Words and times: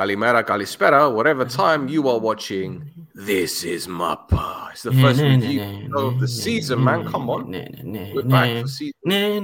Kalimera, 0.00 0.42
Kalispera, 0.42 1.12
whatever 1.14 1.44
time 1.44 1.86
you 1.86 2.08
are 2.08 2.18
watching, 2.18 2.90
this 3.14 3.64
is 3.64 3.86
Mappa. 3.86 4.70
It's 4.72 4.84
the 4.84 4.92
first 4.92 5.20
review 5.20 5.94
of 5.94 6.18
the 6.18 6.26
season, 6.26 6.82
man. 6.82 7.06
Come 7.06 7.28
on. 7.28 7.50
We're 7.50 8.22
back 8.22 8.62
for 8.62 8.68
season. 8.68 8.94
There 9.04 9.34
you 9.34 9.42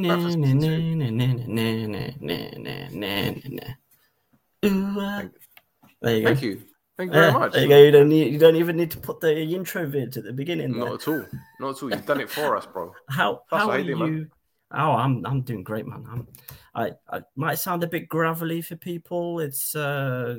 go. 6.23 6.29
Thank 6.29 6.41
you. 6.41 6.63
Thank 6.97 7.13
you 7.13 7.21
very 7.21 7.33
much. 7.33 7.53
there 7.53 7.63
you 7.63 7.69
go. 7.69 7.83
You 7.83 7.91
don't 7.91 8.09
need. 8.09 8.33
You 8.33 8.39
don't 8.39 8.57
even 8.57 8.79
need 8.79 8.91
to 8.93 8.99
put 8.99 9.21
the 9.21 9.39
intro 9.39 9.85
vid 9.85 10.17
at 10.17 10.25
the 10.25 10.33
beginning. 10.33 10.73
there. 10.73 10.87
Not 10.87 10.95
at 11.03 11.09
all. 11.09 11.27
Not 11.61 11.77
at 11.77 11.83
all. 11.83 11.91
You've 11.91 12.07
done 12.07 12.23
it 12.23 12.31
for 12.31 12.57
us, 12.57 12.65
bro. 12.65 12.95
How 13.11 13.43
That's 13.51 13.63
how 13.63 13.71
are 13.73 13.79
you? 13.79 13.97
man. 13.97 14.31
Oh, 14.73 14.93
I'm 14.93 15.25
I'm 15.27 15.43
doing 15.43 15.63
great, 15.63 15.87
man. 15.87 16.05
I'm, 16.11 16.27
I 16.77 16.93
I 17.11 17.23
might 17.35 17.59
sound 17.59 17.83
a 17.83 17.89
bit 17.89 18.09
gravelly 18.09 18.63
for 18.63 18.77
people. 18.77 19.41
It's 19.41 19.75
a 19.75 20.39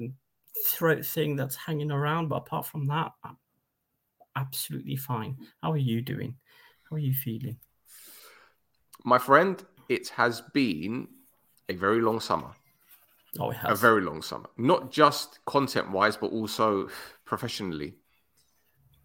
throat 0.68 1.06
thing 1.06 1.36
that's 1.36 1.56
hanging 1.56 1.92
around, 1.92 2.30
but 2.30 2.38
apart 2.38 2.66
from 2.66 2.88
that, 2.88 3.12
I'm 3.24 3.38
absolutely 4.36 4.96
fine. 4.96 5.36
How 5.62 5.72
are 5.72 5.78
you 5.78 6.02
doing? 6.02 6.36
How 6.90 6.96
are 6.96 7.00
you 7.00 7.14
feeling? 7.14 7.58
My 9.04 9.18
friend, 9.18 9.62
it 9.90 10.10
has 10.10 10.42
been 10.54 11.08
a 11.70 11.74
very 11.74 12.02
long 12.02 12.20
summer. 12.20 12.52
Oh, 13.40 13.50
it 13.50 13.58
has. 13.58 13.72
A 13.72 13.82
very 13.82 14.02
long 14.02 14.22
summer. 14.22 14.48
Not 14.58 14.92
just 14.92 15.40
content 15.46 15.92
wise, 15.92 16.18
but 16.18 16.32
also 16.32 16.90
professionally. 17.26 17.96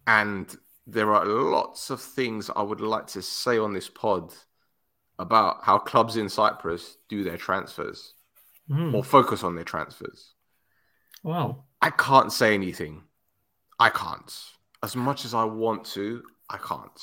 And 0.07 0.55
there 0.85 1.13
are 1.13 1.25
lots 1.25 1.89
of 1.89 2.01
things 2.01 2.49
I 2.55 2.61
would 2.61 2.81
like 2.81 3.07
to 3.07 3.21
say 3.21 3.57
on 3.57 3.73
this 3.73 3.89
pod 3.89 4.33
about 5.19 5.63
how 5.63 5.77
clubs 5.77 6.17
in 6.17 6.27
Cyprus 6.29 6.97
do 7.09 7.23
their 7.23 7.37
transfers 7.37 8.13
Hmm. 8.67 8.95
or 8.95 9.03
focus 9.03 9.43
on 9.43 9.55
their 9.55 9.65
transfers. 9.65 10.33
Well, 11.21 11.65
I 11.81 11.89
can't 11.89 12.31
say 12.31 12.53
anything. 12.53 13.03
I 13.79 13.89
can't. 13.89 14.33
As 14.81 14.95
much 14.95 15.25
as 15.25 15.33
I 15.33 15.43
want 15.43 15.85
to, 15.87 16.23
I 16.49 16.57
can't. 16.57 16.99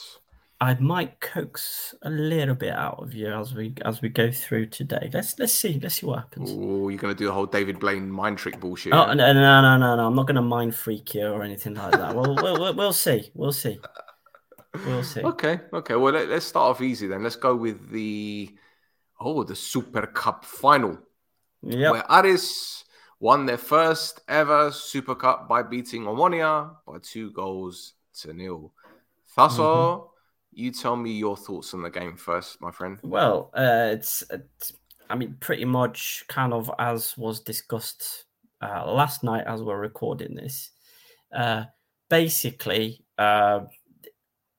I 0.62 0.74
might 0.74 1.20
coax 1.20 1.94
a 2.02 2.10
little 2.10 2.54
bit 2.54 2.74
out 2.74 3.02
of 3.02 3.14
you 3.14 3.28
as 3.32 3.54
we 3.54 3.74
as 3.82 4.02
we 4.02 4.10
go 4.10 4.30
through 4.30 4.66
today. 4.66 5.08
Let's 5.12 5.38
let's 5.38 5.54
see. 5.54 5.80
Let's 5.82 5.94
see 5.96 6.06
what 6.06 6.18
happens. 6.18 6.50
Oh, 6.52 6.88
you're 6.90 6.98
gonna 6.98 7.14
do 7.14 7.24
the 7.26 7.32
whole 7.32 7.46
David 7.46 7.78
Blaine 7.80 8.10
mind 8.10 8.36
trick 8.36 8.60
bullshit. 8.60 8.92
Oh 8.92 9.06
no 9.06 9.14
no 9.14 9.32
no 9.32 9.78
no 9.78 9.96
no! 9.96 10.06
I'm 10.06 10.14
not 10.14 10.26
going 10.26 10.34
to 10.36 10.42
mind 10.42 10.74
freak 10.74 11.14
you 11.14 11.26
or 11.28 11.42
anything 11.42 11.74
like 11.74 11.92
that. 11.92 12.14
We'll 12.14 12.34
we'll, 12.34 12.60
we'll, 12.60 12.74
we'll 12.74 12.92
see. 12.92 13.30
We'll 13.34 13.52
see. 13.52 13.78
We'll 14.74 15.02
see. 15.02 15.20
Okay, 15.22 15.60
okay. 15.72 15.96
Well, 15.96 16.12
let, 16.12 16.28
us 16.30 16.44
start 16.44 16.70
off 16.70 16.80
easy 16.82 17.06
then. 17.06 17.22
Let's 17.22 17.36
go 17.36 17.56
with 17.56 17.90
the 17.90 18.50
oh, 19.20 19.42
the 19.44 19.56
Super 19.56 20.06
Cup 20.06 20.44
final, 20.44 20.98
Yeah, 21.62 21.90
where 21.90 22.04
Aris 22.10 22.84
won 23.18 23.46
their 23.46 23.58
first 23.58 24.20
ever 24.28 24.70
Super 24.70 25.14
Cup 25.14 25.48
by 25.48 25.62
beating 25.62 26.04
Omonia 26.04 26.76
by 26.86 26.98
two 27.02 27.30
goals 27.32 27.94
to 28.20 28.32
nil. 28.32 28.72
Thasso, 29.36 29.58
Mm-hmm. 29.58 30.06
you 30.52 30.72
tell 30.72 30.96
me 30.96 31.12
your 31.12 31.36
thoughts 31.36 31.74
on 31.74 31.82
the 31.82 31.90
game 31.90 32.16
first, 32.16 32.60
my 32.60 32.70
friend. 32.70 32.98
Well, 33.02 33.50
uh, 33.54 33.90
it's, 33.92 34.22
it's 34.30 34.72
I 35.08 35.16
mean 35.16 35.36
pretty 35.40 35.64
much 35.64 36.24
kind 36.28 36.52
of 36.52 36.70
as 36.78 37.16
was 37.18 37.40
discussed 37.40 38.24
uh, 38.62 38.90
last 38.90 39.22
night 39.24 39.44
as 39.46 39.62
we're 39.62 39.78
recording 39.78 40.34
this. 40.34 40.70
Uh, 41.34 41.64
basically, 42.08 43.04
uh, 43.18 43.60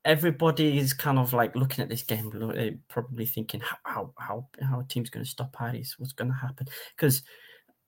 everybody 0.06 0.78
is 0.78 0.94
kind 0.94 1.20
of 1.20 1.34
like 1.34 1.56
looking 1.56 1.84
at 1.84 1.90
this 1.90 2.04
game, 2.04 2.32
uh, 2.58 2.76
probably 2.90 3.26
thinking 3.26 3.60
how 3.60 3.78
how 3.84 4.14
how, 4.18 4.48
how 4.62 4.80
a 4.80 4.84
team's 4.84 5.10
going 5.10 5.24
to 5.26 5.30
stop 5.30 5.56
Aris, 5.62 5.96
What's 5.98 6.14
going 6.14 6.32
to 6.32 6.38
happen? 6.38 6.68
Because 6.96 7.24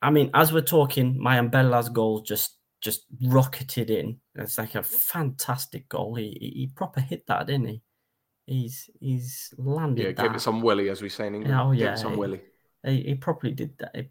I 0.02 0.10
mean, 0.10 0.30
as 0.34 0.52
we're 0.52 0.62
talking, 0.62 1.16
Mayambela's 1.16 1.90
goal 1.90 2.22
just 2.22 2.58
just 2.82 3.06
rocketed 3.28 3.90
in. 3.90 4.20
It's 4.36 4.58
like 4.58 4.76
a 4.76 4.84
fantastic 4.84 5.88
goal. 5.90 6.16
He 6.16 6.38
he, 6.40 6.48
he 6.62 6.68
proper 6.76 7.00
hit 7.00 7.26
that, 7.28 7.48
didn't 7.48 7.68
he? 7.68 7.82
He's 8.46 8.90
he's 9.00 9.54
landed 9.58 10.04
Yeah, 10.04 10.12
that. 10.12 10.22
give 10.22 10.36
it 10.36 10.42
some 10.42 10.62
willy, 10.62 10.90
as 10.90 11.02
we 11.02 11.10
say 11.10 11.28
in 11.28 11.36
England. 11.36 11.60
Oh, 11.60 11.72
yeah, 11.72 11.94
it 11.94 11.98
some 12.00 12.14
he- 12.14 12.18
willy. 12.18 12.42
He, 12.86 13.02
he 13.04 13.16
probably 13.16 13.52
did 13.52 13.78
that. 13.78 13.96
He 13.96 14.10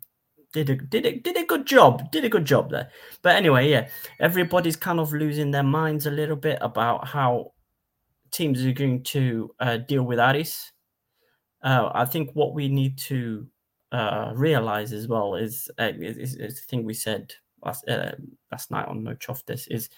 did 0.54 0.70
a 0.70 0.76
did 0.76 1.04
a 1.04 1.18
did 1.18 1.36
a 1.36 1.44
good 1.44 1.66
job. 1.66 2.10
Did 2.10 2.24
a 2.24 2.30
good 2.30 2.46
job 2.46 2.70
there. 2.70 2.88
But 3.20 3.36
anyway, 3.36 3.68
yeah, 3.70 3.88
everybody's 4.18 4.76
kind 4.76 4.98
of 4.98 5.12
losing 5.12 5.50
their 5.50 5.62
minds 5.62 6.06
a 6.06 6.10
little 6.10 6.36
bit 6.36 6.58
about 6.62 7.06
how 7.06 7.52
teams 8.32 8.64
are 8.64 8.72
going 8.72 9.02
to 9.04 9.54
uh, 9.60 9.76
deal 9.76 10.02
with 10.02 10.18
Aris. 10.18 10.72
Uh, 11.62 11.90
I 11.94 12.04
think 12.04 12.30
what 12.34 12.54
we 12.54 12.68
need 12.68 12.98
to 12.98 13.46
uh, 13.92 14.32
realize 14.34 14.92
as 14.92 15.06
well 15.06 15.36
is, 15.36 15.70
uh, 15.78 15.92
is, 16.00 16.34
is, 16.36 16.56
the 16.56 16.62
thing 16.68 16.84
we 16.84 16.94
said 16.94 17.32
last 17.64 17.88
uh, 17.88 18.12
last 18.50 18.70
night 18.70 18.88
on 18.88 19.04
No 19.04 19.14
Choftis 19.14 19.68
is 19.70 19.88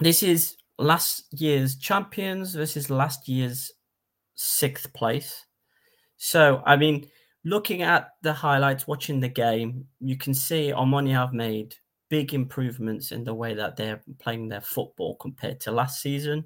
this 0.00 0.22
is 0.22 0.56
last 0.78 1.26
year's 1.38 1.76
champions 1.76 2.54
versus 2.54 2.90
last 2.90 3.28
year's 3.28 3.70
sixth 4.34 4.92
place. 4.92 5.46
So 6.16 6.62
I 6.66 6.76
mean, 6.76 7.06
looking 7.44 7.82
at 7.82 8.08
the 8.22 8.32
highlights, 8.32 8.88
watching 8.88 9.20
the 9.20 9.28
game, 9.28 9.86
you 10.00 10.16
can 10.16 10.34
see 10.34 10.72
Omonia 10.74 11.14
have 11.14 11.32
made 11.32 11.74
big 12.08 12.34
improvements 12.34 13.12
in 13.12 13.24
the 13.24 13.34
way 13.34 13.54
that 13.54 13.76
they're 13.76 14.02
playing 14.18 14.48
their 14.48 14.60
football 14.60 15.14
compared 15.16 15.60
to 15.60 15.70
last 15.70 16.02
season. 16.02 16.44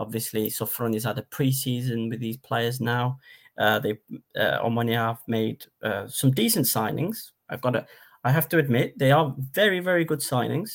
Obviously, 0.00 0.48
Sofroni's 0.48 1.04
had 1.04 1.18
a 1.18 1.22
preseason 1.22 2.08
with 2.08 2.20
these 2.20 2.38
players 2.38 2.80
now. 2.80 3.18
Uh, 3.58 3.78
they 3.78 3.98
uh, 4.34 4.68
have 4.88 5.18
made 5.28 5.64
uh, 5.82 6.06
some 6.08 6.30
decent 6.30 6.64
signings. 6.64 7.32
I've 7.50 7.60
got 7.60 7.72
to, 7.72 7.86
I 8.24 8.32
have 8.32 8.48
to 8.48 8.58
admit, 8.58 8.98
they 8.98 9.12
are 9.12 9.34
very, 9.52 9.80
very 9.80 10.04
good 10.04 10.20
signings. 10.20 10.70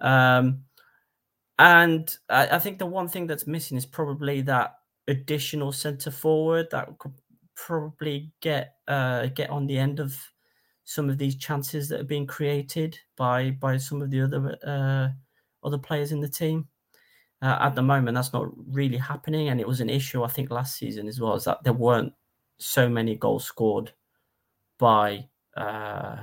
Um, 0.00 0.60
and 1.58 2.16
I, 2.28 2.46
I 2.46 2.58
think 2.60 2.78
the 2.78 2.86
one 2.86 3.08
thing 3.08 3.26
that's 3.26 3.48
missing 3.48 3.76
is 3.76 3.86
probably 3.86 4.40
that 4.42 4.74
additional 5.08 5.72
centre 5.72 6.12
forward 6.12 6.68
that 6.70 6.96
could 6.98 7.14
probably 7.56 8.32
get 8.40 8.76
uh, 8.88 9.26
get 9.26 9.50
on 9.50 9.66
the 9.66 9.78
end 9.78 9.98
of 9.98 10.16
some 10.84 11.08
of 11.10 11.18
these 11.18 11.36
chances 11.36 11.88
that 11.88 12.00
are 12.00 12.04
being 12.04 12.26
created 12.26 12.98
by 13.16 13.50
by 13.50 13.76
some 13.76 14.02
of 14.02 14.10
the 14.10 14.20
other 14.20 14.56
uh, 14.66 15.08
other 15.66 15.78
players 15.78 16.12
in 16.12 16.20
the 16.20 16.28
team. 16.28 16.68
Uh, 17.44 17.58
at 17.60 17.74
the 17.74 17.82
moment, 17.82 18.14
that's 18.14 18.32
not 18.32 18.48
really 18.74 18.96
happening, 18.96 19.50
and 19.50 19.60
it 19.60 19.68
was 19.68 19.82
an 19.82 19.90
issue 19.90 20.24
I 20.24 20.28
think 20.28 20.50
last 20.50 20.78
season 20.78 21.06
as 21.06 21.20
well. 21.20 21.34
Is 21.34 21.44
that 21.44 21.62
there 21.62 21.74
weren't 21.74 22.14
so 22.56 22.88
many 22.88 23.16
goals 23.16 23.44
scored 23.44 23.92
by 24.78 25.26
uh, 25.54 26.16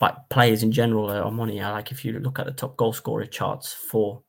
by 0.00 0.16
players 0.30 0.64
in 0.64 0.72
general 0.72 1.08
uh, 1.08 1.22
Omonia. 1.22 1.70
Like 1.70 1.92
if 1.92 2.04
you 2.04 2.18
look 2.18 2.40
at 2.40 2.46
the 2.46 2.52
top 2.52 2.76
goal 2.76 2.92
scorer 2.92 3.26
charts 3.26 3.72
for 3.72 4.24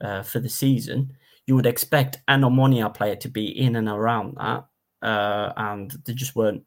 uh, 0.00 0.22
for 0.22 0.38
the 0.38 0.48
season, 0.48 1.14
you 1.46 1.56
would 1.56 1.66
expect 1.66 2.18
an 2.28 2.42
Omonia 2.42 2.94
player 2.94 3.16
to 3.16 3.28
be 3.28 3.46
in 3.46 3.74
and 3.74 3.88
around 3.88 4.36
that, 4.36 4.66
uh, 5.02 5.52
and 5.56 5.90
they 6.04 6.14
just 6.14 6.36
weren't. 6.36 6.62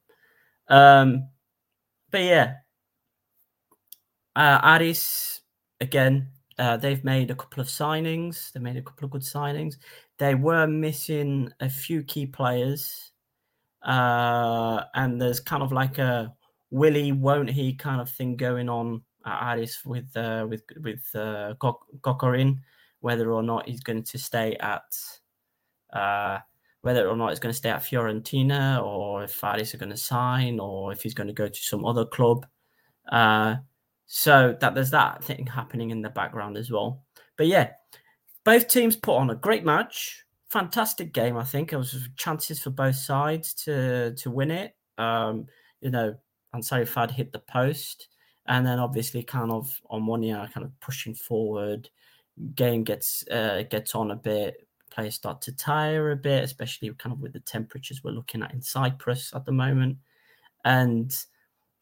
Um, 0.68 1.30
but 2.12 2.24
yeah, 2.24 2.56
uh, 4.36 4.60
Aris 4.62 5.40
again. 5.80 6.32
Uh, 6.58 6.78
they've 6.78 7.03
made 7.03 7.31
a 7.31 7.36
couple 7.36 7.62
of 7.62 7.68
signings. 7.68 8.52
They 8.52 8.59
made 8.59 8.78
a 8.78 8.81
couple 8.81 9.06
of 9.06 9.12
good 9.12 9.22
signings. 9.22 9.75
They 10.18 10.36
were 10.36 10.68
missing 10.68 11.52
a 11.59 11.69
few 11.69 12.03
key 12.03 12.25
players, 12.25 13.12
uh, 13.84 14.84
and 14.94 15.22
there's 15.22 15.40
kind 15.40 15.64
of 15.64 15.72
like 15.72 15.97
a 15.97 16.34
Willie 16.72 17.12
won't 17.12 17.50
he 17.50 17.74
kind 17.74 18.02
of 18.02 18.09
thing 18.09 18.36
going 18.36 18.69
on 18.69 19.03
at 19.25 19.58
Aris 19.58 19.86
with 19.86 20.16
uh, 20.16 20.46
with 20.50 20.64
with 20.82 21.03
uh, 21.16 21.53
Kokorin, 22.02 22.59
whether 23.02 23.32
or 23.32 23.44
not 23.44 23.67
he's 23.67 23.82
going 23.82 24.03
to 24.03 24.17
stay 24.17 24.55
at 24.59 24.84
uh, 25.94 26.40
whether 26.82 27.08
or 27.08 27.16
not 27.16 27.29
he's 27.29 27.40
going 27.40 27.53
to 27.53 27.58
stay 27.58 27.70
at 27.70 27.82
Fiorentina, 27.82 28.84
or 28.84 29.23
if 29.23 29.44
Aris 29.44 29.73
are 29.73 29.78
going 29.78 29.91
to 29.91 29.97
sign, 29.97 30.59
or 30.59 30.91
if 30.91 31.02
he's 31.02 31.14
going 31.14 31.28
to 31.28 31.34
go 31.34 31.47
to 31.47 31.59
some 31.61 31.85
other 31.85 32.05
club. 32.05 32.46
So 34.16 34.56
that 34.62 34.76
there's 34.76 34.92
that 34.92 35.24
thing 35.24 35.48
happening 35.48 35.90
in 35.90 36.04
the 36.04 36.10
background 36.12 36.56
as 36.56 36.70
well. 36.70 37.04
But 37.36 37.48
yeah, 37.48 37.72
both 38.44 38.68
teams 38.68 38.96
put 38.96 39.16
on 39.16 39.32
a 39.32 39.36
great 39.36 39.66
match, 39.66 40.24
fantastic 40.52 41.14
game. 41.14 41.36
I 41.36 41.44
think 41.44 41.74
it 41.74 41.78
was 41.78 42.08
chances 42.16 42.60
for 42.60 42.70
both 42.70 42.96
sides 42.96 43.56
to 43.66 44.14
to 44.14 44.30
win 44.30 44.52
it. 44.52 44.76
Um, 45.00 45.48
you 45.82 45.90
know, 45.90 46.14
Ansarifard 46.54 47.10
hit 47.10 47.32
the 47.32 47.40
post, 47.40 48.10
and 48.46 48.64
then 48.64 48.78
obviously 48.78 49.24
kind 49.24 49.52
of 49.52 49.82
on 49.90 50.06
one 50.06 50.22
year, 50.22 50.48
kind 50.54 50.64
of 50.64 50.80
pushing 50.80 51.16
forward. 51.16 51.90
Game 52.54 52.84
gets 52.84 53.28
uh, 53.30 53.64
gets 53.68 53.96
on 53.96 54.12
a 54.12 54.16
bit. 54.16 54.68
Players 54.92 55.16
start 55.16 55.42
to 55.42 55.56
tire 55.56 56.12
a 56.12 56.16
bit, 56.16 56.44
especially 56.44 56.94
kind 57.00 57.14
of 57.14 57.20
with 57.20 57.34
the 57.34 57.40
temperatures 57.40 58.04
we're 58.04 58.12
looking 58.12 58.44
at 58.44 58.54
in 58.54 58.62
Cyprus 58.62 59.34
at 59.34 59.44
the 59.44 59.52
moment, 59.52 59.98
and 60.66 61.12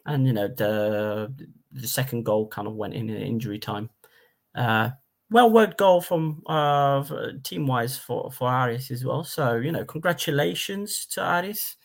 and 0.05 0.25
you 0.27 0.33
know 0.33 0.47
the 0.47 1.33
the 1.71 1.87
second 1.87 2.23
goal 2.23 2.47
kind 2.47 2.67
of 2.67 2.75
went 2.75 2.93
in 2.93 3.09
in 3.09 3.21
injury 3.21 3.59
time. 3.59 3.89
Uh, 4.55 4.89
well 5.29 5.49
worked 5.49 5.77
goal 5.77 6.01
from 6.01 6.43
uh, 6.47 7.03
team 7.43 7.65
wise 7.65 7.97
for 7.97 8.31
for 8.31 8.51
Aris 8.51 8.91
as 8.91 9.05
well. 9.05 9.23
So 9.23 9.55
you 9.55 9.71
know, 9.71 9.85
congratulations 9.85 11.05
to 11.07 11.39
Aris. 11.39 11.77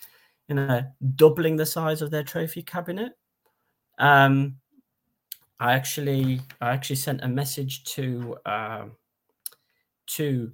You 0.48 0.54
know, 0.54 0.82
doubling 1.16 1.56
the 1.56 1.66
size 1.66 2.02
of 2.02 2.10
their 2.10 2.22
trophy 2.22 2.62
cabinet. 2.62 3.12
Um, 3.98 4.56
I 5.58 5.72
actually 5.72 6.40
I 6.60 6.70
actually 6.70 6.96
sent 6.96 7.22
a 7.22 7.28
message 7.28 7.84
to 7.94 8.36
uh, 8.44 8.84
to 10.08 10.52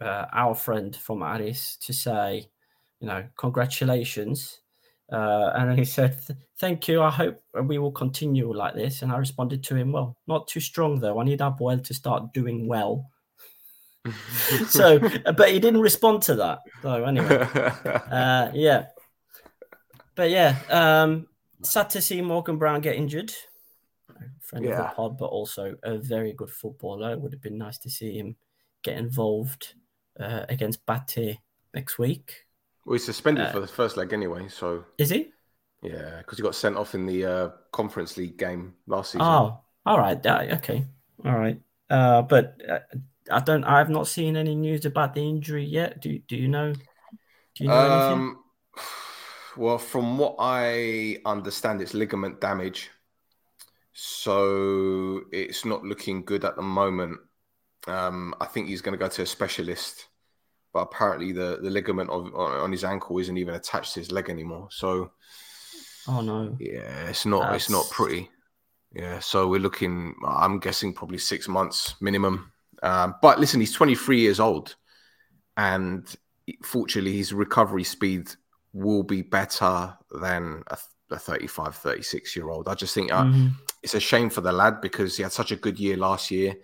uh, 0.00 0.26
our 0.32 0.54
friend 0.54 0.94
from 0.94 1.22
Aris 1.22 1.76
to 1.78 1.92
say, 1.92 2.48
you 3.00 3.06
know, 3.06 3.24
congratulations. 3.36 4.60
Uh, 5.12 5.52
and 5.54 5.78
he 5.78 5.84
said, 5.84 6.18
"Thank 6.58 6.88
you. 6.88 7.02
I 7.02 7.10
hope 7.10 7.42
we 7.62 7.78
will 7.78 7.92
continue 7.92 8.52
like 8.52 8.74
this." 8.74 9.02
And 9.02 9.12
I 9.12 9.18
responded 9.18 9.62
to 9.64 9.76
him, 9.76 9.92
"Well, 9.92 10.16
not 10.26 10.48
too 10.48 10.60
strong 10.60 10.98
though. 10.98 11.20
I 11.20 11.24
need 11.24 11.40
Apoel 11.40 11.82
to 11.84 11.94
start 11.94 12.32
doing 12.32 12.66
well." 12.66 13.10
so, 14.68 14.98
but 14.98 15.50
he 15.50 15.58
didn't 15.58 15.80
respond 15.80 16.22
to 16.22 16.34
that. 16.36 16.60
So 16.82 17.04
anyway, 17.04 17.46
uh, 18.10 18.50
yeah, 18.54 18.86
but 20.14 20.30
yeah, 20.30 20.58
um, 20.70 21.26
sad 21.62 21.90
to 21.90 22.00
see 22.02 22.20
Morgan 22.20 22.56
Brown 22.56 22.80
get 22.80 22.96
injured. 22.96 23.32
Friend 24.40 24.64
yeah. 24.64 24.72
of 24.72 24.76
the 24.78 24.94
pod, 24.94 25.18
but 25.18 25.26
also 25.26 25.74
a 25.82 25.98
very 25.98 26.32
good 26.32 26.50
footballer. 26.50 27.12
It 27.12 27.20
would 27.20 27.32
have 27.32 27.42
been 27.42 27.58
nice 27.58 27.78
to 27.78 27.90
see 27.90 28.18
him 28.18 28.36
get 28.82 28.98
involved 28.98 29.74
uh, 30.20 30.44
against 30.48 30.84
Bate 30.86 31.38
next 31.72 31.98
week. 31.98 32.43
Well, 32.84 32.94
he's 32.94 33.04
suspended 33.04 33.46
uh, 33.46 33.52
for 33.52 33.60
the 33.60 33.66
first 33.66 33.96
leg 33.96 34.12
anyway. 34.12 34.48
So 34.48 34.84
is 34.98 35.10
he? 35.10 35.30
Yeah, 35.82 36.18
because 36.18 36.38
he 36.38 36.42
got 36.42 36.54
sent 36.54 36.76
off 36.76 36.94
in 36.94 37.06
the 37.06 37.24
uh, 37.24 37.50
Conference 37.72 38.16
League 38.16 38.38
game 38.38 38.74
last 38.86 39.12
season. 39.12 39.26
Oh, 39.26 39.60
all 39.84 39.98
right. 39.98 40.24
okay, 40.26 40.84
all 41.24 41.38
right. 41.38 41.60
Uh, 41.90 42.22
but 42.22 42.60
uh, 42.68 42.78
I 43.30 43.40
don't. 43.40 43.64
I 43.64 43.78
have 43.78 43.90
not 43.90 44.06
seen 44.06 44.36
any 44.36 44.54
news 44.54 44.84
about 44.84 45.14
the 45.14 45.20
injury 45.20 45.64
yet. 45.64 46.00
Do 46.00 46.18
Do 46.18 46.36
you 46.36 46.48
know? 46.48 46.72
Do 46.72 47.64
you 47.64 47.68
know 47.68 47.90
um, 47.90 48.02
anything? 48.02 48.36
Well, 49.56 49.78
from 49.78 50.18
what 50.18 50.34
I 50.40 51.18
understand, 51.24 51.80
it's 51.80 51.94
ligament 51.94 52.40
damage. 52.40 52.90
So 53.92 55.22
it's 55.30 55.64
not 55.64 55.84
looking 55.84 56.24
good 56.24 56.44
at 56.44 56.56
the 56.56 56.62
moment. 56.62 57.20
Um, 57.86 58.34
I 58.40 58.46
think 58.46 58.66
he's 58.66 58.80
going 58.80 58.94
to 58.94 58.98
go 58.98 59.08
to 59.08 59.22
a 59.22 59.26
specialist, 59.26 60.08
but 60.74 60.80
apparently 60.80 61.30
the, 61.30 61.60
the 61.62 61.70
ligament 61.70 62.10
of, 62.10 62.34
on 62.34 62.72
his 62.72 62.82
ankle 62.82 63.16
isn't 63.18 63.38
even 63.38 63.54
attached 63.54 63.94
to 63.94 64.00
his 64.00 64.10
leg 64.10 64.28
anymore. 64.28 64.66
So, 64.72 65.12
oh 66.08 66.20
no, 66.20 66.56
yeah, 66.58 67.06
it's 67.06 67.24
not 67.24 67.52
That's... 67.52 67.64
it's 67.64 67.70
not 67.70 67.88
pretty. 67.90 68.28
Yeah, 68.92 69.20
so 69.20 69.48
we're 69.48 69.60
looking. 69.60 70.14
I'm 70.26 70.58
guessing 70.58 70.92
probably 70.92 71.18
six 71.18 71.46
months 71.46 71.94
minimum. 72.00 72.52
Um, 72.82 73.14
but 73.22 73.38
listen, 73.38 73.60
he's 73.60 73.72
23 73.72 74.18
years 74.20 74.40
old, 74.40 74.74
and 75.56 76.04
fortunately, 76.64 77.16
his 77.16 77.32
recovery 77.32 77.84
speed 77.84 78.30
will 78.72 79.04
be 79.04 79.22
better 79.22 79.96
than 80.20 80.64
a, 80.66 80.76
a 81.10 81.18
35, 81.18 81.76
36 81.76 82.34
year 82.34 82.50
old. 82.50 82.68
I 82.68 82.74
just 82.74 82.94
think 82.94 83.12
uh, 83.12 83.22
mm-hmm. 83.22 83.48
it's 83.84 83.94
a 83.94 84.00
shame 84.00 84.28
for 84.28 84.40
the 84.40 84.52
lad 84.52 84.80
because 84.80 85.16
he 85.16 85.22
had 85.22 85.32
such 85.32 85.52
a 85.52 85.56
good 85.56 85.78
year 85.78 85.96
last 85.96 86.32
year. 86.32 86.56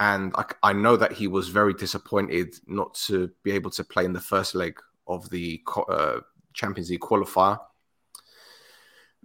And 0.00 0.32
I, 0.36 0.44
I, 0.62 0.72
know 0.72 0.96
that 0.96 1.12
he 1.12 1.26
was 1.26 1.48
very 1.48 1.74
disappointed 1.74 2.54
not 2.66 2.94
to 3.06 3.30
be 3.42 3.50
able 3.50 3.70
to 3.72 3.82
play 3.82 4.04
in 4.04 4.12
the 4.12 4.20
first 4.20 4.54
leg 4.54 4.78
of 5.08 5.28
the 5.30 5.60
uh, 5.88 6.20
Champions 6.52 6.90
League 6.90 7.00
qualifier. 7.00 7.58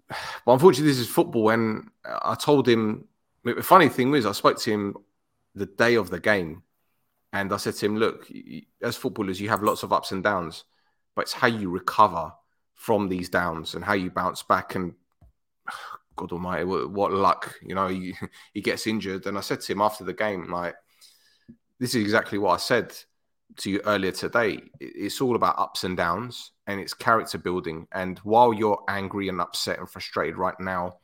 But 0.46 0.54
unfortunately, 0.54 0.92
this 0.92 1.00
is 1.00 1.08
football. 1.08 1.50
And 1.50 1.90
I 2.06 2.36
told 2.36 2.68
him, 2.68 3.08
the 3.44 3.62
funny 3.62 3.90
thing 3.90 4.12
was, 4.12 4.26
I 4.26 4.32
spoke 4.32 4.60
to 4.60 4.72
him 4.72 4.98
the 5.54 5.66
day 5.66 5.96
of 5.96 6.10
the 6.10 6.20
game. 6.20 6.64
And 7.32 7.54
I 7.54 7.58
said 7.58 7.76
to 7.76 7.86
him, 7.86 7.98
look, 7.98 8.32
as 8.82 8.96
footballers, 8.96 9.40
you 9.40 9.50
have 9.50 9.64
lots 9.64 9.84
of 9.84 9.94
ups 9.94 10.12
and 10.12 10.24
downs 10.24 10.66
but 11.16 11.24
it's 11.24 11.34
how 11.34 11.48
you 11.48 11.70
recover 11.70 12.34
from 12.74 13.08
these 13.08 13.30
downs 13.30 13.76
and 13.76 13.84
how 13.84 13.94
you 13.94 14.10
bounce 14.10 14.44
back. 14.44 14.76
And 14.76 14.94
God 16.16 16.32
Almighty, 16.32 16.66
what, 16.66 16.92
what 16.92 17.12
luck! 17.14 17.56
You 17.62 17.76
know, 17.76 17.88
he, 17.90 18.16
he 18.54 18.62
gets 18.62 18.88
injured, 18.88 19.26
and 19.26 19.38
I 19.38 19.42
said 19.42 19.62
to 19.62 19.72
him 19.72 19.82
after 19.82 20.04
the 20.04 20.14
game, 20.14 20.52
like, 20.52 20.76
this 21.80 21.96
is 21.96 22.02
exactly 22.02 22.38
what 22.38 22.54
I 22.54 22.58
said 22.58 22.96
to 23.58 23.70
you 23.70 23.82
earlier 23.86 24.12
today. 24.12 24.62
It's 24.80 25.22
all 25.22 25.36
about 25.36 25.60
ups 25.60 25.84
and 25.84 25.98
downs, 25.98 26.52
and 26.68 26.80
it's 26.80 26.94
character 26.94 27.38
building. 27.38 27.88
And 27.92 28.20
while 28.20 28.54
you're 28.54 28.84
angry 28.88 29.30
and 29.30 29.42
upset 29.42 29.80
and 29.80 29.90
frustrated 29.90 30.38
right 30.38 30.60
now, 30.60 31.00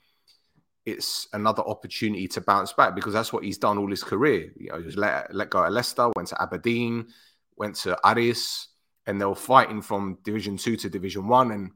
it's 0.85 1.27
another 1.33 1.63
opportunity 1.63 2.27
to 2.29 2.41
bounce 2.41 2.73
back 2.73 2.95
because 2.95 3.13
that's 3.13 3.31
what 3.33 3.43
he's 3.43 3.57
done 3.57 3.77
all 3.77 3.89
his 3.89 4.03
career. 4.03 4.51
You 4.55 4.69
know, 4.69 4.79
he 4.79 4.85
was 4.85 4.97
let, 4.97 5.33
let 5.33 5.49
go 5.49 5.63
at 5.63 5.71
Leicester, 5.71 6.09
went 6.15 6.29
to 6.29 6.41
Aberdeen, 6.41 7.07
went 7.55 7.75
to 7.77 7.97
Aris, 8.07 8.69
and 9.05 9.19
they 9.19 9.25
were 9.25 9.35
fighting 9.35 9.81
from 9.81 10.17
Division 10.23 10.57
Two 10.57 10.75
to 10.77 10.89
Division 10.89 11.27
One, 11.27 11.51
and 11.51 11.71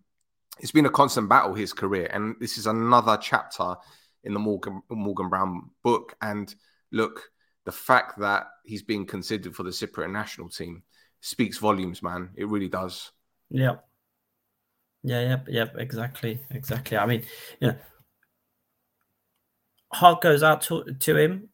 it's 0.60 0.72
been 0.72 0.86
a 0.86 0.92
constant 0.92 1.30
battle 1.30 1.54
his 1.54 1.74
career. 1.74 2.10
And 2.12 2.36
this 2.40 2.58
is 2.58 2.68
another 2.68 3.18
chapter 3.22 3.76
in 4.24 4.34
the 4.34 4.40
Morgan 4.40 4.82
Morgan 4.90 5.30
Brown 5.30 5.70
book. 5.84 6.16
And 6.22 6.54
look, 6.92 7.30
the 7.66 7.72
fact 7.72 8.20
that 8.20 8.48
he's 8.64 8.84
being 8.84 9.06
considered 9.06 9.56
for 9.56 9.64
the 9.64 9.72
Cypriot 9.72 10.12
national 10.12 10.50
team 10.50 10.84
speaks 11.22 11.58
volumes, 11.58 12.02
man. 12.04 12.30
It 12.36 12.48
really 12.48 12.70
does. 12.70 13.12
Yeah. 13.50 13.76
Yeah, 15.06 15.22
yep, 15.22 15.48
yep, 15.50 15.76
exactly, 15.78 16.40
exactly. 16.50 16.96
I 16.96 17.06
mean, 17.06 17.24
you 17.60 17.68
know, 17.68 17.76
heart 19.92 20.22
goes 20.22 20.44
out 20.44 20.62
to, 20.62 20.96
to 20.98 21.18
him. 21.18 21.50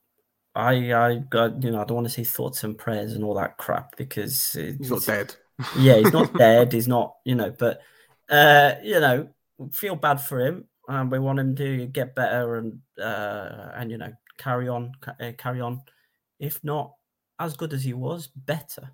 I, 0.53 0.93
I 0.93 1.15
got, 1.15 1.63
you 1.63 1.71
know, 1.71 1.81
I 1.81 1.85
don't 1.85 1.95
want 1.95 2.07
to 2.07 2.13
say 2.13 2.23
thoughts 2.23 2.63
and 2.63 2.77
prayers 2.77 3.13
and 3.13 3.23
all 3.23 3.33
that 3.35 3.57
crap 3.57 3.97
because 3.97 4.51
he's 4.53 4.91
not 4.91 5.03
dead 5.03 5.35
yeah, 5.77 5.97
he's 5.97 6.13
not 6.13 6.33
dead. 6.37 6.73
He's 6.73 6.87
not, 6.87 7.15
you 7.25 7.35
know, 7.35 7.53
but 7.57 7.81
uh, 8.29 8.75
you 8.83 8.99
know, 8.99 9.29
feel 9.71 9.95
bad 9.95 10.21
for 10.21 10.39
him. 10.39 10.65
And 10.87 11.11
we 11.11 11.19
want 11.19 11.39
him 11.39 11.55
to 11.55 11.85
get 11.85 12.15
better 12.15 12.55
and 12.55 12.79
uh, 12.99 13.71
and 13.75 13.91
you 13.91 13.97
know 13.97 14.11
carry 14.37 14.67
on, 14.67 14.93
uh, 15.07 15.33
carry 15.37 15.61
on. 15.61 15.81
If 16.39 16.63
not 16.63 16.93
as 17.37 17.55
good 17.55 17.73
as 17.73 17.83
he 17.83 17.93
was, 17.93 18.27
better. 18.27 18.91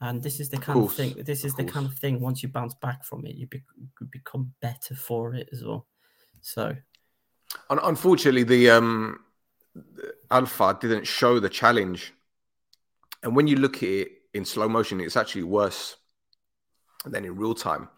And 0.00 0.22
this 0.22 0.40
is 0.40 0.48
the 0.48 0.56
kind 0.56 0.78
of, 0.78 0.86
of 0.86 0.94
thing. 0.94 1.14
This 1.24 1.44
is 1.44 1.54
the 1.54 1.64
kind 1.64 1.84
of 1.84 1.94
thing. 1.94 2.20
Once 2.20 2.42
you 2.42 2.48
bounce 2.48 2.74
back 2.74 3.04
from 3.04 3.26
it, 3.26 3.34
you, 3.34 3.46
be, 3.46 3.62
you 3.78 4.06
become 4.10 4.52
better 4.62 4.94
for 4.94 5.34
it 5.34 5.48
as 5.52 5.62
well. 5.62 5.86
So, 6.40 6.74
unfortunately, 7.68 8.44
the 8.44 8.70
um, 8.70 9.20
Alpha 10.30 10.78
didn't 10.80 11.06
show 11.06 11.38
the 11.38 11.48
challenge. 11.48 12.14
And 13.22 13.36
when 13.36 13.46
you 13.46 13.56
look 13.56 13.78
at 13.78 13.88
it 13.88 14.08
in 14.32 14.44
slow 14.44 14.68
motion, 14.68 15.00
it's 15.00 15.16
actually 15.16 15.42
worse 15.42 15.96
than 17.04 17.24
in 17.24 17.36
real 17.36 17.54
time. 17.54 17.88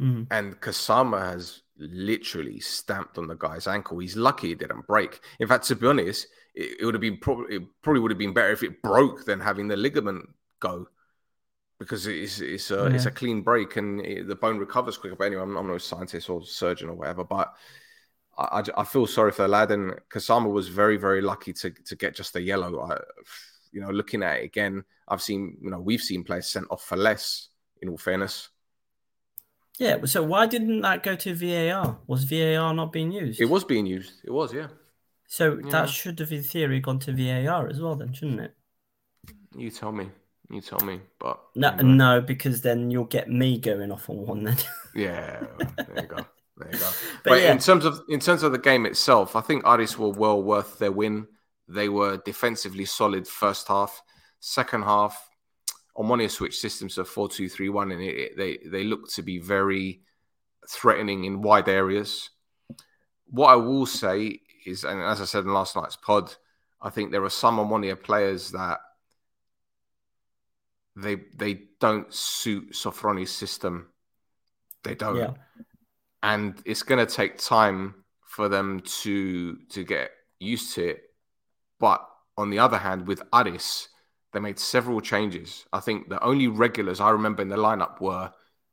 Mm. 0.00 0.26
And 0.30 0.60
Kasama 0.60 1.20
has 1.20 1.62
literally 1.76 2.60
stamped 2.60 3.18
on 3.18 3.26
the 3.26 3.34
guy's 3.34 3.66
ankle. 3.66 3.98
He's 3.98 4.16
lucky 4.16 4.52
it 4.52 4.58
didn't 4.58 4.86
break. 4.86 5.20
In 5.40 5.48
fact, 5.48 5.66
to 5.68 5.76
be 5.76 5.86
honest, 5.86 6.26
it, 6.54 6.78
it 6.80 6.84
would 6.84 6.94
have 6.94 7.00
been 7.00 7.18
probably 7.18 7.56
it 7.56 7.62
probably 7.82 8.00
would 8.00 8.10
have 8.10 8.18
been 8.18 8.32
better 8.32 8.52
if 8.52 8.62
it 8.62 8.82
broke 8.82 9.24
than 9.24 9.40
having 9.40 9.68
the 9.68 9.76
ligament 9.76 10.28
go 10.60 10.88
because 11.78 12.06
it's 12.06 12.40
it's 12.40 12.70
a 12.70 12.88
yeah. 12.88 12.94
it's 12.94 13.06
a 13.06 13.10
clean 13.10 13.42
break 13.42 13.76
and 13.76 14.00
it, 14.04 14.28
the 14.28 14.34
bone 14.34 14.58
recovers 14.58 14.98
quicker. 14.98 15.16
But 15.16 15.26
anyway, 15.26 15.42
I'm, 15.42 15.56
I'm 15.56 15.66
no 15.66 15.78
scientist 15.78 16.30
or 16.30 16.44
surgeon 16.44 16.88
or 16.88 16.94
whatever, 16.94 17.24
but 17.24 17.54
I, 18.36 18.60
I, 18.60 18.62
I, 18.78 18.84
feel 18.84 19.06
sorry 19.06 19.32
for 19.32 19.42
the 19.42 19.48
lad. 19.48 19.70
And 19.70 19.94
Kasama 20.10 20.50
was 20.50 20.68
very 20.68 20.96
very 20.96 21.22
lucky 21.22 21.52
to 21.54 21.70
to 21.70 21.96
get 21.96 22.14
just 22.14 22.36
a 22.36 22.40
yellow. 22.40 22.80
I, 22.80 22.98
you 23.72 23.80
know, 23.80 23.90
looking 23.90 24.22
at 24.22 24.38
it 24.38 24.44
again, 24.44 24.84
I've 25.06 25.22
seen, 25.22 25.58
you 25.60 25.70
know, 25.70 25.78
we've 25.78 26.00
seen 26.00 26.24
players 26.24 26.48
sent 26.48 26.66
off 26.70 26.84
for 26.84 26.96
less, 26.96 27.48
in 27.82 27.88
all 27.88 27.98
fairness. 27.98 28.48
Yeah, 29.78 30.04
so 30.06 30.24
why 30.24 30.46
didn't 30.46 30.80
that 30.80 31.04
go 31.04 31.14
to 31.14 31.34
VAR? 31.34 31.98
Was 32.08 32.24
VAR 32.24 32.74
not 32.74 32.92
being 32.92 33.12
used? 33.12 33.40
It 33.40 33.48
was 33.48 33.64
being 33.64 33.86
used. 33.86 34.12
It 34.24 34.32
was, 34.32 34.52
yeah. 34.52 34.68
So 35.28 35.58
yeah. 35.62 35.70
that 35.70 35.88
should 35.88 36.18
have, 36.18 36.32
in 36.32 36.42
theory, 36.42 36.80
gone 36.80 36.98
to 37.00 37.12
VAR 37.12 37.68
as 37.68 37.80
well, 37.80 37.94
then, 37.94 38.12
shouldn't 38.12 38.40
it? 38.40 38.54
You 39.56 39.70
tell 39.70 39.92
me. 39.92 40.08
You 40.50 40.60
tell 40.60 40.80
me. 40.80 41.00
But 41.20 41.40
no, 41.54 41.68
anyway. 41.68 41.94
no, 41.94 42.20
because 42.20 42.60
then 42.62 42.90
you'll 42.90 43.04
get 43.04 43.30
me 43.30 43.58
going 43.58 43.92
off 43.92 44.08
on 44.08 44.26
one. 44.26 44.44
Then. 44.44 44.56
yeah, 44.94 45.44
there 45.76 46.02
you 46.02 46.08
go. 46.08 46.16
There 46.56 46.72
you 46.72 46.78
go. 46.78 46.90
But, 47.24 47.30
but 47.30 47.42
yeah. 47.42 47.52
in 47.52 47.58
terms 47.58 47.84
of 47.84 48.00
in 48.08 48.20
terms 48.20 48.42
of 48.42 48.52
the 48.52 48.58
game 48.58 48.86
itself, 48.86 49.36
I 49.36 49.40
think 49.40 49.64
Aris 49.64 49.98
were 49.98 50.10
well 50.10 50.42
worth 50.42 50.78
their 50.78 50.92
win. 50.92 51.26
They 51.68 51.88
were 51.88 52.16
defensively 52.16 52.84
solid 52.84 53.28
first 53.28 53.68
half. 53.68 54.02
Second 54.40 54.84
half, 54.84 55.27
Omonia 55.98 56.30
switched 56.30 56.60
systems 56.60 56.94
to 56.94 57.04
4 57.04 57.28
2 57.28 57.48
3 57.48 57.68
1, 57.68 57.92
and 57.92 58.02
it, 58.02 58.04
it, 58.04 58.36
they, 58.36 58.58
they 58.68 58.84
look 58.84 59.10
to 59.12 59.22
be 59.22 59.38
very 59.38 60.02
threatening 60.68 61.24
in 61.24 61.42
wide 61.42 61.68
areas. 61.68 62.30
What 63.30 63.48
I 63.48 63.56
will 63.56 63.86
say 63.86 64.40
is, 64.64 64.84
and 64.84 65.00
as 65.02 65.20
I 65.20 65.24
said 65.24 65.44
in 65.44 65.52
last 65.52 65.76
night's 65.76 65.96
pod, 65.96 66.34
I 66.80 66.90
think 66.90 67.10
there 67.10 67.24
are 67.24 67.30
some 67.30 67.58
Omonia 67.58 68.00
players 68.00 68.52
that 68.52 68.78
they 70.96 71.16
they 71.36 71.62
don't 71.80 72.12
suit 72.12 72.72
Sofroni's 72.72 73.30
system. 73.30 73.88
They 74.84 74.94
don't. 74.94 75.16
Yeah. 75.16 75.30
And 76.22 76.60
it's 76.64 76.82
going 76.82 77.04
to 77.04 77.12
take 77.12 77.38
time 77.38 78.04
for 78.24 78.48
them 78.48 78.80
to 79.02 79.56
to 79.70 79.84
get 79.84 80.10
used 80.38 80.74
to 80.74 80.88
it 80.88 81.08
but 81.78 82.06
on 82.36 82.50
the 82.50 82.58
other 82.58 82.78
hand, 82.78 83.06
with 83.06 83.22
Aris, 83.32 83.88
they 84.32 84.40
made 84.40 84.58
several 84.58 85.00
changes. 85.00 85.66
I 85.72 85.80
think 85.80 86.08
the 86.08 86.22
only 86.22 86.48
regulars 86.48 87.00
I 87.00 87.10
remember 87.10 87.42
in 87.42 87.48
the 87.48 87.56
lineup 87.56 88.00
were 88.00 88.32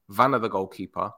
Vanna, 0.10 0.40
the 0.40 0.50
goalkeeper, 0.50 1.12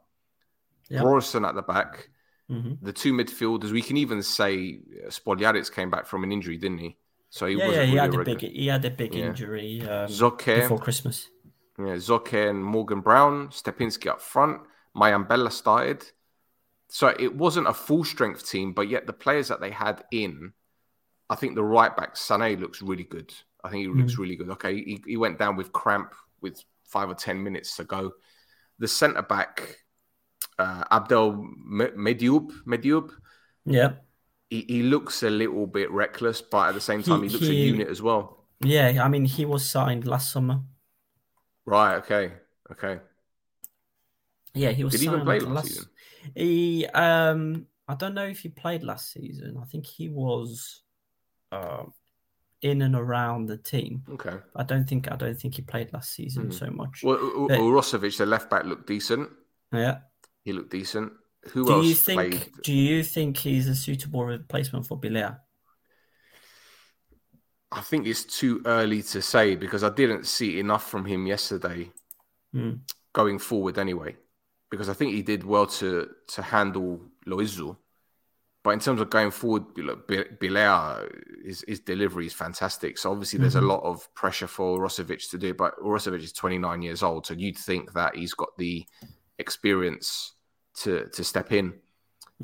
yep. 0.89 1.03
at 1.03 1.55
the 1.55 1.63
back, 1.67 2.09
mm-hmm. 2.49 2.73
the 2.81 2.93
two 2.93 3.13
midfielders. 3.13 3.71
We 3.71 3.81
can 3.81 3.97
even 3.97 4.21
say 4.21 4.79
Spoljaric 5.07 5.71
came 5.73 5.89
back 5.89 6.05
from 6.05 6.23
an 6.23 6.31
injury, 6.31 6.57
didn't 6.57 6.79
he? 6.79 6.97
So 7.29 7.45
he 7.45 7.55
yeah, 7.55 7.65
yeah, 7.65 7.71
he 7.71 7.77
really 7.79 7.97
had 7.97 8.13
a 8.13 8.17
regular. 8.17 8.39
big 8.39 8.51
he 8.51 8.67
had 8.67 8.85
a 8.85 8.91
big 8.91 9.13
Yeah. 9.13 9.25
injury 9.25 9.81
um, 9.87 10.07
Zoke, 10.07 10.45
before 10.45 10.79
Christmas. 10.79 11.29
yeah, 11.77 11.97
Zoke 11.97 12.33
and 12.33 12.63
Morgan 12.63 13.01
Brown, 13.01 13.49
Stepinski 13.49 14.07
up 14.07 14.21
front, 14.21 14.61
Mayambela 14.95 15.51
started. 15.51 16.05
So 16.89 17.13
it 17.19 17.35
wasn't 17.35 17.67
a 17.67 17.73
full 17.73 18.05
strength 18.05 18.49
team, 18.49 18.71
but 18.71 18.87
yet 18.87 19.07
the 19.07 19.13
players 19.13 19.49
that 19.49 19.59
they 19.59 19.71
had 19.71 20.05
in, 20.11 20.53
I 21.29 21.35
think 21.35 21.55
the 21.55 21.63
right 21.63 21.95
back 21.95 22.15
Sané 22.15 22.57
looks 22.57 22.81
really 22.81 23.03
good. 23.03 23.33
I 23.67 23.69
think 23.69 23.81
he 23.81 23.87
Mm. 23.87 23.99
looks 23.99 24.17
really 24.17 24.35
good. 24.35 24.49
Okay, 24.51 24.75
he, 24.75 25.03
he 25.05 25.17
went 25.17 25.37
down 25.37 25.55
with 25.57 25.71
cramp 25.71 26.13
with 26.41 26.63
five 26.85 27.09
or 27.09 27.15
ten 27.15 27.43
minutes 27.43 27.75
to 27.77 27.83
go. 27.83 28.13
The 28.79 28.87
centre 28.87 29.21
back, 29.21 29.77
uh, 30.57 30.83
Abdel 30.89 31.33
Me- 31.65 31.95
Medioub, 31.95 32.51
Medioub, 32.65 33.11
Yeah, 33.65 33.93
he, 34.49 34.61
he 34.67 34.83
looks 34.83 35.23
a 35.23 35.29
little 35.29 35.67
bit 35.67 35.91
reckless, 35.91 36.41
but 36.41 36.69
at 36.69 36.73
the 36.75 36.81
same 36.81 37.03
time, 37.03 37.23
he, 37.23 37.29
looks 37.29 37.45
he- 37.45 37.51
a 37.51 37.65
unit 37.73 37.87
as 37.89 38.01
well. 38.01 38.45
yeah. 38.61 39.03
I 39.03 39.07
mean, 39.09 39.25
he 39.25 39.45
was 39.45 39.69
signed 39.69 40.07
last 40.07 40.31
summer. 40.31 40.61
Right. 41.65 41.95
Okay. 41.97 42.33
Okay. 42.71 42.99
Yeah, 44.53 44.71
he 44.71 44.83
was 44.83 44.93
Did 44.93 45.01
he 45.01 45.07
even 45.07 45.21
play 45.21 45.39
last 45.39 45.53
last 45.53 45.67
season? 45.67 45.85
He, 46.35 46.85
um, 46.87 47.67
I 47.87 47.95
don't 47.95 48.13
know 48.13 48.25
if 48.25 48.39
he 48.39 48.49
played 48.49 48.83
last 48.83 49.11
season. 49.11 49.57
I 49.61 49.65
think 49.65 49.85
he 49.85 50.09
was, 50.09 50.81
uh, 51.51 51.83
in 52.61 52.81
and 52.81 52.95
around 52.95 53.45
the 53.47 53.57
team. 53.57 54.03
Okay. 54.09 54.35
I 54.55 54.63
don't 54.63 54.85
think 54.89 55.11
I 55.11 55.15
don't 55.15 55.39
think 55.39 55.55
he 55.55 55.61
played 55.61 55.93
last 55.93 56.13
season 56.13 56.45
Hmm. 56.45 56.51
so 56.51 56.69
much. 56.71 57.03
Well, 57.03 57.47
But- 57.47 57.59
the 58.17 58.25
left 58.25 58.49
back, 58.49 58.65
looked 58.65 58.87
decent. 58.87 59.29
yeah. 59.71 59.99
He 60.43 60.53
looked 60.53 60.71
decent. 60.71 61.13
Who 61.51 61.65
Do 61.65 61.73
else 61.73 61.85
you 61.87 61.93
think? 61.95 62.19
played? 62.19 62.51
Do 62.63 62.73
you 62.73 63.03
think 63.03 63.37
he's 63.37 63.67
a 63.67 63.75
suitable 63.75 64.25
replacement 64.25 64.87
for 64.87 64.99
Bilea? 64.99 65.39
I 67.71 67.81
think 67.81 68.07
it's 68.07 68.23
too 68.23 68.61
early 68.65 69.01
to 69.03 69.21
say 69.21 69.55
because 69.55 69.83
I 69.83 69.89
didn't 69.89 70.25
see 70.25 70.59
enough 70.59 70.89
from 70.89 71.05
him 71.05 71.27
yesterday 71.27 71.91
Hmm. 72.53 72.75
going 73.13 73.39
forward 73.39 73.77
anyway. 73.77 74.15
Because 74.69 74.89
I 74.89 74.93
think 74.93 75.11
he 75.13 75.21
did 75.21 75.43
well 75.43 75.67
to 75.67 76.09
to 76.29 76.41
handle 76.41 77.01
Loizou. 77.25 77.77
But 78.67 78.73
in 78.73 78.79
terms 78.81 78.99
of 78.99 79.09
going 79.09 79.31
forward, 79.31 79.63
look, 79.77 80.09
Bi- 80.09 80.27
Bilea, 80.41 81.09
his, 81.45 81.63
his 81.65 81.79
delivery 81.79 82.25
is 82.25 82.33
fantastic. 82.33 82.97
So 82.97 83.09
obviously 83.13 83.39
there's 83.39 83.55
Mhm. 83.55 83.61
a 83.61 83.65
lot 83.65 83.81
of 83.81 84.13
pressure 84.13 84.45
for 84.45 84.77
Urosevic 84.77 85.29
to 85.29 85.37
do. 85.37 85.47
it, 85.51 85.57
But 85.57 85.79
Urosevic 85.79 86.21
is 86.21 86.33
29 86.33 86.81
years 86.81 87.01
old, 87.01 87.25
so 87.25 87.33
you'd 87.33 87.57
think 87.57 87.93
that 87.93 88.17
he's 88.17 88.33
got 88.33 88.49
the 88.57 88.85
experience 89.39 90.33
to 90.81 91.07
to 91.13 91.23
step 91.23 91.53
in. 91.53 91.79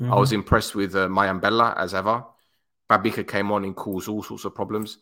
I 0.00 0.04
Mhm. 0.04 0.18
was 0.18 0.32
impressed 0.32 0.74
with 0.74 0.96
uh, 0.96 1.08
Mayambela 1.08 1.76
as 1.76 1.92
ever. 1.92 2.24
Babicka 2.88 3.28
came 3.28 3.52
on 3.52 3.64
and 3.64 3.76
caused 3.76 4.08
all 4.08 4.22
sorts 4.22 4.46
of 4.46 4.54
problems. 4.54 4.96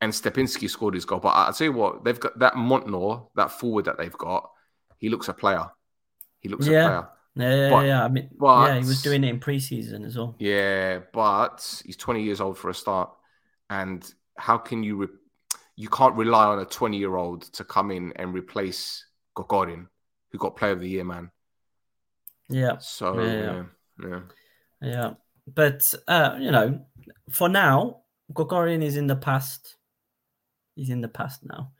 And 0.00 0.12
Stepinski 0.12 0.68
scored 0.68 0.94
his 0.94 1.04
goal. 1.04 1.20
But 1.20 1.28
I- 1.36 1.44
I'll 1.46 1.52
tell 1.52 1.66
you 1.68 1.72
what, 1.72 2.02
they've 2.02 2.18
got 2.18 2.36
that 2.40 2.54
Montnor, 2.54 3.28
that 3.36 3.52
forward 3.52 3.84
that 3.84 3.96
they've 3.96 4.18
got, 4.18 4.50
he 4.98 5.08
looks 5.08 5.28
a 5.28 5.34
player. 5.34 5.70
He 6.40 6.48
looks 6.48 6.66
Yeah. 6.66 6.84
a 6.84 6.88
player. 6.88 7.08
Yeah, 7.36 7.54
yeah, 7.54 7.70
But- 7.70 7.86
yeah. 7.86 8.04
I 8.04 8.08
mean, 8.08 8.28
but- 8.38 8.68
yeah, 8.68 8.74
he 8.80 8.86
was 8.86 9.02
doing 9.02 9.24
it 9.24 9.28
in 9.28 9.40
preseason 9.40 10.04
as 10.06 10.16
well. 10.16 10.36
Yeah, 10.38 11.00
but 11.12 11.82
he's 11.84 11.96
20 11.96 12.22
years 12.22 12.40
old 12.40 12.56
for 12.58 12.70
a 12.70 12.74
start. 12.74 13.10
And 13.70 14.04
how 14.36 14.58
can 14.58 14.82
you 14.82 14.96
re- 14.96 15.08
you 15.76 15.88
can't 15.88 16.14
rely 16.14 16.44
on 16.46 16.60
a 16.60 16.64
20 16.64 16.96
year 16.98 17.16
old 17.16 17.42
to 17.54 17.64
come 17.64 17.90
in 17.90 18.12
and 18.16 18.32
replace 18.32 19.04
Kokorin, 19.36 19.88
who 20.30 20.38
got 20.38 20.56
player 20.56 20.72
of 20.72 20.80
the 20.80 20.88
year, 20.88 21.04
man. 21.04 21.30
Yeah, 22.48 22.78
So 22.78 23.20
Yeah, 23.20 23.32
yeah, 23.32 24.08
yeah. 24.08 24.20
yeah. 24.80 25.10
But 25.46 25.92
uh, 26.06 26.36
you 26.38 26.50
know, 26.52 26.84
for 27.30 27.48
now, 27.48 28.02
Kokorin 28.32 28.82
is 28.82 28.96
in 28.96 29.06
the 29.08 29.16
past. 29.16 29.76
He's 30.76 30.90
in 30.90 31.00
the 31.00 31.08
past 31.08 31.40
now. 31.44 31.72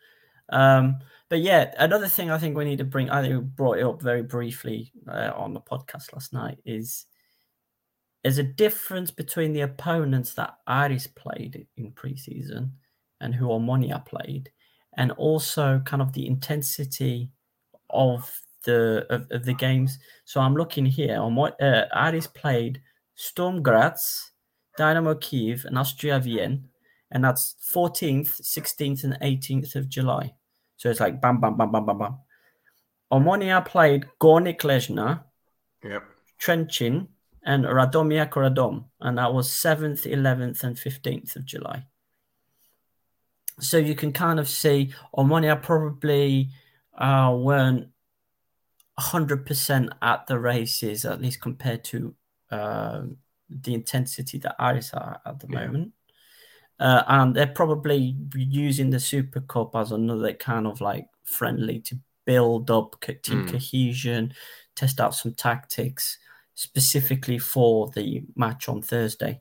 Um, 0.49 0.99
but 1.35 1.43
yeah, 1.43 1.75
another 1.79 2.07
thing 2.07 2.31
I 2.31 2.39
think 2.39 2.57
we 2.57 2.65
need 2.65 2.79
to 2.79 2.85
bring, 2.85 3.11
I 3.11 3.21
think 3.21 3.43
brought 3.57 3.79
it 3.79 3.85
up 3.85 4.01
very 4.01 4.23
briefly 4.23 4.93
uh, 5.09 5.33
on 5.35 5.53
the 5.53 5.61
podcast 5.61 6.13
last 6.13 6.33
night, 6.33 6.59
is 6.65 7.07
there's 8.23 8.39
a 8.39 8.45
difference 8.45 9.11
between 9.11 9.53
the 9.53 9.63
opponents 9.63 10.35
that 10.35 10.55
Aris 10.69 11.09
played 11.09 11.67
in 11.77 11.91
preseason 11.91 12.71
and 13.21 13.35
who 13.35 13.49
Omonia 13.49 14.07
played, 14.07 14.53
and 14.97 15.11
also 15.11 15.83
kind 15.85 16.01
of 16.01 16.13
the 16.13 16.25
intensity 16.25 17.33
of 17.91 18.41
the 18.65 19.05
of, 19.11 19.27
of 19.33 19.45
the 19.45 19.55
games. 19.55 19.99
So 20.25 20.41
I'm 20.41 20.55
looking 20.55 20.87
here 20.87 21.19
on 21.19 21.35
what 21.35 21.61
uh, 21.61 21.87
Aris 21.97 22.29
played 22.29 22.81
Sturm 23.17 23.61
Graz, 23.61 24.31
Dynamo 24.79 25.17
Kiev, 25.17 25.65
and 25.65 25.77
Austria 25.77 26.21
Vienna, 26.21 26.61
and 27.11 27.25
that's 27.25 27.57
14th, 27.75 28.41
16th, 28.41 29.03
and 29.03 29.19
18th 29.21 29.75
of 29.75 29.89
July. 29.89 30.33
So 30.85 30.91
it's 30.91 31.01
like 31.01 31.19
bam, 31.19 31.41
bam, 31.41 31.57
bam, 31.57 31.73
bam, 31.73 31.87
bam, 31.87 31.97
bam. 31.97 32.15
Omonia 33.11 33.65
played 33.65 34.05
Gornik 34.21 34.59
Leczna, 34.61 35.25
Yep. 35.83 36.05
Trencin, 36.39 37.09
and 37.43 37.65
Radomiak 37.65 38.33
Radom, 38.33 38.85
and 39.01 39.17
that 39.17 39.33
was 39.33 39.49
7th, 39.49 40.05
11th, 40.05 40.63
and 40.63 40.77
15th 40.77 41.37
of 41.37 41.47
July. 41.47 41.87
So 43.61 43.79
you 43.79 43.95
can 43.95 44.13
kind 44.13 44.39
of 44.39 44.47
see 44.47 44.93
Omonia 45.17 45.63
probably 45.63 46.51
uh, 46.99 47.35
weren't 47.35 47.89
100% 49.01 49.89
at 50.03 50.27
the 50.27 50.39
races, 50.39 51.07
at 51.07 51.23
least 51.23 51.41
compared 51.41 51.83
to 51.85 52.15
um 52.51 53.17
the 53.49 53.73
intensity 53.73 54.37
that 54.39 54.57
Aris 54.63 54.93
are 54.93 55.19
at 55.25 55.41
the 55.41 55.47
Yeah. 55.49 55.65
moment. 55.67 55.95
Uh, 56.81 57.03
and 57.07 57.35
they're 57.37 57.47
probably 57.47 58.17
using 58.35 58.91
the 58.91 58.99
Super 59.01 59.41
Cup 59.41 59.77
as 59.77 59.93
another 59.93 60.33
kind 60.35 60.67
of 60.67 60.81
like 60.81 61.07
friendly 61.23 61.79
to 61.81 61.97
build 62.25 62.71
up 62.71 62.97
co- 63.01 63.13
team 63.15 63.47
Mm. 63.47 63.51
cohesion, 63.53 64.35
test 64.75 65.01
out 65.01 65.15
some 65.15 65.35
tactics 65.35 66.19
specifically 66.55 67.39
for 67.39 67.91
the 67.91 68.25
match 68.37 68.69
on 68.69 68.83
Thursday. 68.83 69.41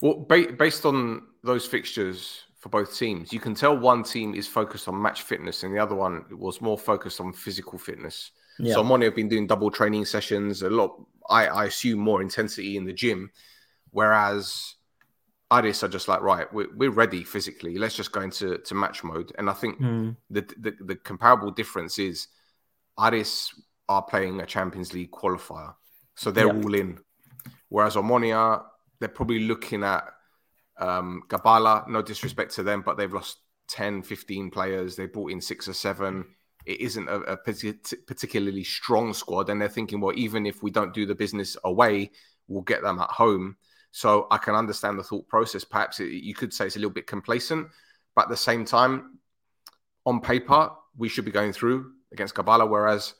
Well, 0.00 0.14
ba- 0.28 0.52
based 0.52 0.84
on 0.86 1.22
those 1.42 1.66
fixtures 1.66 2.44
for 2.58 2.68
both 2.68 2.96
teams, 2.96 3.32
you 3.32 3.40
can 3.40 3.54
tell 3.54 3.76
one 3.76 4.02
team 4.02 4.34
is 4.34 4.46
focused 4.46 4.88
on 4.88 5.00
match 5.00 5.22
fitness 5.22 5.62
and 5.62 5.74
the 5.74 5.78
other 5.78 5.94
one 5.94 6.24
was 6.30 6.60
more 6.60 6.78
focused 6.78 7.20
on 7.20 7.32
physical 7.32 7.78
fitness. 7.78 8.30
Yeah. 8.58 8.74
So 8.74 8.84
Moni 8.84 9.04
have 9.04 9.14
been 9.14 9.28
doing 9.28 9.46
double 9.46 9.70
training 9.70 10.04
sessions, 10.06 10.62
a 10.62 10.70
lot. 10.70 10.98
I, 11.28 11.46
I 11.48 11.64
assume 11.66 11.98
more 11.98 12.22
intensity 12.22 12.76
in 12.76 12.84
the 12.84 12.92
gym, 12.92 13.30
whereas 13.90 14.76
Aris 15.50 15.82
are 15.84 15.88
just 15.88 16.08
like, 16.08 16.20
right, 16.22 16.52
we're, 16.52 16.74
we're 16.76 16.90
ready 16.90 17.22
physically. 17.22 17.78
Let's 17.78 17.94
just 17.94 18.12
go 18.12 18.20
into 18.20 18.58
to 18.58 18.74
match 18.74 19.04
mode. 19.04 19.32
And 19.38 19.48
I 19.48 19.52
think 19.52 19.78
Mm, 19.80 20.16
the, 20.30 20.40
the 20.58 20.74
the 20.84 20.96
comparable 20.96 21.50
difference 21.52 21.98
is 21.98 22.28
Aris 22.98 23.52
are 23.88 24.02
playing 24.02 24.40
a 24.40 24.46
Champions 24.46 24.92
League 24.92 25.12
qualifier, 25.12 25.74
so 26.16 26.30
they're 26.30 26.46
Yeah. 26.46 26.52
all 26.62 26.74
in. 26.74 26.98
Whereas 27.68 27.94
Omonia, 27.96 28.64
they're 28.98 29.08
probably 29.08 29.40
looking 29.40 29.84
at 29.84 30.04
um, 30.78 31.22
Gabala. 31.28 31.86
No 31.88 32.02
disrespect 32.02 32.54
to 32.54 32.62
them, 32.62 32.82
but 32.82 32.96
they've 32.96 33.12
lost 33.12 33.38
10, 33.68 34.02
15 34.02 34.50
players. 34.50 34.96
They 34.96 35.06
brought 35.06 35.30
in 35.32 35.40
six 35.40 35.68
or 35.68 35.72
seven. 35.74 36.24
It 36.64 36.80
isn't 36.80 37.08
a, 37.08 37.20
a 37.20 37.36
particularly 37.36 38.64
strong 38.64 39.14
squad, 39.14 39.48
and 39.50 39.60
they're 39.60 39.68
thinking, 39.68 40.00
well, 40.00 40.16
even 40.18 40.46
if 40.46 40.62
we 40.62 40.70
don't 40.72 40.92
do 40.92 41.06
the 41.06 41.14
business 41.14 41.56
away, 41.62 42.10
we'll 42.48 42.62
get 42.62 42.82
them 42.82 42.98
at 42.98 43.10
home. 43.10 43.56
So 43.92 44.26
I 44.30 44.38
can 44.38 44.54
understand 44.54 44.98
the 44.98 45.02
thought 45.02 45.26
process. 45.28 45.64
Perhaps 45.64 46.00
it, 46.00 46.06
you 46.10 46.34
could 46.34 46.52
say 46.52 46.66
it's 46.66 46.76
a 46.76 46.78
little 46.78 46.90
bit 46.92 47.06
complacent, 47.06 47.68
but 48.14 48.22
at 48.24 48.28
the 48.28 48.36
same 48.36 48.64
time, 48.64 49.18
on 50.04 50.20
paper, 50.20 50.70
we 50.96 51.08
should 51.08 51.24
be 51.24 51.30
going 51.30 51.52
through 51.52 51.92
against 52.12 52.34
Gabala, 52.34 52.68
whereas 52.68 53.14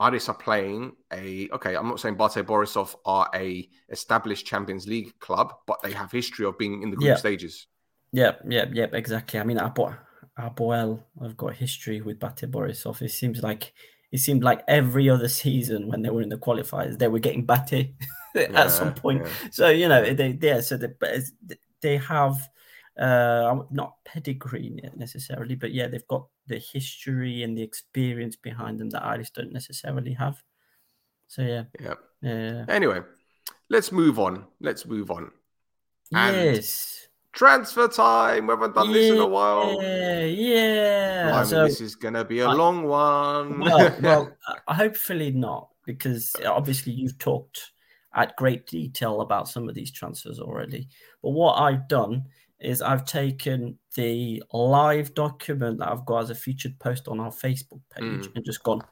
Aris 0.00 0.28
are 0.28 0.34
playing 0.34 0.92
a 1.12 1.48
okay. 1.52 1.76
I'm 1.76 1.86
not 1.88 2.00
saying 2.00 2.16
Bate 2.16 2.44
Borisov 2.46 2.94
are 3.04 3.28
a 3.34 3.68
established 3.90 4.46
Champions 4.46 4.86
League 4.86 5.18
club, 5.20 5.52
but 5.66 5.82
they 5.82 5.92
have 5.92 6.10
history 6.10 6.46
of 6.46 6.56
being 6.58 6.82
in 6.82 6.90
the 6.90 6.96
group 6.96 7.08
Yeah. 7.08 7.16
stages. 7.16 7.66
yeah, 8.12 8.32
yeah, 8.48 8.64
yeah, 8.72 8.86
exactly. 8.92 9.38
I 9.38 9.44
mean, 9.44 9.58
Abo- 9.58 9.96
Apoel, 10.38 11.02
I've 11.22 11.36
got 11.36 11.54
history 11.54 12.00
with 12.00 12.18
Bate 12.18 12.50
Borisov. 12.50 13.02
It 13.02 13.10
seems 13.10 13.42
like 13.42 13.72
it 14.10 14.18
seemed 14.18 14.42
like 14.42 14.62
every 14.66 15.08
other 15.10 15.28
season 15.28 15.86
when 15.88 16.02
they 16.02 16.10
were 16.10 16.22
in 16.22 16.30
the 16.30 16.38
qualifiers, 16.38 16.98
they 16.98 17.08
were 17.08 17.18
getting 17.20 17.44
Bate 17.46 17.94
at 18.54 18.70
some 18.70 18.94
point. 18.94 19.22
yeah. 19.24 19.30
So 19.50 19.68
you 19.68 19.88
know, 19.88 20.12
they 20.14 20.38
yeah, 20.40 20.60
so 20.60 20.76
they 20.76 20.88
they 21.80 21.96
have 21.98 22.36
uh 22.98 23.56
not 23.70 23.94
pedigree 24.04 24.70
ne- 24.70 24.90
necessarily, 24.96 25.54
but 25.54 25.72
yeah, 25.72 25.86
they've 25.88 26.06
got 26.08 26.26
the 26.46 26.58
history 26.58 27.42
and 27.42 27.56
the 27.56 27.62
experience 27.62 28.36
behind 28.36 28.78
them 28.78 28.90
that 28.90 29.06
Aris 29.08 29.30
don't 29.30 29.52
necessarily 29.52 30.12
have. 30.14 30.42
So 31.28 31.42
yeah, 31.42 31.64
Yeah. 31.80 31.94
yeah, 32.22 32.64
Anyway, 32.68 33.00
let's 33.68 33.92
move 33.92 34.18
on. 34.18 34.46
Let's 34.60 34.84
move 34.86 35.10
on. 35.10 35.30
And- 36.12 36.56
yes, 36.56 36.96
Transfer 37.32 37.86
time. 37.86 38.48
We 38.48 38.52
haven't 38.54 38.74
done 38.74 38.90
this 38.92 39.12
in 39.12 39.18
a 39.18 39.26
while. 39.26 39.80
yeah, 39.80 40.24
yeah. 40.24 41.30
Blimey, 41.30 41.46
So 41.46 41.64
this 41.64 41.80
is 41.80 41.94
gonna 41.94 42.24
be 42.24 42.40
a 42.40 42.48
I- 42.48 42.52
long 42.54 42.82
one. 42.82 43.60
well, 43.60 43.96
well, 44.02 44.36
uh, 44.66 44.74
hopefully 44.74 45.30
not, 45.30 45.68
because 45.86 46.34
obviously 46.44 46.92
you've 46.92 47.18
talked 47.18 47.70
at 48.14 48.36
great 48.36 48.66
detail 48.66 49.20
about 49.20 49.48
some 49.48 49.68
of 49.68 49.74
these 49.74 49.90
transfers 49.92 50.40
already. 50.40 50.88
But 51.22 51.30
what 51.30 51.54
I've 51.54 51.88
done 51.88 52.24
is 52.58 52.82
I've 52.82 53.04
taken 53.04 53.78
the 53.94 54.42
live 54.52 55.14
document 55.14 55.78
that 55.78 55.88
I've 55.90 56.04
got 56.04 56.24
as 56.24 56.30
a 56.30 56.34
featured 56.34 56.78
post 56.78 57.08
on 57.08 57.18
our 57.20 57.30
Facebook 57.30 57.80
page 57.90 58.26
Mm. 58.26 58.36
and 58.36 58.44
just 58.44 58.62
gone 58.62 58.82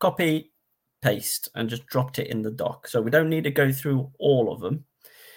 copy, 0.00 0.52
paste, 1.00 1.48
and 1.54 1.68
just 1.68 1.86
dropped 1.86 2.18
it 2.18 2.28
in 2.28 2.42
the 2.42 2.50
doc. 2.50 2.88
So 2.88 3.00
we 3.00 3.10
don't 3.10 3.28
need 3.28 3.44
to 3.44 3.50
go 3.50 3.70
through 3.70 4.10
all 4.18 4.52
of 4.52 4.60
them. 4.60 4.84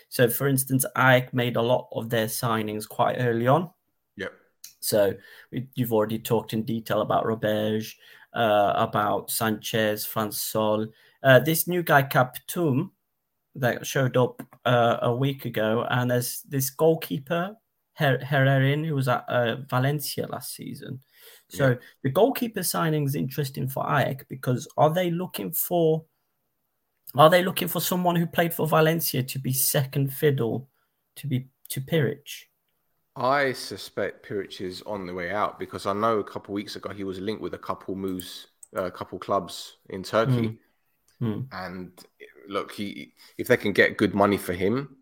So, 0.09 0.29
for 0.29 0.47
instance, 0.47 0.85
I 0.95 1.27
made 1.33 1.57
a 1.57 1.61
lot 1.61 1.89
of 1.91 2.09
their 2.09 2.27
signings 2.27 2.87
quite 2.87 3.17
early 3.19 3.47
on. 3.47 3.69
Yep. 4.15 4.33
So 4.79 5.13
we, 5.51 5.67
you've 5.75 5.93
already 5.93 6.17
talked 6.17 6.53
in 6.53 6.63
detail 6.63 7.01
about 7.01 7.25
Roberge, 7.25 7.93
uh, 8.33 8.73
about 8.75 9.29
Sanchez, 9.29 10.07
Fransol. 10.07 10.89
Uh, 11.21 11.39
this 11.39 11.67
new 11.67 11.83
guy, 11.83 12.03
Captum, 12.03 12.91
that 13.57 13.85
showed 13.85 14.17
up 14.17 14.41
uh, 14.65 14.97
a 15.01 15.15
week 15.15 15.45
ago, 15.45 15.85
and 15.89 16.09
there's 16.11 16.41
this 16.47 16.69
goalkeeper, 16.69 17.55
Her- 17.93 18.19
Herrerin, 18.19 18.85
who 18.85 18.95
was 18.95 19.07
at 19.07 19.25
uh, 19.27 19.57
Valencia 19.69 20.27
last 20.27 20.55
season. 20.55 21.01
So 21.49 21.69
Yeah. 21.69 21.75
the 22.03 22.09
goalkeeper 22.09 22.63
signing 22.63 23.05
is 23.05 23.15
interesting 23.15 23.67
for 23.67 23.83
Ajax 23.85 24.25
because 24.29 24.67
are 24.77 24.93
they 24.93 25.11
looking 25.11 25.51
for 25.51 26.05
are 27.15 27.29
they 27.29 27.43
looking 27.43 27.69
for 27.69 27.79
someone 27.79 28.17
who 28.17 28.27
played 28.27 28.53
for 28.53 28.67
Valencia 28.67 29.23
to 29.23 29.39
be 29.39 29.53
second 29.53 30.13
fiddle 30.13 30.69
to 31.15 31.27
be 31.27 31.47
to 31.69 31.81
Piric? 31.81 32.45
I 33.15 33.53
suspect 33.53 34.27
Piric 34.27 34.61
is 34.61 34.81
on 34.83 35.07
the 35.07 35.13
way 35.13 35.31
out 35.31 35.57
because 35.57 35.85
I 35.85 35.93
know 35.93 36.19
a 36.19 36.23
couple 36.23 36.53
weeks 36.53 36.75
ago 36.75 36.89
he 36.89 37.03
was 37.05 37.19
linked 37.19 37.41
with 37.41 37.53
a 37.53 37.57
couple 37.57 37.95
moves, 37.95 38.47
uh, 38.75 38.83
a 38.83 38.91
couple 38.91 39.17
clubs 39.17 39.77
in 39.89 40.03
Turkey. 40.03 40.59
Mm. 41.21 41.47
And 41.51 41.91
look, 42.49 42.71
he 42.73 43.13
if 43.37 43.47
they 43.47 43.57
can 43.57 43.73
get 43.73 43.97
good 43.97 44.15
money 44.15 44.37
for 44.37 44.53
him, 44.53 44.97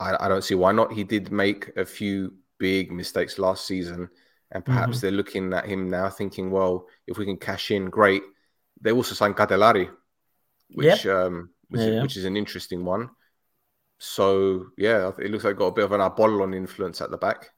I, 0.00 0.16
I 0.26 0.28
don't 0.28 0.44
see 0.44 0.54
why 0.54 0.72
not. 0.72 0.92
He 0.92 1.04
did 1.04 1.32
make 1.32 1.70
a 1.76 1.84
few 1.86 2.34
big 2.58 2.92
mistakes 2.92 3.38
last 3.38 3.66
season, 3.66 4.08
and 4.52 4.64
perhaps 4.64 5.00
they're 5.00 5.10
looking 5.12 5.52
at 5.54 5.66
him 5.66 5.88
now, 5.90 6.08
thinking, 6.10 6.50
well, 6.50 6.86
if 7.06 7.18
we 7.18 7.24
can 7.24 7.36
cash 7.38 7.70
in, 7.70 7.90
great. 7.90 8.22
They 8.80 8.92
also 8.92 9.14
signed 9.14 9.36
Catelari, 9.36 9.90
which 10.74 11.06
um, 11.06 11.50
which, 11.70 11.80
Yeah, 11.80 11.86
is, 11.86 11.94
yeah. 11.94 12.02
which 12.02 12.16
is 12.16 12.24
an 12.24 12.36
interesting 12.36 12.84
one. 12.84 13.10
So 13.98 14.68
yeah, 14.78 15.12
it 15.18 15.30
looks 15.30 15.44
like 15.44 15.56
got 15.56 15.66
a 15.66 15.72
bit 15.72 15.84
of 15.84 15.92
an 15.92 16.00
Apollon 16.00 16.54
influence 16.54 17.00
at 17.00 17.10
the 17.10 17.18
back. 17.18 17.50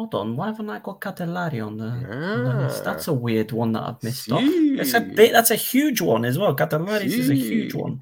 Hold 0.00 0.14
on, 0.14 0.34
why 0.34 0.46
haven't 0.46 0.70
I 0.70 0.78
got 0.78 1.02
Catellari 1.02 1.62
on 1.62 1.76
the, 1.76 1.84
on 1.84 2.44
the 2.44 2.54
list? 2.62 2.84
That's 2.84 3.06
a 3.08 3.12
weird 3.12 3.52
one 3.52 3.72
that 3.72 3.82
I've 3.82 4.02
missed 4.02 4.32
off. 4.32 4.40
It's 4.42 4.94
a 4.94 5.00
bit. 5.02 5.32
That's 5.32 5.50
a 5.50 5.56
huge 5.56 6.00
one 6.00 6.24
as 6.24 6.38
well. 6.38 6.56
Catellari 6.56 7.04
is 7.04 7.28
a 7.28 7.34
huge 7.34 7.74
one. 7.74 8.00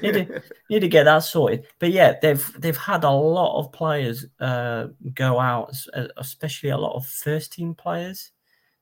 Need 0.00 0.12
to, 0.12 0.42
need 0.70 0.80
to 0.82 0.88
get 0.88 1.02
that 1.02 1.24
sorted. 1.24 1.66
But 1.80 1.90
yeah, 1.90 2.14
they've 2.22 2.52
they've 2.60 2.76
had 2.76 3.02
a 3.02 3.10
lot 3.10 3.58
of 3.58 3.72
players 3.72 4.26
uh, 4.38 4.86
go 5.14 5.40
out, 5.40 5.74
uh, 5.94 6.06
especially 6.16 6.70
a 6.70 6.78
lot 6.78 6.94
of 6.94 7.04
first 7.04 7.54
team 7.54 7.74
players. 7.74 8.30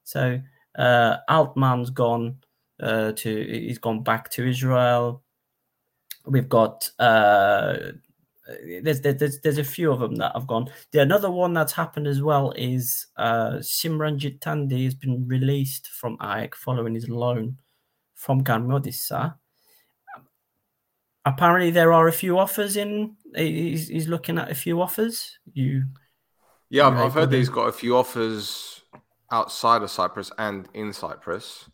So 0.02 0.38
uh, 0.76 1.16
Altman's 1.30 1.88
gone 1.88 2.36
uh, 2.78 3.12
to 3.12 3.46
he's 3.46 3.78
gone 3.78 4.02
back 4.02 4.28
to 4.32 4.46
Israel. 4.46 5.22
We've 6.26 6.50
got 6.50 6.90
uh, 6.98 7.92
there's, 8.82 9.00
there's 9.00 9.40
there's 9.40 9.58
a 9.58 9.64
few 9.64 9.90
of 9.90 10.00
them 10.00 10.16
that 10.16 10.32
have 10.34 10.46
gone. 10.46 10.70
The 10.92 11.00
another 11.00 11.30
one 11.30 11.54
that's 11.54 11.72
happened 11.72 12.06
as 12.06 12.22
well 12.22 12.52
is 12.56 13.06
uh, 13.16 13.54
Simranjit 13.58 14.40
Thandi 14.40 14.84
has 14.84 14.94
been 14.94 15.26
released 15.26 15.88
from 15.88 16.16
AEK 16.18 16.54
following 16.54 16.94
his 16.94 17.08
loan 17.08 17.58
from 18.14 18.42
Karmiotissa 18.42 19.34
apparently 21.24 21.70
there 21.70 21.92
are 21.92 22.08
a 22.08 22.12
few 22.12 22.38
offers 22.38 22.76
in 22.76 23.16
he's, 23.34 23.88
he's 23.88 24.08
looking 24.08 24.38
at 24.38 24.50
a 24.50 24.54
few 24.54 24.80
offers 24.80 25.38
you 25.52 25.84
Yeah, 26.70 26.88
I've, 26.88 26.98
I've 26.98 27.14
heard 27.14 27.30
that 27.30 27.36
he's 27.36 27.48
got 27.48 27.68
a 27.68 27.72
few 27.72 27.96
offers 27.96 28.82
outside 29.30 29.82
of 29.82 29.90
Cyprus 29.90 30.30
and 30.38 30.68
in 30.74 30.92
Cyprus. 30.92 31.68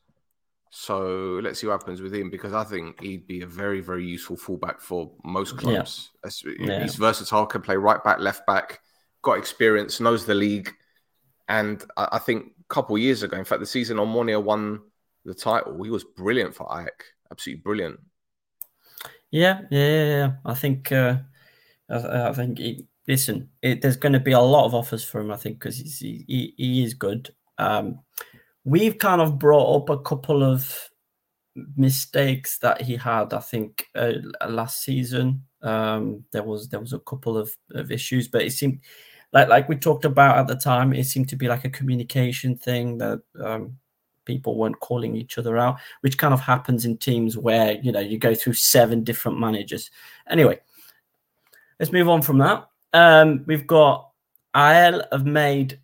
So 0.71 1.41
let's 1.43 1.61
see 1.61 1.67
what 1.67 1.81
happens 1.81 2.01
with 2.01 2.15
him 2.15 2.31
because 2.31 2.53
I 2.53 2.63
think 2.65 3.01
he'd 3.01 3.27
be 3.27 3.43
a 3.43 3.47
very, 3.47 3.81
very 3.81 4.07
useful 4.07 4.37
fullback 4.37 4.81
for 4.81 5.11
most 5.25 5.57
clubs. 5.59 6.11
As- 6.25 6.43
Yeah. 6.59 6.83
He's 6.83 6.95
versatile, 6.95 7.45
can 7.47 7.61
play 7.61 7.77
right 7.77 8.03
back, 8.03 8.21
left 8.21 8.47
back, 8.47 8.81
got 9.23 9.39
experience, 9.39 9.99
knows 10.01 10.25
the 10.27 10.35
league. 10.35 10.73
And 11.49 11.85
I, 11.97 12.19
think 12.19 12.53
a 12.61 12.73
couple 12.73 12.95
of 12.95 13.03
years 13.03 13.25
ago, 13.25 13.37
in 13.37 13.45
fact, 13.45 13.59
the 13.59 13.67
season 13.67 13.97
Omonia 13.97 14.41
won 14.41 14.81
the 15.25 15.35
title, 15.35 15.83
he 15.83 15.91
was 15.91 16.05
brilliant 16.05 16.55
for 16.55 16.69
Ajax. 16.73 17.05
Absolutely 17.33 17.63
brilliant. 17.63 18.01
yeah 19.31 19.63
yeah 19.71 19.89
yeah, 19.89 20.05
yeah. 20.05 20.33
i 20.45 20.55
think 20.55 20.91
uh 20.91 21.17
i, 21.89 22.29
I 22.29 22.33
think 22.33 22.59
he, 22.59 22.87
listen 23.07 23.49
it, 23.63 23.81
there's 23.81 23.97
going 23.97 24.13
to 24.13 24.21
be 24.21 24.33
a 24.33 24.41
lot 24.41 24.67
of 24.67 24.75
offers 24.75 25.05
for 25.05 25.21
him 25.21 25.31
i 25.31 25.37
think 25.37 25.59
because 25.59 25.79
he, 25.79 26.55
he 26.57 26.83
is 26.83 26.95
good 26.95 27.31
um 27.59 28.01
we've 28.71 28.99
kind 28.99 29.21
of 29.21 29.37
brought 29.37 29.83
up 29.83 29.91
a 29.91 29.99
couple 30.03 30.45
of 30.45 30.89
mistakes 31.77 32.59
that 32.59 32.81
he 32.81 32.95
had 32.97 33.35
i 33.35 33.41
think 33.41 33.89
uh, 33.97 34.13
last 34.49 34.83
season. 34.85 35.43
Um 35.63 36.25
there 36.33 36.45
was 36.45 36.69
there 36.69 36.81
was 36.81 36.95
a 36.95 37.01
couple 37.01 37.37
of, 37.37 37.51
of 37.73 37.91
issues 37.91 38.29
but 38.29 38.43
it 38.43 38.53
seemed 38.53 38.81
like 39.33 39.49
like 39.49 39.69
we 39.69 39.77
talked 39.77 40.05
about 40.05 40.39
at 40.39 40.47
the 40.47 40.55
time 40.55 40.93
it 40.93 41.05
seemed 41.05 41.29
to 41.31 41.37
be 41.37 41.49
like 41.49 41.65
a 41.65 41.77
communication 41.79 42.57
thing 42.57 42.99
that 42.99 43.21
um 43.45 43.77
people 44.25 44.57
weren't 44.57 44.81
calling 44.81 45.17
each 45.17 45.37
other 45.37 45.59
out 45.59 45.77
which 46.03 46.17
kind 46.17 46.33
of 46.33 46.41
happens 46.41 46.85
in 46.85 46.97
teams 46.97 47.37
where 47.37 47.73
you 47.83 47.91
know 47.93 48.01
you 48.01 48.17
go 48.17 48.35
through 48.35 48.55
seven 48.55 49.03
different 49.03 49.39
managers. 49.39 49.91
Anyway 50.29 50.59
let's 51.79 51.93
move 51.93 52.09
on 52.09 52.23
from 52.23 52.39
that. 52.39 52.69
Um 52.93 53.45
we've 53.47 53.67
got 53.67 54.09
AEL 54.55 55.03
have 55.11 55.27
made 55.27 55.81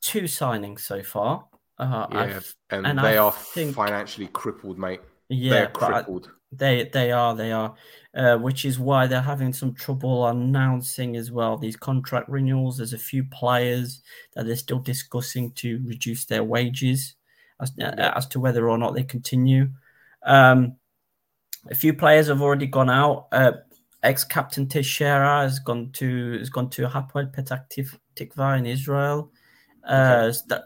two 0.00 0.22
signings 0.22 0.80
so 0.80 1.02
far 1.02 1.44
uh 1.82 2.06
Yeah. 2.12 2.40
And, 2.70 2.86
and 2.86 2.98
they 2.98 3.16
I 3.18 3.24
are 3.24 3.32
think- 3.32 3.74
financially 3.76 4.28
crippled, 4.28 4.78
mate. 4.78 5.00
yeah 5.28 5.50
They're 5.52 5.68
crippled. 5.68 6.30
They 6.54 6.90
they 6.92 7.12
are 7.12 7.34
they 7.34 7.50
are, 7.52 7.74
uh, 8.14 8.36
which 8.36 8.64
is 8.66 8.78
why 8.78 9.06
they're 9.06 9.22
having 9.34 9.52
some 9.54 9.72
trouble 9.74 10.26
announcing 10.26 11.16
as 11.16 11.30
well 11.32 11.56
these 11.56 11.76
contract 11.76 12.28
renewals. 12.28 12.76
There's 12.76 12.92
a 12.92 12.98
few 12.98 13.24
players 13.24 14.02
that 14.34 14.44
they're 14.46 14.56
still 14.56 14.78
discussing 14.80 15.52
to 15.62 15.80
reduce 15.86 16.26
their 16.26 16.44
wages 16.44 17.14
as 17.60 17.72
Yeah. 17.76 18.12
as 18.14 18.26
to 18.28 18.40
whether 18.40 18.68
or 18.68 18.76
not 18.76 18.92
they 18.94 19.04
continue. 19.04 19.70
Um, 20.24 20.76
a 21.70 21.74
few 21.74 21.94
players 21.94 22.26
have 22.28 22.42
already 22.42 22.66
gone 22.66 22.90
out. 22.90 23.28
Uh, 23.32 23.52
Ex 24.02 24.24
captain 24.24 24.66
Teixeira 24.68 25.42
has 25.42 25.58
gone 25.60 25.90
to 25.92 26.38
has 26.38 26.50
gone 26.50 26.68
to 26.70 26.82
Hapoel 26.88 27.32
Petah 27.34 27.64
Tikva 28.16 28.58
in 28.58 28.66
Israel. 28.66 29.30
Uh, 29.84 30.32
Sta- 30.32 30.64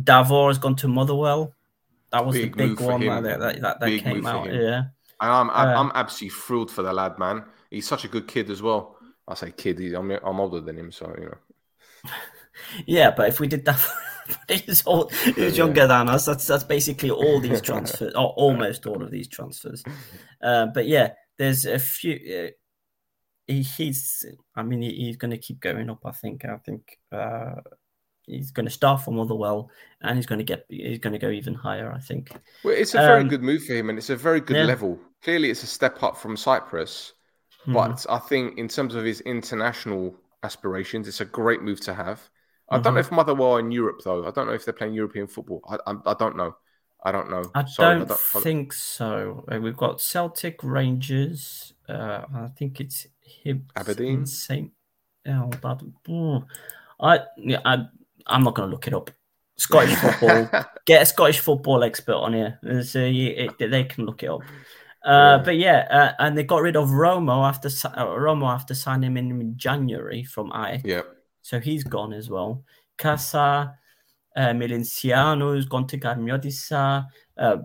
Davor 0.00 0.48
has 0.48 0.58
gone 0.58 0.76
to 0.76 0.88
Motherwell. 0.88 1.54
That 2.10 2.24
was 2.26 2.36
Big 2.36 2.56
the 2.56 2.68
big 2.68 2.80
one 2.80 3.00
that 3.00 3.40
that, 3.40 3.60
that, 3.60 3.80
that 3.80 4.00
came 4.00 4.26
out. 4.26 4.52
Yeah. 4.52 4.84
And 5.20 5.30
I'm, 5.30 5.50
I'm, 5.50 5.68
Uh, 5.68 5.80
I'm 5.80 5.92
absolutely 5.94 6.38
thrilled 6.38 6.70
for 6.70 6.82
the 6.82 6.92
lad, 6.92 7.18
man. 7.18 7.44
He's 7.70 7.86
such 7.86 8.04
a 8.04 8.08
good 8.08 8.28
kid 8.28 8.50
as 8.50 8.62
well. 8.62 8.96
I 9.26 9.34
say 9.34 9.52
kid, 9.52 9.80
I'm, 9.94 10.10
I'm 10.10 10.40
older 10.40 10.60
than 10.60 10.78
him, 10.78 10.92
so 10.92 11.14
you 11.18 11.26
know. 11.26 12.10
Yeah, 12.86 13.10
but 13.10 13.28
if 13.28 13.40
we 13.40 13.48
did 13.48 13.64
that, 13.64 13.84
he's, 14.48 14.86
old, 14.86 15.12
he's 15.12 15.58
younger 15.58 15.88
than 15.88 16.08
us. 16.08 16.26
That's 16.26 16.46
that's 16.46 16.62
basically 16.62 17.10
all 17.10 17.40
these 17.40 17.60
transfers, 17.68 18.14
or 18.14 18.28
almost 18.28 18.86
all 18.86 19.02
of 19.02 19.10
these 19.10 19.28
transfers. 19.28 19.82
Uh, 20.40 20.66
but 20.66 20.86
yeah, 20.86 21.12
there's 21.38 21.64
a 21.64 21.78
few. 21.78 22.12
Uh, 22.14 22.50
he, 23.46 23.62
he's, 23.62 24.26
I 24.54 24.62
mean, 24.62 24.82
he, 24.82 24.90
he's 24.90 25.16
going 25.16 25.30
to 25.30 25.38
keep 25.38 25.58
going 25.58 25.88
up. 25.88 26.04
I 26.04 26.12
think. 26.12 26.44
I 26.44 26.58
think 26.58 26.98
uh, 27.10 27.54
he's 28.26 28.50
going 28.50 28.66
to 28.66 28.72
start 28.72 29.02
from 29.02 29.16
Motherwell, 29.16 29.70
and 30.02 30.16
he's 30.16 30.26
going 30.26 30.38
to 30.38 30.44
get. 30.44 30.66
He's 30.68 30.98
going 30.98 31.12
to 31.12 31.18
go 31.18 31.30
even 31.30 31.54
higher. 31.54 31.92
I 31.92 32.00
think. 32.00 32.32
Well, 32.64 32.74
it's 32.76 32.94
a 32.94 32.98
very 32.98 33.22
Um, 33.22 33.28
good 33.28 33.42
move 33.42 33.64
for 33.64 33.74
him, 33.74 33.88
and 33.90 33.98
it's 33.98 34.10
a 34.10 34.16
very 34.16 34.40
good 34.40 34.56
yeah. 34.56 34.64
level. 34.64 34.98
Clearly, 35.22 35.50
it's 35.50 35.62
a 35.62 35.66
step 35.66 36.02
up 36.02 36.16
from 36.16 36.36
Cyprus, 36.36 37.14
Mhm. 37.66 37.74
but 37.74 38.06
I 38.08 38.18
think 38.18 38.58
in 38.58 38.68
terms 38.68 38.94
of 38.94 39.04
his 39.04 39.20
international 39.22 40.14
aspirations, 40.42 41.08
it's 41.08 41.20
a 41.20 41.24
great 41.24 41.62
move 41.62 41.80
to 41.82 41.94
have. 41.94 42.28
I 42.70 42.78
don't 42.78 42.94
know 42.94 43.00
Mhm. 43.00 43.06
if 43.06 43.12
Motherwell 43.12 43.52
are 43.52 43.60
in 43.60 43.70
Europe 43.70 44.00
though. 44.04 44.26
I 44.26 44.30
don't 44.30 44.46
know 44.46 44.54
if 44.54 44.64
they're 44.64 44.74
playing 44.74 44.94
European 44.94 45.26
football. 45.26 45.62
I, 45.68 45.76
I, 45.90 45.94
I 46.06 46.14
don't 46.14 46.36
know. 46.36 46.56
I 47.06 47.12
don't 47.12 47.28
know. 47.30 47.50
I 47.54 47.64
Sorry, 47.66 47.98
don't, 47.98 48.18
think 48.18 48.72
so. 48.72 49.44
Uh, 49.52 49.60
We've 49.60 49.76
got 49.76 50.00
Celtic, 50.00 50.64
Rangers. 50.64 51.74
Uh, 51.86 52.24
I 52.34 52.48
think 52.56 52.80
it's 52.80 53.06
Hibs, 53.44 53.68
Aberdeen? 53.76 54.24
Saint. 54.24 54.72
Oh, 55.26 55.50
that. 55.50 55.82
I 57.00 57.20
yeah, 57.36 57.60
I 57.64 57.86
I'm 58.26 58.42
not 58.44 58.54
going 58.54 58.68
to 58.68 58.72
look 58.72 58.86
it 58.86 58.94
up. 58.94 59.10
Scottish 59.56 59.94
football. 59.94 60.48
Get 60.86 61.02
a 61.02 61.06
Scottish 61.06 61.38
football 61.40 61.84
expert 61.84 62.14
on 62.16 62.34
here. 62.34 62.58
So 62.82 63.04
you, 63.04 63.48
it, 63.58 63.70
they 63.70 63.84
can 63.84 64.04
look 64.06 64.22
it 64.22 64.28
up. 64.30 64.40
Uh, 65.04 65.36
Yeah. 65.38 65.42
But 65.44 65.56
yeah, 65.56 65.86
uh, 65.90 66.12
and 66.18 66.36
they 66.36 66.42
got 66.44 66.62
rid 66.62 66.76
of 66.76 66.88
Romo 66.88 67.46
after 67.46 67.68
uh, 67.68 68.06
Romo 68.06 68.48
after 68.52 68.74
signing 68.74 69.16
him 69.16 69.40
in 69.40 69.56
January 69.56 70.24
from 70.24 70.50
I. 70.52 70.80
yeah, 70.84 71.02
So 71.42 71.60
he's 71.60 71.84
gone 71.84 72.12
as 72.12 72.28
well. 72.30 72.64
Casa, 72.98 73.76
uh, 74.34 74.48
Milinciano 74.48 75.54
has 75.54 75.66
gone 75.66 75.86
to 75.88 75.98
Karmiotissa. 75.98 77.06
Uh, 77.36 77.56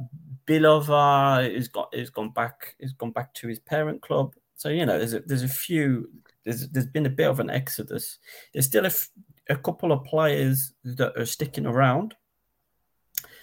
Bilova 0.45 1.53
has 1.55 1.67
got 1.67 1.93
has 1.95 2.09
gone 2.09 2.31
back 2.31 2.75
has 2.81 2.93
gone 2.93 3.11
back 3.11 3.33
to 3.35 3.47
his 3.47 3.59
parent 3.59 4.01
club. 4.01 4.33
So 4.55 4.69
you 4.69 4.85
know, 4.85 4.97
there's 4.97 5.13
a, 5.13 5.19
there's 5.21 5.43
a 5.43 5.47
few. 5.47 6.09
There's 6.43 6.67
there's 6.69 6.87
been 6.87 7.05
a 7.05 7.09
bit 7.09 7.29
of 7.29 7.39
an 7.39 7.49
exodus. 7.49 8.17
There's 8.53 8.65
still 8.65 8.83
a, 8.85 8.87
f- 8.87 9.09
a 9.49 9.55
couple 9.55 9.91
of 9.91 10.03
players 10.05 10.73
that 10.83 11.17
are 11.17 11.25
sticking 11.25 11.65
around. 11.65 12.15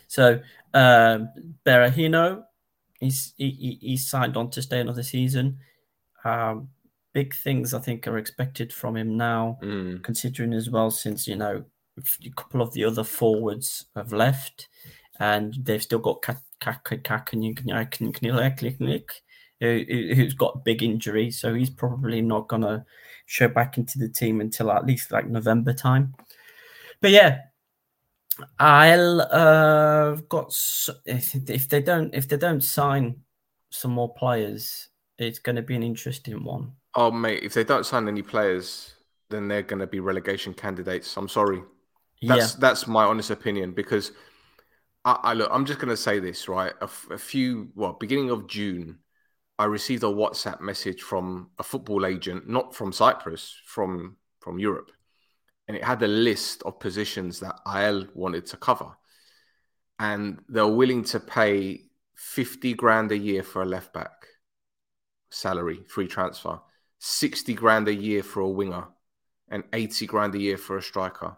So 0.09 0.40
um, 0.73 1.29
Berahino, 1.64 2.45
he's 3.01 3.35
he, 3.37 3.79
he's 3.81 4.09
signed 4.09 4.37
on 4.37 4.51
to 4.51 4.62
stay 4.62 4.81
another 4.81 5.03
season. 5.03 5.59
Um, 6.25 6.69
big 7.12 7.35
things 7.35 7.73
I 7.75 7.81
think 7.81 8.07
are 8.07 8.19
expected 8.19 8.73
from 8.73 8.97
him 8.97 9.16
now, 9.16 9.59
Mm. 9.62 10.03
considering 10.03 10.53
as 10.53 10.71
well 10.71 10.90
since 10.90 11.27
you 11.27 11.37
know 11.37 11.64
a 11.99 12.31
couple 12.37 12.61
of 12.61 12.73
the 12.73 12.85
other 12.85 13.05
forwards 13.05 13.87
have 13.97 14.12
left, 14.12 14.69
and 15.19 15.55
they've 15.62 15.83
still 15.83 15.99
got 15.99 16.23
Kakanuk 16.61 17.64
who's 19.61 20.35
got 20.35 20.64
big 20.64 20.83
injury, 20.83 21.31
so 21.31 21.55
he's 21.55 21.71
probably 21.71 22.21
not 22.21 22.49
gonna 22.49 22.85
show 23.27 23.49
back 23.49 23.77
into 23.77 23.99
the 23.99 24.09
team 24.09 24.41
until 24.41 24.71
at 24.71 24.87
least 24.87 25.12
like 25.12 25.29
November 25.29 25.73
time. 25.73 26.15
But 27.01 27.11
yeah, 27.11 27.41
I'll 28.59 29.21
uh 29.21 30.15
got 30.29 30.53
if, 31.05 31.35
if 31.51 31.69
they 31.69 31.83
don't 31.83 32.15
if 32.15 32.29
they 32.29 32.37
don't 32.37 32.62
sign 32.62 33.23
some 33.71 33.93
more 33.93 34.15
players, 34.15 34.89
it's 35.19 35.39
going 35.39 35.57
to 35.57 35.62
be 35.62 35.75
an 35.75 35.83
interesting 35.83 36.45
one. 36.45 36.73
Oh 36.95 37.11
mate, 37.11 37.43
if 37.43 37.55
they 37.55 37.65
don't 37.65 37.85
sign 37.85 38.09
any 38.09 38.23
players, 38.23 38.95
then 39.29 39.49
they're 39.49 39.62
going 39.62 39.81
to 39.81 39.87
be 39.87 40.01
relegation 40.01 40.55
candidates. 40.55 41.17
I'm 41.17 41.29
sorry. 41.29 41.62
That's 42.23 42.55
yeah, 42.55 42.61
that's 42.61 42.87
my 42.87 43.05
honest 43.05 43.31
opinion 43.31 43.73
because 43.73 44.12
I, 45.05 45.19
I 45.23 45.33
look. 45.35 45.51
I'm 45.53 45.67
just 45.67 45.79
going 45.79 45.91
to 45.91 45.97
say 45.97 46.19
this 46.19 46.49
right. 46.49 46.73
A, 46.81 46.85
f- 46.85 47.09
a 47.11 47.19
few 47.19 47.71
well, 47.75 47.93
beginning 47.93 48.31
of 48.31 48.47
June, 48.47 48.99
I 49.59 49.64
received 49.64 50.03
a 50.03 50.07
WhatsApp 50.07 50.61
message 50.61 51.03
from 51.03 51.51
a 51.59 51.62
football 51.62 52.05
agent, 52.05 52.49
not 52.49 52.75
from 52.75 52.92
Cyprus, 52.92 53.55
from 53.64 54.16
from 54.40 54.59
Europe, 54.59 54.92
and 55.66 55.77
it 55.77 55.83
had 55.85 56.03
a 56.03 56.09
list 56.09 56.62
of 56.64 56.79
positions 56.79 57.40
that 57.40 57.59
AEL 57.66 58.07
wanted 58.14 58.47
to 58.47 58.57
cover, 58.57 58.97
and 59.99 60.40
they're 60.49 60.66
willing 60.66 61.05
to 61.05 61.21
pay 61.21 61.83
fifty 62.14 62.75
grand 62.75 63.12
a 63.12 63.19
year 63.19 63.42
for 63.42 63.62
a 63.62 63.66
left 63.66 63.92
back 63.92 64.27
salary, 65.31 65.85
free 65.88 66.07
transfer, 66.07 66.61
sixty 66.99 67.55
grand 67.55 67.88
a 67.88 67.95
year 67.95 68.23
for 68.23 68.40
a 68.40 68.49
winger, 68.49 68.88
and 69.49 69.64
eighty 69.73 70.07
grand 70.07 70.35
a 70.35 70.38
year 70.38 70.59
for 70.59 70.77
a 70.77 70.83
striker. 70.83 71.37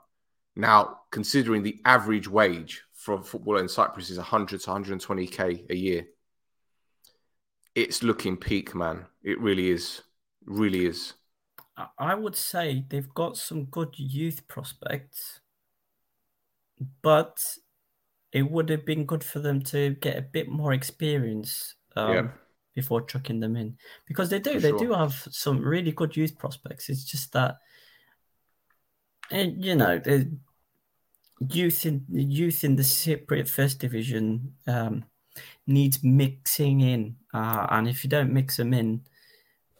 Now, 0.57 1.03
considering 1.13 1.63
the 1.63 1.81
average 1.85 2.27
wage 2.29 2.83
for 2.95 3.15
a 3.15 3.23
footballer 3.23 3.61
in 3.61 3.69
Cyprus 3.69 4.11
is 4.11 4.17
100 4.17 4.61
to 4.61 4.71
120k 4.71 5.71
a 5.71 5.77
year, 5.77 6.05
it's 7.83 8.03
looking 8.03 8.37
peak, 8.37 8.75
man. 8.75 9.07
It 9.23 9.41
really 9.41 9.71
is. 9.71 10.03
Really 10.45 10.87
is. 10.87 11.15
I- 11.99 12.15
would 12.15 12.35
say 12.35 12.85
they've 12.89 13.15
got 13.15 13.37
some 13.37 13.67
good 13.67 13.95
youth 13.97 14.49
prospects, 14.49 15.41
but 17.03 17.57
it 18.33 18.51
would 18.51 18.69
have 18.69 18.85
been 18.85 19.05
good 19.07 19.23
for 19.23 19.39
them 19.39 19.63
to 19.63 19.95
get 19.95 20.17
a 20.17 20.23
bit 20.23 20.49
more 20.49 20.73
experience 20.73 21.77
um, 21.97 22.15
Yeah. 22.15 22.29
before 22.75 23.03
chucking 23.07 23.41
them 23.41 23.57
in 23.57 23.79
because 24.07 24.29
they 24.29 24.41
do 24.41 24.55
For 24.55 24.61
they 24.61 24.71
sure. 24.71 24.79
do 24.79 24.93
have 24.93 25.15
some 25.31 25.61
really 25.63 25.93
good 25.93 26.17
youth 26.17 26.37
prospects. 26.39 26.89
It's 26.89 27.05
just 27.05 27.33
that, 27.33 27.59
and 29.31 29.65
you 29.65 29.77
know, 29.77 29.99
the 29.99 30.37
youth 31.51 31.87
in 31.87 32.05
the 32.09 32.23
youth 32.25 32.65
in 32.65 32.75
the 32.77 32.83
Cypriot 32.83 33.49
First 33.49 33.79
Division 33.79 34.55
um, 34.67 35.05
needs 35.67 36.03
mixing 36.03 36.81
in, 36.81 37.17
uh, 37.35 37.67
and 37.71 37.89
if 37.89 38.05
you 38.05 38.11
don't 38.11 38.33
mix 38.33 38.57
them 38.57 38.73
in, 38.73 39.03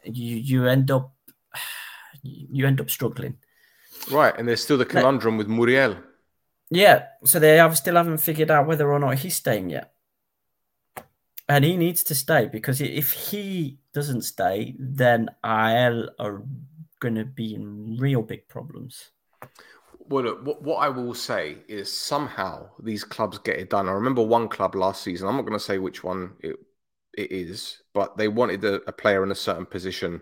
you 0.03 0.35
you 0.35 0.67
end 0.67 0.91
up 0.91 1.13
you 2.23 2.65
end 2.65 2.81
up 2.81 2.89
struggling. 2.89 3.37
Right. 4.11 4.33
And 4.37 4.47
there's 4.47 4.63
still 4.63 4.77
the 4.77 4.85
conundrum 4.85 5.37
with 5.37 5.47
Muriel. 5.47 5.97
Yeah, 6.71 7.07
so 7.23 7.39
they 7.39 7.57
have 7.57 7.77
still 7.77 7.95
haven't 7.95 8.19
figured 8.19 8.51
out 8.51 8.67
whether 8.67 8.91
or 8.91 8.99
not 8.99 9.19
he's 9.19 9.35
staying 9.35 9.71
yet. 9.71 9.93
And 11.47 11.65
he 11.65 11.77
needs 11.77 12.03
to 12.03 12.15
stay 12.15 12.47
because 12.47 12.79
if 12.79 13.11
he 13.11 13.79
doesn't 13.91 14.21
stay, 14.21 14.75
then 14.77 15.29
AEL 15.43 16.11
are 16.19 16.43
going 16.99 17.15
to 17.15 17.25
be 17.25 17.55
in 17.55 17.97
real 17.97 18.21
big 18.21 18.47
problems. 18.47 19.09
Well, 20.09 20.23
look, 20.23 20.43
what, 20.45 20.63
what 20.63 20.77
I 20.77 20.89
will 20.89 21.13
say 21.13 21.59
is 21.67 21.91
somehow 21.91 22.69
these 22.81 23.03
clubs 23.03 23.37
get 23.37 23.59
it 23.59 23.69
done. 23.69 23.87
I 23.87 23.91
remember 23.91 24.23
one 24.23 24.47
club 24.47 24.73
last 24.73 25.03
season. 25.03 25.27
I'm 25.27 25.35
not 25.35 25.43
going 25.45 25.57
to 25.57 25.63
say 25.63 25.77
which 25.77 26.03
one 26.03 26.33
it, 26.39 26.55
it 27.15 27.31
is, 27.31 27.83
but 27.93 28.17
they 28.17 28.27
wanted 28.27 28.63
a, 28.65 28.75
a 28.87 28.91
player 28.91 29.23
in 29.23 29.31
a 29.31 29.35
certain 29.35 29.67
position, 29.67 30.21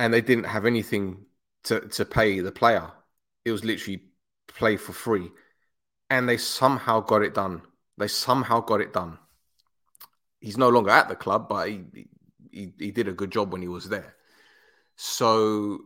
and 0.00 0.12
they 0.12 0.20
didn't 0.20 0.44
have 0.44 0.66
anything 0.66 1.26
to 1.64 1.80
to 1.80 2.04
pay 2.04 2.40
the 2.40 2.50
player. 2.50 2.90
It 3.44 3.52
was 3.52 3.64
literally 3.64 4.02
play 4.48 4.76
for 4.76 4.92
free, 4.92 5.30
and 6.10 6.28
they 6.28 6.38
somehow 6.38 7.00
got 7.00 7.22
it 7.22 7.34
done. 7.34 7.62
They 7.98 8.08
somehow 8.08 8.60
got 8.62 8.80
it 8.80 8.92
done. 8.92 9.18
He's 10.40 10.58
no 10.58 10.70
longer 10.70 10.90
at 10.90 11.08
the 11.08 11.14
club, 11.14 11.48
but 11.48 11.68
he 11.68 11.84
he, 12.50 12.72
he 12.80 12.90
did 12.90 13.06
a 13.06 13.12
good 13.12 13.30
job 13.30 13.52
when 13.52 13.62
he 13.62 13.68
was 13.68 13.88
there. 13.88 14.16
So 14.96 15.78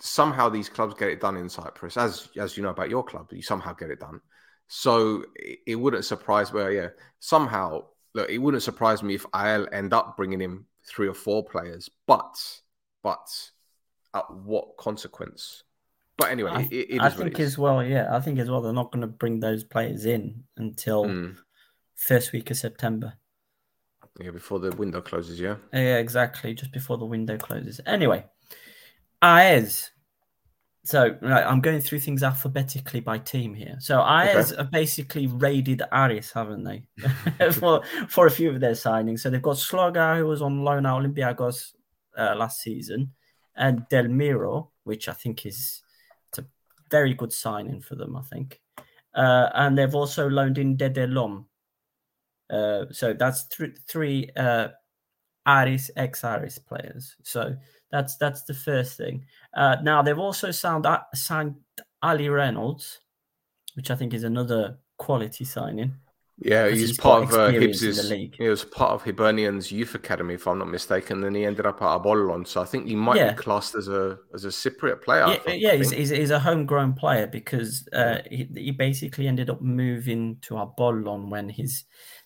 somehow 0.00 0.48
these 0.48 0.68
clubs 0.68 0.94
get 0.94 1.08
it 1.08 1.20
done 1.20 1.36
in 1.36 1.48
Cyprus, 1.48 1.96
as 1.96 2.28
as 2.36 2.56
you 2.56 2.62
know 2.62 2.70
about 2.70 2.90
your 2.90 3.04
club, 3.04 3.28
you 3.32 3.42
somehow 3.42 3.72
get 3.74 3.90
it 3.90 4.00
done. 4.00 4.20
So 4.68 5.24
it, 5.36 5.60
it 5.66 5.74
wouldn't 5.76 6.04
surprise 6.04 6.52
me. 6.52 6.76
Yeah, 6.76 6.88
somehow 7.20 7.84
look, 8.14 8.30
it 8.30 8.38
wouldn't 8.38 8.62
surprise 8.62 9.02
me 9.02 9.14
if 9.14 9.26
AEL 9.34 9.68
end 9.72 9.92
up 9.92 10.16
bringing 10.16 10.40
in 10.40 10.64
three 10.86 11.08
or 11.08 11.14
four 11.14 11.44
players, 11.44 11.88
but 12.06 12.34
but 13.02 13.26
at 14.14 14.30
what 14.32 14.76
consequence? 14.78 15.62
But 16.16 16.30
anyway, 16.30 16.50
I, 16.52 16.60
it, 16.70 16.90
it 16.90 17.02
I 17.02 17.08
think 17.10 17.40
as 17.40 17.58
well, 17.58 17.82
yeah, 17.82 18.14
I 18.14 18.20
think 18.20 18.38
as 18.38 18.48
well 18.48 18.62
they're 18.62 18.72
not 18.72 18.92
going 18.92 19.00
to 19.02 19.08
bring 19.08 19.40
those 19.40 19.64
players 19.64 20.06
in 20.06 20.44
until 20.56 21.04
Mm, 21.06 21.36
first 21.96 22.32
week 22.32 22.50
of 22.50 22.56
September. 22.56 23.14
yeah, 24.20 24.30
before 24.30 24.60
the 24.60 24.70
window 24.76 25.00
closes. 25.00 25.40
Yeah, 25.40 25.56
Yeah, 25.72 25.98
exactly, 25.98 26.54
just 26.54 26.72
before 26.72 26.98
the 26.98 27.04
window 27.04 27.36
closes. 27.36 27.80
Anyway, 27.84 28.24
Aez. 29.24 29.90
So 30.86 31.16
right, 31.22 31.44
I'm 31.44 31.62
going 31.62 31.80
through 31.80 32.00
things 32.00 32.22
alphabetically 32.22 33.00
by 33.00 33.16
team 33.16 33.54
here. 33.54 33.76
So 33.78 34.00
Aez 34.00 34.54
have 34.56 34.70
basically 34.70 35.26
raided 35.26 35.82
Aris, 35.90 36.30
haven't 36.30 36.64
they, 36.64 36.82
for 37.52 37.82
for 38.08 38.26
a 38.26 38.30
few 38.30 38.50
of 38.50 38.60
their 38.60 38.72
signings? 38.72 39.20
So 39.20 39.30
they've 39.30 39.40
got 39.40 39.56
Sloga, 39.56 40.18
who 40.18 40.26
was 40.26 40.42
on 40.42 40.62
loan 40.62 40.84
at 40.84 40.92
Olympiacos 40.92 41.72
uh, 42.18 42.34
last 42.36 42.60
season, 42.60 43.12
and 43.56 43.88
Del 43.88 44.08
Miro, 44.08 44.72
which 44.84 45.08
I 45.08 45.14
think 45.14 45.46
is 45.46 45.82
it's 46.28 46.40
a 46.40 46.46
very 46.90 47.14
good 47.14 47.32
signing 47.32 47.80
for 47.80 47.94
them. 47.94 48.14
I 48.16 48.22
think, 48.22 48.60
uh, 49.14 49.48
and 49.54 49.78
they've 49.78 49.94
also 49.94 50.28
loaned 50.28 50.58
in 50.58 50.76
Dedelom. 50.76 51.46
Uh, 52.50 52.84
so 52.92 53.14
that's 53.14 53.44
th- 53.44 53.78
three 53.88 54.28
uh, 54.36 54.68
Aris 55.46 55.90
ex 55.96 56.24
Aris 56.24 56.58
players. 56.58 57.16
So 57.22 57.56
that's 57.94 58.16
that's 58.16 58.42
the 58.42 58.54
first 58.54 58.96
thing. 58.96 59.24
Uh, 59.56 59.76
now 59.82 60.02
they've 60.02 60.18
also 60.18 60.50
signed 60.50 60.86
signed 61.14 61.54
Ali 62.02 62.28
Reynolds, 62.28 63.00
which 63.76 63.90
I 63.92 63.96
think 63.96 64.12
is 64.14 64.24
another 64.24 64.78
quality 64.98 65.44
signing. 65.44 65.94
yeah, 66.38 66.68
he's 66.68 66.88
he's 66.88 66.98
part 66.98 67.22
of 67.22 67.32
uh, 67.32 67.50
Hibbs's. 67.50 68.10
He 68.10 68.48
was 68.48 68.64
part 68.64 68.90
of 68.90 69.04
Hibernian's 69.04 69.70
youth 69.70 69.94
academy, 69.94 70.34
if 70.34 70.48
I'm 70.48 70.58
not 70.58 70.68
mistaken. 70.68 71.20
Then 71.20 71.36
he 71.36 71.44
ended 71.44 71.66
up 71.66 71.80
at 71.82 71.94
Apollon, 71.96 72.44
so 72.44 72.60
I 72.60 72.64
think 72.64 72.88
he 72.88 72.96
might 72.96 73.16
Yeah. 73.16 73.30
be 73.30 73.36
classed 73.36 73.76
as 73.76 73.86
a 73.86 74.18
as 74.34 74.44
a 74.44 74.48
Cypriot 74.48 75.00
player. 75.02 75.26
Yeah, 75.46 75.52
yeah, 75.54 75.74
he's, 75.76 75.92
he's, 75.92 76.10
he's 76.10 76.30
a 76.30 76.40
homegrown 76.40 76.94
player 76.94 77.28
because 77.28 77.88
uh, 77.92 78.18
he, 78.28 78.48
he 78.56 78.70
basically 78.72 79.28
ended 79.28 79.48
up 79.50 79.60
moving 79.62 80.38
to 80.46 80.58
Apollon 80.58 81.30
when 81.30 81.48
his 81.48 81.84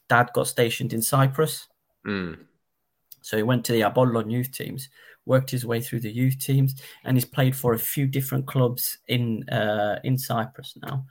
dad 0.09 0.31
got 0.33 0.47
stationed 0.47 0.95
in 0.95 1.03
Cyprus. 1.03 1.69
Mm. 2.07 2.39
So 3.21 3.37
he 3.37 3.43
went 3.43 3.67
to 3.67 3.73
the 3.73 3.83
Apollon 3.83 4.31
youth 4.31 4.53
teams, 4.53 4.89
worked 5.29 5.51
his 5.51 5.65
way 5.65 5.81
through 5.81 6.01
the 6.01 6.11
youth 6.11 6.39
teams, 6.39 6.75
and 7.05 7.17
he's 7.17 7.25
played 7.37 7.55
for 7.55 7.75
a 7.75 7.79
few 7.79 8.07
different 8.07 8.47
clubs 8.47 8.99
in 9.07 9.49
uh, 9.49 10.01
in 10.03 10.19
Cyprus 10.19 10.77
now. 10.83 11.05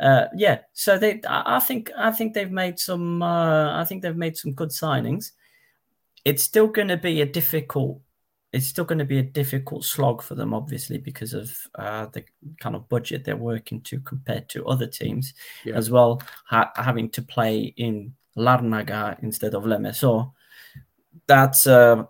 Uh, 0.00 0.26
yeah, 0.36 0.58
so 0.72 0.98
they, 0.98 1.20
I 1.28 1.60
think, 1.60 1.88
I 1.96 2.10
think 2.10 2.34
they've 2.34 2.50
made 2.50 2.80
some, 2.80 3.22
uh, 3.22 3.80
I 3.80 3.84
think 3.84 4.02
they've 4.02 4.24
made 4.26 4.36
some 4.36 4.52
good 4.52 4.70
signings. 4.70 5.30
It's 6.24 6.42
still 6.42 6.66
going 6.66 6.88
to 6.88 6.96
be 6.96 7.20
a 7.20 7.26
difficult, 7.26 8.00
it's 8.52 8.66
still 8.66 8.84
going 8.84 8.98
to 8.98 9.04
be 9.04 9.18
a 9.18 9.22
difficult 9.40 9.84
slog 9.84 10.20
for 10.20 10.34
them, 10.34 10.52
obviously, 10.52 10.98
because 10.98 11.32
of 11.32 11.56
uh, 11.76 12.06
the 12.06 12.24
kind 12.58 12.74
of 12.74 12.88
budget 12.88 13.22
they're 13.24 13.36
working 13.36 13.82
to 13.82 14.00
compared 14.00 14.48
to 14.48 14.66
other 14.66 14.88
teams, 14.88 15.32
Yeah. 15.64 15.76
as 15.76 15.90
well 15.90 16.20
ha- 16.44 16.72
having 16.74 17.08
to 17.10 17.22
play 17.22 17.72
in 17.76 18.14
Larnaca 18.36 19.16
instead 19.22 19.54
of 19.54 19.62
Lemeso 19.62 20.32
that's 21.26 21.66
uh 21.66 22.02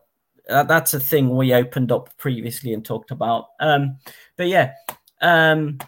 that- 0.49 0.69
that's 0.69 0.95
a 0.95 1.01
thing 1.01 1.31
we 1.37 1.55
opened 1.55 1.93
up 1.93 2.11
previously 2.19 2.73
and 2.73 2.85
talked 2.85 3.11
about 3.11 3.47
um 3.61 3.99
but 4.37 4.49
yeah 4.49 4.73
um 5.21 5.79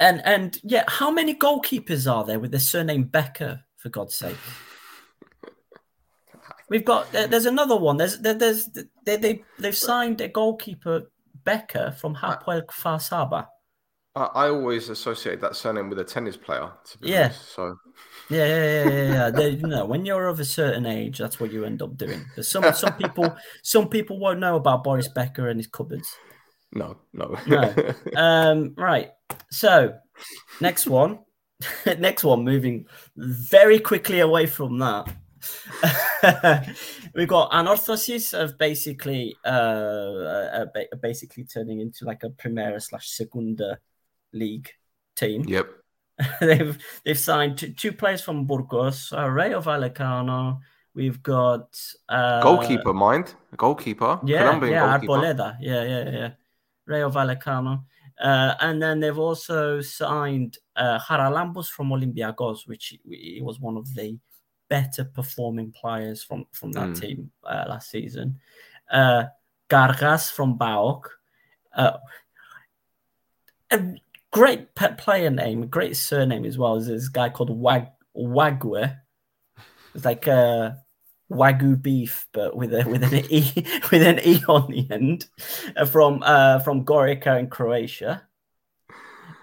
and 0.00 0.20
and 0.24 0.60
yeah 0.62 0.84
how 0.88 1.10
many 1.10 1.34
goalkeepers 1.34 2.10
are 2.10 2.24
there 2.24 2.40
with 2.40 2.50
the 2.50 2.60
surname 2.60 3.04
becker 3.04 3.60
for 3.76 3.88
god's 3.88 4.14
sake 4.14 4.36
we've 6.68 6.84
got 6.84 7.10
there's 7.12 7.46
another 7.46 7.76
one. 7.76 7.96
There's 7.96 8.18
there's 8.18 8.68
they 9.04 9.16
they 9.16 9.44
they've 9.58 9.76
signed 9.76 10.20
a 10.20 10.28
goalkeeper 10.28 11.10
Becker 11.44 11.92
from 11.92 12.16
Hapoel 12.16 12.62
Kfar. 12.66 13.46
I, 14.16 14.46
I 14.46 14.48
always 14.48 14.88
associate 14.88 15.40
that 15.42 15.54
surname 15.54 15.90
with 15.90 15.98
a 15.98 16.04
tennis 16.04 16.36
player. 16.36 16.70
yeah. 17.00 17.24
Honest, 17.24 17.54
so. 17.54 17.76
Yeah, 18.28 18.44
yeah, 18.44 18.64
yeah, 18.64 18.90
yeah. 18.90 19.12
yeah. 19.12 19.30
they, 19.30 19.50
you 19.50 19.68
know, 19.68 19.84
when 19.84 20.04
you're 20.04 20.26
of 20.26 20.40
a 20.40 20.44
certain 20.44 20.84
age, 20.84 21.16
that's 21.18 21.38
what 21.38 21.52
you 21.52 21.64
end 21.64 21.80
up 21.80 21.96
doing. 21.96 22.24
There's 22.34 22.48
some 22.48 22.64
some 22.74 22.94
people 22.94 23.36
some 23.62 23.88
people 23.88 24.18
won't 24.18 24.40
know 24.40 24.56
about 24.56 24.82
Boris 24.82 25.06
Becker 25.06 25.48
and 25.48 25.60
his 25.60 25.68
cupboards. 25.68 26.12
No, 26.72 26.96
no, 27.12 27.36
no. 27.46 27.72
Um, 28.16 28.74
right. 28.76 29.10
So, 29.52 29.94
next 30.60 30.88
one, 30.88 31.20
next 31.86 32.24
one. 32.24 32.42
Moving 32.42 32.86
very 33.16 33.78
quickly 33.78 34.18
away 34.18 34.46
from 34.46 34.78
that. 34.78 35.06
We've 37.14 37.28
got 37.28 37.52
Anorthosis 37.52 38.36
of 38.36 38.58
basically, 38.58 39.36
uh, 39.44 39.48
uh, 39.48 40.66
basically 41.00 41.44
turning 41.44 41.78
into 41.80 42.04
like 42.04 42.24
a 42.24 42.30
Primera 42.30 42.82
slash 42.82 43.08
Segunda 43.10 43.78
league 44.36 44.70
team. 45.16 45.44
Yep. 45.46 45.68
they've 46.40 46.78
they've 47.04 47.18
signed 47.18 47.58
two, 47.58 47.72
two 47.72 47.92
players 47.92 48.22
from 48.22 48.46
Burgos, 48.46 49.12
uh, 49.12 49.28
Rayo 49.28 49.60
Vallecano. 49.60 50.60
We've 50.94 51.22
got 51.22 51.78
uh, 52.08 52.40
goalkeeper, 52.42 52.94
mind 52.94 53.34
goalkeeper. 53.56 54.18
Yeah, 54.24 54.44
Colombian 54.44 54.72
yeah, 54.72 54.98
goalkeeper. 54.98 55.12
Arboleda. 55.12 55.56
Yeah, 55.60 55.84
yeah, 55.84 56.10
yeah. 56.10 56.30
Rayo 56.86 57.10
Vallecano. 57.10 57.84
Uh, 58.18 58.54
and 58.60 58.80
then 58.80 59.00
they've 59.00 59.18
also 59.18 59.80
signed 59.82 60.56
uh, 60.74 60.98
Haralambos 60.98 61.68
from 61.68 61.90
Olympiacos, 61.90 62.66
which 62.66 62.96
he 63.04 63.42
was 63.42 63.60
one 63.60 63.76
of 63.76 63.94
the 63.94 64.18
better 64.68 65.04
performing 65.04 65.70
players 65.70 66.22
from, 66.22 66.46
from 66.50 66.72
that 66.72 66.88
mm. 66.88 67.00
team 67.00 67.30
uh, 67.44 67.64
last 67.68 67.90
season. 67.90 68.40
Uh, 68.90 69.24
Gargas 69.68 70.30
from 70.30 70.58
PAOK. 70.58 71.02
Uh, 71.74 71.98
great 74.36 74.74
pet 74.74 74.98
player 74.98 75.30
name, 75.30 75.66
great 75.68 75.96
surname 75.96 76.44
as 76.44 76.58
well. 76.58 76.76
Is 76.76 76.88
this 76.88 77.08
guy 77.08 77.30
called 77.30 77.48
Wag 77.48 77.86
Wagwe. 78.14 78.94
It's 79.94 80.04
like 80.04 80.26
a 80.26 80.76
wagyu 81.32 81.80
beef, 81.80 82.26
but 82.32 82.54
with 82.54 82.74
a 82.74 82.86
with 82.86 83.02
an 83.02 83.14
e 83.30 83.50
with 83.90 84.02
an 84.02 84.20
e 84.22 84.42
on 84.46 84.70
the 84.70 84.86
end, 84.90 85.26
uh, 85.74 85.86
from 85.86 86.22
uh, 86.22 86.58
from 86.58 86.84
Gorica 86.84 87.38
in 87.40 87.48
Croatia, 87.48 88.28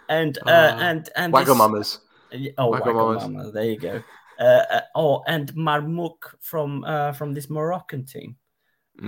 and 0.07 0.37
uh, 0.45 0.49
uh 0.49 0.77
and 0.79 1.09
and 1.15 1.33
Wagamamas. 1.33 1.99
Oh, 2.57 2.71
Wagamama. 2.71 3.51
There 3.51 3.65
you 3.65 3.79
go. 3.79 4.03
Uh, 4.39 4.43
uh, 4.43 4.81
oh, 4.95 5.23
and 5.27 5.53
Marmouk 5.53 6.35
from 6.39 6.83
uh, 6.83 7.13
from 7.13 7.33
this 7.33 7.49
Moroccan 7.49 8.05
team. 8.05 8.35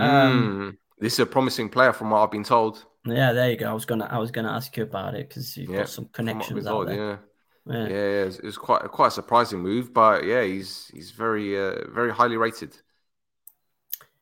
mm, 0.00 0.76
this 0.98 1.14
is 1.14 1.20
a 1.20 1.26
promising 1.26 1.68
player, 1.68 1.92
from 1.92 2.10
what 2.10 2.22
I've 2.22 2.30
been 2.30 2.44
told. 2.44 2.84
Yeah, 3.06 3.32
there 3.32 3.50
you 3.50 3.56
go. 3.56 3.70
I 3.70 3.72
was 3.72 3.84
gonna 3.84 4.06
I 4.10 4.18
was 4.18 4.30
gonna 4.30 4.50
ask 4.50 4.76
you 4.76 4.82
about 4.82 5.14
it 5.14 5.28
because 5.28 5.56
you've 5.56 5.70
yeah, 5.70 5.78
got 5.78 5.88
some 5.88 6.08
connections 6.12 6.66
out 6.66 6.86
there. 6.86 6.96
Yeah. 6.96 7.16
Yeah, 7.68 7.88
yeah, 7.88 8.24
it's, 8.26 8.38
it's 8.38 8.56
quite 8.56 8.82
quite 8.84 9.08
a 9.08 9.10
surprising 9.10 9.58
move, 9.58 9.92
but 9.92 10.24
yeah, 10.24 10.44
he's 10.44 10.88
he's 10.94 11.10
very 11.10 11.58
uh, 11.58 11.88
very 11.92 12.12
highly 12.12 12.36
rated. 12.36 12.76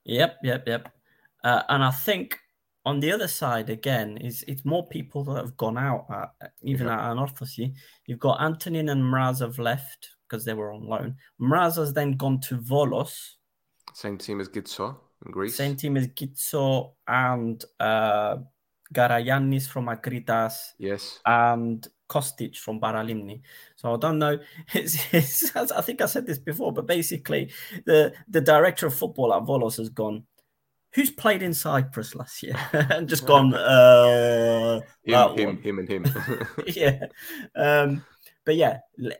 Yep, 0.05 0.39
yep, 0.43 0.67
yep. 0.67 0.89
Uh, 1.43 1.63
and 1.69 1.85
I 1.85 1.91
think 1.91 2.39
on 2.87 3.01
the 3.01 3.13
other 3.13 3.29
side 3.29 3.71
again 3.71 4.17
is 4.19 4.45
it's 4.49 4.65
more 4.65 4.87
people 4.89 5.25
that 5.25 5.37
have 5.37 5.57
gone 5.57 5.79
out 5.79 6.07
at, 6.11 6.53
even 6.63 6.87
yeah. 6.87 6.95
at 6.95 7.17
Anorthosis. 7.17 7.75
You've 8.07 8.19
got 8.19 8.41
Antonin 8.41 8.89
and 8.89 9.03
Mraz 9.03 9.41
have 9.41 9.59
left 9.59 10.11
because 10.29 10.45
they 10.45 10.55
were 10.55 10.73
on 10.73 10.87
loan. 10.87 11.17
Mraz 11.41 11.77
has 11.77 11.93
then 11.93 12.13
gone 12.13 12.41
to 12.41 12.57
Volos. 12.59 13.33
Same 13.93 14.19
team 14.19 14.41
as 14.41 14.49
Gitso 14.49 14.97
in 15.25 15.33
Greece. 15.33 15.55
Same 15.55 15.77
team 15.77 15.97
as 15.97 16.09
Gitso 16.09 16.93
and 17.07 17.65
uh, 17.81 18.37
Garayannis 18.95 19.69
from 19.69 19.87
Akritas. 19.87 20.73
Yes. 20.79 21.21
And 21.27 21.87
Kostic 22.09 22.57
from 22.57 22.81
Paralimni. 22.81 23.43
So 23.77 23.95
I 23.95 23.97
don't 23.97 24.19
know. 24.19 24.39
It's, 24.75 24.97
it's, 25.13 25.57
I 25.57 25.81
think 25.81 26.01
I 26.01 26.07
said 26.07 26.27
this 26.27 26.39
before, 26.39 26.73
but 26.73 26.87
basically, 26.87 27.51
the 27.85 28.13
the 28.29 28.41
director 28.41 28.87
of 28.87 28.95
football 28.95 29.35
at 29.35 29.43
Volos 29.43 29.77
has 29.79 29.89
gone. 29.89 30.25
Who's 30.95 31.11
played 31.11 31.43
in 31.43 31.55
Cyprus 31.55 32.15
last 32.15 32.43
year 32.43 32.57
and 32.73 33.09
just 33.09 33.27
gone? 33.27 33.53
Uh, 33.75 34.81
him, 35.05 35.37
him, 35.37 35.63
him, 35.63 35.79
and 35.81 35.89
him. 35.89 36.05
yeah. 36.67 37.07
Um, 37.57 38.05
but 38.45 38.57
yeah, 38.57 38.79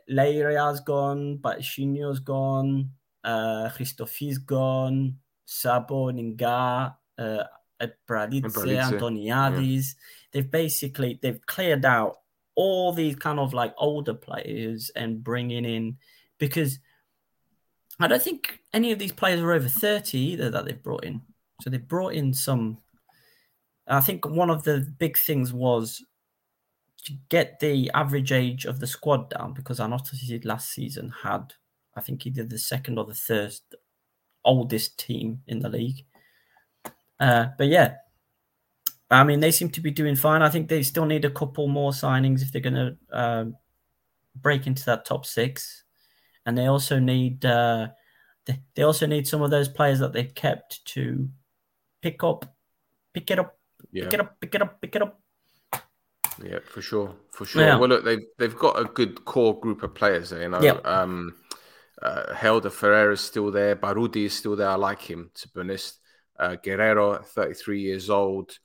Leirea's 0.09 0.81
gone, 0.81 1.37
Batshinio's 1.39 2.19
gone, 2.19 2.91
uh, 3.23 3.69
Christofi's 3.75 4.37
gone, 4.37 5.17
Sabo, 5.45 6.11
Ninga, 6.11 6.95
uh, 7.17 7.43
Bradidze, 7.81 8.41
Antoniadis. 8.43 9.85
Yeah. 9.85 9.93
They've 10.31 10.51
basically 10.51 11.19
they've 11.21 11.45
cleared 11.45 11.85
out 11.85 12.17
all 12.55 12.93
these 12.93 13.15
kind 13.15 13.39
of 13.39 13.53
like 13.53 13.73
older 13.77 14.13
players 14.13 14.91
and 14.95 15.23
bringing 15.23 15.65
in 15.65 15.97
because 16.37 16.79
I 17.99 18.07
don't 18.07 18.21
think 18.21 18.59
any 18.73 18.91
of 18.91 18.99
these 18.99 19.11
players 19.11 19.41
are 19.41 19.51
over 19.51 19.67
30 19.67 20.17
either 20.17 20.49
that 20.49 20.65
they've 20.65 20.81
brought 20.81 21.05
in. 21.05 21.21
So 21.61 21.69
they've 21.69 21.87
brought 21.87 22.13
in 22.13 22.33
some. 22.33 22.79
I 23.87 24.01
think 24.01 24.25
one 24.25 24.49
of 24.49 24.63
the 24.63 24.93
big 24.97 25.17
things 25.17 25.53
was 25.53 26.03
to 27.05 27.13
get 27.29 27.59
the 27.59 27.91
average 27.93 28.31
age 28.31 28.65
of 28.65 28.79
the 28.79 28.87
squad 28.87 29.29
down 29.29 29.53
because 29.53 29.79
Anorthosis 29.79 30.43
last 30.43 30.71
season 30.71 31.13
had, 31.23 31.53
I 31.95 32.01
think, 32.01 32.25
either 32.25 32.43
the 32.43 32.57
second 32.57 32.97
or 32.97 33.05
the 33.05 33.13
third 33.13 33.53
oldest 34.43 34.99
team 34.99 35.41
in 35.47 35.59
the 35.59 35.69
league. 35.69 36.05
Uh, 37.19 37.47
but 37.57 37.67
yeah, 37.67 37.95
I 39.09 39.23
mean, 39.23 39.39
they 39.39 39.51
seem 39.51 39.69
to 39.71 39.81
be 39.81 39.91
doing 39.91 40.15
fine. 40.15 40.41
I 40.41 40.49
think 40.49 40.67
they 40.67 40.83
still 40.83 41.05
need 41.05 41.25
a 41.25 41.29
couple 41.29 41.67
more 41.67 41.91
signings 41.91 42.41
if 42.41 42.51
they're 42.51 42.61
going 42.61 42.73
to 42.73 42.97
uh, 43.11 43.45
break 44.35 44.67
into 44.67 44.85
that 44.85 45.05
top 45.05 45.25
six, 45.25 45.83
and 46.45 46.57
they 46.57 46.65
also 46.65 46.99
need 46.99 47.45
uh, 47.45 47.87
they, 48.45 48.61
they 48.75 48.83
also 48.83 49.05
need 49.05 49.27
some 49.27 49.41
of 49.41 49.51
those 49.51 49.69
players 49.69 49.99
that 49.99 50.13
they've 50.13 50.33
kept 50.33 50.83
to 50.85 51.29
pick 52.01 52.23
up, 52.23 52.45
pick 53.13 53.31
it 53.31 53.39
up, 53.39 53.57
yeah. 53.91 54.05
pick 54.05 54.13
it 54.13 54.19
up, 54.19 54.39
pick 54.39 54.55
it 54.55 54.61
up, 54.61 54.81
pick 54.81 54.95
it 54.95 55.01
up. 55.01 55.19
Yeah, 56.43 56.59
for 56.65 56.81
sure, 56.81 57.15
for 57.31 57.45
sure. 57.45 57.61
Yeah. 57.61 57.77
Well, 57.77 57.89
look, 57.89 58.03
they've 58.03 58.25
they've 58.37 58.57
got 58.57 58.79
a 58.79 58.85
good 58.85 59.23
core 59.25 59.59
group 59.59 59.83
of 59.83 59.95
players 59.95 60.31
there. 60.31 60.41
You 60.41 60.49
know, 60.49 60.61
yeah. 60.61 60.79
um, 60.83 61.35
uh, 62.01 62.33
Helder 62.33 62.69
Ferreira 62.69 63.13
is 63.13 63.21
still 63.21 63.51
there. 63.51 63.75
Barudi 63.75 64.25
is 64.25 64.33
still 64.33 64.55
there. 64.55 64.69
I 64.69 64.75
like 64.75 65.01
him 65.01 65.31
to 65.35 65.47
be 65.49 65.61
honest. 65.61 65.99
Uh, 66.37 66.55
Guerrero, 66.55 67.17
33 67.19 67.81
years 67.81 68.09
old. 68.09 68.57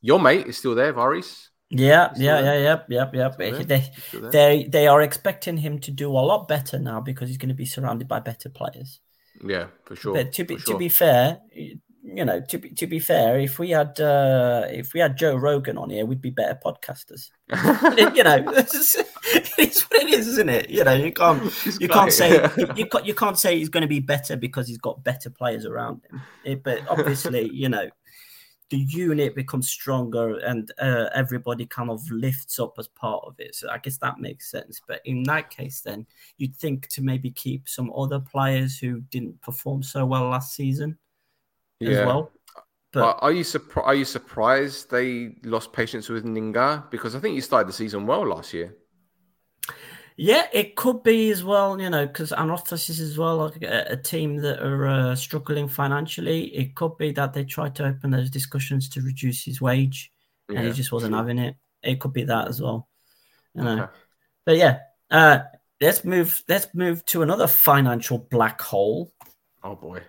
Your 0.00 0.20
mate 0.20 0.46
is 0.46 0.56
still 0.56 0.74
there, 0.74 0.92
Varis. 0.92 1.48
Yeah, 1.70 2.12
yeah, 2.16 2.40
yeah, 2.40 2.58
yep, 2.58 2.86
yep, 2.88 3.14
yep. 3.14 3.38
They, 3.38 3.90
they, 4.12 4.64
they 4.64 4.86
are 4.86 5.02
expecting 5.02 5.56
him 5.56 5.80
to 5.80 5.90
do 5.90 6.10
a 6.10 6.20
lot 6.20 6.46
better 6.46 6.78
now 6.78 7.00
because 7.00 7.28
he's 7.28 7.38
going 7.38 7.48
to 7.48 7.54
be 7.54 7.66
surrounded 7.66 8.06
by 8.06 8.20
better 8.20 8.48
players. 8.48 9.00
Yeah, 9.44 9.66
for 9.84 9.96
sure. 9.96 10.14
But 10.14 10.32
to 10.34 10.44
be 10.44 10.58
sure. 10.58 10.74
to 10.74 10.78
be 10.78 10.88
fair, 10.88 11.38
you 12.04 12.24
know, 12.24 12.40
to 12.40 12.58
be 12.58 12.68
to 12.70 12.86
be 12.86 12.98
fair, 12.98 13.40
if 13.40 13.58
we 13.58 13.70
had 13.70 13.98
uh, 13.98 14.66
if 14.68 14.92
we 14.92 15.00
had 15.00 15.16
Joe 15.16 15.36
Rogan 15.36 15.78
on 15.78 15.88
here, 15.88 16.04
we'd 16.04 16.20
be 16.20 16.30
better 16.30 16.58
podcasters. 16.62 17.30
you 18.14 18.22
know, 18.22 18.44
it's, 18.52 18.96
it's 19.58 19.82
what 19.90 20.02
it 20.02 20.10
is, 20.10 20.28
isn't 20.28 20.50
it? 20.50 20.68
You 20.68 20.84
know, 20.84 20.92
you 20.92 21.12
can't 21.12 21.42
you 21.80 21.88
can't 21.88 22.12
say 22.12 22.42
you, 22.76 22.86
can't 22.86 23.06
you 23.06 23.14
can't 23.14 23.38
say 23.38 23.58
he's 23.58 23.70
going 23.70 23.82
to 23.82 23.88
be 23.88 24.00
better 24.00 24.36
because 24.36 24.68
he's 24.68 24.78
got 24.78 25.02
better 25.02 25.30
players 25.30 25.64
around 25.64 26.02
him. 26.10 26.20
It, 26.44 26.62
but 26.62 26.86
obviously, 26.88 27.48
you 27.50 27.70
know, 27.70 27.88
the 28.68 28.78
unit 28.78 29.34
becomes 29.34 29.70
stronger 29.70 30.36
and 30.40 30.70
uh, 30.78 31.08
everybody 31.14 31.64
kind 31.64 31.88
of 31.88 32.02
lifts 32.10 32.58
up 32.58 32.74
as 32.78 32.86
part 32.86 33.24
of 33.26 33.34
it. 33.38 33.54
So 33.54 33.70
I 33.70 33.78
guess 33.78 33.96
that 33.98 34.18
makes 34.18 34.50
sense. 34.50 34.78
But 34.86 35.00
in 35.06 35.22
that 35.22 35.48
case, 35.48 35.80
then 35.80 36.06
you'd 36.36 36.54
think 36.56 36.88
to 36.88 37.02
maybe 37.02 37.30
keep 37.30 37.66
some 37.66 37.90
other 37.96 38.20
players 38.20 38.78
who 38.78 39.00
didn't 39.10 39.40
perform 39.40 39.82
so 39.82 40.04
well 40.04 40.28
last 40.28 40.54
season 40.54 40.98
yeah. 41.90 42.00
as 42.00 42.06
well. 42.06 42.30
But 42.92 43.18
are 43.22 43.32
you 43.32 43.44
surprised? 43.44 43.86
Are 43.86 43.94
you 43.94 44.04
surprised 44.04 44.90
they 44.90 45.34
lost 45.42 45.72
patience 45.72 46.08
with 46.08 46.24
Ninga 46.24 46.88
because 46.90 47.16
I 47.16 47.18
think 47.18 47.34
you 47.34 47.40
started 47.40 47.68
the 47.68 47.72
season 47.72 48.06
well 48.06 48.26
last 48.26 48.54
year. 48.54 48.76
Yeah, 50.16 50.46
it 50.52 50.76
could 50.76 51.02
be 51.02 51.30
as 51.32 51.42
well, 51.42 51.80
you 51.80 51.90
know, 51.90 52.06
because 52.06 52.30
Anorthosis 52.30 53.00
as 53.00 53.18
well, 53.18 53.38
like 53.38 53.62
a, 53.62 53.86
a 53.90 53.96
team 53.96 54.36
that 54.36 54.64
are 54.64 54.86
uh, 54.86 55.16
struggling 55.16 55.66
financially. 55.66 56.54
It 56.54 56.76
could 56.76 56.96
be 56.96 57.10
that 57.12 57.32
they 57.32 57.44
tried 57.44 57.74
to 57.76 57.86
open 57.86 58.12
those 58.12 58.30
discussions 58.30 58.88
to 58.90 59.00
reduce 59.00 59.44
his 59.44 59.60
wage, 59.60 60.12
yeah, 60.48 60.58
and 60.58 60.68
he 60.68 60.72
just 60.72 60.92
wasn't 60.92 61.16
having 61.16 61.38
it. 61.38 61.56
It 61.82 61.98
could 61.98 62.12
be 62.12 62.24
that 62.24 62.46
as 62.46 62.62
well, 62.62 62.88
you 63.56 63.64
know. 63.64 63.82
Okay. 63.82 63.92
But 64.46 64.56
yeah, 64.56 64.78
uh, 65.10 65.40
let's 65.80 66.04
move. 66.04 66.44
Let's 66.48 66.68
move 66.74 67.04
to 67.06 67.22
another 67.22 67.48
financial 67.48 68.18
black 68.18 68.60
hole. 68.60 69.12
Oh 69.64 69.74
boy. 69.74 70.00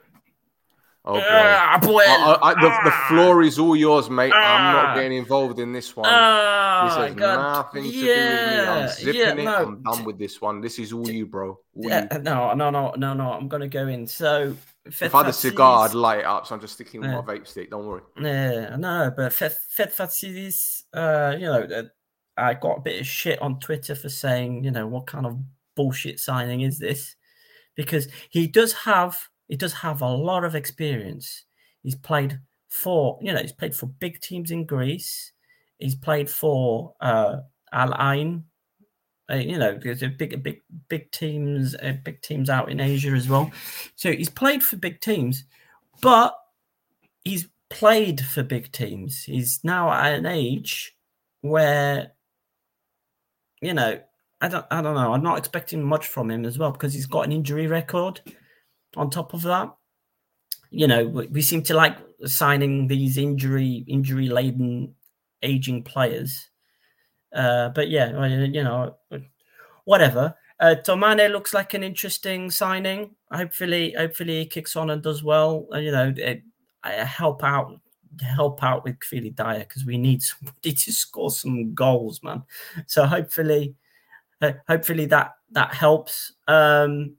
Oh 1.08 1.14
boy! 1.14 1.20
Uh, 1.20 1.80
boy. 1.80 2.02
I, 2.02 2.38
I, 2.42 2.54
the, 2.56 2.62
the, 2.62 2.92
ah. 2.92 3.06
floor 3.08 3.44
is 3.44 3.60
all 3.60 3.76
yours, 3.76 4.10
mate. 4.10 4.32
Uh, 4.32 4.38
I'm 4.38 4.74
not 4.74 4.86
ah. 4.86 4.96
getting 4.96 5.20
involved 5.20 5.60
in 5.60 5.72
this 5.72 5.96
one. 5.96 6.10
Uh, 6.10 6.86
this 6.86 6.96
has 6.96 7.16
nothing 7.16 7.84
to 7.84 7.90
yeah. 7.90 8.06
do 8.06 8.10
with 8.10 8.58
me. 8.58 8.66
I'm 8.66 8.90
zipping 8.90 9.16
yeah, 9.16 9.34
no. 9.34 9.62
it. 9.62 9.68
I'm 9.68 9.84
done 9.84 10.04
with 10.04 10.18
this 10.18 10.42
one. 10.42 10.62
This 10.62 10.80
is 10.80 10.92
all 10.92 11.08
you, 11.08 11.28
bro. 11.28 11.50
All 11.50 11.60
yeah, 11.76 12.08
you. 12.12 12.24
No, 12.24 12.56
no, 12.56 12.72
no, 12.72 12.92
no, 12.98 13.14
no. 13.14 13.32
I'm 13.34 13.48
gonna 13.48 13.68
go 13.68 13.88
in. 13.88 14.08
So 14.08 14.56
if 14.84 15.14
I 15.14 15.20
had 15.20 15.30
a 15.30 15.34
cigar, 15.34 15.86
I'd 15.88 15.94
light 15.94 16.20
it 16.20 16.26
up. 16.26 16.48
So 16.48 16.56
I'm 16.56 16.62
just 16.62 16.74
sticking 16.74 17.02
with 17.02 17.12
my 17.12 17.22
vape 17.22 17.46
stick. 17.46 17.70
Don't 17.70 17.86
worry. 17.86 18.02
Yeah, 18.20 18.76
no, 18.76 19.14
but 19.16 19.32
Fetfatzidis, 19.32 20.86
uh, 20.92 21.36
you 21.38 21.46
know, 21.46 21.62
uh, 21.62 21.84
I 22.36 22.56
got 22.56 22.80
a 22.80 22.82
bit 22.82 23.02
of 23.02 23.06
shit 23.06 23.40
on 23.44 23.60
Twitter 23.60 23.94
for 23.94 24.10
saying, 24.10 24.64
you 24.64 24.72
know, 24.72 24.88
what 24.88 25.06
kind 25.06 25.28
of 25.28 25.38
bullshit 25.76 26.20
signing 26.20 26.62
is 26.62 26.80
this? 26.80 27.16
Because 27.76 28.08
he 28.32 28.48
does 28.48 28.74
have 28.74 29.30
he 29.48 29.56
does 29.56 29.74
have 29.74 30.02
a 30.02 30.10
lot 30.10 30.44
of 30.44 30.56
experience. 30.56 31.46
He's 31.84 31.96
played 31.96 32.40
for, 32.68 33.20
you 33.22 33.32
know, 33.32 33.42
he's 33.42 33.52
played 33.52 33.76
for 33.76 33.86
big 33.86 34.20
teams 34.20 34.52
in 34.52 34.66
Greece. 34.66 35.32
He's 35.78 35.96
played 35.96 36.30
for 36.30 36.96
uh, 37.02 37.38
Al 37.72 37.96
Ain. 38.00 38.46
Uh, 39.30 39.36
you 39.36 39.58
know, 39.58 39.78
there's 39.82 40.02
big, 40.18 40.44
big, 40.44 40.62
big 40.88 41.12
teams, 41.12 41.76
uh, 41.76 41.94
big 42.04 42.22
teams 42.22 42.50
out 42.50 42.70
in 42.72 42.80
Asia 42.80 43.10
as 43.10 43.28
well. 43.28 43.52
So 43.96 44.12
he's 44.12 44.30
played 44.30 44.64
for 44.64 44.78
big 44.78 45.02
teams, 45.02 45.46
but 46.02 46.38
he's 47.24 47.48
played 47.70 48.22
for 48.22 48.44
big 48.44 48.72
teams. 48.72 49.24
He's 49.24 49.60
now 49.64 49.92
at 49.92 50.14
an 50.14 50.26
age 50.26 50.96
where, 51.42 52.12
you 53.62 53.74
know, 53.74 54.00
I 54.42 54.48
don't, 54.48 54.66
I 54.70 54.82
don't 54.82 54.96
know. 54.96 55.14
I'm 55.14 55.24
not 55.24 55.40
expecting 55.40 55.82
much 55.84 56.08
from 56.08 56.30
him 56.30 56.46
as 56.46 56.60
well 56.60 56.72
because 56.72 56.94
he's 56.94 57.08
got 57.08 57.26
an 57.26 57.32
injury 57.32 57.68
record. 57.68 58.22
On 58.96 59.10
top 59.10 59.34
of 59.34 59.42
that, 59.44 59.74
you 60.70 60.88
know, 60.88 61.06
we 61.06 61.42
seem 61.42 61.64
to 61.64 61.74
like 61.74 61.98
signing 62.26 62.88
these 62.88 63.18
injury 63.18 63.86
injury 63.88 64.28
laden 64.28 64.96
aging 65.44 65.84
players. 65.84 66.50
Uh, 67.34 67.70
but 67.70 67.90
yeah, 67.90 68.26
you 68.28 68.64
know, 68.64 68.96
whatever. 69.84 70.36
Uh, 70.60 70.76
Tomane 70.82 71.32
looks 71.32 71.54
like 71.54 71.74
an 71.74 71.84
interesting 71.84 72.50
signing. 72.50 73.16
Hopefully, 73.32 73.94
hopefully 73.98 74.40
he 74.40 74.46
kicks 74.46 74.76
on 74.76 74.90
and 74.90 75.02
does 75.04 75.24
well. 75.24 75.68
Uh, 75.74 75.80
you 75.80 75.92
know, 75.92 76.14
it, 76.16 76.44
help 76.84 77.44
out, 77.44 77.80
help 78.22 78.64
out 78.64 78.84
with 78.84 79.00
Kvilitaia 79.00 79.60
because 79.60 79.86
we 79.86 79.98
need 79.98 80.22
somebody 80.24 80.72
to 80.72 80.94
score 80.94 81.32
some 81.32 81.74
goals, 81.74 82.22
man. 82.24 82.44
So 82.88 83.06
hopefully, 83.06 83.76
uh, 84.42 84.54
hopefully 84.68 85.06
that 85.08 85.32
that 85.52 85.74
helps. 85.74 86.34
Um, 86.48 87.16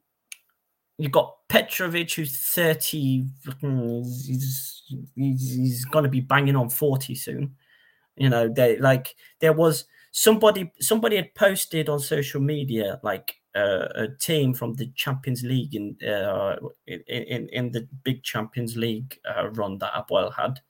you've 0.98 1.12
got 1.12 1.36
Petrovic, 1.48 2.14
who's 2.14 2.36
30, 2.36 3.26
he's, 3.60 4.82
he's, 5.14 5.84
going 5.86 6.04
to 6.04 6.10
be 6.10 6.20
banging 6.20 6.56
on 6.56 6.70
40 6.70 7.14
soon. 7.14 7.54
You 8.16 8.30
know, 8.30 8.48
they 8.48 8.78
like 8.78 9.14
there 9.40 9.52
was 9.52 9.84
somebody 10.10 10.72
somebody 10.80 11.16
had 11.16 11.34
posted 11.34 11.90
on 11.90 12.00
social 12.00 12.40
media 12.40 12.98
like 13.02 13.34
uh, 13.54 13.88
a 13.94 14.08
team 14.08 14.54
from 14.54 14.74
the 14.74 14.86
Champions 14.94 15.42
League 15.42 15.74
in 15.74 15.96
uh, 16.08 16.56
in, 16.86 17.02
in, 17.06 17.48
in 17.50 17.72
the 17.72 17.86
big 18.04 18.22
Champions 18.22 18.74
League 18.76 19.18
uh, 19.28 19.48
run 19.50 19.76
that 19.78 19.92
Apoel 19.92 20.34
had, 20.34 20.60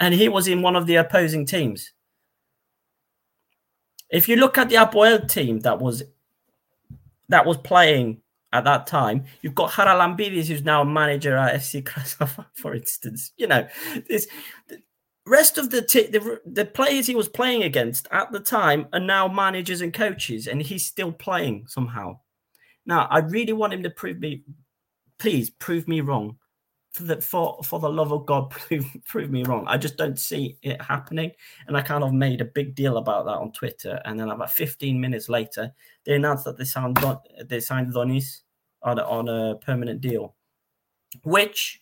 and 0.00 0.12
he 0.12 0.28
was 0.28 0.48
in 0.48 0.60
one 0.60 0.74
of 0.74 0.86
the 0.86 0.96
opposing 0.96 1.46
teams. 1.46 1.92
If 4.10 4.28
you 4.28 4.36
look 4.36 4.58
at 4.58 4.68
the 4.70 4.76
Apoel 4.76 5.28
team 5.28 5.60
that 5.60 5.78
was 5.78 6.02
that 7.28 7.46
was 7.46 7.58
playing 7.58 8.22
at 8.52 8.64
that 8.64 8.86
time. 8.86 9.24
You've 9.42 9.54
got 9.54 9.70
Haralambidis, 9.70 10.46
who's 10.46 10.64
now 10.64 10.82
a 10.82 10.86
manager 10.86 11.36
at 11.36 11.54
FC 11.54 11.82
Krasnodar, 11.82 12.46
for 12.54 12.74
instance. 12.74 13.32
You 13.36 13.46
know, 13.46 13.68
this 14.08 14.26
rest 15.26 15.58
of 15.58 15.70
the, 15.70 15.82
t- 15.82 16.06
the 16.06 16.40
the 16.46 16.64
players 16.64 17.06
he 17.06 17.14
was 17.14 17.28
playing 17.28 17.62
against 17.62 18.08
at 18.10 18.32
the 18.32 18.40
time 18.40 18.86
are 18.92 19.00
now 19.00 19.28
managers 19.28 19.80
and 19.80 19.92
coaches, 19.92 20.46
and 20.46 20.62
he's 20.62 20.86
still 20.86 21.12
playing 21.12 21.64
somehow. 21.66 22.18
Now, 22.86 23.06
I 23.10 23.18
really 23.18 23.52
want 23.52 23.74
him 23.74 23.82
to 23.82 23.90
prove 23.90 24.18
me, 24.18 24.44
please 25.18 25.50
prove 25.50 25.86
me 25.86 26.00
wrong. 26.00 26.38
For 26.92 27.02
the 27.02 27.20
for 27.20 27.60
for 27.62 27.78
the 27.78 27.88
love 27.88 28.12
of 28.12 28.26
God, 28.26 28.50
prove 28.50 28.86
prove 29.06 29.30
me 29.30 29.44
wrong. 29.44 29.64
I 29.68 29.76
just 29.76 29.96
don't 29.96 30.18
see 30.18 30.58
it 30.62 30.80
happening, 30.80 31.32
and 31.66 31.76
I 31.76 31.82
kind 31.82 32.02
of 32.02 32.12
made 32.12 32.40
a 32.40 32.46
big 32.46 32.74
deal 32.74 32.96
about 32.96 33.26
that 33.26 33.36
on 33.36 33.52
Twitter. 33.52 34.00
And 34.04 34.18
then 34.18 34.30
about 34.30 34.50
15 34.52 35.00
minutes 35.00 35.28
later, 35.28 35.72
they 36.04 36.14
announced 36.14 36.44
that 36.44 36.56
they 36.56 36.64
signed 36.64 36.98
they 37.46 37.60
signed 37.60 37.92
Donis 37.92 38.40
on 38.82 38.98
a, 38.98 39.02
on 39.02 39.28
a 39.28 39.56
permanent 39.56 40.00
deal, 40.00 40.34
which 41.22 41.80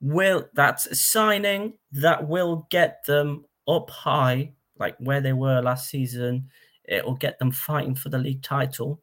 will 0.00 0.48
that's 0.54 0.86
a 0.86 0.94
signing 0.94 1.74
that 1.92 2.26
will 2.26 2.66
get 2.70 3.04
them 3.06 3.44
up 3.68 3.90
high, 3.90 4.52
like 4.78 4.96
where 4.98 5.20
they 5.20 5.32
were 5.32 5.60
last 5.62 5.88
season. 5.88 6.48
It 6.84 7.04
will 7.04 7.14
get 7.14 7.38
them 7.38 7.52
fighting 7.52 7.94
for 7.94 8.08
the 8.08 8.18
league 8.18 8.42
title 8.42 9.00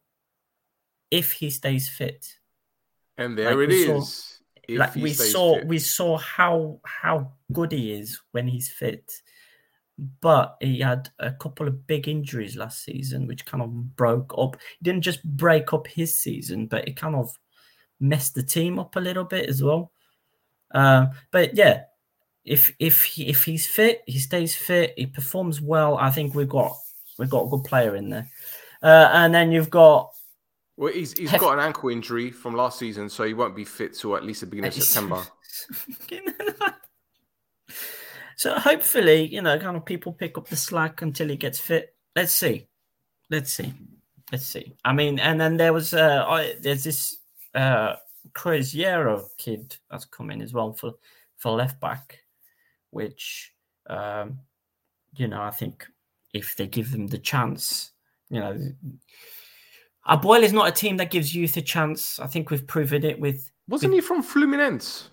if 1.10 1.32
he 1.32 1.50
stays 1.50 1.88
fit. 1.88 2.38
And 3.16 3.36
there 3.36 3.54
like 3.54 3.70
it 3.70 3.74
is. 3.74 4.14
Saw, 4.14 4.37
like 4.68 4.94
we 4.94 5.12
saw, 5.12 5.56
fit. 5.56 5.66
we 5.66 5.78
saw 5.78 6.18
how 6.18 6.80
how 6.84 7.32
good 7.52 7.72
he 7.72 7.92
is 7.92 8.20
when 8.32 8.46
he's 8.46 8.70
fit 8.70 9.10
but 10.20 10.56
he 10.60 10.80
had 10.80 11.10
a 11.18 11.32
couple 11.32 11.66
of 11.66 11.86
big 11.86 12.06
injuries 12.06 12.56
last 12.56 12.84
season, 12.84 13.26
which 13.26 13.44
kind 13.44 13.62
of 13.62 13.96
broke 13.96 14.32
up. 14.38 14.56
He 14.78 14.84
didn't 14.84 15.02
just 15.02 15.22
break 15.24 15.72
up 15.72 15.88
his 15.88 16.16
season, 16.16 16.66
but 16.66 16.86
it 16.86 16.96
kind 16.96 17.16
of 17.16 17.36
messed 17.98 18.34
the 18.34 18.42
team 18.42 18.78
up 18.78 18.94
a 18.94 19.00
little 19.00 19.24
bit 19.24 19.48
as 19.48 19.62
well. 19.62 19.90
Uh, 20.72 21.06
but 21.32 21.54
yeah, 21.54 21.84
if 22.44 22.74
if 22.78 23.02
he, 23.02 23.26
if 23.28 23.44
he's 23.44 23.66
fit, 23.66 24.02
he 24.06 24.18
stays 24.18 24.56
fit, 24.56 24.94
he 24.96 25.06
performs 25.06 25.60
well. 25.60 25.96
I 25.98 26.10
think 26.10 26.34
we've 26.34 26.48
got 26.48 26.76
we've 27.18 27.30
got 27.30 27.46
a 27.46 27.48
good 27.48 27.64
player 27.64 27.96
in 27.96 28.08
there. 28.08 28.28
Uh, 28.82 29.10
and 29.12 29.34
then 29.34 29.52
you've 29.52 29.70
got. 29.70 30.12
Well, 30.78 30.92
he's 30.92 31.12
he's 31.18 31.32
got 31.32 31.54
an 31.54 31.58
ankle 31.58 31.88
injury 31.88 32.30
from 32.30 32.54
last 32.54 32.78
season, 32.78 33.08
so 33.08 33.24
he 33.24 33.34
won't 33.34 33.56
be 33.56 33.64
fit 33.64 33.94
till 33.94 34.16
at 34.16 34.24
least 34.24 34.40
the 34.40 34.46
beginning 34.46 34.68
of 34.68 34.74
September. 34.74 35.22
So 38.38 38.54
hopefully, 38.54 39.26
you 39.26 39.42
know, 39.42 39.58
kind 39.58 39.76
of 39.76 39.84
people 39.84 40.12
pick 40.12 40.38
up 40.38 40.46
the 40.46 40.54
slack 40.54 41.02
until 41.02 41.28
he 41.28 41.36
gets 41.36 41.58
fit. 41.58 41.96
Let's 42.14 42.32
see. 42.32 42.68
Let's 43.30 43.52
see. 43.52 43.74
Let's 44.30 44.46
see. 44.46 44.76
I 44.84 44.92
mean, 44.92 45.18
and 45.18 45.40
then 45.40 45.56
there 45.56 45.72
was 45.72 45.92
uh 45.92 46.24
I, 46.24 46.54
there's 46.60 46.84
this 46.84 47.18
uh 47.56 47.96
Craziero 48.34 49.24
kid 49.38 49.76
that's 49.90 50.04
coming 50.04 50.40
as 50.40 50.52
well 50.52 50.72
for 50.72 50.92
for 51.36 51.56
left 51.56 51.80
back, 51.80 52.20
which 52.90 53.52
um 53.90 54.38
you 55.16 55.26
know, 55.26 55.42
I 55.42 55.50
think 55.50 55.88
if 56.32 56.54
they 56.54 56.68
give 56.68 56.92
them 56.92 57.08
the 57.08 57.18
chance, 57.18 57.90
you 58.30 58.38
know, 58.38 58.56
Uh, 60.08 60.18
Apoel 60.18 60.42
is 60.42 60.52
not 60.52 60.68
a 60.68 60.72
team 60.72 60.96
that 60.96 61.10
gives 61.10 61.34
youth 61.34 61.56
a 61.56 61.62
chance. 61.62 62.18
I 62.18 62.26
think 62.26 62.50
we've 62.50 62.66
proven 62.66 63.04
it 63.04 63.20
with. 63.20 63.50
Wasn't 63.68 63.92
with, 63.92 64.02
he 64.02 64.06
from 64.06 64.22
Fluminense? 64.24 65.08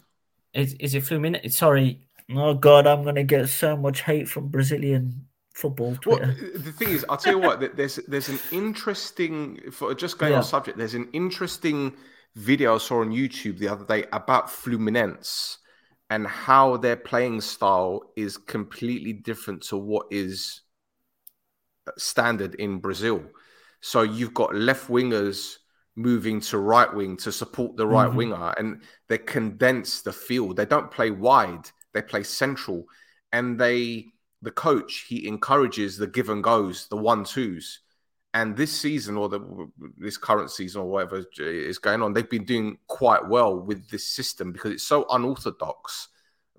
Is, 0.54 0.74
is 0.80 0.96
it 0.96 1.04
Fluminense? 1.04 1.52
Sorry, 1.52 2.06
Oh 2.34 2.54
God, 2.56 2.88
I'm 2.88 3.04
gonna 3.04 3.24
get 3.24 3.50
so 3.50 3.78
much 3.78 4.02
hate 4.02 4.28
from 4.28 4.48
Brazilian 4.48 5.28
football 5.54 5.96
Twitter. 5.96 6.36
Well, 6.40 6.52
the 6.56 6.72
thing 6.72 6.90
is, 6.90 7.06
I'll 7.08 7.18
tell 7.18 7.34
you 7.34 7.40
what. 7.40 7.76
There's 7.76 7.98
there's 8.08 8.30
an 8.30 8.40
interesting 8.52 9.60
for 9.72 9.92
uh, 9.92 9.94
just 9.94 10.18
going 10.18 10.32
yeah. 10.32 10.40
on 10.40 10.44
subject. 10.44 10.78
There's 10.78 10.96
an 10.96 11.10
interesting 11.14 11.94
video 12.36 12.76
I 12.76 12.78
saw 12.80 13.02
on 13.02 13.12
YouTube 13.12 13.60
the 13.60 13.68
other 13.68 13.86
day 13.86 14.06
about 14.12 14.48
Fluminense 14.48 15.58
and 16.10 16.28
how 16.28 16.78
their 16.78 16.96
playing 16.96 17.42
style 17.42 18.12
is 18.16 18.38
completely 18.38 19.14
different 19.14 19.62
to 19.64 19.78
what 19.78 20.08
is 20.12 20.62
uh, 21.88 21.92
standard 21.98 22.56
in 22.56 22.80
Brazil. 22.80 23.24
So 23.86 24.02
you've 24.02 24.34
got 24.34 24.56
left 24.56 24.88
wingers 24.88 25.58
moving 25.96 26.42
to 26.42 26.58
right 26.58 26.92
wing 26.92 27.16
to 27.18 27.32
support 27.32 27.78
the 27.78 27.86
right 27.86 28.08
mm-hmm. 28.08 28.18
winger, 28.18 28.54
and 28.58 28.82
they 29.10 29.20
condense 29.20 30.02
the 30.02 30.12
field. 30.12 30.56
They 30.56 30.66
don't 30.66 30.90
play 30.90 31.12
wide. 31.12 31.70
They 31.94 32.02
play 32.02 32.24
central, 32.24 32.86
and 33.32 33.60
they 33.60 34.08
the 34.42 34.50
coach 34.50 35.06
he 35.08 35.28
encourages 35.28 35.98
the 36.00 36.08
give 36.08 36.30
and 36.30 36.44
goes, 36.44 36.88
the 36.88 36.98
one 36.98 37.24
twos. 37.26 37.82
And 38.34 38.58
this 38.58 38.72
season, 38.72 39.18
or 39.18 39.30
the 39.30 39.70
this 40.00 40.18
current 40.18 40.50
season, 40.50 40.82
or 40.82 40.88
whatever 40.88 41.24
is 41.38 41.78
going 41.78 42.02
on, 42.02 42.12
they've 42.12 42.28
been 42.28 42.44
doing 42.44 42.80
quite 42.88 43.28
well 43.28 43.56
with 43.56 43.88
this 43.92 44.08
system 44.08 44.52
because 44.52 44.72
it's 44.72 44.84
so 44.84 45.06
unorthodox 45.12 46.08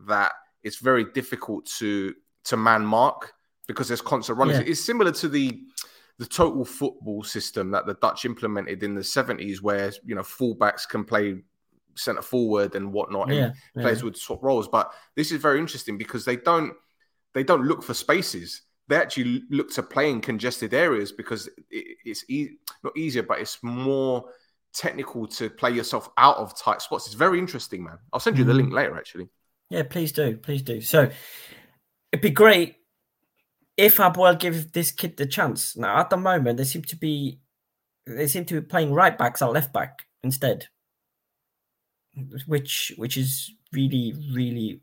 that 0.07 0.31
it's 0.62 0.79
very 0.79 1.07
difficult 1.12 1.66
to 1.79 2.14
to 2.45 2.57
man 2.57 2.87
mark 2.87 3.33
because 3.66 3.89
there's 3.89 4.01
constant 4.01 4.39
running. 4.39 4.61
Yeah. 4.61 4.68
It's 4.68 4.85
similar 4.85 5.11
to 5.11 5.29
the 5.29 5.61
the 6.19 6.27
total 6.27 6.64
football 6.64 7.23
system 7.23 7.71
that 7.73 7.87
the 7.87 7.95
Dutch 7.95 8.25
implemented 8.25 8.83
in 8.83 8.95
the 8.95 9.03
70s, 9.03 9.61
where 9.61 9.93
you 10.05 10.14
know 10.14 10.23
fullbacks 10.23 10.89
can 10.89 11.05
play 11.05 11.43
centre 11.95 12.23
forward 12.23 12.75
and 12.75 12.93
whatnot, 12.93 13.31
and 13.31 13.37
yeah, 13.37 13.83
players 13.83 14.03
would 14.03 14.17
swap 14.17 14.43
roles. 14.43 14.69
But 14.69 14.93
this 15.14 15.33
is 15.33 15.41
very 15.41 15.59
interesting 15.59 15.99
because 15.99 16.25
they 16.25 16.37
don't 16.37 16.73
they 17.35 17.45
don't 17.45 17.67
look 17.67 17.83
for 17.83 17.95
spaces. 17.95 18.62
They 18.89 18.97
actually 18.97 19.43
look 19.51 19.71
to 19.73 19.83
play 19.83 20.11
in 20.11 20.21
congested 20.21 20.73
areas 20.73 21.12
because 21.12 21.49
it, 21.71 21.99
it's 22.05 22.25
e- 22.31 22.57
not 22.85 22.97
easier, 22.97 23.23
but 23.23 23.41
it's 23.41 23.62
more 23.62 24.31
technical 24.73 25.27
to 25.27 25.51
play 25.51 25.73
yourself 25.73 26.09
out 26.17 26.37
of 26.37 26.57
tight 26.57 26.81
spots. 26.81 27.07
It's 27.07 27.14
very 27.14 27.39
interesting, 27.39 27.83
man. 27.83 27.99
I'll 28.12 28.21
send 28.21 28.39
you 28.39 28.45
the 28.45 28.55
link 28.55 28.71
mm. 28.71 28.75
later, 28.75 28.97
actually. 28.97 29.29
Yeah, 29.71 29.83
please 29.83 30.12
do, 30.12 30.37
please 30.37 30.62
do. 30.62 30.81
So 30.81 31.11
it'd 32.12 32.23
be 32.23 32.31
great 32.31 32.77
if 33.77 33.97
Apoel 33.97 34.39
give 34.39 34.72
this 34.72 34.91
kid 34.91 35.16
the 35.16 35.27
chance. 35.27 35.77
Now, 35.77 35.99
at 35.99 36.11
the 36.11 36.16
moment, 36.16 36.57
they 36.57 36.64
seem 36.64 36.83
to 36.83 36.97
be 36.97 37.41
they 38.07 38.29
seem 38.29 38.45
to 38.47 38.61
be 38.61 38.66
playing 38.66 38.93
right 38.93 39.16
backs 39.16 39.43
at 39.43 39.53
left 39.53 39.72
back 39.72 40.07
instead 40.22 40.68
which 42.47 42.93
which 42.97 43.16
is 43.16 43.53
really 43.72 44.14
really 44.33 44.81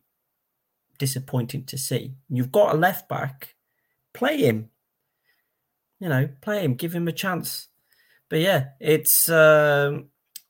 disappointing 0.99 1.65
to 1.65 1.77
see. 1.77 2.13
You've 2.29 2.51
got 2.51 2.75
a 2.75 2.77
left 2.77 3.09
back, 3.09 3.55
play 4.13 4.37
him. 4.37 4.69
You 5.99 6.09
know, 6.09 6.29
play 6.41 6.63
him, 6.63 6.75
give 6.75 6.93
him 6.93 7.07
a 7.07 7.13
chance. 7.13 7.69
But 8.29 8.39
yeah, 8.39 8.69
it's 8.79 9.29
um, 9.29 10.09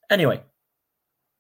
anyway. 0.09 0.41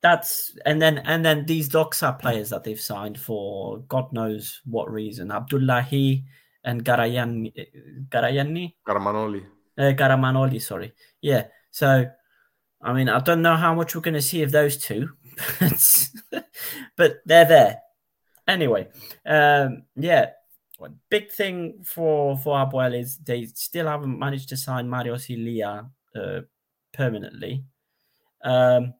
That's 0.01 0.55
and 0.65 0.81
then 0.81 0.97
and 0.99 1.23
then 1.23 1.45
these 1.45 1.69
Doxa 1.69 2.19
players 2.19 2.49
that 2.49 2.63
they've 2.63 2.79
signed 2.79 3.19
for 3.19 3.79
God 3.87 4.11
knows 4.11 4.61
what 4.65 4.91
reason. 4.91 5.31
Abdullahi 5.31 6.25
and 6.63 6.83
Garayani, 6.83 7.53
Garayani, 8.09 8.73
Garamanoli. 8.87 9.43
uh, 9.77 9.91
Garamanoli, 9.93 10.61
sorry. 10.61 10.93
Yeah. 11.21 11.47
So, 11.71 12.09
I 12.81 12.93
mean, 12.93 13.09
I 13.09 13.19
don't 13.19 13.41
know 13.41 13.55
how 13.55 13.73
much 13.73 13.95
we're 13.95 14.01
going 14.01 14.13
to 14.13 14.21
see 14.21 14.43
of 14.43 14.51
those 14.51 14.77
two, 14.77 15.09
but, 15.59 16.45
but 16.97 17.15
they're 17.25 17.45
there. 17.45 17.81
Anyway, 18.47 18.87
um, 19.25 19.83
yeah. 19.95 20.31
Big 21.09 21.31
thing 21.31 21.81
for 21.85 22.37
for 22.37 22.57
Apoel 22.57 22.99
is 22.99 23.17
they 23.19 23.45
still 23.55 23.87
haven't 23.87 24.19
managed 24.19 24.49
to 24.49 24.57
sign 24.57 24.89
Mario 24.89 25.15
Silia 25.15 25.89
uh, 26.13 26.41
permanently. 26.91 27.63
Um, 28.43 28.93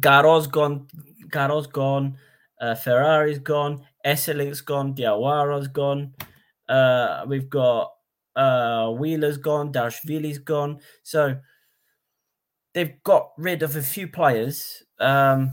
Garo's 0.00 0.46
gone. 0.46 0.88
Garo's 1.28 1.66
gone. 1.66 2.16
Uh, 2.58 2.74
Ferrari's 2.74 3.40
gone. 3.40 3.84
Esselink's 4.06 4.62
gone. 4.62 4.94
Diawara's 4.94 5.68
gone. 5.68 6.14
Uh, 6.68 7.24
we've 7.26 7.48
got 7.48 7.92
uh, 8.34 8.90
Wheeler's 8.90 9.38
gone. 9.38 9.72
Dashvili's 9.72 10.38
gone. 10.38 10.80
So 11.02 11.36
they've 12.74 13.02
got 13.02 13.30
rid 13.38 13.62
of 13.62 13.76
a 13.76 13.82
few 13.82 14.08
players. 14.08 14.82
Um, 15.00 15.52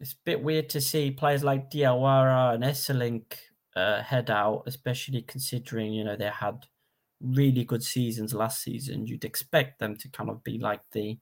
it's 0.00 0.12
a 0.12 0.24
bit 0.24 0.42
weird 0.42 0.68
to 0.70 0.80
see 0.80 1.10
players 1.10 1.42
like 1.42 1.70
Diawara 1.70 2.54
and 2.54 2.64
Esselink 2.64 3.34
uh, 3.76 4.02
head 4.02 4.30
out, 4.30 4.64
especially 4.66 5.22
considering 5.22 5.92
you 5.92 6.04
know 6.04 6.16
they 6.16 6.30
had 6.30 6.66
really 7.20 7.64
good 7.64 7.82
seasons 7.82 8.34
last 8.34 8.62
season. 8.62 9.06
You'd 9.06 9.24
expect 9.24 9.78
them 9.78 9.96
to 9.96 10.08
kind 10.08 10.30
of 10.30 10.44
be 10.44 10.58
like 10.58 10.82
the 10.92 11.18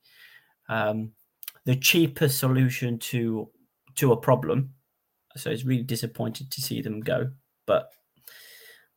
um, 0.68 1.12
the 1.64 1.76
cheaper 1.76 2.28
solution 2.28 2.98
to 2.98 3.50
to 3.96 4.12
a 4.12 4.16
problem. 4.16 4.74
So 5.36 5.50
it's 5.50 5.64
really 5.64 5.84
disappointed 5.84 6.50
to 6.50 6.60
see 6.60 6.82
them 6.82 7.00
go. 7.00 7.30
But 7.66 7.88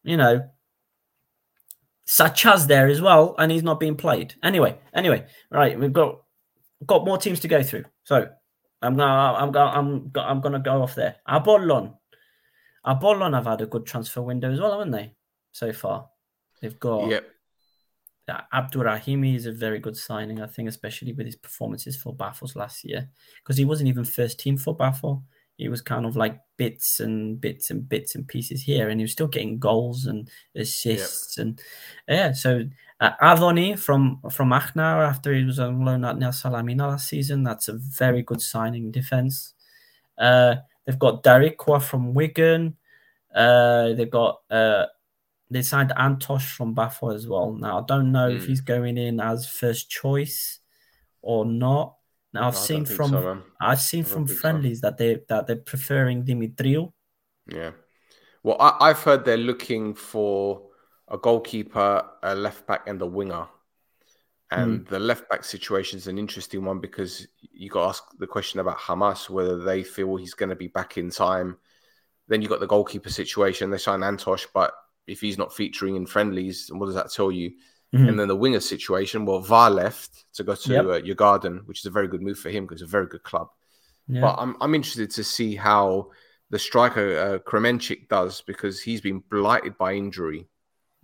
you 0.06 0.18
know, 0.18 0.48
Sachaz 2.08 2.68
there 2.68 2.88
as 2.88 3.02
well, 3.02 3.36
and 3.38 3.52
he's 3.52 3.64
not 3.64 3.80
being 3.80 3.96
played. 3.96 4.36
Anyway, 4.44 4.78
anyway, 4.94 5.26
right, 5.52 5.78
we've 5.80 5.94
got 5.94 6.22
got 6.86 7.06
more 7.06 7.18
teams 7.18 7.40
to 7.40 7.48
go 7.48 7.64
through. 7.64 7.86
So 8.04 8.30
I'm 8.82 8.96
gonna 8.96 9.34
I'm 9.34 9.52
gonna 9.52 9.72
I'm 9.72 10.10
gonna, 10.10 10.28
I'm 10.28 10.42
gonna 10.42 10.60
go 10.60 10.84
off 10.84 10.96
there. 10.96 11.16
Apollon. 11.28 11.94
Apollon 12.86 13.34
have 13.34 13.46
had 13.48 13.62
a 13.62 13.66
good 13.66 13.86
transfer 13.88 14.22
window 14.22 14.52
as 14.52 14.60
well, 14.60 14.72
haven't 14.74 14.92
they? 14.92 15.14
So 15.52 15.74
far. 15.74 16.10
They've 16.62 16.80
got 16.80 17.10
Yep. 17.10 17.26
yeah, 18.28 18.42
Abdurrahimi 18.54 19.36
is 19.36 19.48
a 19.48 19.52
very 19.52 19.80
good 19.80 19.98
signing, 19.98 20.40
I 20.42 20.48
think, 20.48 20.70
especially 20.70 21.14
with 21.14 21.26
his 21.26 21.36
performances 21.36 21.98
for 21.98 22.16
Pafos 22.16 22.56
last 22.56 22.84
year, 22.84 23.10
because 23.44 23.58
he 23.58 23.66
wasn't 23.66 23.90
even 23.90 24.06
first 24.06 24.40
team 24.40 24.58
for 24.58 24.78
Pafos. 24.78 25.24
He 25.58 25.70
was 25.70 25.82
kind 25.82 26.06
of 26.06 26.16
like 26.16 26.40
bits 26.58 27.00
and 27.00 27.40
bits 27.40 27.70
and 27.72 27.88
bits 27.88 28.16
and 28.16 28.28
pieces 28.28 28.62
here, 28.62 28.90
and 28.90 29.00
he 29.00 29.04
was 29.04 29.12
still 29.14 29.28
getting 29.28 29.58
goals 29.60 30.06
and 30.06 30.30
assists, 30.56 31.38
and 31.38 31.62
yeah. 32.08 32.34
So 32.34 32.64
uh, 33.00 33.12
Avoni 33.22 33.78
from 33.80 34.20
from 34.32 34.50
Achna 34.52 35.08
after 35.08 35.34
he 35.34 35.44
was 35.44 35.60
on 35.60 35.86
loan 35.86 36.04
at 36.06 36.18
Nea 36.18 36.30
Salamina 36.30 36.88
last 36.88 37.08
season, 37.10 37.44
that's 37.44 37.68
a 37.70 37.74
very 37.74 38.22
good 38.22 38.42
signing 38.42 38.92
defense. 38.92 39.54
Uh, 40.18 40.56
they've 40.86 41.00
got 41.00 41.24
Darikwa 41.24 41.82
from 41.82 42.14
Wigan. 42.14 42.76
Uh, 43.34 43.94
they've 43.94 44.10
got 44.12 44.42
uh, 44.50 44.86
they 45.52 45.62
signed 45.62 45.94
Antosh 45.98 46.52
from 46.56 46.76
Pafos 46.76 47.16
as 47.16 47.28
well. 47.28 47.54
Now 47.54 47.80
I 47.80 47.84
don't 47.88 48.12
know 48.12 48.30
if 48.30 48.44
Mm. 48.44 48.48
he's 48.48 48.62
going 48.62 48.98
in 48.98 49.20
as 49.20 49.48
first 49.48 49.90
choice 49.90 50.60
or 51.22 51.46
not. 51.46 51.96
Now 52.36 52.50
I've 52.50 52.54
No, 52.54 52.60
seen 52.60 52.86
from 52.86 53.12
so. 53.12 53.44
I've 53.62 53.80
seen 53.80 54.04
from 54.04 54.28
think 54.28 54.38
so. 54.38 54.42
friendlies 54.42 54.82
that 54.82 54.98
they 54.98 55.22
that 55.30 55.48
they're 55.48 55.56
preferring 55.56 56.26
Dimitriou. 56.26 56.92
Yeah. 57.48 57.72
Well, 58.44 58.58
I, 58.60 58.90
I've 58.90 59.00
heard 59.00 59.24
they're 59.24 59.38
looking 59.38 59.94
for 59.94 60.68
a 61.08 61.18
goalkeeper, 61.18 62.04
a 62.22 62.36
left 62.36 62.68
back, 62.68 62.88
and 62.88 63.02
a 63.02 63.06
winger. 63.06 63.48
And 64.52 64.80
hmm. 64.82 64.94
the 64.94 65.00
left 65.00 65.30
back 65.30 65.46
situation 65.46 65.98
is 65.98 66.08
an 66.08 66.20
interesting 66.20 66.66
one 66.66 66.80
because 66.80 67.26
you 67.40 67.70
got 67.70 67.84
to 67.84 67.90
ask 67.90 68.04
the 68.20 68.28
question 68.28 68.60
about 68.60 68.80
Hamas, 68.80 69.30
whether 69.30 69.58
they 69.64 69.82
feel 69.82 70.18
he's 70.18 70.34
going 70.34 70.50
to 70.50 70.56
be 70.56 70.68
back 70.68 70.98
in 70.98 71.10
time. 71.10 71.58
Then 72.28 72.42
you 72.42 72.50
got 72.50 72.60
the 72.60 72.68
goalkeeper 72.68 73.10
situation. 73.10 73.70
They 73.70 73.78
sign 73.78 74.02
Antosh, 74.02 74.46
but 74.54 74.74
if 75.08 75.22
he's 75.22 75.38
not 75.38 75.56
featuring 75.56 75.96
in 75.96 76.06
friendlies, 76.06 76.70
what 76.72 76.88
does 76.88 76.96
that 76.96 77.14
tell 77.14 77.32
you? 77.32 77.54
Mhm. 77.94 78.10
And 78.10 78.20
then 78.20 78.28
the 78.28 78.36
winger 78.36 78.60
situation, 78.60 79.26
well, 79.26 79.40
VAR 79.40 79.70
left 79.70 80.26
to 80.34 80.44
go 80.44 80.56
to 80.56 80.72
Yep. 80.74 80.86
uh, 80.86 81.04
your 81.04 81.16
garden, 81.16 81.62
which 81.66 81.80
is 81.80 81.86
a 81.86 81.92
very 81.92 82.08
good 82.08 82.22
move 82.22 82.38
for 82.40 82.50
him 82.50 82.66
because 82.66 82.82
it's 82.82 82.90
a 82.90 82.92
very 82.92 83.08
good 83.08 83.24
club. 83.24 83.50
Yeah. 84.08 84.22
But 84.22 84.36
I'm 84.40 84.56
I'm 84.62 84.76
interested 84.76 85.12
to 85.12 85.24
see 85.24 85.56
how 85.56 86.12
the 86.50 86.60
striker 86.60 87.18
uh, 87.18 87.50
Kremenchik 87.50 88.08
does 88.10 88.42
because 88.42 88.82
he's 88.82 89.02
been 89.02 89.20
blighted 89.30 89.78
by 89.78 89.94
injury. 89.94 90.48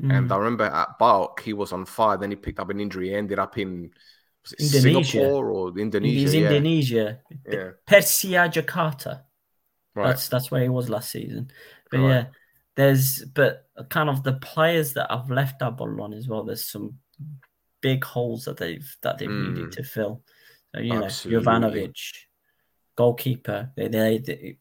And 0.01 0.29
Mm. 0.29 0.32
I 0.32 0.38
remember 0.38 0.63
at 0.65 0.97
Balk, 0.99 1.41
he 1.41 1.53
was 1.53 1.71
on 1.71 1.86
fire. 1.86 2.17
Then 2.17 2.32
he 2.32 2.36
picked 2.36 2.59
up 2.59 2.69
an 2.71 2.79
injury. 2.79 3.09
He 3.09 3.15
ended 3.15 3.38
up 3.39 3.57
in 3.57 3.91
Indonesia. 4.59 5.03
Singapore 5.11 5.51
or 5.51 5.77
Indonesia. 5.77 6.19
He's 6.19 6.34
yeah. 6.34 6.47
Indonesia. 6.47 7.19
Yeah. 7.47 7.71
Persija 7.88 8.51
Jakarta. 8.51 9.21
Right. 9.93 10.07
That's 10.07 10.27
that's 10.29 10.49
where 10.49 10.63
he 10.63 10.69
was 10.69 10.89
last 10.89 11.11
season. 11.11 11.51
But 11.91 11.99
Right. 11.99 12.09
yeah, 12.09 12.25
there's 12.76 13.24
but 13.26 13.67
kind 13.89 14.09
of 14.09 14.24
the 14.24 14.34
players 14.34 14.93
that 14.93 15.09
have 15.11 15.30
left 15.30 15.61
Apollon 15.61 16.13
as 16.13 16.28
well. 16.28 16.43
There's 16.43 16.69
some 16.69 16.97
big 17.82 18.03
holes 18.03 18.45
that 18.45 18.57
they've 18.57 18.89
that 19.01 19.17
they 19.17 19.28
Mm. 19.28 19.53
needed 19.55 19.72
to 19.74 19.84
fill. 19.84 20.22
So 20.74 20.82
you 20.82 20.93
know, 20.93 21.05
Absolutely. 21.05 21.45
Jovanovic, 21.45 21.99
goalkeeper. 22.95 23.72
They 23.76 23.88
they 23.88 24.17
they 24.19 24.57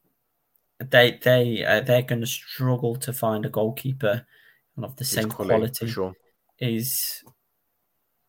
they, 0.89 1.19
they 1.23 1.65
uh, 1.65 1.81
they're 1.83 2.03
going 2.03 2.23
to 2.23 2.27
struggle 2.27 2.97
to 2.97 3.13
find 3.13 3.45
a 3.47 3.51
goalkeeper 3.51 4.27
of 4.83 4.97
the 4.97 5.05
same 5.05 5.29
quality, 5.29 5.57
quality. 5.57 5.89
sure. 5.89 6.15
Is 6.59 7.23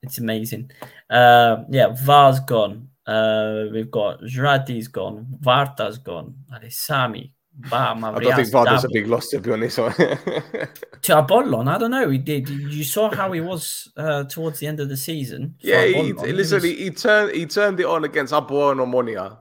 it's 0.04 0.18
amazing. 0.18 0.72
Uh, 1.10 1.64
yeah, 1.70 1.96
Var's 2.04 2.40
gone. 2.42 2.90
Uh, 3.06 3.66
we've 3.72 3.90
got 3.92 4.22
Zrati's 4.22 4.88
gone. 4.88 5.28
Varta's 5.40 5.98
gone. 5.98 6.36
Alessami. 6.54 7.32
Ba, 7.54 7.76
I 7.76 8.00
don't 8.00 8.36
think 8.36 8.48
Mavrias, 8.48 8.52
Varda's 8.52 8.86
a 8.86 8.90
big 8.90 9.08
loss 9.08 9.28
to 9.30 9.40
be 9.40 9.52
honest. 9.52 9.76
to 11.02 11.18
Apollon. 11.20 11.68
I 11.68 11.78
don't 11.78 11.92
know. 11.92 12.10
He 12.10 12.18
did. 12.18 12.48
You 12.50 12.84
saw 12.84 13.14
how 13.14 13.32
he 13.34 13.42
was 13.42 13.92
uh, 13.98 14.24
towards 14.24 14.60
the 14.60 14.68
end 14.68 14.80
of 14.80 14.90
the 14.90 14.98
season. 14.98 15.56
yeah, 15.60 15.84
he, 15.84 16.12
Apollon. 16.12 16.28
He 16.28 16.34
listen, 16.34 16.56
was- 16.56 16.64
he, 16.64 16.76
he 16.76 16.90
turned 16.92 17.36
he 17.36 17.46
turned 17.46 17.80
it 17.80 17.86
on 17.86 18.06
against 18.06 18.34
Apoel 18.34 18.72
and 18.72 18.80
Omonia, 18.80 19.40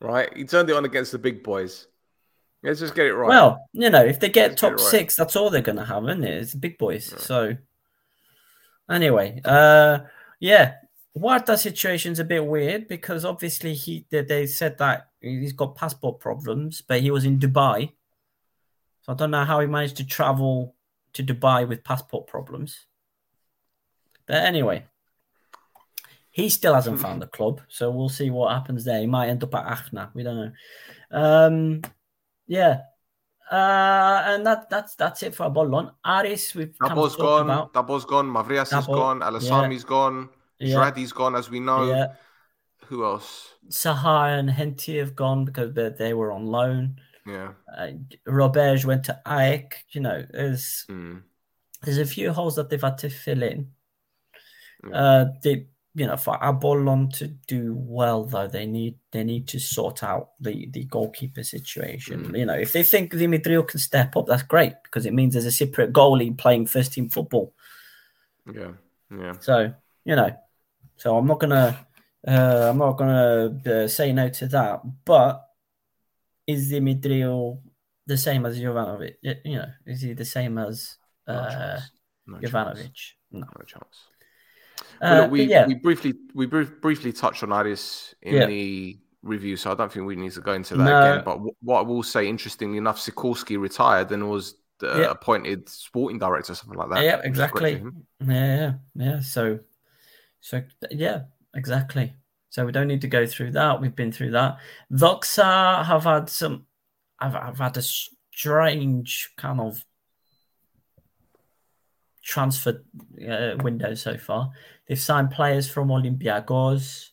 right? 0.00 0.34
He 0.36 0.44
turned 0.44 0.70
it 0.70 0.76
on 0.76 0.84
against 0.84 1.12
the 1.12 1.18
big 1.18 1.42
boys. 1.42 1.88
Let's 2.62 2.78
just 2.78 2.94
get 2.94 3.06
it 3.06 3.14
right. 3.14 3.28
Well, 3.28 3.68
you 3.72 3.90
know, 3.90 4.04
if 4.04 4.20
they 4.20 4.28
get 4.28 4.50
Let's 4.50 4.60
top 4.60 4.72
it 4.72 4.76
right. 4.76 4.84
six, 4.84 5.16
that's 5.16 5.34
all 5.34 5.50
they're 5.50 5.62
going 5.62 5.78
to 5.78 5.84
have, 5.84 6.04
isn't 6.04 6.22
it? 6.22 6.42
It's 6.42 6.52
the 6.52 6.58
big 6.58 6.78
boys. 6.78 7.10
Yeah. 7.10 7.18
So, 7.18 7.56
anyway, 8.88 9.40
uh, 9.44 9.98
yeah, 10.38 10.74
Warta 11.14 11.58
situation's 11.58 12.18
a 12.18 12.24
bit 12.24 12.44
weird 12.44 12.88
because 12.88 13.24
obviously 13.24 13.74
he 13.74 14.06
they, 14.10 14.22
they 14.22 14.46
said 14.46 14.78
that 14.78 15.08
he's 15.20 15.52
got 15.52 15.76
passport 15.76 16.20
problems, 16.20 16.80
but 16.80 17.00
he 17.00 17.10
was 17.10 17.24
in 17.24 17.38
Dubai, 17.38 17.92
so 19.02 19.12
I 19.12 19.14
don't 19.14 19.30
know 19.30 19.44
how 19.44 19.60
he 19.60 19.66
managed 19.66 19.98
to 19.98 20.06
travel 20.06 20.74
to 21.12 21.22
Dubai 21.22 21.68
with 21.68 21.84
passport 21.84 22.26
problems. 22.26 22.86
But 24.26 24.36
anyway, 24.36 24.86
he 26.30 26.48
still 26.48 26.74
hasn't 26.74 27.00
found 27.00 27.22
a 27.22 27.26
club, 27.26 27.60
so 27.68 27.90
we'll 27.90 28.08
see 28.08 28.30
what 28.30 28.54
happens 28.54 28.84
there. 28.84 29.00
He 29.00 29.06
might 29.06 29.28
end 29.28 29.44
up 29.44 29.54
at 29.54 29.66
Achna. 29.66 30.10
We 30.14 30.22
don't 30.22 30.36
know. 30.36 30.52
Um, 31.10 31.82
yeah. 32.46 32.80
Uh, 33.50 34.22
and 34.28 34.46
that 34.46 34.70
that's 34.70 34.94
that's 34.94 35.22
it 35.22 35.34
for 35.34 35.44
Apollon. 35.44 35.90
Aris, 36.06 36.54
we've 36.54 36.74
Dabo's 36.78 37.16
gone. 37.16 37.42
about. 37.42 37.74
Dabo's 37.74 38.06
gone. 38.06 38.26
Mavrias 38.26 38.78
is 38.78 38.86
gone. 38.86 39.20
Alasami's 39.20 39.84
gone. 39.84 40.30
Yeah, 40.62 40.76
Zradi's 40.76 41.12
gone, 41.12 41.34
as 41.36 41.50
we 41.50 41.60
know. 41.60 41.88
yeah. 41.88 42.06
Who 42.86 43.04
else? 43.04 43.54
Sahar 43.70 44.38
and 44.38 44.50
Henty 44.50 44.98
have 44.98 45.14
gone 45.16 45.44
because 45.44 45.72
they, 45.74 45.88
they 45.90 46.14
were 46.14 46.32
on 46.32 46.46
loan. 46.46 47.00
Yeah. 47.26 47.52
Uh, 47.74 47.92
Robert 48.26 48.84
went 48.84 49.04
to 49.04 49.20
AEK. 49.24 49.74
You 49.90 50.00
know, 50.00 50.26
there's 50.30 50.84
Mm. 50.90 51.22
there's 51.82 51.98
a 51.98 52.04
few 52.06 52.32
holes 52.32 52.56
that 52.56 52.68
they've 52.68 52.82
had 52.82 52.98
to 52.98 53.08
fill 53.08 53.42
in. 53.42 53.70
Yeah. 54.86 54.94
Uh, 54.96 55.24
they, 55.42 55.66
you 55.94 56.06
know, 56.06 56.16
for 56.16 56.36
Apollon 56.42 57.10
to 57.12 57.28
do 57.28 57.74
well 57.78 58.24
though, 58.24 58.48
they 58.48 58.66
need 58.66 58.98
they 59.12 59.22
need 59.24 59.46
to 59.48 59.60
sort 59.60 60.02
out 60.02 60.30
the 60.40 60.68
the 60.72 60.84
goalkeeper 60.84 61.44
situation. 61.44 62.26
Mm. 62.32 62.38
You 62.40 62.46
know, 62.46 62.54
if 62.58 62.72
they 62.72 62.82
think 62.82 63.12
Dimitriou 63.12 63.66
can 63.68 63.78
step 63.78 64.16
up, 64.16 64.26
that's 64.26 64.42
great 64.42 64.74
because 64.82 65.06
it 65.06 65.14
means 65.14 65.34
there's 65.34 65.46
a 65.46 65.48
Cypriot 65.66 65.92
goalie 65.92 66.36
playing 66.36 66.66
first 66.66 66.92
team 66.92 67.08
football. 67.08 67.54
Yeah. 68.52 68.72
Yeah. 69.16 69.34
So 69.40 69.72
you 70.04 70.16
know, 70.16 70.36
so 71.02 71.16
I'm 71.18 71.26
not 71.26 71.40
gonna 71.40 71.76
Uh, 72.24 72.68
I'm 72.70 72.78
not 72.78 72.92
going 72.98 73.10
to 73.64 73.84
uh, 73.84 73.88
say 73.88 74.12
no 74.12 74.28
to 74.28 74.46
that. 74.46 74.80
But 75.04 75.42
is 76.46 76.70
Dimitriou 76.70 77.58
the 78.06 78.16
same 78.16 78.46
as 78.46 78.60
Jovanovic? 78.60 79.14
You 79.44 79.56
know, 79.58 79.66
is 79.86 80.02
he 80.02 80.12
the 80.14 80.24
same 80.24 80.56
as 80.58 80.98
uh. 81.26 81.80
No 82.26 82.38
Jovanovic? 82.38 82.94
chance. 82.94 83.14
No. 83.32 83.40
No 83.40 83.64
chance. 83.66 83.96
Uh, 84.78 84.84
Well, 85.02 85.22
look, 85.22 85.30
we 85.32 85.42
yeah, 85.50 85.66
we 85.66 85.74
briefly 85.74 86.14
we 86.38 86.46
brief, 86.46 86.80
briefly 86.80 87.12
touched 87.12 87.42
on 87.42 87.52
Aris 87.52 88.14
in 88.22 88.34
Yeah. 88.36 88.46
the 88.46 89.00
review, 89.22 89.56
so 89.56 89.72
I 89.72 89.74
don't 89.74 89.90
think 89.92 90.06
we 90.06 90.14
need 90.14 90.32
to 90.38 90.40
go 90.40 90.52
into 90.52 90.76
that 90.76 90.84
No. 90.84 91.00
again. 91.02 91.22
But 91.24 91.36
w- 91.42 91.56
what 91.60 91.78
I 91.80 91.82
will 91.82 92.04
say, 92.04 92.28
interestingly 92.28 92.78
enough, 92.78 92.98
Sikorski 92.98 93.58
retired 93.58 94.12
and 94.12 94.30
was 94.30 94.54
uh, 94.82 95.00
Yeah. 95.00 95.10
appointed 95.10 95.68
sporting 95.68 96.18
director, 96.20 96.52
or 96.52 96.54
something 96.54 96.78
like 96.78 96.90
that. 96.90 97.02
yeah, 97.04 97.16
which 97.16 97.32
is 97.38 97.50
great 97.50 97.82
for 97.82 97.88
exactly. 97.88 98.34
Yeah, 98.34 98.56
yeah, 98.56 98.72
yeah. 98.94 99.20
So, 99.20 99.58
so 100.42 100.62
yeah, 100.90 101.22
exactly. 101.54 102.12
So 102.50 102.66
we 102.66 102.72
don't 102.72 102.88
need 102.88 103.00
to 103.00 103.08
go 103.08 103.24
through 103.24 103.52
that. 103.52 103.80
We've 103.80 103.96
been 103.96 104.12
through 104.12 104.32
that. 104.32 104.58
Doxa 104.92 105.86
have 105.86 106.04
had 106.04 106.28
some. 106.28 106.66
I've, 107.18 107.34
I've 107.34 107.58
had 107.58 107.78
a 107.78 107.82
strange 107.82 109.30
kind 109.38 109.60
of 109.60 109.82
transfer 112.22 112.84
uh, 113.26 113.54
window 113.62 113.94
so 113.94 114.18
far. 114.18 114.50
They've 114.86 115.00
signed 115.00 115.30
players 115.30 115.70
from 115.70 115.88
Olympiacos. 115.88 117.08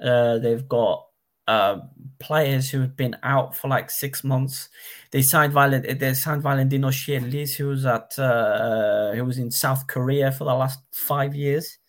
Uh, 0.00 0.38
they've 0.38 0.68
got 0.68 1.06
uh, 1.48 1.80
players 2.20 2.70
who 2.70 2.80
have 2.80 2.96
been 2.96 3.16
out 3.24 3.56
for 3.56 3.66
like 3.66 3.90
six 3.90 4.22
months. 4.22 4.68
They 5.10 5.22
signed 5.22 5.52
Valent- 5.52 5.98
they 5.98 6.14
signed 6.14 6.42
Valentino 6.42 6.90
Sielis, 6.90 7.56
who 7.56 7.68
was 7.68 7.84
at 7.86 8.16
uh, 8.18 9.12
who 9.14 9.24
was 9.24 9.38
in 9.38 9.50
South 9.50 9.88
Korea 9.88 10.30
for 10.30 10.44
the 10.44 10.54
last 10.54 10.78
five 10.92 11.34
years. 11.34 11.79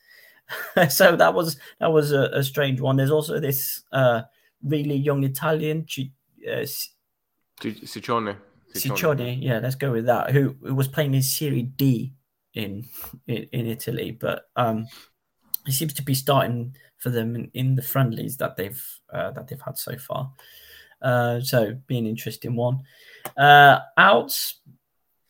so 0.89 1.16
that 1.16 1.34
was 1.34 1.58
that 1.80 1.91
was 1.91 2.12
a, 2.12 2.30
a 2.34 2.43
strange 2.43 2.82
one. 2.82 2.97
There's 2.97 3.12
also 3.12 3.39
this 3.39 3.84
uh, 3.91 4.22
really 4.64 4.95
young 4.95 5.24
Italian, 5.24 5.86
uh, 6.47 6.66
Ciccione. 7.62 8.38
Ciccione, 8.74 9.38
yeah, 9.41 9.60
let's 9.60 9.76
go 9.76 9.91
with 9.91 10.06
that. 10.06 10.32
Who, 10.32 10.56
who 10.64 10.74
was 10.76 10.88
playing 10.88 11.14
in 11.14 11.22
Serie 11.22 11.64
D 11.64 12.14
in 12.54 12.86
in, 13.28 13.47
in 13.52 13.66
Italy, 13.68 14.12
but 14.12 14.49
um, 14.56 14.88
he 15.66 15.72
seems 15.72 15.93
to 15.93 16.04
be 16.04 16.14
starting 16.14 16.76
for 16.97 17.10
them 17.10 17.36
in, 17.36 17.52
in 17.54 17.76
the 17.76 17.82
friendlies 17.82 18.38
that 18.38 18.56
they've 18.56 18.84
uh, 19.12 19.32
that 19.32 19.47
they've 19.47 19.62
had 19.62 19.78
so 19.78 19.97
far. 19.97 20.32
Uh, 21.02 21.41
so 21.41 21.76
be 21.88 21.97
an 21.97 22.06
interesting 22.06 22.56
one. 22.56 22.82
Uh, 23.38 23.80
outs 23.97 24.62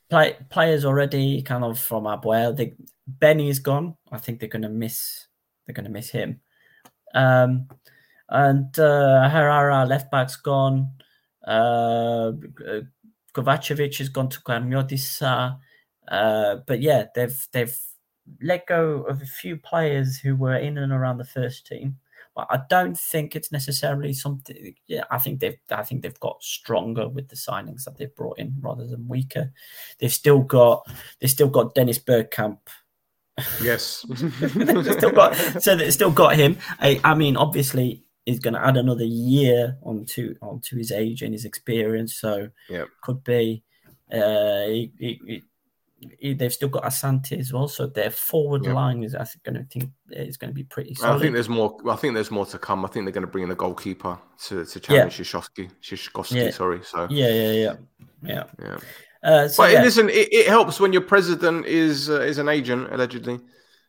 play, 0.10 0.36
players 0.50 0.86
already 0.86 1.42
kind 1.42 1.64
of 1.64 1.80
from 1.80 2.04
Apoel. 2.04 2.56
They, 2.56 2.76
Benny's 3.20 3.60
gone. 3.60 3.96
I 4.12 4.18
think 4.18 4.40
they're 4.40 4.50
going 4.50 4.62
to 4.64 4.70
miss. 4.70 5.28
They're 5.66 5.74
going 5.74 5.86
to 5.86 5.92
miss 5.92 6.10
him. 6.10 6.42
Um, 7.14 7.68
and 8.30 8.78
uh, 8.80 9.30
Herrera 9.30 9.86
left 9.86 10.12
back's 10.12 10.38
gone. 10.38 10.90
Uh, 11.46 12.32
Kovacevic 13.34 13.98
has 13.98 14.10
gone 14.10 14.30
to 14.30 14.42
Karmiotissa. 14.42 15.58
Uh, 16.08 16.56
but 16.66 16.82
yeah, 16.82 17.06
they've 17.16 17.48
they've 17.52 17.78
let 18.42 18.68
go 18.68 19.04
of 19.04 19.22
a 19.22 19.26
few 19.26 19.58
players 19.58 20.18
who 20.18 20.36
were 20.36 20.56
in 20.56 20.78
and 20.78 20.92
around 20.92 21.18
the 21.18 21.26
first 21.26 21.68
team. 21.68 21.98
But 22.36 22.48
I 22.50 22.62
don't 22.70 22.98
think 22.98 23.36
it's 23.36 23.52
necessarily 23.52 24.14
something. 24.14 24.74
Yeah, 24.88 25.04
I 25.12 25.18
think 25.18 25.40
they've 25.40 25.58
I 25.70 25.84
think 25.84 26.02
they've 26.02 26.20
got 26.20 26.42
stronger 26.42 27.10
with 27.10 27.28
the 27.28 27.36
signings 27.36 27.84
that 27.84 27.98
they've 27.98 28.16
brought 28.16 28.40
in 28.40 28.56
rather 28.60 28.88
than 28.88 29.08
weaker. 29.08 29.52
They've 30.00 30.14
still 30.14 30.40
got 30.40 30.88
they've 31.20 31.30
still 31.30 31.50
got 31.50 31.76
Dennis 31.76 32.00
Bergkamp 32.00 32.60
Yes. 33.62 34.06
Still 34.16 35.12
got 35.12 35.36
so 35.62 35.76
they've 35.76 35.94
still 35.94 36.12
got 36.12 36.36
him. 36.36 36.58
I, 36.80 37.00
I 37.04 37.16
mean, 37.16 37.38
obviously, 37.38 38.04
he's 38.26 38.40
going 38.40 38.54
to 38.54 38.66
add 38.66 38.78
another 38.78 39.06
year 39.06 39.78
onto 39.84 40.36
onto 40.42 40.78
his 40.78 40.92
age 40.92 41.22
and 41.22 41.34
his 41.34 41.46
experience. 41.46 42.14
So 42.16 42.50
Yep. 42.70 42.88
could 43.02 43.24
be. 43.24 43.64
Uh, 44.12 44.66
he, 44.68 44.92
he, 45.00 45.22
he- 45.26 45.44
he- 46.20 46.34
they've 46.34 46.52
still 46.52 46.68
got 46.70 46.84
Asante 46.84 47.38
as 47.40 47.54
well, 47.54 47.68
so 47.68 47.86
their 47.86 48.10
forward 48.10 48.66
Yep. 48.66 48.74
line 48.74 49.04
is 49.04 49.14
I 49.16 49.26
going 49.44 49.56
to 49.56 49.64
think 49.66 49.92
is 50.10 50.36
going 50.36 50.50
to 50.50 50.54
be 50.56 50.64
pretty 50.64 50.96
I 51.04 51.18
think 51.20 51.34
there's 51.34 51.48
more. 51.48 51.78
I 51.88 51.96
think 51.96 52.16
there's 52.16 52.32
more 52.32 52.46
to 52.48 52.58
come. 52.58 52.84
I 52.84 52.88
think 52.88 53.06
they're 53.06 53.14
going 53.14 53.26
to 53.26 53.32
bring 53.32 53.44
in 53.44 53.52
a 53.52 53.56
goalkeeper 53.56 54.18
to 54.48 54.66
to 54.66 54.80
Yeah. 54.80 55.06
challenge 55.08 55.18
Shishkovsky. 55.18 55.70
Shishkovsky, 55.82 56.46
Yeah. 56.46 56.50
sorry. 56.52 56.82
So 56.84 57.08
yeah, 57.12 57.28
yeah, 57.30 57.52
yeah, 57.52 57.74
yeah. 58.24 58.44
yeah. 58.60 58.78
Uh, 59.24 59.48
so 59.48 59.64
but 59.64 59.72
yeah, 59.72 59.84
listen, 59.84 60.10
it, 60.10 60.28
it 60.34 60.48
helps 60.48 60.80
when 60.80 60.92
your 60.94 61.04
president 61.04 61.66
is 61.66 62.10
uh, 62.10 62.22
is 62.22 62.38
an 62.40 62.50
agent 62.50 62.92
allegedly. 62.92 63.40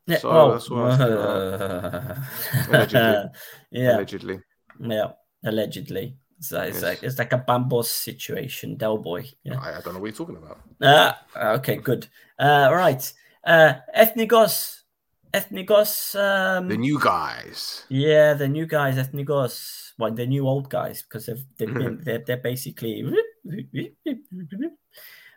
yeah, 0.06 0.18
so 0.18 0.52
that's 0.52 0.68
what 0.70 0.98
thinking 0.98 2.68
Allegedly. 2.74 3.30
yeah, 3.70 3.96
Allegedly. 3.96 4.40
yeah, 4.80 5.12
allegedly. 5.44 6.16
So 6.40 6.60
it's 6.60 6.76
Yes. 6.76 6.82
like 6.82 7.02
it's 7.02 7.18
like 7.18 7.32
a 7.32 7.38
Bambos 7.38 7.86
situation, 7.86 8.76
Del 8.76 8.98
Boy. 8.98 9.24
Yeah. 9.44 9.58
I, 9.60 9.78
I 9.78 9.80
don't 9.80 9.94
know 9.94 10.00
what 10.00 10.06
you're 10.08 10.16
talking 10.26 10.36
about. 10.36 10.58
Ah, 10.82 11.22
okay, 11.56 11.76
good. 11.76 12.08
Uh, 12.38 12.68
right. 12.72 13.12
Uh, 13.46 13.74
Ethnikos. 13.96 14.80
Ethnikos. 15.32 16.14
Um, 16.18 16.68
The 16.68 16.76
new 16.76 16.98
guys. 17.00 17.86
yeah, 17.88 18.34
the 18.34 18.48
new 18.48 18.66
guys, 18.66 18.96
Ethnikos. 18.98 19.92
Well, 19.98 20.10
the 20.12 20.26
new 20.26 20.46
old 20.48 20.68
guys, 20.68 21.02
because 21.02 21.26
they've, 21.26 21.44
they've 21.56 21.72
been, 21.80 22.00
they're, 22.02 22.22
they're 22.26 22.36
basically. 22.42 23.04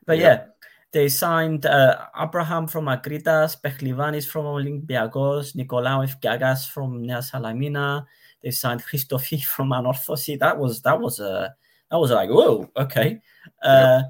But 0.05 0.17
Yeah. 0.17 0.23
yeah, 0.23 0.45
they 0.91 1.09
signed 1.09 1.65
uh, 1.65 2.05
Abraham 2.17 2.67
from 2.67 2.85
Agridas, 2.85 3.59
Pechlivanis 3.61 4.25
from 4.27 4.45
Olympiacos, 4.45 5.55
Nicolaou 5.55 6.07
Gagas 6.21 6.69
from 6.69 7.01
Nea 7.01 7.21
Salamina. 7.21 8.05
They 8.41 8.51
signed 8.51 8.83
Christofi 8.83 9.43
from 9.53 9.69
Anorthosi. 9.69 10.39
That 10.39 10.57
was 10.57 10.81
that 10.83 10.99
was 10.99 11.19
a 11.19 11.55
that 11.91 11.97
was 11.97 12.11
like 12.11 12.29
whoa 12.29 12.69
okay. 12.77 13.21
Uh, 13.61 14.03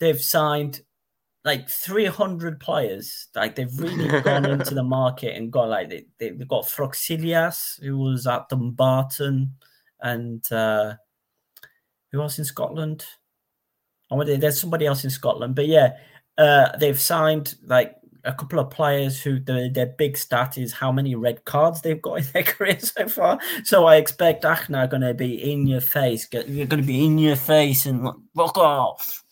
They've 0.00 0.20
signed 0.20 0.82
like 1.44 1.68
300 1.68 2.60
players. 2.60 3.28
Like 3.34 3.56
they've 3.56 3.78
really 3.80 4.20
gone 4.22 4.44
into 4.46 4.74
the 4.74 4.82
market 4.84 5.34
and 5.34 5.50
got 5.50 5.68
like 5.68 5.88
they, 5.88 6.04
they, 6.18 6.30
they've 6.30 6.46
got 6.46 6.68
Froxilias 6.68 7.80
who 7.82 7.98
was 7.98 8.26
at 8.28 8.48
Dumbarton 8.48 9.54
and 10.00 10.52
uh, 10.52 10.94
who 12.12 12.20
else 12.22 12.38
in 12.38 12.44
Scotland? 12.44 13.04
Oh, 14.10 14.24
there- 14.24 14.36
there's 14.38 14.60
somebody 14.60 14.86
else 14.86 15.04
in 15.04 15.10
Scotland, 15.10 15.54
but 15.54 15.66
yeah, 15.66 15.96
uh, 16.36 16.76
they've 16.78 17.00
signed 17.00 17.54
like 17.64 17.94
a 18.24 18.32
couple 18.32 18.58
of 18.58 18.70
players 18.70 19.20
who 19.22 19.38
the, 19.38 19.70
their 19.72 19.86
big 19.86 20.16
stat 20.16 20.58
is 20.58 20.72
how 20.72 20.90
many 20.92 21.14
red 21.14 21.44
cards 21.44 21.80
they've 21.80 22.02
got 22.02 22.14
in 22.18 22.24
their 22.32 22.42
career 22.42 22.78
so 22.78 23.08
far. 23.08 23.38
So 23.64 23.86
I 23.86 23.96
expect 23.96 24.44
Achna 24.44 24.78
are 24.78 24.86
going 24.86 25.02
to 25.02 25.14
be 25.14 25.50
in 25.52 25.66
your 25.66 25.80
face. 25.80 26.28
You're 26.32 26.66
going 26.66 26.82
to 26.82 26.86
be 26.86 27.04
in 27.04 27.18
your 27.18 27.36
face 27.36 27.86
and 27.86 28.08
rock 28.34 28.58
off. 28.58 29.24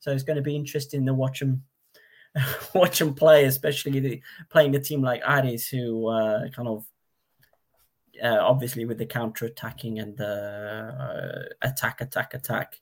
So 0.00 0.12
it's 0.12 0.22
going 0.22 0.36
to 0.36 0.42
be 0.42 0.54
interesting 0.54 1.04
to 1.06 1.14
watch 1.14 1.40
them, 1.40 1.64
watch 2.74 3.00
them 3.00 3.14
play, 3.14 3.44
especially 3.44 3.98
the, 4.00 4.22
playing 4.50 4.76
a 4.76 4.80
team 4.80 5.02
like 5.02 5.22
Aris, 5.26 5.68
who 5.68 6.08
uh, 6.08 6.48
kind 6.50 6.68
of 6.68 6.84
uh, 8.22 8.38
obviously 8.40 8.84
with 8.84 8.98
the 8.98 9.06
counter 9.06 9.46
attacking 9.46 9.98
and 9.98 10.16
the 10.16 11.48
uh, 11.60 11.66
attack, 11.66 12.00
attack, 12.00 12.34
attack. 12.34 12.80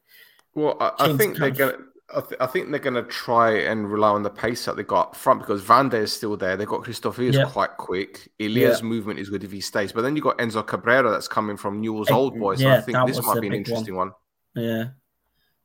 Well, 0.55 0.77
I, 0.81 0.93
I 0.99 1.17
think 1.17 1.39
they're 1.39 1.51
gonna. 1.51 1.79
I, 2.15 2.21
th- 2.21 2.41
I 2.41 2.47
think 2.47 2.71
they're 2.71 2.79
gonna 2.79 3.03
try 3.03 3.53
and 3.61 3.91
rely 3.91 4.11
on 4.11 4.23
the 4.23 4.31
pace 4.31 4.65
that 4.67 4.77
they 4.77 4.83
got 4.83 5.09
up 5.09 5.17
front 5.17 5.41
because 5.41 5.63
Van 5.63 5.89
Der 5.89 6.03
is 6.03 6.13
still 6.13 6.37
there. 6.37 6.57
They've 6.57 6.69
got 6.69 6.83
Christophe 6.83 7.19
is 7.19 7.39
quite 7.51 7.77
quick. 7.77 8.31
Elias' 8.41 8.83
movement 8.83 9.19
is 9.19 9.31
good 9.31 9.43
if 9.43 9.51
he 9.51 9.61
stays, 9.61 9.93
but 9.93 10.03
then 10.03 10.15
you've 10.15 10.25
got 10.25 10.39
Enzo 10.39 10.65
Cabrera 10.67 11.11
that's 11.11 11.29
coming 11.29 11.57
from 11.57 11.81
Newell's 11.81 12.11
old 12.11 12.39
boys. 12.39 12.61
yeah, 12.63 12.77
I 12.77 12.81
think 12.81 12.99
this 13.07 13.23
might 13.23 13.41
be 13.41 13.49
an 13.49 13.53
big 13.53 13.69
one. 13.69 13.77
interesting 13.79 13.97
one. 13.97 14.13
Yeah. 14.55 14.85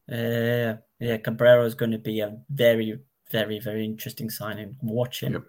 Yeah. 0.07 0.77
Yeah. 0.99 1.17
Cabrera 1.17 1.65
is 1.65 1.75
going 1.75 1.91
to 1.91 1.99
be 1.99 2.21
a 2.21 2.37
very, 2.49 2.99
very, 3.31 3.59
very 3.59 3.85
interesting 3.85 4.29
signing. 4.29 4.75
Watch 4.81 5.21
him. 5.21 5.33
Yep. 5.33 5.43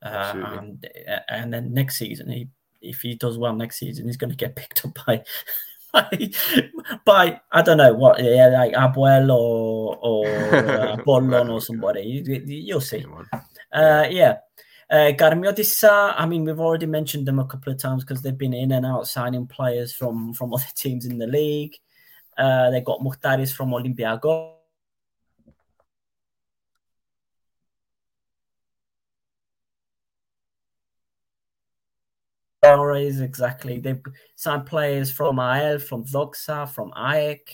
Uh, 0.00 0.58
and, 0.60 0.88
and 1.28 1.52
then 1.52 1.74
next 1.74 1.98
season, 1.98 2.30
he, 2.30 2.48
if 2.80 3.02
he 3.02 3.14
does 3.16 3.36
well 3.36 3.54
next 3.54 3.78
season, 3.78 4.06
he's 4.06 4.16
going 4.16 4.30
to 4.30 4.36
get 4.36 4.56
picked 4.56 4.84
up 4.84 4.96
by, 5.06 5.22
by, 5.92 6.30
by 7.04 7.40
I 7.52 7.62
don't 7.62 7.78
know 7.78 7.94
what, 7.94 8.22
yeah, 8.22 8.48
like 8.48 8.72
Apoel 8.72 9.30
or, 9.34 9.96
or 9.96 10.26
uh, 10.54 10.94
Apollon 10.94 11.50
or 11.50 11.60
somebody. 11.60 12.02
You, 12.02 12.42
you'll 12.46 12.80
see. 12.80 13.04
Uh, 13.72 14.06
yeah. 14.10 14.38
Uh, 14.90 15.12
Karmiotissa, 15.12 16.14
I 16.16 16.24
mean, 16.24 16.44
we've 16.44 16.60
already 16.60 16.86
mentioned 16.86 17.26
them 17.26 17.38
a 17.38 17.44
couple 17.44 17.72
of 17.72 17.78
times 17.78 18.04
because 18.04 18.22
they've 18.22 18.36
been 18.36 18.54
in 18.54 18.72
and 18.72 18.86
out 18.86 19.06
signing 19.06 19.46
players 19.46 19.92
from, 19.92 20.32
from 20.32 20.54
other 20.54 20.64
teams 20.74 21.04
in 21.04 21.18
the 21.18 21.26
league. 21.26 21.76
Uh, 22.36 22.70
they 22.70 22.80
got 22.80 23.00
Muhtaris 23.00 23.52
from 23.52 23.70
Olympiacos. 23.70 24.54
Always 32.76 33.20
exactly. 33.20 33.78
They've 33.78 34.00
signed 34.36 34.66
players 34.66 35.10
from 35.10 35.36
AEL, 35.38 35.78
from 35.80 36.04
Doxa, 36.04 36.68
from 36.68 36.92
AEK. 36.96 37.48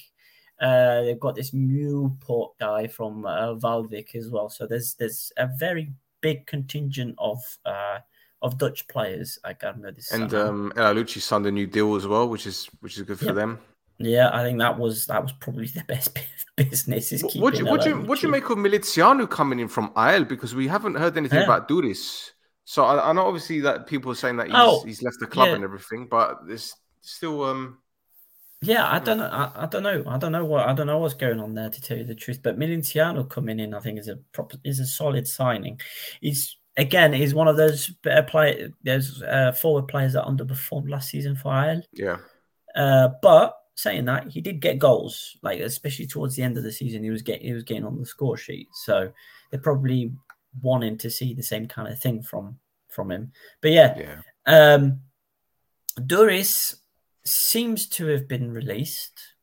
Uh, 0.60 1.02
they've 1.02 1.20
got 1.20 1.34
this 1.34 1.52
Newport 1.52 2.52
guy 2.58 2.86
from 2.86 3.24
uh, 3.26 3.54
Waalwijk 3.56 4.14
as 4.14 4.30
well. 4.30 4.48
So 4.48 4.66
there's 4.66 4.94
there's 4.94 5.32
a 5.36 5.48
very 5.58 5.92
big 6.20 6.46
contingent 6.46 7.14
of 7.18 7.38
uh, 7.66 7.98
of 8.40 8.56
Dutch 8.58 8.86
players 8.88 9.38
at 9.44 9.60
Garmio 9.60 9.94
this 9.94 10.12
And 10.12 10.30
summer. 10.30 10.48
um, 10.48 10.72
El 10.76 11.06
signed 11.06 11.46
a 11.46 11.50
new 11.52 11.66
deal 11.66 11.94
as 11.96 12.06
well, 12.06 12.28
which 12.28 12.46
is 12.46 12.66
which 12.80 12.96
is 12.96 13.02
good 13.02 13.18
for 13.18 13.26
Yep. 13.26 13.34
them. 13.34 13.58
yeah, 13.98 14.30
I 14.32 14.42
think 14.44 14.58
that 14.60 14.78
was 14.78 15.06
that 15.06 15.22
was 15.22 15.32
probably 15.32 15.66
the 15.78 15.84
best 15.84 16.16
business. 16.56 17.12
Is 17.12 17.22
What, 17.24 17.34
what 17.36 17.52
do 17.54 17.58
you 17.60 17.66
what 17.66 17.82
do 17.82 17.88
you 17.90 17.96
El 17.96 18.02
what 18.06 18.20
do 18.20 18.26
you 18.26 18.30
make 18.30 18.48
of 18.48 18.58
Miliziano 18.58 19.28
coming 19.28 19.58
in 19.58 19.68
from 19.68 19.92
IL 19.96 20.24
because 20.24 20.54
we 20.54 20.68
haven't 20.68 20.94
heard 20.94 21.16
anything 21.16 21.40
Yeah. 21.40 21.44
about 21.46 21.68
Duris. 21.68 22.30
So 22.64 22.84
I, 22.84 23.10
I 23.10 23.12
know 23.12 23.26
obviously 23.26 23.60
that 23.60 23.86
people 23.86 24.10
are 24.10 24.16
saying 24.16 24.36
that 24.38 24.46
he's, 24.46 24.56
Oh, 24.56 24.82
he's 24.84 25.02
left 25.02 25.20
the 25.20 25.26
club 25.26 25.48
yeah. 25.48 25.54
and 25.54 25.64
everything, 25.64 26.06
but 26.06 26.46
there's 26.46 26.74
still 27.02 27.44
um 27.44 27.78
Yeah, 28.62 28.90
I 28.90 28.98
don't 28.98 29.18
know. 29.18 29.26
I, 29.26 29.64
I 29.64 29.66
don't 29.66 29.82
know. 29.82 30.02
I 30.06 30.16
don't 30.16 30.32
know 30.32 30.44
what 30.44 30.68
I 30.68 30.72
don't 30.72 30.86
know 30.86 30.98
what's 30.98 31.14
going 31.14 31.40
on 31.40 31.54
there 31.54 31.68
to 31.70 31.80
tell 31.80 31.98
you 31.98 32.04
the 32.04 32.14
truth. 32.14 32.40
But 32.42 32.58
Milinciano 32.58 33.28
coming 33.28 33.60
in, 33.60 33.74
I 33.74 33.80
think, 33.80 33.98
is 33.98 34.08
a 34.08 34.16
proper 34.32 34.56
is 34.64 34.80
a 34.80 34.86
solid 34.86 35.28
signing. 35.28 35.80
He's 36.20 36.56
again, 36.76 37.12
he's 37.12 37.34
one 37.34 37.48
of 37.48 37.56
those 37.56 37.88
better 38.02 38.22
play 38.22 38.70
those 38.84 39.22
uh, 39.22 39.52
forward 39.52 39.88
players 39.88 40.14
that 40.14 40.24
underperformed 40.24 40.90
last 40.90 41.10
season 41.10 41.36
for 41.36 41.52
IL. 41.64 41.82
yeah 41.92 42.16
Uh, 42.74 43.10
but 43.22 43.56
saying 43.76 44.04
that, 44.06 44.28
he 44.28 44.40
did 44.40 44.60
get 44.60 44.78
goals, 44.78 45.36
like 45.42 45.60
especially 45.60 46.06
towards 46.06 46.36
the 46.36 46.42
end 46.42 46.56
of 46.56 46.64
the 46.64 46.72
season, 46.72 47.02
he 47.02 47.10
was 47.10 47.22
getting 47.22 47.46
he 47.46 47.52
was 47.52 47.64
getting 47.64 47.84
on 47.84 47.98
the 47.98 48.06
score 48.06 48.36
sheet. 48.36 48.68
So 48.84 49.12
they're 49.50 49.60
probably 49.60 50.12
wanting 50.61 50.98
to 50.98 51.11
see 51.11 51.34
the 51.34 51.42
same 51.42 51.66
kind 51.66 51.88
of 51.88 51.98
thing 51.98 52.22
from 52.22 52.59
from 52.88 53.11
him. 53.11 53.32
But 53.61 53.72
yeah, 53.72 53.98
yeah 53.98 54.74
um, 54.74 55.00
Duris 55.98 56.76
seems 57.24 57.88
to 57.88 58.07
have 58.07 58.28
been 58.28 58.52
released, 58.52 59.34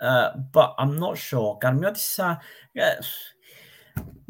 uh, 0.00 0.30
but 0.52 0.74
I'm 0.78 0.98
not 0.98 1.18
sure. 1.18 1.58
Karmiotissa, 1.62 2.40
uh, 2.80 2.94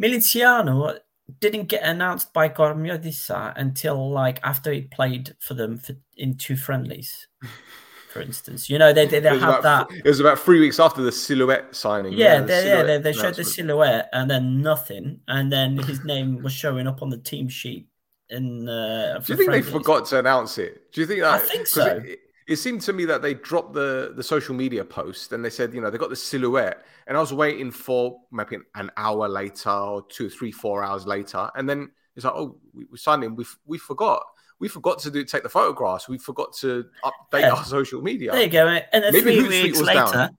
Miliziano 0.00 0.98
didn't 1.40 1.68
get 1.68 1.82
announced 1.82 2.32
by 2.32 2.48
Karmiotissa 2.48 3.52
until 3.56 4.10
like 4.10 4.40
after 4.42 4.72
he 4.72 4.82
played 4.82 5.34
for 5.40 5.54
them 5.54 5.78
for, 5.78 5.94
in 6.16 6.36
two 6.36 6.56
friendlies, 6.56 7.28
for 8.14 8.22
instance. 8.22 8.70
You 8.70 8.78
know, 8.78 8.92
they 8.92 9.06
they, 9.06 9.18
they 9.18 9.28
had 9.28 9.58
about, 9.58 9.62
that. 9.90 9.96
it 9.96 10.04
was 10.04 10.20
about 10.20 10.38
three 10.38 10.60
weeks 10.60 10.78
after 10.78 11.02
the 11.02 11.10
silhouette 11.10 11.74
signing. 11.74 12.12
Yeah, 12.12 12.40
the 12.40 12.46
they, 12.46 12.68
yeah, 12.68 12.82
they, 12.84 12.98
they 12.98 13.12
showed 13.12 13.34
the 13.34 13.44
silhouette 13.44 14.08
and 14.12 14.30
then 14.30 14.62
nothing, 14.62 15.20
and 15.26 15.52
then 15.52 15.76
his 15.76 16.04
name 16.04 16.40
was 16.40 16.52
showing 16.52 16.86
up 16.86 17.02
on 17.02 17.10
the 17.10 17.18
team 17.18 17.48
sheet. 17.48 17.88
In 18.30 18.68
uh, 18.68 19.18
Do 19.18 19.32
you 19.32 19.36
think 19.36 19.50
they 19.50 19.62
forgot 19.62 20.06
to 20.06 20.20
announce 20.20 20.58
it? 20.58 20.92
Do 20.92 21.00
you 21.00 21.06
think 21.08 21.20
that? 21.20 21.34
I 21.34 21.38
think 21.38 21.66
so. 21.66 22.00
It, 22.04 22.20
it 22.46 22.56
seemed 22.56 22.82
to 22.82 22.92
me 22.92 23.04
that 23.06 23.20
they 23.20 23.34
dropped 23.34 23.72
the 23.74 24.12
the 24.16 24.22
social 24.22 24.54
media 24.54 24.84
post 24.84 25.32
and 25.32 25.44
they 25.44 25.50
said, 25.50 25.74
you 25.74 25.80
know, 25.80 25.90
they 25.90 25.98
got 25.98 26.10
the 26.10 26.16
silhouette, 26.16 26.84
and 27.08 27.16
I 27.16 27.20
was 27.20 27.32
waiting 27.32 27.72
for 27.72 28.20
maybe 28.30 28.58
an 28.76 28.90
hour 28.96 29.28
later 29.28 29.70
or 29.70 30.06
two, 30.08 30.30
three, 30.30 30.52
four 30.52 30.84
hours 30.84 31.04
later, 31.04 31.50
and 31.56 31.68
then 31.68 31.90
it's 32.14 32.24
like, 32.24 32.34
oh, 32.34 32.58
we, 32.72 32.86
we 32.92 32.96
signed 32.96 33.24
him. 33.24 33.34
We 33.34 33.44
we 33.66 33.78
forgot. 33.78 34.22
We 34.60 34.68
forgot 34.68 34.98
to 35.00 35.10
do 35.10 35.24
take 35.24 35.42
the 35.42 35.48
photographs. 35.48 36.08
We 36.08 36.18
forgot 36.18 36.52
to 36.60 36.84
update 37.04 37.40
Yeah. 37.40 37.50
our 37.54 37.64
social 37.64 38.00
media. 38.02 38.32
There 38.32 38.42
you 38.42 38.48
go. 38.48 38.66
And 38.68 39.04
then 39.04 39.12
Maybe 39.12 39.40
three 39.40 39.62
weeks 39.62 39.80
later, 39.80 40.30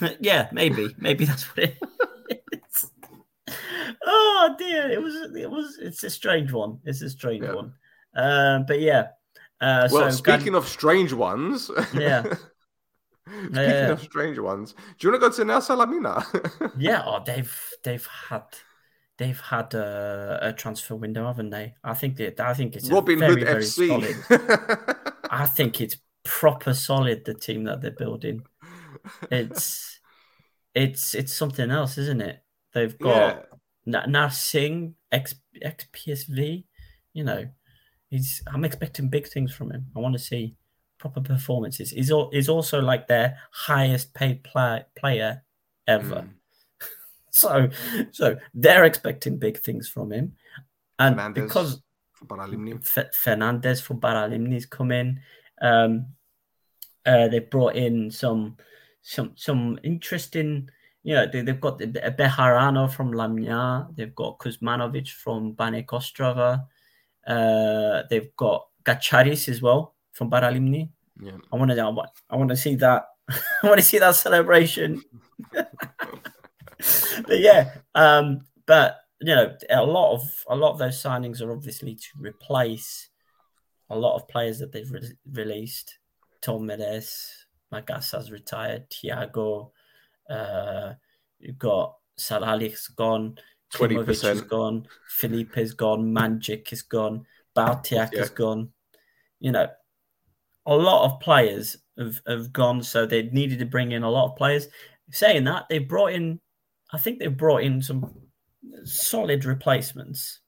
yeah, 0.20 0.48
maybe, 0.52 0.94
maybe 0.98 1.24
that's 1.24 1.44
what 1.44 1.58
it 1.70 1.78
is. 2.52 2.90
oh 4.06 4.54
dear, 4.58 4.90
it 4.90 5.02
was, 5.02 5.14
it 5.36 5.50
was, 5.50 5.78
it's 5.80 6.02
a 6.04 6.10
strange 6.10 6.52
one. 6.52 6.78
It's 6.84 7.02
a 7.02 7.10
strange 7.10 7.42
Yeah. 7.44 7.54
one. 7.54 7.72
Um, 8.14 8.64
but 8.66 8.80
yeah. 8.80 9.08
Uh, 9.60 9.88
well, 9.92 10.10
so 10.10 10.16
speaking 10.16 10.54
of 10.54 10.66
strange 10.68 11.12
ones, 11.12 11.70
Yeah. 11.94 12.22
speaking 12.24 13.54
Yeah. 13.54 13.90
of 13.92 14.00
strange 14.02 14.38
ones, 14.38 14.74
do 14.98 15.06
you 15.06 15.12
want 15.12 15.22
to 15.22 15.28
go 15.30 15.34
to 15.36 15.44
Nea 15.44 15.60
Salamina? 15.60 16.72
yeah, 16.78 17.02
oh, 17.04 17.22
they've 17.24 17.70
they've 17.84 18.06
had 18.28 18.44
they've 19.18 19.40
had 19.40 19.74
a, 19.74 20.38
a 20.42 20.52
transfer 20.52 20.94
window, 20.96 21.26
haven't 21.26 21.50
they? 21.50 21.74
I 21.84 21.94
think 21.94 22.16
that 22.16 22.40
I 22.40 22.54
think 22.54 22.76
it's 22.76 22.90
Robin 22.90 23.18
very, 23.18 23.40
Hood 23.40 23.44
very 23.44 23.62
FC. 23.62 23.88
solid. 23.88 24.96
I 25.30 25.46
think 25.46 25.80
it's 25.80 25.96
proper 26.24 26.74
solid. 26.74 27.24
The 27.24 27.34
team 27.34 27.64
that 27.64 27.80
they're 27.80 27.90
building, 27.90 28.42
it's 29.30 30.00
it's 30.74 31.14
it's 31.14 31.34
something 31.34 31.70
else, 31.70 31.98
isn't 31.98 32.20
it? 32.20 32.42
They've 32.74 32.98
got 32.98 33.16
yeah. 33.16 33.42
Na- 33.86 34.06
Narsingh 34.06 34.94
ex 35.10 35.34
ex 35.60 35.86
PSV. 35.92 36.64
You 37.12 37.24
know, 37.24 37.48
he's. 38.08 38.42
I'm 38.46 38.64
expecting 38.64 39.08
big 39.08 39.28
things 39.28 39.54
from 39.54 39.70
him. 39.70 39.86
I 39.94 40.00
want 40.00 40.14
to 40.14 40.18
see 40.18 40.56
proper 40.98 41.20
performances. 41.20 41.90
He's 41.90 42.10
al- 42.10 42.30
he's 42.30 42.48
also 42.48 42.80
like 42.80 43.08
their 43.08 43.38
highest 43.52 44.14
paid 44.14 44.44
play, 44.44 44.84
player 44.96 45.42
ever. 45.86 46.22
Mm. 46.22 46.28
So 47.34 47.70
so 48.10 48.36
they're 48.52 48.84
expecting 48.84 49.38
big 49.38 49.58
things 49.58 49.88
from 49.88 50.12
him, 50.12 50.36
and 50.98 51.16
Fernandez 51.16 51.44
because 51.44 51.82
for. 52.28 53.00
F- 53.00 53.14
Fernandez 53.14 53.80
from 53.80 54.00
Paralimni's 54.00 54.66
come 54.66 54.92
in. 54.92 55.20
Um, 55.60 56.08
uh, 57.06 57.28
they've 57.28 57.48
brought 57.48 57.74
in 57.74 58.10
some 58.10 58.56
some 59.00 59.32
some 59.34 59.78
interesting. 59.82 60.68
You 61.04 61.14
know, 61.14 61.26
they, 61.26 61.40
they've 61.40 61.60
got 61.60 61.78
the 61.78 61.86
Bejarano 61.86 62.92
from 62.92 63.12
Lamia. 63.12 63.88
They've 63.96 64.14
got 64.14 64.38
Kuzmanovic 64.38 65.08
from 65.10 65.52
Bane 65.52 65.84
Kostrova. 65.84 66.66
Uh, 67.26 68.02
they've 68.08 68.34
got 68.36 68.68
Gacharis 68.84 69.48
as 69.48 69.60
well 69.62 69.94
from 70.12 70.30
Paralimni. 70.30 70.90
Yeah. 71.20 71.38
I 71.52 71.56
want 71.56 71.70
to 71.70 72.04
I 72.30 72.36
want 72.36 72.50
to 72.50 72.56
see 72.56 72.76
that. 72.76 73.06
I 73.30 73.66
want 73.66 73.78
to 73.78 73.84
see 73.84 73.98
that 73.98 74.14
celebration. 74.14 75.02
but 77.26 77.40
yeah, 77.40 77.74
um, 77.94 78.40
but 78.66 78.98
you 79.20 79.34
know, 79.34 79.56
a 79.70 79.84
lot 79.84 80.14
of 80.14 80.22
a 80.48 80.56
lot 80.56 80.72
of 80.72 80.78
those 80.78 81.02
signings 81.02 81.40
are 81.40 81.52
obviously 81.52 81.94
to 81.94 82.08
replace 82.18 83.08
a 83.90 83.96
lot 83.96 84.16
of 84.16 84.28
players 84.28 84.58
that 84.58 84.72
they've 84.72 84.90
re- 84.90 85.16
released. 85.32 85.98
Tom 86.40 86.66
Medes, 86.66 87.46
Magassa's 87.72 88.30
retired. 88.30 88.90
Thiago, 88.90 89.70
uh, 90.28 90.94
you've 91.38 91.58
got 91.58 91.96
Salalik's 92.18 92.88
gone. 92.88 93.38
Klimovic 93.72 94.08
is 94.08 94.22
20%. 94.22 94.48
gone. 94.48 94.86
Felipe 95.08 95.56
is 95.56 95.74
gone. 95.74 96.14
Manjic 96.14 96.72
is 96.72 96.82
gone. 96.82 97.24
Baltiak 97.56 98.14
is 98.14 98.30
gone. 98.30 98.70
You 99.40 99.52
know, 99.52 99.68
a 100.66 100.74
lot 100.74 101.04
of 101.04 101.20
players 101.20 101.76
have, 101.98 102.20
have 102.26 102.52
gone, 102.52 102.82
so 102.82 103.06
they 103.06 103.24
needed 103.24 103.58
to 103.60 103.66
bring 103.66 103.92
in 103.92 104.02
a 104.02 104.10
lot 104.10 104.30
of 104.30 104.36
players. 104.36 104.68
Saying 105.10 105.44
that, 105.44 105.66
they 105.68 105.78
brought 105.78 106.12
in, 106.12 106.40
I 106.92 106.98
think 106.98 107.18
they've 107.18 107.36
brought 107.36 107.62
in 107.62 107.80
some 107.80 108.14
solid 108.84 109.44
replacements. 109.44 110.40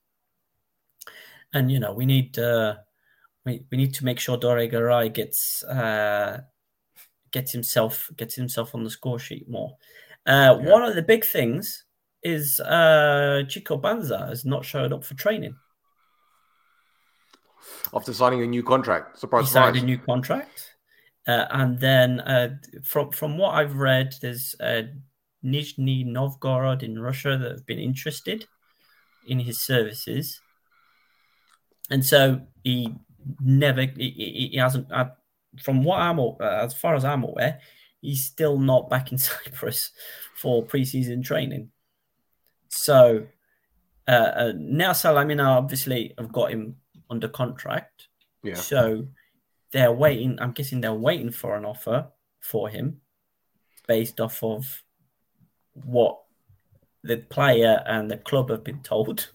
And 1.53 1.71
you 1.71 1.81
know, 1.81 1.93
we 1.93 2.07
need 2.07 2.39
uh, 2.39 2.77
we, 3.45 3.65
we 3.71 3.79
need 3.79 3.95
to 3.95 4.05
make 4.05 4.19
sure 4.19 4.37
Dore 4.37 4.67
Garay 4.67 5.09
gets 5.13 5.63
uh, 5.65 6.41
gets 7.31 7.53
himself 7.53 8.11
gets 8.17 8.35
himself 8.35 8.75
on 8.75 8.85
the 8.85 8.91
score 8.91 9.19
sheet 9.19 9.49
more. 9.49 9.77
Uh, 10.27 10.59
Yeah. 10.61 10.71
One 10.71 10.83
of 10.83 10.95
the 10.95 11.03
big 11.03 11.25
things 11.25 11.85
is 12.23 12.61
uh, 12.61 13.43
Chico 13.49 13.79
Banza 13.79 14.29
has 14.29 14.45
not 14.45 14.65
showed 14.65 14.93
up 14.93 15.05
for 15.05 15.15
training. 15.15 15.55
After 17.93 18.13
signing 18.13 18.43
a 18.43 18.47
new 18.47 18.63
contract, 18.63 19.19
surprise, 19.19 19.47
he 19.47 19.53
signed 19.53 19.77
surprise. 19.77 19.83
a 19.83 19.87
new 19.87 19.99
contract, 19.99 20.75
uh, 21.27 21.47
and 21.51 21.79
then 21.79 22.21
uh, 22.21 22.57
from 22.83 23.11
from 23.13 23.39
what 23.39 23.55
I've 23.55 23.77
read, 23.77 24.15
there's 24.21 24.55
uh, 24.61 24.83
Nizhny 25.45 26.05
Novgorod 26.07 26.83
in 26.83 26.99
Russia 26.99 27.37
that 27.37 27.51
have 27.51 27.67
been 27.67 27.79
interested 27.79 28.47
in 29.27 29.39
his 29.39 29.61
services, 29.61 30.41
and 31.91 32.05
so 32.05 32.41
he 32.63 32.95
never 33.41 33.83
he, 33.83 34.51
he, 34.53 34.57
hasn't. 34.57 34.91
Uh, 34.91 35.11
from 35.63 35.85
what 35.85 36.01
I'm 36.01 36.19
uh, 36.19 36.35
as 36.41 36.75
far 36.75 36.95
as 36.95 37.05
I'm 37.05 37.23
aware, 37.23 37.61
he's 38.01 38.25
still 38.25 38.59
not 38.59 38.91
back 38.91 39.13
in 39.13 39.19
Cyprus 39.29 39.91
for 40.37 40.65
preseason 40.65 41.25
training. 41.25 41.71
So 42.69 43.27
uh, 44.07 44.11
uh, 44.11 44.53
now 44.57 44.93
Salamina 44.93 45.47
obviously 45.47 46.15
have 46.19 46.33
got 46.33 46.51
him 46.51 46.77
under 47.09 47.29
contract. 47.29 48.09
yeah. 48.43 48.55
So 48.55 49.09
they're 49.73 49.93
waiting. 49.93 50.39
I'm 50.41 50.53
guessing 50.53 50.81
they're 50.81 50.95
waiting 50.95 51.31
for 51.31 51.57
an 51.57 51.65
offer 51.65 52.09
for 52.41 52.69
him 52.69 53.01
based 53.87 54.21
off 54.21 54.43
of 54.43 54.84
what 55.75 56.21
the 57.03 57.19
player 57.19 57.83
and 57.87 58.11
the 58.11 58.17
club 58.17 58.51
have 58.51 58.65
been 58.65 58.81
told. 58.83 59.31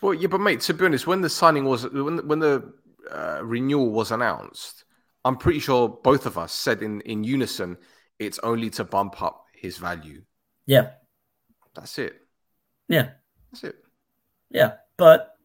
Well, 0.00 0.14
yeah, 0.14 0.28
but 0.28 0.40
mate, 0.40 0.60
to 0.62 0.74
be 0.74 0.84
honest, 0.84 1.06
when 1.06 1.20
the 1.20 1.28
signing 1.30 1.64
was 1.64 1.88
when 1.90 2.26
when 2.28 2.38
the 2.38 2.72
uh, 3.10 3.40
renewal 3.42 3.90
was 3.90 4.10
announced, 4.10 4.84
I'm 5.24 5.36
pretty 5.36 5.58
sure 5.60 5.88
both 5.88 6.26
of 6.26 6.38
us 6.38 6.52
said 6.52 6.82
in 6.82 7.00
in 7.02 7.24
unison, 7.24 7.76
it's 8.18 8.38
only 8.42 8.70
to 8.70 8.84
bump 8.84 9.20
up 9.22 9.44
his 9.54 9.76
value. 9.78 10.22
Yeah, 10.66 10.90
That's 11.74 11.98
it. 11.98 12.20
yeah, 12.88 13.10
That's 13.50 13.64
it. 13.64 13.76
yeah. 14.50 14.74
But 14.96 15.36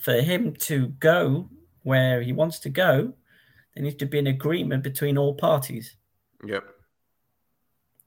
for 0.00 0.14
him 0.20 0.54
to 0.54 0.88
go 0.98 1.48
where 1.82 2.22
he 2.22 2.32
wants 2.32 2.58
to 2.60 2.70
go, 2.70 3.12
there 3.74 3.84
needs 3.84 3.96
to 3.96 4.06
be 4.06 4.18
an 4.18 4.26
agreement 4.26 4.82
between 4.82 5.18
all 5.18 5.34
parties. 5.34 5.96
Yep. 6.44 6.64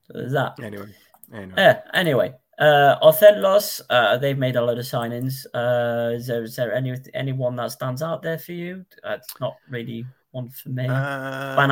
So 0.04 0.14
there's 0.14 0.32
that. 0.34 0.60
Anyway. 0.62 0.94
Anyway. 1.34 1.54
Yeah. 1.58 1.82
Anyway, 1.94 2.34
Uh, 2.58 2.98
Othellos, 3.04 3.82
uh, 3.90 4.18
they've 4.18 4.38
made 4.38 4.56
a 4.56 4.62
lot 4.62 4.80
of 4.80 4.86
signings. 4.86 5.46
Uh, 5.54 6.16
is 6.16 6.26
there 6.26 6.44
is 6.44 6.56
there 6.56 6.74
any 6.74 6.96
anyone 7.14 7.56
that 7.56 7.72
stands 7.72 8.02
out 8.02 8.24
there 8.24 8.40
for 8.40 8.54
you? 8.54 8.84
Uh, 9.04 9.18
it's 9.20 9.40
not 9.40 9.56
really 9.70 10.06
one 10.32 10.50
for 10.50 10.70
me. 10.70 10.88
Um, 10.88 11.70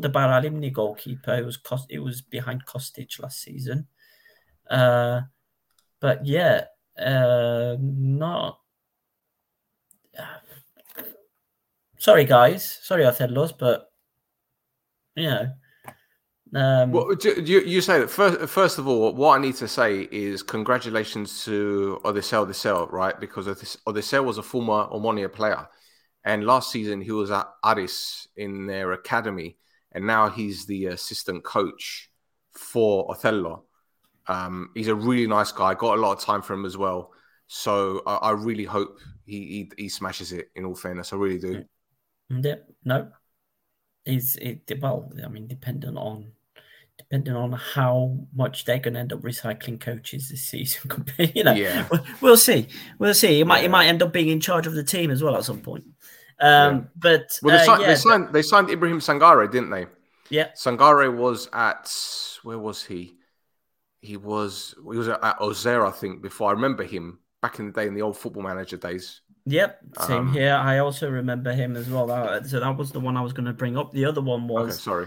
the 0.00 0.10
Paralimni 0.10 0.72
goalkeeper, 0.72 1.34
it 1.34 1.44
was 1.44 1.56
cost 1.56 1.86
it 1.90 2.00
was 2.00 2.22
behind 2.22 2.66
Kostic 2.66 3.20
last 3.20 3.40
season. 3.40 3.86
Uh, 4.68 5.20
but 6.00 6.26
yeah, 6.26 6.64
uh, 6.98 7.76
not. 7.78 8.58
Sorry, 11.98 12.24
guys. 12.24 12.64
Sorry, 12.82 13.04
Othellos, 13.04 13.52
but 13.56 13.92
you 15.14 15.28
know. 15.30 15.52
Um, 16.56 16.90
Well, 16.90 17.14
do- 17.14 17.42
you, 17.42 17.60
you 17.60 17.82
say 17.82 18.00
that 18.00 18.08
first. 18.08 18.48
First 18.48 18.78
of 18.78 18.88
all, 18.88 19.14
what 19.14 19.38
I 19.38 19.42
need 19.42 19.56
to 19.56 19.68
say 19.68 20.08
is 20.10 20.42
congratulations 20.42 21.44
to 21.44 22.00
Odisel 22.02 22.46
Odisel, 22.46 22.90
right? 22.90 23.18
Because 23.20 23.46
Odis- 23.46 23.76
Odisel 23.86 24.24
was 24.24 24.38
a 24.38 24.42
former 24.42 24.86
Omonia 24.88 25.30
player, 25.30 25.68
and 26.24 26.46
last 26.46 26.72
season 26.72 27.02
he 27.02 27.12
was 27.12 27.30
at 27.30 27.46
Aris 27.62 28.28
in 28.36 28.66
their 28.66 28.92
academy, 28.92 29.58
and 29.92 30.06
now 30.06 30.30
he's 30.30 30.64
the 30.64 30.86
assistant 30.86 31.44
coach 31.44 32.10
for 32.52 33.10
Othello. 33.10 33.64
Um, 34.26 34.70
he's 34.74 34.88
a 34.88 34.94
really 34.94 35.26
nice 35.26 35.52
guy. 35.52 35.74
Got 35.74 35.98
a 35.98 36.00
lot 36.00 36.16
of 36.16 36.24
time 36.24 36.40
for 36.40 36.54
him 36.54 36.64
as 36.64 36.78
well. 36.78 37.12
So 37.48 38.02
I, 38.06 38.14
I 38.14 38.30
really 38.30 38.64
hope 38.64 38.98
he, 39.26 39.68
he 39.76 39.82
he 39.82 39.88
smashes 39.90 40.32
it. 40.32 40.48
In 40.56 40.64
all 40.64 40.74
fairness, 40.74 41.12
I 41.12 41.16
really 41.16 41.38
do. 41.38 41.64
Yeah, 42.30 42.54
no. 42.82 43.10
He's 44.06 44.36
it 44.36 44.78
well, 44.80 45.12
I 45.22 45.28
mean, 45.28 45.48
depending 45.48 45.98
on 45.98 46.32
depending 47.08 47.34
on 47.34 47.52
how 47.52 48.18
much 48.34 48.64
they're 48.64 48.78
gonna 48.78 48.98
end 48.98 49.12
up 49.12 49.20
recycling 49.20 49.80
coaches 49.80 50.28
this 50.28 50.42
season. 50.42 51.04
you 51.34 51.44
know, 51.44 51.54
Yeah. 51.54 51.86
we'll, 51.90 52.04
we'll 52.20 52.36
see. 52.36 52.68
We'll 52.98 53.14
see. 53.14 53.36
He 53.36 53.44
might 53.44 53.62
he 53.62 53.68
might 53.68 53.86
end 53.86 54.02
up 54.02 54.12
being 54.12 54.28
in 54.28 54.40
charge 54.40 54.66
of 54.66 54.74
the 54.74 54.84
team 54.84 55.10
as 55.10 55.22
well 55.22 55.36
at 55.36 55.44
some 55.44 55.60
point. 55.60 55.84
Um 56.40 56.88
but 56.96 57.38
Well, 57.42 57.56
they, 57.56 57.62
uh, 57.62 57.66
signed, 57.66 57.80
yeah, 57.82 57.86
they 57.88 57.94
signed 57.96 58.32
they 58.32 58.42
signed 58.42 58.70
Ibrahim 58.70 59.00
Sangare, 59.00 59.50
didn't 59.50 59.70
they? 59.70 59.86
yeah, 60.28 60.48
Sangare 60.56 61.14
was 61.16 61.48
at 61.52 61.90
where 62.42 62.58
was 62.58 62.84
he? 62.84 63.14
He 64.00 64.16
was 64.16 64.74
he 64.76 64.98
was 64.98 65.08
at 65.08 65.40
Ozer, 65.40 65.86
I 65.86 65.90
think. 65.90 66.22
Before 66.22 66.48
I 66.50 66.52
remember 66.52 66.82
him 66.84 67.20
back 67.40 67.58
in 67.58 67.66
the 67.66 67.72
day 67.72 67.86
in 67.86 67.94
the 67.94 68.02
old 68.02 68.16
football 68.16 68.42
manager 68.42 68.76
days. 68.76 69.20
Yep, 69.48 69.80
same 70.06 70.16
Um, 70.18 70.32
here. 70.32 70.54
I 70.54 70.78
also 70.78 71.08
remember 71.08 71.52
him 71.52 71.76
as 71.76 71.88
well. 71.88 72.08
So 72.44 72.58
that 72.58 72.76
was 72.76 72.90
the 72.90 72.98
one 72.98 73.16
I 73.16 73.20
was 73.20 73.32
going 73.32 73.46
to 73.46 73.52
bring 73.52 73.78
up. 73.78 73.92
The 73.92 74.04
other 74.04 74.20
one 74.20 74.44
Okay, 74.44 74.52
was 74.52 74.80
sorry. 74.80 75.06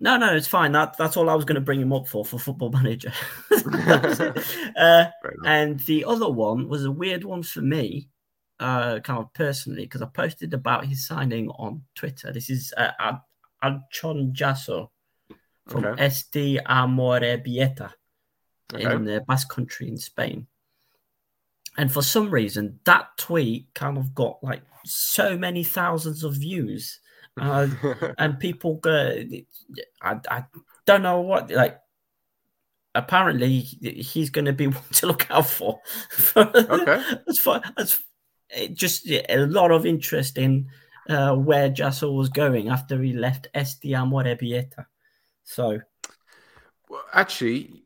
No, 0.00 0.16
no, 0.16 0.34
it's 0.34 0.46
fine. 0.46 0.72
That 0.72 0.96
that's 0.96 1.16
all 1.16 1.28
I 1.30 1.34
was 1.34 1.44
going 1.44 1.56
to 1.56 1.60
bring 1.60 1.80
him 1.80 1.92
up 1.92 2.08
for 2.08 2.24
for 2.24 2.38
Football 2.38 2.70
Manager. 2.70 3.12
Uh, 4.76 5.06
and 5.44 5.80
the 5.80 6.04
other 6.04 6.28
one 6.30 6.68
was 6.68 6.84
a 6.84 6.90
weird 6.90 7.24
one 7.24 7.42
for 7.42 7.60
me, 7.60 8.08
uh, 8.60 9.00
kind 9.00 9.18
of 9.18 9.32
personally, 9.34 9.82
because 9.82 10.02
I 10.02 10.06
posted 10.06 10.54
about 10.54 10.84
his 10.86 11.06
signing 11.06 11.48
on 11.50 11.82
Twitter. 11.96 12.32
This 12.32 12.48
is 12.48 12.72
uh, 12.76 12.92
Ad- 13.00 13.20
Adchon 13.64 14.32
Jasso 14.32 14.90
from 15.66 15.84
Okay. 15.84 16.06
SD 16.06 16.62
Amorebieta 16.64 17.92
Okay. 18.72 18.94
in 18.94 19.04
the 19.04 19.20
Basque 19.26 19.48
Country 19.48 19.88
in 19.88 19.96
Spain. 19.96 20.46
And 21.76 21.90
for 21.92 22.02
some 22.02 22.30
reason, 22.30 22.78
that 22.84 23.08
tweet 23.18 23.68
kind 23.74 23.98
of 23.98 24.14
got 24.14 24.38
like 24.42 24.62
so 24.84 25.36
many 25.36 25.64
thousands 25.64 26.22
of 26.22 26.34
views. 26.34 27.00
Uh, 27.40 27.68
and 28.18 28.38
people 28.38 28.76
go, 28.76 29.22
I, 30.02 30.20
I 30.30 30.44
don't 30.86 31.02
know 31.02 31.20
what, 31.20 31.50
like, 31.50 31.78
apparently 32.94 33.60
he's 33.60 34.30
going 34.30 34.46
to 34.46 34.52
be 34.52 34.66
one 34.68 34.82
to 34.92 35.06
look 35.06 35.30
out 35.30 35.46
for. 35.46 35.80
Okay. 36.36 37.02
As 37.28 37.38
far 37.38 37.62
as 37.76 37.98
it 38.50 38.74
just 38.74 39.08
a 39.08 39.46
lot 39.46 39.70
of 39.70 39.84
interest 39.86 40.38
in 40.38 40.68
uh, 41.08 41.34
where 41.34 41.70
Jasso 41.70 42.14
was 42.14 42.28
going 42.28 42.68
after 42.68 43.00
he 43.02 43.12
left 43.12 43.48
SD 43.54 43.96
Amore 43.96 44.24
Bieta. 44.36 44.86
So, 45.44 45.80
Well, 46.88 47.04
Actually, 47.12 47.82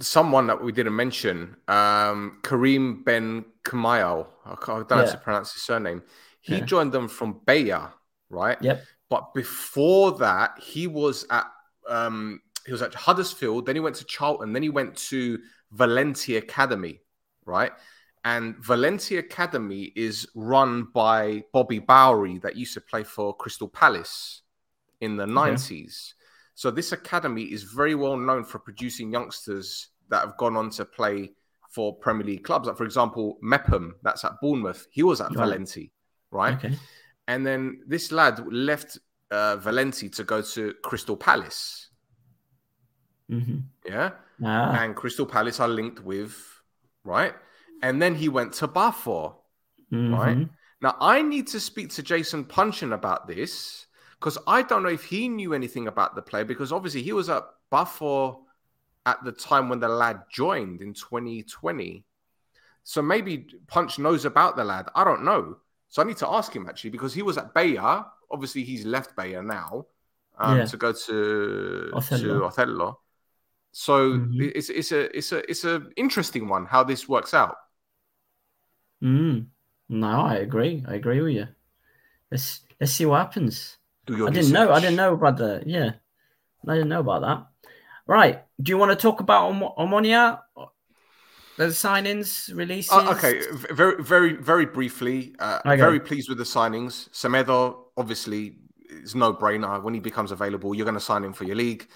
someone 0.00 0.46
that 0.48 0.62
we 0.62 0.72
didn't 0.72 0.96
mention, 0.96 1.56
um, 1.68 2.38
Kareem 2.42 3.04
Ben 3.04 3.44
Kamayal. 3.64 4.26
I 4.44 4.54
don't 4.54 4.90
know 4.90 4.96
how 4.96 5.04
to 5.04 5.18
pronounce 5.18 5.52
his 5.52 5.62
surname. 5.62 6.02
He 6.40 6.58
Yeah. 6.58 6.64
joined 6.64 6.92
them 6.92 7.08
from 7.08 7.40
Bayer, 7.44 7.92
right? 8.30 8.60
yep. 8.60 8.82
But 9.08 9.34
before 9.34 10.12
that, 10.18 10.58
he 10.58 10.86
was 10.86 11.26
at 11.30 11.46
um, 11.88 12.40
he 12.64 12.72
was 12.72 12.82
at 12.82 12.94
Huddersfield. 12.94 13.66
Then 13.66 13.76
he 13.76 13.80
went 13.80 13.96
to 13.96 14.04
Charlton. 14.04 14.52
Then 14.52 14.62
he 14.62 14.68
went 14.68 14.96
to 15.08 15.38
Valenti 15.70 16.36
Academy, 16.36 17.00
right? 17.44 17.72
And 18.24 18.56
Valenti 18.58 19.18
Academy 19.18 19.92
is 19.94 20.26
run 20.34 20.88
by 20.92 21.44
Bobby 21.52 21.78
Bowry, 21.78 22.38
that 22.38 22.56
used 22.56 22.74
to 22.74 22.80
play 22.80 23.04
for 23.04 23.36
Crystal 23.36 23.68
Palace 23.68 24.42
in 25.00 25.16
the 25.16 25.26
nineties. 25.26 26.14
So 26.56 26.70
this 26.70 26.92
academy 26.92 27.42
is 27.42 27.62
very 27.62 27.94
well 27.94 28.16
known 28.16 28.42
for 28.42 28.58
producing 28.58 29.12
youngsters 29.12 29.88
that 30.08 30.22
have 30.22 30.36
gone 30.38 30.56
on 30.56 30.70
to 30.70 30.84
play 30.84 31.32
for 31.70 31.94
Premier 31.94 32.24
League 32.24 32.44
clubs. 32.44 32.66
Like 32.66 32.78
for 32.78 32.84
example, 32.84 33.38
Mepham, 33.42 33.94
that's 34.02 34.24
at 34.24 34.40
Bournemouth. 34.40 34.86
He 34.90 35.02
was 35.02 35.20
at 35.20 35.28
Right. 35.28 35.36
Valenti, 35.36 35.92
right? 36.30 36.54
Okay. 36.54 36.74
And 37.28 37.46
then 37.46 37.82
this 37.86 38.12
lad 38.12 38.46
left 38.52 38.98
uh, 39.30 39.56
Valenti 39.56 40.08
to 40.10 40.24
go 40.24 40.42
to 40.42 40.74
Crystal 40.82 41.16
Palace. 41.16 41.90
hmm 43.28 43.58
Yeah. 43.84 44.12
Ah, 44.42 44.72
And 44.72 44.96
Crystal 44.96 45.26
Palace 45.26 45.60
are 45.60 45.68
linked 45.68 46.00
with, 46.00 46.36
right? 47.04 47.34
And 47.82 48.00
then 48.02 48.14
he 48.14 48.28
went 48.28 48.54
to 48.54 48.68
Pafos. 48.68 49.34
right? 50.10 50.38
mhm. 50.38 50.50
Now, 50.82 50.96
I 51.00 51.22
need 51.22 51.48
to 51.48 51.60
speak 51.60 51.90
to 51.92 52.02
Jason 52.02 52.44
Puncheon 52.44 52.92
about 52.92 53.28
this 53.28 53.86
because 54.20 54.38
I 54.46 54.62
don't 54.62 54.82
know 54.82 54.90
if 54.90 55.04
he 55.04 55.28
knew 55.28 55.54
anything 55.54 55.88
about 55.88 56.14
the 56.14 56.22
player 56.22 56.44
because 56.44 56.72
obviously 56.72 57.02
he 57.02 57.12
was 57.12 57.28
at 57.30 57.44
Pafos 57.72 58.38
at 59.06 59.24
the 59.24 59.32
time 59.32 59.68
when 59.68 59.80
the 59.80 59.88
lad 59.88 60.22
joined 60.32 60.82
in 60.82 60.94
2020. 60.94 62.04
So 62.84 63.02
maybe 63.02 63.48
Punch 63.68 63.98
knows 63.98 64.24
about 64.24 64.56
the 64.56 64.64
lad. 64.64 64.88
I 64.94 65.04
don't 65.04 65.24
know. 65.24 65.58
So 65.96 66.02
I 66.02 66.04
need 66.04 66.18
to 66.18 66.28
ask 66.28 66.54
him 66.54 66.68
actually 66.68 66.90
because 66.90 67.14
he 67.14 67.22
was 67.22 67.38
at 67.38 67.54
Bayer. 67.54 68.04
Obviously, 68.30 68.62
he's 68.64 68.84
left 68.84 69.16
Bayer 69.16 69.42
now 69.42 69.86
um, 70.36 70.58
Yeah. 70.58 70.66
to 70.66 70.76
go 70.76 70.92
to 70.92 71.90
Othello. 71.94 72.20
to 72.38 72.44
Othello. 72.44 73.00
So 73.72 74.10
Mhm. 74.12 74.52
it's 74.54 74.68
it's 74.68 74.92
a 74.92 75.08
it's 75.16 75.32
a 75.32 75.38
it's 75.50 75.64
a 75.64 75.88
interesting 75.96 76.48
one 76.48 76.66
how 76.66 76.84
this 76.84 77.08
works 77.08 77.32
out. 77.32 77.56
Mm. 79.02 79.46
No, 79.88 80.20
I 80.20 80.34
agree. 80.44 80.84
I 80.86 80.96
agree 81.00 81.22
with 81.22 81.32
you. 81.32 81.48
Let's 82.30 82.60
let's 82.78 82.92
see 82.92 83.06
what 83.06 83.24
happens. 83.24 83.78
I 84.06 84.28
didn't 84.28 84.52
know. 84.52 84.72
I 84.72 84.80
didn't 84.80 84.96
know 84.96 85.14
about 85.14 85.38
the 85.38 85.62
yeah. 85.64 85.92
I 86.68 86.74
didn't 86.74 86.90
know 86.92 87.00
about 87.00 87.22
that. 87.22 87.70
Right. 88.06 88.44
Do 88.60 88.68
you 88.68 88.76
want 88.76 88.92
to 88.92 89.00
talk 89.00 89.20
about 89.20 89.48
Om- 89.48 89.72
Omonia? 89.80 90.42
The 91.56 91.66
signings, 91.66 92.54
releases. 92.54 92.92
Uh, 92.92 93.12
okay, 93.12 93.40
very, 93.72 94.02
very, 94.02 94.32
very 94.34 94.66
briefly. 94.66 95.34
Uh, 95.38 95.60
Okay. 95.64 95.76
Very 95.76 96.00
pleased 96.00 96.28
with 96.28 96.38
the 96.38 96.44
signings. 96.44 97.08
Semedo, 97.10 97.84
obviously, 97.96 98.58
is 98.90 99.14
no 99.14 99.32
brainer. 99.32 99.82
When 99.82 99.94
he 99.94 100.00
becomes 100.00 100.32
available, 100.32 100.74
you're 100.74 100.84
going 100.84 100.94
to 100.94 101.00
sign 101.00 101.24
him 101.24 101.32
for 101.32 101.44
your 101.44 101.56
league. 101.56 101.88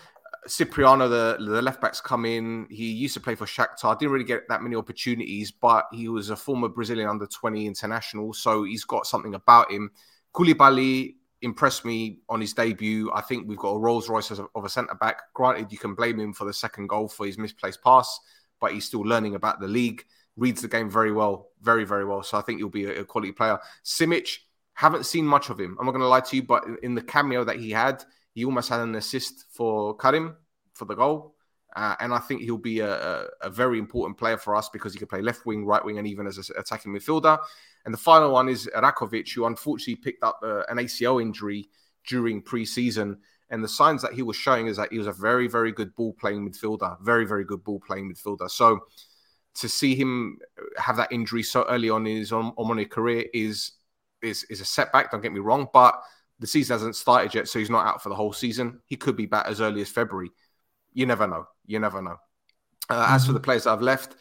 Cipriano, 0.48 1.06
the 1.08 1.36
the 1.38 1.60
left 1.60 1.82
backs 1.82 2.00
come 2.00 2.24
in. 2.24 2.66
He 2.70 2.90
used 2.90 3.12
to 3.14 3.20
play 3.20 3.34
for 3.34 3.44
Shakhtar. 3.44 3.98
Didn't 3.98 4.12
really 4.12 4.24
get 4.24 4.48
that 4.48 4.62
many 4.62 4.74
opportunities, 4.74 5.50
but 5.50 5.86
he 5.92 6.08
was 6.08 6.30
a 6.30 6.36
former 6.36 6.68
Brazilian 6.68 7.08
under 7.08 7.26
20 7.26 7.66
international, 7.66 8.32
so 8.32 8.64
he's 8.64 8.84
got 8.84 9.06
something 9.06 9.34
about 9.34 9.70
him. 9.70 9.90
Koulibaly 10.34 11.16
impressed 11.42 11.84
me 11.84 12.20
on 12.28 12.40
his 12.40 12.54
debut. 12.54 13.10
I 13.14 13.20
think 13.20 13.48
we've 13.48 13.58
got 13.58 13.70
a 13.70 13.78
Rolls 13.78 14.08
Royce 14.08 14.30
of 14.30 14.64
a 14.64 14.68
centre 14.68 14.94
back. 14.94 15.22
Granted, 15.34 15.70
you 15.72 15.78
can 15.78 15.94
blame 15.94 16.18
him 16.18 16.32
for 16.32 16.44
the 16.46 16.52
second 16.54 16.88
goal 16.88 17.08
for 17.08 17.26
his 17.26 17.36
misplaced 17.38 17.82
pass, 17.82 18.18
but 18.60 18.72
he's 18.72 18.84
still 18.84 19.00
learning 19.00 19.34
about 19.34 19.60
the 19.60 19.68
league. 19.68 20.04
Reads 20.36 20.62
the 20.62 20.68
game 20.68 20.90
very 20.90 21.12
well, 21.12 21.50
very 21.60 21.84
very 21.84 22.04
well. 22.04 22.22
So 22.22 22.38
I 22.38 22.42
think 22.42 22.58
he'll 22.58 22.68
be 22.68 22.86
a, 22.86 23.04
quality 23.04 23.32
player. 23.32 23.58
Simic, 23.84 24.38
haven't 24.74 25.06
seen 25.06 25.26
much 25.26 25.50
of 25.50 25.58
him. 25.58 25.76
I'm 25.78 25.86
not 25.86 25.92
going 25.92 26.02
to 26.02 26.08
lie 26.08 26.20
to 26.20 26.36
you, 26.36 26.42
but 26.42 26.64
in, 26.64 26.78
in 26.82 26.94
the 26.94 27.02
cameo 27.02 27.44
that 27.44 27.58
he 27.58 27.70
had, 27.70 28.04
he 28.32 28.44
almost 28.44 28.68
had 28.68 28.80
an 28.80 28.94
assist 28.94 29.46
for 29.50 29.96
Karim 29.96 30.36
for 30.74 30.84
the 30.84 30.94
goal. 30.94 31.34
Uh, 31.76 31.94
and 32.00 32.12
I 32.12 32.18
think 32.18 32.42
he'll 32.42 32.58
be 32.58 32.80
a, 32.80 32.92
a, 32.92 33.26
a 33.42 33.50
very 33.50 33.78
important 33.78 34.18
player 34.18 34.36
for 34.36 34.56
us 34.56 34.68
because 34.68 34.92
he 34.92 34.98
can 34.98 35.06
play 35.06 35.22
left 35.22 35.46
wing, 35.46 35.64
right 35.64 35.84
wing, 35.84 35.98
and 35.98 36.06
even 36.06 36.26
as 36.26 36.38
an 36.38 36.56
attacking 36.58 36.92
midfielder. 36.92 37.38
And 37.84 37.94
the 37.94 37.98
final 37.98 38.32
one 38.32 38.48
is 38.48 38.68
Rakovic, 38.74 39.32
who 39.32 39.46
unfortunately 39.46 39.96
picked 39.96 40.24
up 40.24 40.40
uh, 40.42 40.62
an 40.68 40.78
ACL 40.78 41.22
injury 41.22 41.68
during 42.06 42.42
pre-season. 42.42 43.18
And 43.50 43.64
the 43.64 43.68
signs 43.68 44.02
that 44.02 44.12
he 44.12 44.22
was 44.22 44.36
showing 44.36 44.68
is 44.68 44.76
that 44.76 44.92
he 44.92 44.98
was 44.98 45.08
a 45.08 45.12
very, 45.12 45.48
very 45.48 45.72
good 45.72 45.94
ball 45.94 46.12
playing 46.14 46.48
midfielder, 46.48 47.00
very, 47.00 47.26
very 47.26 47.44
good 47.44 47.64
ball 47.64 47.80
playing 47.80 48.12
midfielder. 48.12 48.48
So 48.48 48.80
to 49.54 49.68
see 49.68 49.94
him 49.94 50.38
have 50.76 50.96
that 50.96 51.10
injury 51.10 51.42
so 51.42 51.64
early 51.68 51.90
on 51.90 52.06
in 52.06 52.16
his 52.16 52.32
on, 52.32 52.52
on 52.56 52.78
his 52.78 52.86
career 52.88 53.24
is 53.34 53.72
is 54.22 54.44
is 54.44 54.60
a 54.60 54.64
setback. 54.64 55.10
Don't 55.10 55.22
get 55.22 55.32
me 55.32 55.40
wrong, 55.40 55.66
but 55.72 56.00
the 56.38 56.46
season 56.46 56.74
hasn't 56.74 56.96
started 56.96 57.34
yet, 57.34 57.48
so 57.48 57.58
he's 57.58 57.70
not 57.70 57.86
out 57.86 58.02
for 58.02 58.08
the 58.08 58.14
whole 58.14 58.32
season. 58.32 58.80
He 58.86 58.96
could 58.96 59.16
be 59.16 59.26
back 59.26 59.46
as 59.46 59.60
early 59.60 59.82
as 59.82 59.90
February. 59.90 60.30
You 60.92 61.06
never 61.06 61.26
know. 61.26 61.46
You 61.66 61.78
never 61.78 62.00
know. 62.00 62.16
Uh, 62.88 63.06
as 63.10 63.26
for 63.26 63.32
the 63.32 63.40
players 63.40 63.64
that 63.64 63.70
I've 63.70 63.82
left, 63.82 64.16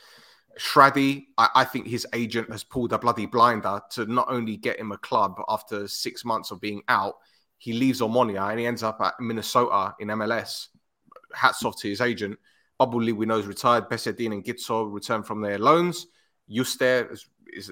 Shradi, 0.59 1.27
I, 1.37 1.49
I 1.55 1.63
think 1.63 1.87
his 1.87 2.05
agent 2.13 2.51
has 2.51 2.63
pulled 2.63 2.93
a 2.93 2.99
bloody 2.99 3.25
blinder 3.25 3.81
to 3.91 4.05
not 4.05 4.27
only 4.29 4.57
get 4.57 4.79
him 4.79 4.91
a 4.91 4.97
club 4.97 5.39
after 5.47 5.87
six 5.87 6.25
months 6.25 6.51
of 6.51 6.59
being 6.59 6.81
out, 6.87 7.15
he 7.59 7.73
leaves 7.73 8.01
Omonia 8.01 8.49
and 8.49 8.59
he 8.59 8.65
ends 8.65 8.81
up 8.81 8.99
at 9.01 9.19
Minnesota 9.19 9.93
in 9.99 10.07
MLS. 10.07 10.67
Hats 11.33 11.63
off 11.63 11.79
to 11.81 11.89
his 11.89 12.01
agent. 12.01 12.39
Bubbly, 12.79 13.11
we 13.11 13.25
know, 13.25 13.37
is 13.37 13.45
retired. 13.45 13.89
Besedin 13.89 14.31
and 14.31 14.43
Gitzo 14.43 14.91
returned 14.91 15.27
from 15.27 15.41
their 15.41 15.59
loans. 15.59 16.07
Yuster 16.49 17.09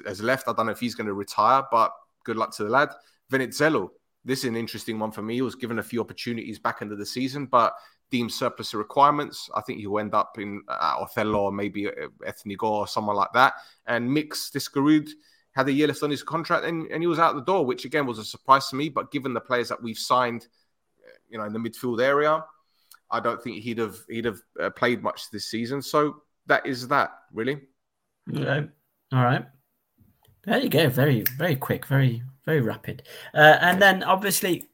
has, 0.06 0.22
left. 0.22 0.48
I 0.48 0.54
don't 0.54 0.66
know 0.66 0.74
if 0.74 0.80
he's 0.80 0.94
going 0.94 1.08
to 1.08 1.14
retire, 1.14 1.64
but 1.72 1.94
good 2.26 2.36
luck 2.36 2.54
to 2.58 2.66
the 2.66 2.70
lad. 2.70 2.90
Venizelos, 3.32 3.90
this 4.26 4.40
is 4.40 4.46
an 4.46 4.58
interesting 4.58 5.00
one 5.00 5.12
for 5.12 5.22
me. 5.22 5.36
He 5.36 5.42
was 5.42 5.56
given 5.56 5.80
a 5.80 5.84
few 5.84 6.02
opportunities 6.02 6.60
back 6.60 6.82
into 6.82 6.98
the 6.98 7.06
season, 7.06 7.46
but 7.46 7.74
deemed 8.12 8.32
surplus 8.32 8.72
to 8.72 8.78
requirements. 8.78 9.50
I 9.56 9.62
think 9.62 9.80
he'll 9.80 10.00
end 10.00 10.14
up 10.14 10.38
in 10.38 10.62
uh, 10.68 10.98
Othello 11.00 11.44
or 11.44 11.52
maybe 11.52 11.88
uh, 11.88 12.08
Ethnikos 12.26 12.64
or 12.64 12.88
someone 12.88 13.16
like 13.16 13.32
that. 13.34 13.54
And 13.86 14.14
Mix 14.14 14.52
Diskerud 14.52 15.10
had 15.58 15.68
a 15.68 15.72
year 15.72 15.88
left 15.88 16.04
on 16.04 16.12
his 16.12 16.22
contract 16.22 16.66
and, 16.66 16.86
and 16.92 17.02
he 17.02 17.08
was 17.08 17.18
out 17.18 17.34
the 17.34 17.42
door, 17.42 17.66
which 17.66 17.84
again 17.84 18.06
was 18.06 18.20
a 18.20 18.24
surprise 18.24 18.68
to 18.68 18.76
me. 18.76 18.90
But 18.90 19.12
given 19.12 19.34
the 19.34 19.42
players 19.42 19.70
that 19.70 19.82
we've 19.82 19.98
signed, 19.98 20.48
uh, 21.04 21.10
you 21.30 21.40
know, 21.40 21.46
in 21.46 21.52
the 21.52 21.58
midfield 21.60 22.00
area, 22.00 22.46
I 23.10 23.20
don't 23.20 23.42
think 23.42 23.64
he'd 23.64 23.80
have 23.80 23.98
he'd 24.08 24.26
have 24.26 24.40
uh, 24.62 24.70
played 24.70 25.02
much 25.02 25.32
this 25.32 25.48
season. 25.48 25.82
So 25.82 26.22
that 26.46 26.68
is 26.68 26.88
that 26.90 27.10
really. 27.34 27.60
Okay. 28.32 28.68
All 29.12 29.24
right. 29.24 29.46
There 30.44 30.60
you 30.60 30.70
go. 30.70 30.90
Very 30.90 31.24
very 31.38 31.56
quick. 31.56 31.88
Very 31.88 32.22
very 32.46 32.62
rapid. 32.62 33.02
Uh, 33.34 33.58
and 33.60 33.82
then 33.82 34.04
obviously 34.04 34.68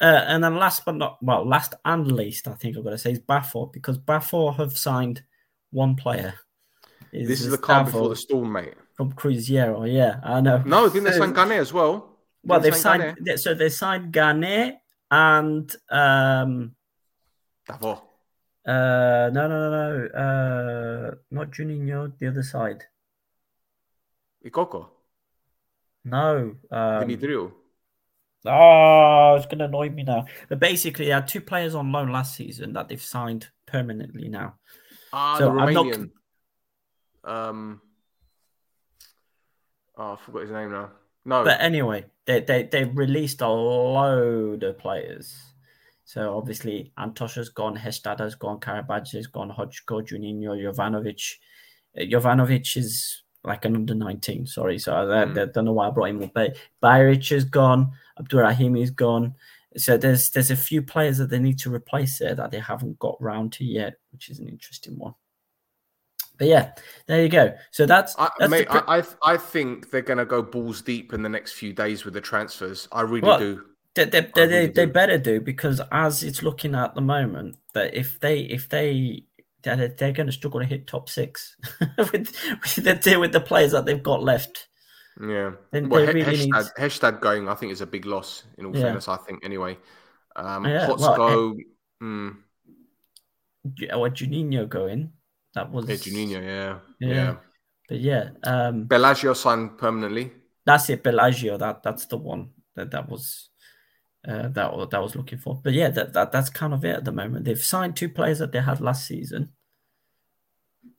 uh, 0.00 0.24
and 0.26 0.42
then 0.42 0.56
last 0.56 0.84
but 0.84 0.96
not 0.96 1.22
well, 1.22 1.46
last 1.46 1.74
and 1.84 2.10
least, 2.10 2.48
I 2.48 2.54
think 2.54 2.76
I've 2.76 2.82
got 2.82 2.90
to 2.90 2.98
say 2.98 3.12
is 3.12 3.20
Bafor 3.20 3.72
because 3.72 3.98
Bafor 3.98 4.56
have 4.56 4.76
signed 4.76 5.22
one 5.70 5.94
player. 5.94 6.34
Is 7.12 7.28
this 7.28 7.40
is 7.40 7.52
the 7.52 7.58
calm 7.58 7.86
before 7.86 8.08
the 8.08 8.16
storm, 8.16 8.50
mate. 8.52 8.74
From 8.98 9.12
Cruzeiro, 9.12 9.86
yeah, 9.86 10.18
I 10.24 10.40
know. 10.40 10.60
No, 10.66 10.88
didn't 10.88 11.04
they 11.04 11.16
sign 11.16 11.32
Gane 11.32 11.52
as 11.52 11.72
well? 11.72 12.18
Well, 12.42 12.58
they've 12.58 12.74
signed. 12.74 13.16
Gane? 13.24 13.38
So 13.38 13.54
they 13.54 13.68
signed 13.68 14.12
Gane 14.12 14.76
and 15.08 15.76
um. 15.88 16.74
Davor. 17.64 18.02
Uh, 18.66 19.30
no, 19.32 19.46
no, 19.46 19.70
no, 19.70 19.70
no. 19.70 20.06
Uh, 20.08 21.14
not 21.30 21.52
Juninho. 21.52 22.18
The 22.18 22.26
other 22.26 22.42
side. 22.42 22.86
Ikoko. 24.44 24.88
No. 26.04 26.56
Um, 26.68 27.04
Dimitriou. 27.04 27.52
Oh, 28.46 29.34
it's 29.36 29.46
going 29.46 29.58
to 29.58 29.66
annoy 29.66 29.90
me 29.90 30.02
now. 30.02 30.26
But 30.48 30.58
basically, 30.58 31.04
they 31.04 31.12
had 31.12 31.28
two 31.28 31.40
players 31.40 31.76
on 31.76 31.92
loan 31.92 32.10
last 32.10 32.34
season 32.34 32.72
that 32.72 32.88
they've 32.88 33.00
signed 33.00 33.46
permanently 33.64 34.28
now. 34.28 34.56
Ah, 35.12 35.36
so 35.38 35.44
the 35.44 35.50
Romanian. 35.52 36.10
Not... 37.24 37.48
Um. 37.48 37.80
Oh, 39.98 40.12
I 40.12 40.16
forgot 40.24 40.42
his 40.42 40.50
name 40.52 40.70
now. 40.70 40.90
No. 41.24 41.44
But 41.44 41.60
anyway, 41.60 42.06
they 42.24 42.40
they 42.40 42.62
they 42.62 42.84
released 42.84 43.40
a 43.42 43.48
load 43.48 44.62
of 44.62 44.78
players. 44.78 45.36
So 46.04 46.38
obviously, 46.38 46.92
Antosha's 46.98 47.50
gone, 47.50 47.76
Hestada's 47.76 48.34
gone, 48.34 48.60
Karabadze's 48.60 49.26
gone, 49.26 49.50
Hodgko, 49.50 50.00
Juninho, 50.00 50.56
Jovanovic. 50.56 51.34
Uh, 51.94 52.04
Jovanovic 52.04 52.78
is 52.78 53.24
like 53.44 53.66
an 53.66 53.76
under 53.76 53.94
19, 53.94 54.46
sorry. 54.46 54.78
So 54.78 54.94
I, 54.94 55.04
mm. 55.04 55.38
I, 55.38 55.52
don't 55.52 55.66
know 55.66 55.74
why 55.74 55.88
I 55.88 55.90
brought 55.90 56.08
him 56.08 56.22
up. 56.22 56.30
But 56.32 56.56
Bayric 56.82 57.30
is 57.30 57.44
gone. 57.44 57.92
Abdurrahimi's 58.18 58.90
gone. 58.90 59.34
So 59.76 59.98
there's 59.98 60.30
there's 60.30 60.50
a 60.50 60.56
few 60.56 60.80
players 60.80 61.18
that 61.18 61.28
they 61.28 61.38
need 61.38 61.58
to 61.58 61.74
replace 61.74 62.18
there 62.18 62.34
that 62.34 62.52
they 62.52 62.60
haven't 62.60 62.98
got 62.98 63.20
round 63.20 63.52
to 63.54 63.64
yet, 63.64 63.98
which 64.12 64.30
is 64.30 64.38
an 64.38 64.48
interesting 64.48 64.96
one. 64.98 65.14
But 66.38 66.46
yeah, 66.46 66.72
there 67.06 67.22
you 67.22 67.28
go. 67.28 67.54
So 67.72 67.84
that's, 67.84 68.14
I, 68.18 68.30
that's 68.38 68.50
mate, 68.50 68.68
the... 68.68 68.84
I, 68.88 69.02
I 69.22 69.36
think 69.36 69.90
they're 69.90 70.02
going 70.02 70.18
to 70.18 70.24
go 70.24 70.40
balls 70.40 70.80
deep 70.80 71.12
in 71.12 71.22
the 71.22 71.28
next 71.28 71.52
few 71.52 71.72
days 71.72 72.04
with 72.04 72.14
the 72.14 72.20
transfers. 72.20 72.88
I 72.92 73.02
really 73.02 73.26
well, 73.26 73.38
do. 73.38 73.64
They, 73.94 74.04
they, 74.04 74.20
they, 74.34 74.46
really 74.46 74.66
they, 74.68 74.86
do. 74.86 74.92
better 74.92 75.18
do 75.18 75.40
because 75.40 75.80
as 75.90 76.22
it's 76.22 76.42
looking 76.42 76.76
at 76.76 76.94
the 76.94 77.00
moment, 77.00 77.56
that 77.74 77.94
if 77.94 78.20
they 78.20 78.40
if 78.40 78.68
they 78.68 79.24
they're, 79.62 79.88
they're 79.88 80.12
going 80.12 80.26
to 80.26 80.32
struggle 80.32 80.60
to 80.60 80.66
hit 80.66 80.86
top 80.86 81.08
six 81.08 81.56
with 81.98 82.12
with 82.12 82.74
the 82.76 82.94
deal 82.94 83.20
with 83.20 83.32
the 83.32 83.40
players 83.40 83.72
that 83.72 83.84
they've 83.84 84.02
got 84.02 84.22
left. 84.22 84.68
Yeah. 85.20 85.52
Then 85.72 85.88
well, 85.88 86.06
really 86.06 86.24
need... 86.24 86.52
going, 87.20 87.48
I 87.48 87.54
think, 87.54 87.72
is 87.72 87.80
a 87.80 87.86
big 87.86 88.06
loss. 88.06 88.44
In 88.56 88.66
all 88.66 88.76
yeah. 88.76 88.82
fairness, 88.82 89.08
I 89.08 89.16
think 89.16 89.44
anyway. 89.44 89.76
Um, 90.36 90.64
yeah, 90.64 90.86
Hotsko, 90.86 91.18
well, 91.18 91.56
mm. 92.00 92.36
or 93.92 94.08
Juninho 94.10 94.68
going. 94.68 95.12
That 95.58 95.72
was 95.72 95.88
yeah, 95.88 95.96
Juninho, 95.96 96.40
yeah. 96.40 96.78
yeah, 97.00 97.14
yeah. 97.14 97.34
But 97.88 97.98
yeah, 97.98 98.30
um, 98.44 98.84
Bellagio 98.84 99.34
signed 99.34 99.76
permanently. 99.76 100.30
That's 100.64 100.88
it, 100.88 101.02
Bellagio. 101.02 101.58
That 101.58 101.82
that's 101.82 102.06
the 102.06 102.16
one 102.16 102.50
that 102.76 102.92
that 102.92 103.08
was 103.08 103.48
uh, 104.28 104.46
that 104.50 104.90
that 104.90 105.02
was 105.02 105.16
looking 105.16 105.38
for. 105.38 105.60
But 105.60 105.72
yeah, 105.72 105.90
that, 105.90 106.12
that 106.12 106.30
that's 106.30 106.48
kind 106.48 106.72
of 106.72 106.84
it 106.84 106.94
at 106.94 107.04
the 107.04 107.10
moment. 107.10 107.44
They've 107.44 107.58
signed 107.58 107.96
two 107.96 108.08
players 108.08 108.38
that 108.38 108.52
they 108.52 108.60
had 108.60 108.80
last 108.80 109.04
season, 109.08 109.48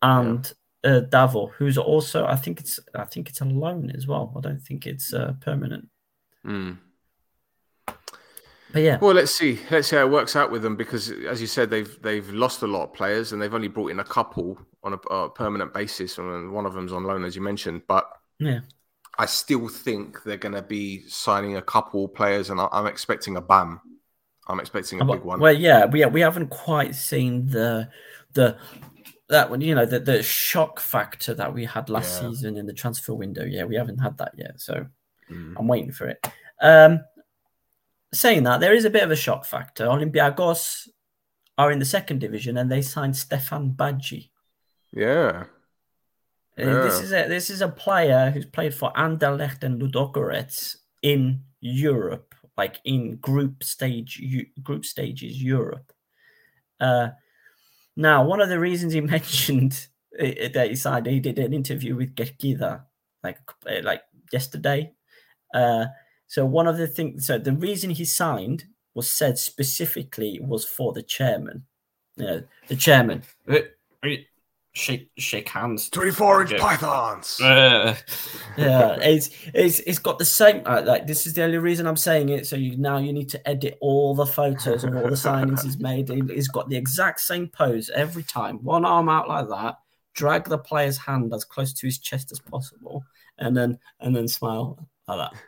and 0.02 0.52
yeah. 0.84 0.92
uh, 0.92 1.02
Davo, 1.04 1.52
who's 1.54 1.78
also 1.78 2.26
I 2.26 2.36
think 2.36 2.60
it's 2.60 2.82
I 2.94 3.06
think 3.06 3.30
it's 3.30 3.40
a 3.40 3.46
loan 3.46 3.92
as 3.96 4.06
well. 4.06 4.34
I 4.36 4.42
don't 4.42 4.62
think 4.62 4.86
it's 4.86 5.14
uh, 5.14 5.36
permanent. 5.40 5.88
Mm. 6.46 6.80
But 8.72 8.84
yeah. 8.84 8.98
Well, 9.00 9.16
let's 9.16 9.36
see. 9.36 9.60
Let's 9.72 9.88
see 9.88 9.96
how 9.96 10.04
it 10.04 10.12
works 10.12 10.36
out 10.36 10.52
with 10.52 10.62
them 10.62 10.76
because, 10.76 11.10
as 11.10 11.42
you 11.42 11.48
said, 11.48 11.70
they've 11.70 12.00
they've 12.02 12.30
lost 12.30 12.62
a 12.62 12.68
lot 12.68 12.84
of 12.84 12.94
players 12.94 13.32
and 13.32 13.42
they've 13.42 13.54
only 13.54 13.68
brought 13.68 13.92
in 13.92 14.00
a 14.00 14.04
couple 14.04 14.60
on 14.84 14.94
a, 14.94 15.14
a 15.14 15.30
permanent 15.30 15.74
basis, 15.74 16.18
and 16.18 16.52
one 16.52 16.66
of 16.66 16.74
them's 16.74 16.94
on 16.94 17.04
loan, 17.04 17.24
as 17.24 17.36
you 17.36 17.42
mentioned. 17.42 17.82
But 17.88 18.10
yeah, 18.38 18.60
I 19.18 19.26
still 19.26 19.68
think 19.68 20.24
they're 20.24 20.38
going 20.38 20.56
to 20.56 20.62
be 20.62 21.02
signing 21.08 21.58
a 21.58 21.62
couple 21.62 22.08
players, 22.08 22.52
and 22.52 22.62
I'm 22.62 22.86
expecting 22.86 23.38
a 23.38 23.42
bam. 23.42 23.82
I'm 24.48 24.60
expecting 24.60 25.00
a 25.02 25.06
big 25.06 25.22
one. 25.22 25.40
Well, 25.40 25.54
yeah, 25.54 25.86
we 25.86 26.06
we 26.06 26.22
haven't 26.22 26.50
quite 26.50 26.96
seen 26.96 27.50
the 27.50 27.90
the 28.34 28.58
that 29.30 29.50
one, 29.50 29.62
you 29.62 29.76
know, 29.76 29.86
the 29.86 30.00
the 30.00 30.22
shock 30.24 30.80
factor 30.80 31.34
that 31.36 31.54
we 31.54 31.66
had 31.66 31.90
last 31.90 32.22
yeah. 32.22 32.30
season 32.30 32.58
in 32.58 32.66
the 32.66 32.74
transfer 32.74 33.14
window. 33.14 33.46
Yeah, 33.46 33.64
we 33.64 33.76
haven't 33.76 34.00
had 34.00 34.18
that 34.18 34.34
yet, 34.38 34.60
so 34.60 34.86
mm. 35.30 35.54
I'm 35.58 35.68
waiting 35.68 35.92
for 35.92 36.08
it. 36.08 36.28
Um, 36.62 37.02
saying 38.14 38.44
that, 38.44 38.60
there 38.60 38.74
is 38.74 38.86
a 38.86 38.90
bit 38.90 39.04
of 39.04 39.12
a 39.12 39.16
shock 39.16 39.46
factor. 39.46 39.86
Olympiacos 39.86 40.88
are 41.58 41.72
in 41.72 41.80
the 41.80 41.86
second 41.86 42.20
division, 42.20 42.58
and 42.58 42.72
they 42.72 42.82
signed 42.82 43.16
Stefan 43.16 43.72
Badji. 43.72 44.30
Yeah. 44.92 45.46
Yeah. 46.58 46.84
This 46.84 47.00
is 47.00 47.14
a 47.14 47.28
this 47.28 47.50
is 47.50 47.62
a 47.62 47.70
player 47.70 48.32
who's 48.32 48.46
played 48.46 48.74
for 48.74 48.92
Anderlecht 48.94 49.64
and 49.64 49.82
Ludogorets 49.82 50.76
in 51.02 51.44
Europe, 51.62 52.36
like 52.58 52.82
in 52.84 53.16
group 53.18 53.64
stage 53.64 54.22
group 54.62 54.84
stages 54.84 55.42
Europe. 55.42 55.94
Uh, 56.80 57.10
now, 57.96 58.26
one 58.26 58.42
of 58.42 58.50
the 58.50 58.60
reasons 58.60 58.92
he 58.92 59.02
mentioned 59.16 59.88
that 60.12 60.68
he 60.70 60.76
signed, 60.76 61.06
he 61.06 61.22
did 61.22 61.40
an 61.40 61.54
interview 61.54 61.96
with 61.96 62.16
Gerkida 62.16 62.84
like 63.24 63.40
uh, 63.66 63.82
like 63.84 64.02
yesterday. 64.32 64.92
Uh, 65.54 65.86
so 66.30 66.46
one 66.46 66.68
of 66.68 66.78
the 66.78 66.88
things, 66.88 67.28
so 67.28 67.38
the 67.38 67.52
reason 67.52 67.90
he 67.90 68.06
signed 68.06 68.66
was 68.94 69.10
said 69.10 69.38
specifically 69.38 70.40
was 70.42 70.64
for 70.64 70.94
the 70.94 71.04
chairman. 71.04 71.66
You 72.16 72.26
know, 72.26 72.44
the 72.68 72.76
chairman 72.78 73.24
shake 74.80 75.12
shake 75.18 75.50
hands. 75.50 75.88
Three 75.88 76.12
four 76.12 76.42
inch 76.42 76.56
pythons. 76.58 77.40
Uh, 77.42 77.96
yeah, 78.58 78.96
it's 79.02 79.30
it's 79.54 79.80
it's 79.82 80.00
got 80.00 80.20
the 80.20 80.26
same. 80.26 80.62
Uh, 80.66 80.82
like 80.86 81.08
this 81.08 81.28
is 81.28 81.34
the 81.34 81.44
only 81.44 81.58
reason 81.58 81.88
I'm 81.88 81.98
saying 81.98 82.30
it. 82.30 82.48
So 82.48 82.56
you 82.56 82.78
now 82.78 82.98
you 82.98 83.14
need 83.14 83.30
to 83.30 83.50
edit 83.50 83.78
all 83.82 84.16
the 84.16 84.26
photos 84.26 84.84
of 84.84 84.96
all 84.96 85.04
the 85.04 85.12
signings 85.12 85.64
he's 85.64 85.80
made. 85.80 86.10
He's 86.10 86.48
got 86.48 86.70
the 86.70 86.78
exact 86.78 87.22
same 87.22 87.48
pose 87.48 87.90
every 87.90 88.24
time. 88.24 88.64
One 88.64 88.86
arm 88.86 89.10
out 89.10 89.28
like 89.28 89.50
that. 89.50 89.80
Drag 90.14 90.46
the 90.46 90.58
player's 90.58 90.98
hand 90.98 91.34
as 91.34 91.46
close 91.46 91.74
to 91.74 91.88
his 91.88 92.00
chest 92.00 92.32
as 92.32 92.40
possible, 92.40 93.04
and 93.38 93.56
then 93.56 93.80
and 94.00 94.16
then 94.16 94.28
smile 94.28 94.88
like 95.08 95.32
that. 95.32 95.40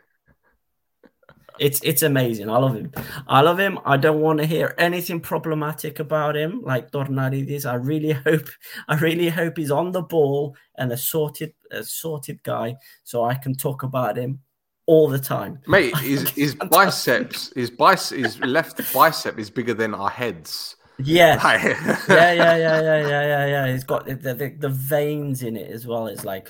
It's 1.60 1.80
it's 1.84 2.02
amazing. 2.02 2.50
I 2.50 2.58
love 2.58 2.76
him. 2.76 2.92
I 3.28 3.42
love 3.42 3.60
him. 3.60 3.80
I 3.86 3.98
don't 3.98 4.22
want 4.22 4.40
to 4.40 4.46
hear 4.46 4.74
anything 4.78 5.20
problematic 5.20 6.00
about 6.00 6.36
him, 6.36 6.62
like 6.64 6.92
Tornaridis. 6.92 7.66
I 7.66 7.76
really 7.76 8.12
hope 8.26 8.48
I 8.88 8.98
really 8.98 9.30
hope 9.30 9.58
he's 9.58 9.72
on 9.72 9.92
the 9.92 10.02
ball 10.02 10.56
and 10.78 10.92
a 10.92 10.98
sorted 10.98 11.54
a 11.72 11.84
sorted 11.84 12.44
guy, 12.44 12.76
so 13.04 13.24
I 13.24 13.36
can 13.36 13.56
talk 13.56 13.84
about 13.84 14.18
him 14.18 14.40
all 14.86 15.08
the 15.08 15.20
time. 15.20 15.60
Mate, 15.68 15.96
his, 16.00 16.30
his 16.32 16.56
biceps, 16.56 17.54
his 17.56 17.70
bicep, 17.70 18.18
his 18.18 18.40
left 18.40 18.94
bicep 18.94 19.40
is 19.40 19.50
bigger 19.50 19.74
than 19.74 19.94
our 19.94 20.10
heads. 20.10 20.76
Yeah. 21.00 21.36
yeah, 21.42 21.66
yeah, 21.66 22.06
yeah, 22.10 22.34
yeah, 22.34 22.82
yeah, 22.82 23.08
yeah, 23.08 23.46
yeah. 23.46 23.72
He's 23.72 23.84
got 23.84 24.06
the, 24.06 24.16
the, 24.16 24.56
the 24.60 24.70
veins 24.70 25.44
in 25.44 25.56
it 25.56 25.72
as 25.72 25.88
well. 25.88 26.08
It's 26.08 26.26
like 26.26 26.48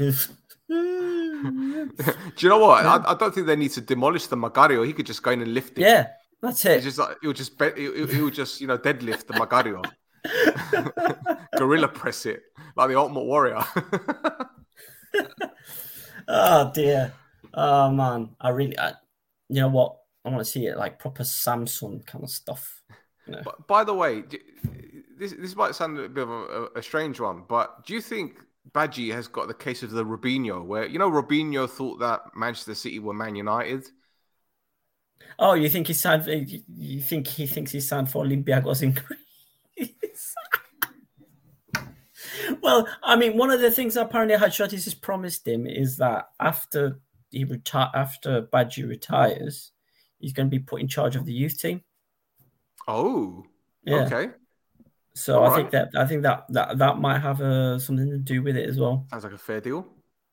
Do 1.41 2.13
you 2.37 2.49
know 2.49 2.59
what? 2.59 2.83
Yeah. 2.83 2.97
I, 2.97 3.11
I, 3.11 3.15
don't 3.15 3.33
think 3.33 3.47
they 3.47 3.55
need 3.55 3.71
to 3.71 3.81
demolish 3.81 4.27
the 4.27 4.35
Magario. 4.35 4.85
He 4.85 4.93
could 4.93 5.05
just 5.05 5.23
go 5.23 5.31
in 5.31 5.41
and 5.41 5.53
lift 5.53 5.77
it. 5.77 5.81
Yeah, 5.81 6.07
that's 6.41 6.63
it. 6.65 6.81
Just 6.81 6.97
like 6.97 7.17
he'll 7.21 7.33
just 7.33 7.57
be, 7.57 7.71
he'll, 7.75 8.07
he'll 8.07 8.29
just 8.29 8.61
you 8.61 8.67
know 8.67 8.77
deadlift 8.77 9.27
the 9.27 9.33
Magario. 9.33 9.83
Gorilla 11.57 11.87
press 11.87 12.25
it 12.25 12.43
like 12.75 12.89
the 12.89 12.95
Ultimate 12.97 13.23
Warrior. 13.25 13.63
oh 16.27 16.71
dear. 16.73 17.13
Oh 17.53 17.91
man, 17.91 18.29
I 18.39 18.49
really, 18.49 18.77
I, 18.77 18.93
you 19.49 19.61
know 19.61 19.69
what? 19.69 19.97
I 20.23 20.29
want 20.29 20.39
to 20.45 20.45
see 20.45 20.67
it 20.67 20.77
like 20.77 20.99
proper 20.99 21.23
Samsung 21.23 22.05
kind 22.05 22.23
of 22.23 22.29
stuff. 22.29 22.81
You 23.25 23.33
know? 23.33 23.41
But 23.43 23.67
by 23.67 23.83
the 23.83 23.93
way, 23.93 24.23
this 25.17 25.33
this 25.33 25.55
might 25.55 25.75
sound 25.75 25.97
a 25.99 26.07
bit 26.07 26.23
of 26.23 26.29
a, 26.29 26.67
a 26.75 26.83
strange 26.83 27.19
one, 27.19 27.43
but 27.47 27.85
do 27.85 27.93
you 27.93 28.01
think 28.01 28.37
Badgie 28.69 29.13
has 29.13 29.27
got 29.27 29.47
the 29.47 29.53
case 29.53 29.83
of 29.83 29.91
the 29.91 30.05
Robinho, 30.05 30.63
where 30.63 30.85
you 30.85 30.99
know 30.99 31.09
Robinho 31.09 31.69
thought 31.69 31.99
that 31.99 32.21
Manchester 32.35 32.75
City 32.75 32.99
were 32.99 33.13
Man 33.13 33.35
United? 33.35 33.87
Oh, 35.39 35.53
you 35.53 35.69
think 35.69 35.87
he 35.87 35.93
signed? 35.93 36.25
You 36.27 37.01
think 37.01 37.27
he 37.27 37.47
thinks 37.47 37.71
he 37.71 37.79
signed 37.79 38.11
for 38.11 38.25
Olympiacos 38.25 38.83
in 38.83 38.97
Greece? 39.77 40.35
well, 42.61 42.87
I 43.03 43.15
mean, 43.15 43.37
one 43.37 43.51
of 43.51 43.61
the 43.61 43.71
things 43.71 43.95
apparently 43.97 44.37
Hachotis 44.37 44.83
has 44.85 44.93
promised 44.93 45.47
him 45.47 45.65
is 45.65 45.97
that 45.97 46.29
after 46.39 46.99
he 47.29 47.43
retire, 47.45 47.89
after 47.93 48.43
Badgie 48.43 48.87
retires, 48.87 49.71
he's 50.19 50.33
going 50.33 50.49
to 50.49 50.55
be 50.55 50.63
put 50.63 50.81
in 50.81 50.87
charge 50.87 51.15
of 51.15 51.25
the 51.25 51.33
youth 51.33 51.59
team. 51.59 51.81
Oh, 52.87 53.45
yeah. 53.83 54.05
okay. 54.05 54.31
So 55.13 55.39
All 55.39 55.45
I 55.45 55.47
right. 55.47 55.55
think 55.57 55.71
that 55.71 55.89
I 55.95 56.05
think 56.05 56.23
that 56.23 56.45
that 56.49 56.77
that 56.77 56.99
might 56.99 57.19
have 57.19 57.41
uh, 57.41 57.79
something 57.79 58.09
to 58.09 58.17
do 58.17 58.41
with 58.41 58.55
it 58.55 58.69
as 58.69 58.79
well. 58.79 59.05
Sounds 59.09 59.23
like 59.23 59.33
a 59.33 59.37
fair 59.37 59.59
deal. 59.59 59.85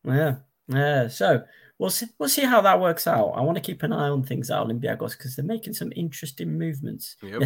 Yeah, 0.04 0.36
yeah. 0.68 1.08
So 1.08 1.42
we'll 1.78 1.90
see. 1.90 2.06
We'll 2.18 2.28
see 2.28 2.44
how 2.44 2.60
that 2.60 2.80
works 2.80 3.06
out. 3.06 3.30
I 3.30 3.40
want 3.40 3.56
to 3.56 3.62
keep 3.62 3.82
an 3.82 3.92
eye 3.92 4.08
on 4.08 4.22
things 4.22 4.50
at 4.50 4.60
Olympiacos 4.60 5.12
because 5.18 5.34
they're 5.34 5.44
making 5.44 5.74
some 5.74 5.92
interesting 5.96 6.56
movements. 6.56 7.16
Yep. 7.22 7.42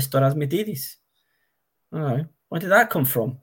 All 1.93 2.01
right, 2.01 2.27
where 2.49 2.61
did 2.61 2.71
that 2.71 2.91
come 2.91 3.05
from? 3.05 3.39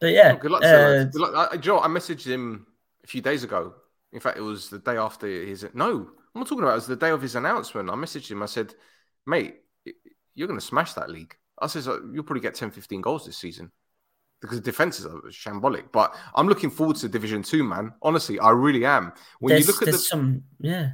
But 0.00 0.12
yeah, 0.12 0.32
oh, 0.34 0.38
good 0.38 0.50
luck. 0.50 0.64
Uh, 0.64 1.04
good 1.04 1.20
luck. 1.20 1.52
I, 1.52 1.56
Joe, 1.58 1.78
I 1.78 1.88
messaged 1.88 2.26
him 2.26 2.66
a 3.04 3.06
few 3.06 3.20
days 3.20 3.44
ago. 3.44 3.74
In 4.12 4.20
fact, 4.20 4.38
it 4.38 4.42
was 4.42 4.70
the 4.70 4.78
day 4.78 4.96
after 4.96 5.26
his. 5.26 5.66
No, 5.74 5.90
I'm 6.34 6.40
not 6.40 6.48
talking 6.48 6.64
about. 6.64 6.72
It 6.72 6.76
was 6.76 6.86
the 6.86 6.96
day 6.96 7.10
of 7.10 7.22
his 7.22 7.36
announcement. 7.36 7.90
I 7.90 7.94
messaged 7.94 8.30
him. 8.30 8.42
I 8.42 8.46
said, 8.46 8.74
"Mate, 9.26 9.56
you're 10.34 10.48
going 10.48 10.58
to 10.58 10.64
smash 10.64 10.94
that 10.94 11.10
league." 11.10 11.36
I 11.62 11.66
said, 11.66 11.84
"You'll 12.12 12.24
probably 12.24 12.40
get 12.40 12.54
10, 12.54 12.70
15 12.70 13.00
goals 13.00 13.26
this 13.26 13.38
season." 13.38 13.72
because 14.42 14.58
the 14.58 14.64
defenses 14.64 15.06
are 15.06 15.20
shambolic. 15.30 15.84
But 15.92 16.14
I'm 16.34 16.48
looking 16.48 16.68
forward 16.68 16.96
to 16.96 17.08
Division 17.08 17.42
Two, 17.42 17.64
man. 17.64 17.94
Honestly, 18.02 18.38
I 18.38 18.50
really 18.50 18.84
am. 18.84 19.12
When 19.38 19.52
there's, 19.52 19.66
you 19.66 19.72
look 19.72 19.82
at 19.82 19.92
the 19.92 19.98
some, 19.98 20.42
yeah, 20.58 20.90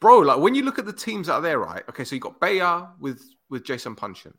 bro, 0.00 0.18
like 0.18 0.38
when 0.38 0.54
you 0.54 0.62
look 0.62 0.78
at 0.78 0.86
the 0.86 0.92
teams 0.92 1.28
out 1.28 1.40
there, 1.40 1.58
right? 1.58 1.82
Okay, 1.88 2.04
so 2.04 2.14
you 2.14 2.20
got 2.20 2.38
Bayer 2.38 2.86
with 3.00 3.24
with 3.50 3.64
Jason 3.64 3.96
Puncheon. 3.96 4.34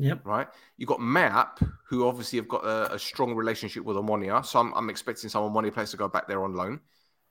Yep. 0.00 0.24
Right. 0.24 0.46
You 0.76 0.86
got 0.86 1.00
Map, 1.00 1.58
who 1.88 2.06
obviously 2.06 2.38
have 2.38 2.46
got 2.46 2.64
a, 2.64 2.94
a 2.94 2.98
strong 3.00 3.34
relationship 3.34 3.84
with 3.84 3.96
Omonia. 3.96 4.46
So 4.46 4.60
I'm, 4.60 4.72
I'm 4.74 4.90
expecting 4.90 5.28
some 5.28 5.42
Omonia 5.42 5.74
players 5.74 5.90
to 5.90 5.96
go 5.96 6.06
back 6.06 6.28
there 6.28 6.44
on 6.44 6.54
loan. 6.54 6.78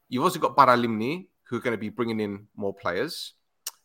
You've 0.10 0.24
also 0.24 0.38
got 0.38 0.58
Paralimni, 0.58 1.28
who 1.44 1.56
are 1.56 1.62
going 1.62 1.76
to 1.76 1.80
be 1.80 1.88
bringing 1.88 2.20
in 2.20 2.48
more 2.58 2.74
players. 2.74 3.36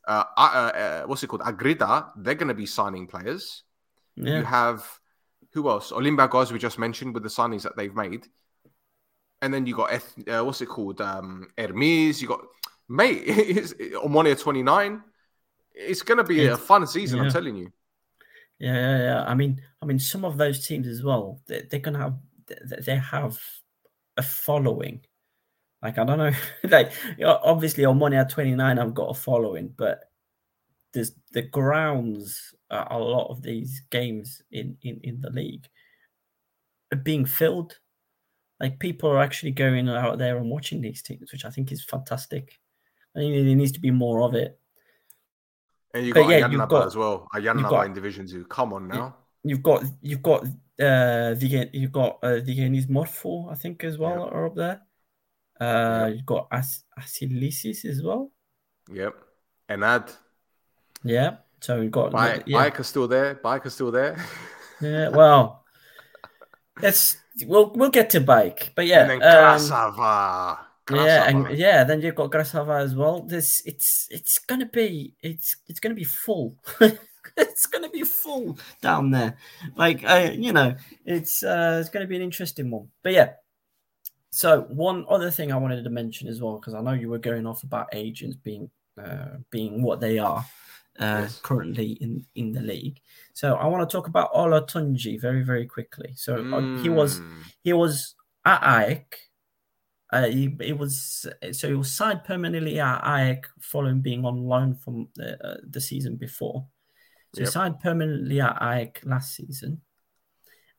Uh, 0.07 0.25
uh, 0.37 0.41
uh, 0.41 1.03
what's 1.03 1.23
it 1.23 1.29
called? 1.29 1.43
Agrida, 1.45 2.11
they're 2.17 2.35
going 2.35 2.49
to 2.49 2.55
be 2.55 2.67
signing 2.67 3.07
players. 3.07 3.63
Yeah. 4.17 4.39
You 4.39 4.45
have 4.45 4.87
who 5.53 5.69
else? 5.69 5.93
Olimba 5.93 6.31
guys 6.31 6.53
we 6.53 6.59
just 6.59 6.79
mentioned 6.79 7.15
with 7.15 7.23
the 7.23 7.29
signings 7.29 7.63
that 7.63 7.77
they've 7.77 7.95
made. 7.95 8.27
And 9.43 9.53
then 9.53 9.67
you 9.67 9.75
got, 9.75 9.93
uh, 9.93 10.45
what's 10.45 10.61
it 10.61 10.67
called? 10.67 11.01
Um, 11.01 11.49
Hermes. 11.59 12.23
You 12.23 12.29
got, 12.29 12.41
mate, 12.89 13.23
it's 13.27 13.75
Omonia 13.75 14.41
29. 14.41 15.03
It's 15.75 16.03
going 16.03 16.19
to 16.19 16.25
be 16.25 16.43
it's, 16.43 16.55
a 16.55 16.57
fun 16.57 16.87
season, 16.87 17.19
yeah. 17.19 17.25
I'm 17.25 17.31
telling 17.31 17.57
you. 17.57 17.73
Yeah, 18.59 18.75
yeah, 18.75 18.99
yeah. 18.99 19.25
I 19.25 19.35
mean, 19.35 19.61
I 19.83 19.87
mean, 19.87 19.99
some 19.99 20.25
of 20.25 20.39
those 20.39 20.67
teams 20.67 20.87
as 20.87 21.03
well. 21.03 21.41
They, 21.49 21.63
they're 21.69 21.81
gonna 21.81 21.99
have, 21.99 22.19
they 22.85 22.97
have 22.97 23.37
a 24.17 24.23
following. 24.23 25.01
Like 25.83 25.99
I 25.99 26.05
don't 26.05 26.19
know, 26.19 26.33
like 26.71 26.93
obviously 27.25 27.83
Omonia 27.83 28.29
29 28.29 28.79
I've 28.79 28.95
got 28.95 29.11
a 29.11 29.15
following, 29.15 29.75
but 29.77 30.05
there's 30.93 31.11
the 31.33 31.43
grounds 31.43 32.55
uh, 32.73 32.87
a 32.91 32.99
lot 32.99 33.29
of 33.31 33.43
these 33.43 33.83
games 33.91 34.43
in, 34.51 34.77
in 34.83 34.99
in 35.05 35.21
the 35.21 35.31
league 35.31 35.69
are 36.93 36.97
being 36.97 37.25
filled. 37.25 37.79
Like 38.59 38.79
people 38.79 39.11
are 39.11 39.23
actually 39.23 39.51
going 39.51 39.89
out 39.89 40.19
there 40.19 40.37
and 40.39 40.49
watching 40.49 40.81
these 40.81 41.03
teams 41.03 41.33
which 41.33 41.45
i 41.45 41.51
think 41.51 41.71
is 41.71 41.85
fantastic. 41.85 42.59
I 43.15 43.21
think 43.21 43.35
there 43.35 43.57
needs 43.57 43.73
to 43.73 43.81
be 43.81 43.91
more 43.91 44.23
of 44.23 44.35
it. 44.35 44.59
And 45.93 46.07
you 46.07 46.15
got 46.15 46.29
yeah, 46.29 46.49
Ayia 46.49 46.57
Napa 46.57 46.71
got, 46.71 46.87
as 46.87 46.97
well. 46.97 47.29
Ayia 47.35 47.55
Napa 47.55 47.83
in 47.83 47.93
division 47.93 48.27
two. 48.27 48.45
Come 48.47 48.73
on 48.73 48.89
now. 48.89 49.17
you've 49.45 49.63
got 49.63 49.85
you've 50.01 50.23
got 50.23 50.45
uh 50.45 51.35
the 51.35 51.69
you've 51.73 51.93
got 51.93 52.19
uh, 52.23 52.41
the 52.47 52.57
Guyanese 52.57 52.89
Morpho 52.89 53.51
I 53.51 53.55
think 53.55 53.85
as 53.85 53.99
well 53.99 54.25
yep. 54.25 54.33
are 54.33 54.47
up 54.47 54.55
there. 54.55 54.81
Uh 55.61 56.07
yep. 56.07 56.17
you've 56.17 56.27
got 56.27 56.49
As- 56.51 56.85
Asilisis 56.99 57.85
as 57.85 58.03
well. 58.03 58.33
Yep. 58.91 59.15
And 59.69 59.83
Enad. 59.83 60.17
Yeah. 61.05 61.37
So 61.63 61.79
we've 61.79 61.93
got 61.93 62.11
bike, 62.11 62.43
yeah. 62.47 62.59
bike 62.59 62.81
is 62.81 62.89
still 62.89 63.07
there. 63.07 63.37
Bike 63.37 63.65
is 63.67 63.75
still 63.75 63.93
there. 63.93 64.17
yeah. 64.81 65.11
Well, 65.11 65.65
let's 66.83 67.19
we'll 67.47 67.71
we'll 67.71 67.91
get 67.91 68.11
to 68.11 68.21
bike, 68.21 68.73
but 68.75 68.89
yeah. 68.89 69.03
And 69.03 69.23
then 69.23 69.23
um, 69.23 69.45
Yeah, 70.91 71.29
and 71.29 71.57
yeah, 71.57 71.85
then 71.85 72.01
you've 72.01 72.17
got 72.17 72.33
Grasava 72.33 72.83
as 72.83 72.97
well. 72.97 73.23
This 73.23 73.63
it's 73.65 74.09
it's 74.11 74.41
gonna 74.41 74.67
be 74.67 75.15
it's 75.23 75.55
it's 75.69 75.79
gonna 75.79 75.95
be 75.95 76.03
full. 76.03 76.57
it's 77.37 77.67
gonna 77.67 77.91
be 77.91 78.03
full 78.03 78.59
down 78.81 79.13
there. 79.13 79.37
Like 79.77 80.03
uh, 80.05 80.33
you 80.35 80.53
know, 80.53 80.75
it's 81.07 81.45
uh 81.45 81.79
it's 81.81 81.91
gonna 81.91 82.09
be 82.09 82.17
an 82.17 82.23
interesting 82.23 82.73
one. 82.73 82.89
But 83.05 83.13
yeah. 83.13 83.35
So 84.31 84.63
one 84.63 85.07
other 85.09 85.31
thing 85.31 85.53
I 85.53 85.59
wanted 85.59 85.85
to 85.85 85.91
mention 85.91 86.27
as 86.27 86.41
well, 86.41 86.59
because 86.59 86.75
I 86.75 86.81
know 86.81 86.93
you 86.93 87.09
were 87.09 87.19
going 87.19 87.47
off 87.47 87.63
about 87.63 87.87
agents 87.93 88.35
being 88.35 88.69
uh 88.99 89.37
being 89.51 89.81
what 89.81 90.01
they 90.01 90.19
are 90.19 90.45
uh, 90.99 91.23
yes. 91.23 91.41
currently 91.43 91.93
in, 92.01 92.25
in 92.35 92.53
the 92.53 92.61
league. 92.61 93.01
So 93.33 93.55
I 93.55 93.67
want 93.67 93.89
to 93.89 93.93
talk 93.93 94.09
about 94.09 94.33
Olatunji 94.33 95.21
very 95.21 95.43
very 95.43 95.67
quickly. 95.67 96.13
So 96.15 96.37
mm. 96.37 96.83
he 96.83 96.89
was 96.89 97.19
hmm. 97.19 97.43
he 97.63 97.73
was 97.73 98.15
at 98.45 98.63
AEK. 98.63 99.15
Uh, 100.13 100.27
he, 100.27 100.55
he 100.61 100.75
was 100.75 101.27
so 101.53 101.69
he 101.69 101.75
was 101.75 101.91
signed 101.91 102.23
permanently 102.25 102.79
at 102.79 103.03
AEK 103.03 103.47
following 103.61 104.03
being 104.03 104.27
on 104.27 104.45
loan 104.45 104.75
from 104.75 105.09
the, 105.15 105.43
uh, 105.43 105.57
the 105.69 105.81
season 105.81 106.17
before. 106.17 106.67
So 107.35 107.41
yep. 107.41 107.49
he 107.49 107.53
signed 107.53 107.81
permanently 107.81 108.41
at 108.41 108.61
AEK 108.61 109.07
last 109.07 109.35
season, 109.35 109.81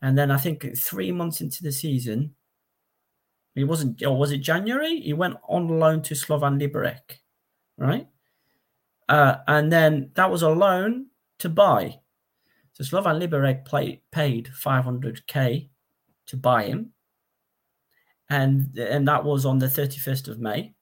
and 0.03 0.15
then 0.15 0.29
I 0.29 0.37
think 0.37 0.77
three 0.77 1.11
months 1.11 1.41
into 1.41 1.63
the 1.63 1.71
season, 1.71 2.35
he 3.55 3.63
wasn't 3.63 4.03
or 4.03 4.15
was 4.15 4.31
it 4.31 4.37
January? 4.37 4.99
He 4.99 5.13
went 5.13 5.37
on 5.49 5.67
loan 5.67 6.03
to 6.03 6.13
Slovan 6.13 6.59
Liberec, 6.59 7.17
right? 7.75 8.07
Uh, 9.09 9.37
and 9.47 9.71
then 9.71 10.11
that 10.15 10.31
was 10.31 10.41
a 10.41 10.49
loan 10.49 11.07
to 11.39 11.49
buy. 11.49 11.99
So 12.73 12.83
Slovan 12.83 13.19
Liberec 13.19 13.65
play, 13.65 14.01
paid 14.11 14.49
500k 14.59 15.69
to 16.27 16.37
buy 16.37 16.63
him. 16.65 16.91
And, 18.29 18.77
and 18.77 19.07
that 19.07 19.23
was 19.23 19.45
on 19.45 19.59
the 19.59 19.67
31st 19.67 20.27
of 20.27 20.39
May. 20.39 20.73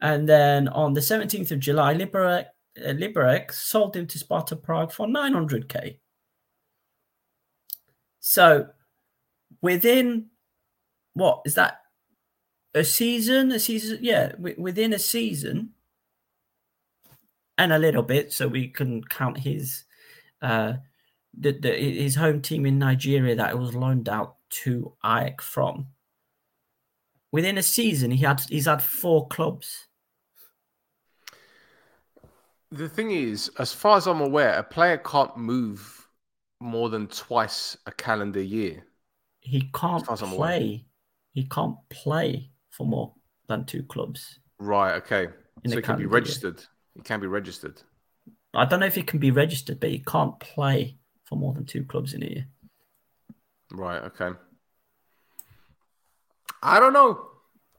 And 0.00 0.28
then 0.28 0.68
on 0.68 0.92
the 0.94 1.00
17th 1.00 1.52
of 1.52 1.60
July, 1.60 1.94
Liberec, 1.94 2.46
uh, 2.78 2.88
Liberec 2.88 3.52
sold 3.52 3.96
him 3.96 4.06
to 4.08 4.18
Sparta 4.18 4.56
Prague 4.56 4.90
for 4.90 5.06
900k. 5.06 5.98
So 8.20 8.68
within 9.60 10.30
what 11.14 11.42
is 11.44 11.54
that? 11.54 11.80
A 12.74 12.84
season? 12.84 13.52
A 13.52 13.58
season? 13.58 13.98
Yeah, 14.02 14.32
within 14.38 14.92
a 14.92 14.98
season, 14.98 15.70
and 17.58 17.72
a 17.72 17.78
little 17.78 18.02
bit, 18.02 18.32
so 18.32 18.48
we 18.48 18.68
can 18.68 19.02
count 19.04 19.38
his 19.38 19.84
uh, 20.42 20.74
the, 21.38 21.52
the 21.52 21.70
his 21.70 22.16
home 22.16 22.40
team 22.40 22.66
in 22.66 22.78
Nigeria 22.78 23.34
that 23.36 23.52
it 23.52 23.58
was 23.58 23.74
loaned 23.74 24.08
out 24.08 24.36
to 24.50 24.94
AEK 25.04 25.40
from. 25.40 25.86
Within 27.32 27.58
a 27.58 27.62
season, 27.62 28.10
he 28.10 28.24
had 28.24 28.40
he's 28.48 28.66
had 28.66 28.82
four 28.82 29.28
clubs. 29.28 29.86
The 32.70 32.88
thing 32.88 33.12
is, 33.12 33.50
as 33.58 33.72
far 33.72 33.96
as 33.96 34.06
I'm 34.06 34.20
aware, 34.20 34.58
a 34.58 34.62
player 34.62 34.98
can't 34.98 35.36
move 35.36 36.08
more 36.60 36.88
than 36.88 37.06
twice 37.06 37.76
a 37.86 37.92
calendar 37.92 38.42
year. 38.42 38.84
He 39.40 39.70
can't 39.74 40.04
play. 40.04 40.86
He 41.32 41.44
can't 41.44 41.76
play 41.90 42.50
for 42.70 42.86
more 42.86 43.14
than 43.48 43.64
two 43.64 43.82
clubs. 43.82 44.40
Right. 44.58 44.94
Okay. 44.94 45.28
so 45.66 45.76
he 45.76 45.82
can 45.82 45.98
be 45.98 46.06
registered. 46.06 46.58
Year. 46.58 46.68
It 46.96 47.04
can't 47.04 47.22
be 47.22 47.28
registered. 47.28 47.82
I 48.54 48.64
don't 48.64 48.80
know 48.80 48.86
if 48.86 48.94
he 48.94 49.02
can 49.02 49.18
be 49.18 49.30
registered, 49.30 49.80
but 49.80 49.90
you 49.90 50.00
can't 50.00 50.38
play 50.38 50.96
for 51.24 51.36
more 51.36 51.52
than 51.52 51.64
two 51.64 51.84
clubs 51.84 52.14
in 52.14 52.22
a 52.22 52.26
year. 52.26 52.46
Right. 53.72 54.02
Okay. 54.04 54.30
I 56.62 56.78
don't 56.78 56.92
know. 56.92 57.26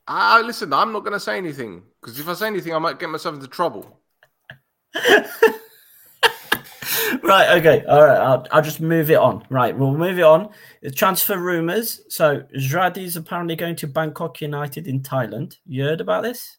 I 0.07 0.41
listen. 0.41 0.73
I'm 0.73 0.91
not 0.91 0.99
going 0.99 1.13
to 1.13 1.19
say 1.19 1.37
anything 1.37 1.83
because 2.01 2.19
if 2.19 2.27
I 2.27 2.33
say 2.33 2.47
anything, 2.47 2.73
I 2.73 2.79
might 2.79 2.99
get 2.99 3.09
myself 3.09 3.35
into 3.35 3.47
trouble. 3.47 4.01
right. 7.23 7.57
Okay. 7.57 7.83
All 7.87 8.03
right. 8.03 8.19
I'll, 8.19 8.45
I'll 8.51 8.61
just 8.61 8.81
move 8.81 9.09
it 9.09 9.17
on. 9.17 9.45
Right. 9.49 9.75
We'll 9.75 9.95
move 9.95 10.19
it 10.19 10.23
on. 10.23 10.49
The 10.81 10.91
transfer 10.91 11.37
rumors. 11.37 12.01
So 12.09 12.43
Zradi 12.57 13.03
is 13.03 13.15
apparently 13.15 13.55
going 13.55 13.77
to 13.77 13.87
Bangkok 13.87 14.41
United 14.41 14.87
in 14.87 14.99
Thailand. 14.99 15.55
You 15.65 15.85
heard 15.85 16.01
about 16.01 16.23
this? 16.23 16.57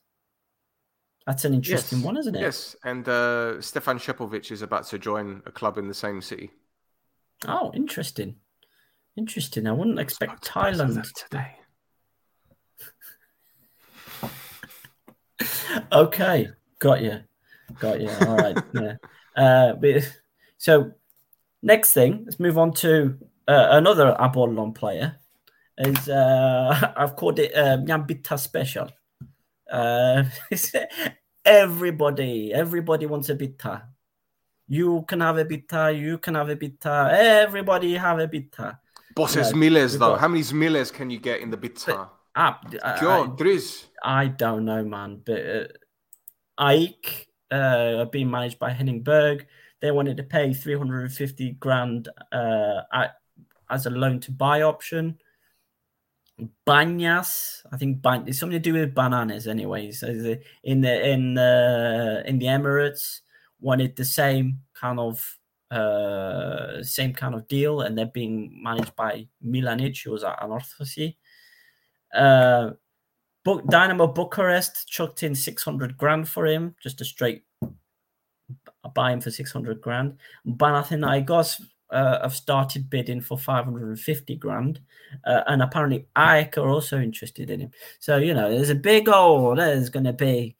That's 1.27 1.45
an 1.45 1.55
interesting 1.55 1.99
yes. 1.99 2.07
one, 2.07 2.17
isn't 2.17 2.37
it? 2.37 2.41
Yes, 2.41 2.77
and 2.85 3.09
uh, 3.09 3.61
Stefan 3.61 3.99
Shepovic 3.99 4.53
is 4.53 4.63
about 4.63 4.87
to 4.89 4.99
join 4.99 5.43
a 5.45 5.51
club 5.51 5.77
in 5.77 5.89
the 5.89 5.95
same 5.95 6.23
city. 6.23 6.53
Oh, 7.49 7.73
interesting. 7.75 8.37
Interesting. 9.17 9.67
I 9.67 9.73
wouldn't 9.73 9.99
expect 9.99 10.47
Thailand 10.47 11.05
today. 11.13 11.57
okay, 15.93 16.51
got 16.79 17.03
you, 17.03 17.21
got 17.81 18.01
you. 18.01 18.11
All 18.21 18.37
right, 18.37 18.57
yeah. 18.75 18.95
Uh, 19.35 19.73
but, 19.75 20.17
so 20.59 20.93
next 21.61 21.93
thing, 21.93 22.23
let's 22.25 22.39
move 22.39 22.57
on 22.57 22.73
to 22.75 23.19
uh, 23.49 23.69
another 23.71 24.15
Apollon 24.19 24.73
player. 24.73 25.17
Is 25.79 26.09
uh, 26.09 26.93
I've 26.97 27.17
called 27.17 27.41
it 27.41 27.55
uh, 27.55 27.79
Nyambita 27.79 28.39
Special. 28.39 28.91
Uh, 29.71 30.25
everybody, 31.45 32.53
everybody 32.53 33.07
wants 33.07 33.29
a 33.29 33.37
bita. 33.37 33.83
You 34.69 35.05
can 35.07 35.21
have 35.21 35.39
a 35.39 35.45
bita. 35.45 35.99
You 35.99 36.19
can 36.19 36.35
have 36.35 36.49
a 36.49 36.57
bita. 36.57 37.11
Everybody 37.13 37.95
have 37.95 38.19
a 38.19 38.29
bita. 38.29 38.79
Bosses 39.15 39.53
yeah, 39.53 39.57
Miles 39.57 39.99
though. 39.99 40.13
Got... 40.13 40.21
How 40.21 40.29
many 40.29 40.45
Miles 40.53 40.91
can 40.91 41.11
you 41.11 41.19
get 41.19 41.41
in 41.41 41.51
the? 41.51 42.09
Ah, 42.35 42.61
God, 43.01 43.39
there 43.39 43.47
is. 43.47 43.87
I 44.03 44.27
don't 44.27 44.67
know, 44.67 44.85
man. 44.85 45.23
But 45.25 45.47
uh, 45.47 45.65
Ike, 46.59 47.29
uh, 47.51 48.05
being 48.07 48.31
managed 48.31 48.59
by 48.59 48.73
Henning 48.73 49.03
Berg, 49.03 49.47
they 49.81 49.91
wanted 49.91 50.19
to 50.19 50.23
pay 50.23 50.53
350 50.53 51.53
grand 51.53 52.09
uh, 52.33 52.83
at, 52.93 53.17
as 53.71 53.87
a 53.87 53.91
loan 53.91 54.21
to 54.21 54.33
buy 54.33 54.63
option. 54.63 55.19
Baniyas, 56.67 57.63
I 57.73 57.77
think 57.77 58.03
ban- 58.03 58.25
it's 58.27 58.39
something 58.39 58.61
to 58.61 58.71
do 58.71 58.75
with 58.75 58.95
bananas, 58.95 59.47
anyways. 59.47 60.03
In 60.03 60.81
the 60.81 61.11
in 61.11 61.35
the 61.35 62.23
in 62.27 62.39
the 62.39 62.47
Emirates, 62.47 63.21
wanted 63.61 63.97
the 63.97 64.05
same 64.05 64.61
kind 64.75 65.01
of 65.01 65.39
uh 65.71 66.83
same 66.83 67.15
kind 67.15 67.35
of 67.35 67.49
deal, 67.49 67.81
and 67.81 67.97
they're 67.97 68.07
being 68.07 68.61
managed 68.63 68.95
by 68.97 69.27
Milanic, 69.45 70.03
who 70.05 70.13
was 70.13 70.25
at 70.25 70.39
Anorthosis. 70.41 71.17
Uh, 72.15 72.73
Book 73.45 73.67
Dynamo 73.69 74.07
Bucharest 74.09 74.89
chucked 74.89 75.23
in 75.23 75.35
600 75.35 75.97
grand 75.97 76.29
for 76.29 76.47
him, 76.47 76.75
just 76.83 77.01
a 77.01 77.05
straight 77.05 77.45
buy 78.95 79.13
him 79.13 79.21
for 79.21 79.31
600 79.31 79.81
grand. 79.81 80.19
Panathinaikos 80.47 81.63
uh, 81.91 82.23
have 82.23 82.35
started 82.35 82.91
bidding 82.91 83.21
for 83.21 83.39
550 83.39 84.37
grand, 84.37 84.81
uh, 85.25 85.43
and 85.47 85.63
apparently 85.63 86.07
AEK 86.17 86.59
are 86.59 86.69
also 86.69 87.01
interested 87.01 87.51
in 87.51 87.61
him. 87.61 87.71
So 87.99 88.17
you 88.17 88.35
know, 88.35 88.51
there's 88.51 88.71
a 88.71 88.75
big 88.75 89.09
hole. 89.09 89.55
There's 89.57 89.89
going 89.89 90.05
to 90.05 90.13
be 90.13 90.57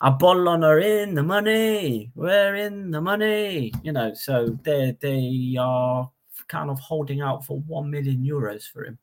Apollon 0.00 0.64
are 0.64 0.80
in 0.80 1.14
the 1.14 1.22
money. 1.22 2.10
We're 2.14 2.56
in 2.56 2.90
the 2.90 3.00
money. 3.00 3.72
You 3.82 3.92
know, 3.92 4.12
so 4.14 4.58
they 4.62 4.96
they 5.00 5.56
are 5.58 6.10
kind 6.48 6.70
of 6.70 6.78
holding 6.78 7.20
out 7.20 7.44
for 7.44 7.60
one 7.60 7.90
million 7.90 8.22
euros 8.22 8.70
for 8.70 8.84
him, 8.84 8.98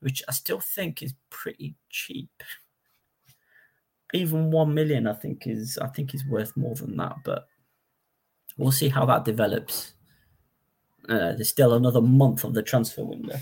which 0.00 0.22
I 0.28 0.32
still 0.32 0.60
think 0.60 1.02
is 1.02 1.14
pretty 1.30 1.74
cheap. 1.88 2.42
Even 4.12 4.50
one 4.50 4.74
million, 4.74 5.06
I 5.06 5.14
think 5.14 5.46
is 5.46 5.78
I 5.78 5.86
think 5.88 6.14
is 6.14 6.26
worth 6.26 6.54
more 6.56 6.74
than 6.74 6.96
that, 6.98 7.16
but 7.24 7.46
we'll 8.58 8.72
see 8.72 8.90
how 8.90 9.06
that 9.06 9.24
develops. 9.24 9.94
Uh, 11.08 11.32
there's 11.32 11.48
still 11.48 11.74
another 11.74 12.00
month 12.00 12.44
of 12.44 12.54
the 12.54 12.62
transfer 12.62 13.04
window. 13.04 13.36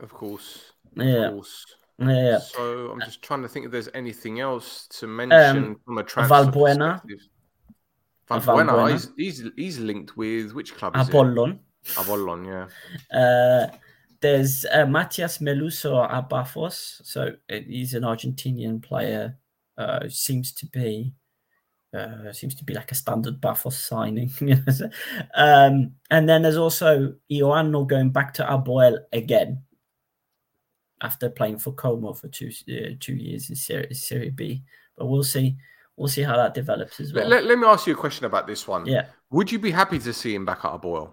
Of 0.00 0.10
course. 0.10 0.72
Yeah. 0.94 1.30
Course. 1.30 1.64
Yeah. 1.98 2.38
So 2.38 2.90
I'm 2.92 3.00
just 3.00 3.22
trying 3.22 3.42
to 3.42 3.48
think 3.48 3.66
if 3.66 3.72
there's 3.72 3.88
anything 3.94 4.40
else 4.40 4.86
to 4.98 5.06
mention 5.06 5.56
um, 5.64 5.80
from 5.84 5.98
a 5.98 6.04
transfer 6.04 6.34
Valbuena. 6.34 7.00
perspective. 7.02 7.28
Valbuena, 8.30 8.66
Valbuena. 8.68 8.92
He's, 8.92 9.10
he's, 9.16 9.50
he's 9.56 9.78
linked 9.78 10.16
with 10.16 10.52
which 10.52 10.74
club? 10.74 10.96
Is 10.96 11.08
Apollon. 11.08 11.60
It? 11.84 11.98
Apollon, 11.98 12.44
yeah. 12.44 12.66
Uh, 13.18 13.76
there's 14.20 14.64
uh, 14.66 14.84
Matias 14.86 15.38
Meluso 15.38 16.08
at 16.10 16.28
Pafos. 16.28 17.00
So 17.04 17.32
uh, 17.50 17.56
he's 17.66 17.94
an 17.94 18.02
Argentinian 18.02 18.82
player. 18.82 19.38
Uh, 19.76 20.08
seems 20.08 20.52
to 20.52 20.66
be 20.66 21.14
uh, 21.94 22.32
seems 22.32 22.54
to 22.56 22.64
be 22.64 22.74
like 22.74 22.92
a 22.92 22.94
standard 22.94 23.40
Pafos 23.40 23.72
signing. 23.72 24.30
um, 25.34 25.92
and 26.10 26.28
then 26.28 26.42
there's 26.42 26.56
also 26.56 27.14
Ioannou 27.30 27.86
going 27.86 28.10
back 28.10 28.34
to 28.34 28.44
APOEL 28.44 28.98
again 29.12 29.62
after 31.00 31.30
playing 31.30 31.58
for 31.58 31.72
Como 31.72 32.12
for 32.12 32.28
two 32.28 32.50
uh, 32.68 32.94
two 33.00 33.14
years 33.14 33.48
in 33.48 33.56
Serie, 33.56 33.94
Serie 33.94 34.30
B. 34.30 34.62
But 34.96 35.06
we'll 35.06 35.24
see. 35.24 35.56
We'll 35.96 36.08
see 36.08 36.22
how 36.22 36.36
that 36.36 36.54
develops 36.54 37.00
as 37.00 37.12
well. 37.12 37.26
Let, 37.26 37.44
let, 37.44 37.58
me 37.58 37.66
ask 37.66 37.86
you 37.88 37.94
a 37.94 37.96
question 37.96 38.24
about 38.26 38.46
this 38.46 38.68
one. 38.68 38.86
Yeah. 38.86 39.06
Would 39.30 39.50
you 39.50 39.58
be 39.58 39.72
happy 39.72 39.98
to 39.98 40.12
see 40.12 40.32
him 40.32 40.44
back 40.44 40.64
at 40.64 40.70
APOEL? 40.70 41.10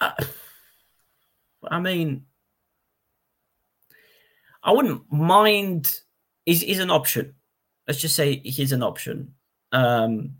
Uh, 0.00 0.12
I 1.68 1.80
mean, 1.80 2.26
I 4.62 4.72
wouldn't 4.72 5.10
mind. 5.10 6.00
Is 6.46 6.62
is 6.62 6.78
an 6.78 6.90
option 6.90 7.34
let's 7.88 8.00
just 8.00 8.14
say 8.14 8.40
he's 8.44 8.72
an 8.72 8.82
option. 8.82 9.34
Um, 9.72 10.34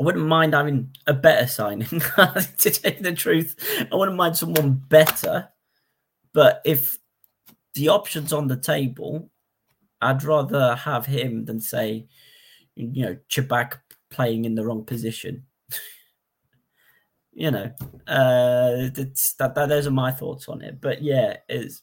I 0.00 0.02
wouldn't 0.02 0.26
mind 0.26 0.54
having 0.54 0.96
a 1.06 1.12
better 1.12 1.46
signing. 1.46 1.86
to 1.88 2.70
tell 2.70 2.92
you 2.92 3.00
the 3.00 3.12
truth, 3.12 3.54
I 3.92 3.94
wouldn't 3.94 4.16
mind 4.16 4.38
someone 4.38 4.82
better. 4.88 5.50
But 6.32 6.62
if 6.64 6.98
the 7.74 7.88
options 7.88 8.32
on 8.32 8.48
the 8.48 8.56
table, 8.56 9.30
I'd 10.00 10.24
rather 10.24 10.74
have 10.74 11.04
him 11.04 11.44
than 11.44 11.60
say, 11.60 12.06
you 12.74 13.04
know, 13.04 13.16
Chabak 13.28 13.80
playing 14.10 14.46
in 14.46 14.54
the 14.54 14.64
wrong 14.64 14.86
position. 14.86 15.44
you 17.32 17.50
know, 17.50 17.70
uh, 18.06 18.88
that, 18.88 19.34
that 19.38 19.54
those 19.54 19.86
are 19.86 19.90
my 19.90 20.10
thoughts 20.12 20.48
on 20.48 20.62
it. 20.62 20.80
But 20.80 21.02
yeah, 21.02 21.36
it's 21.46 21.82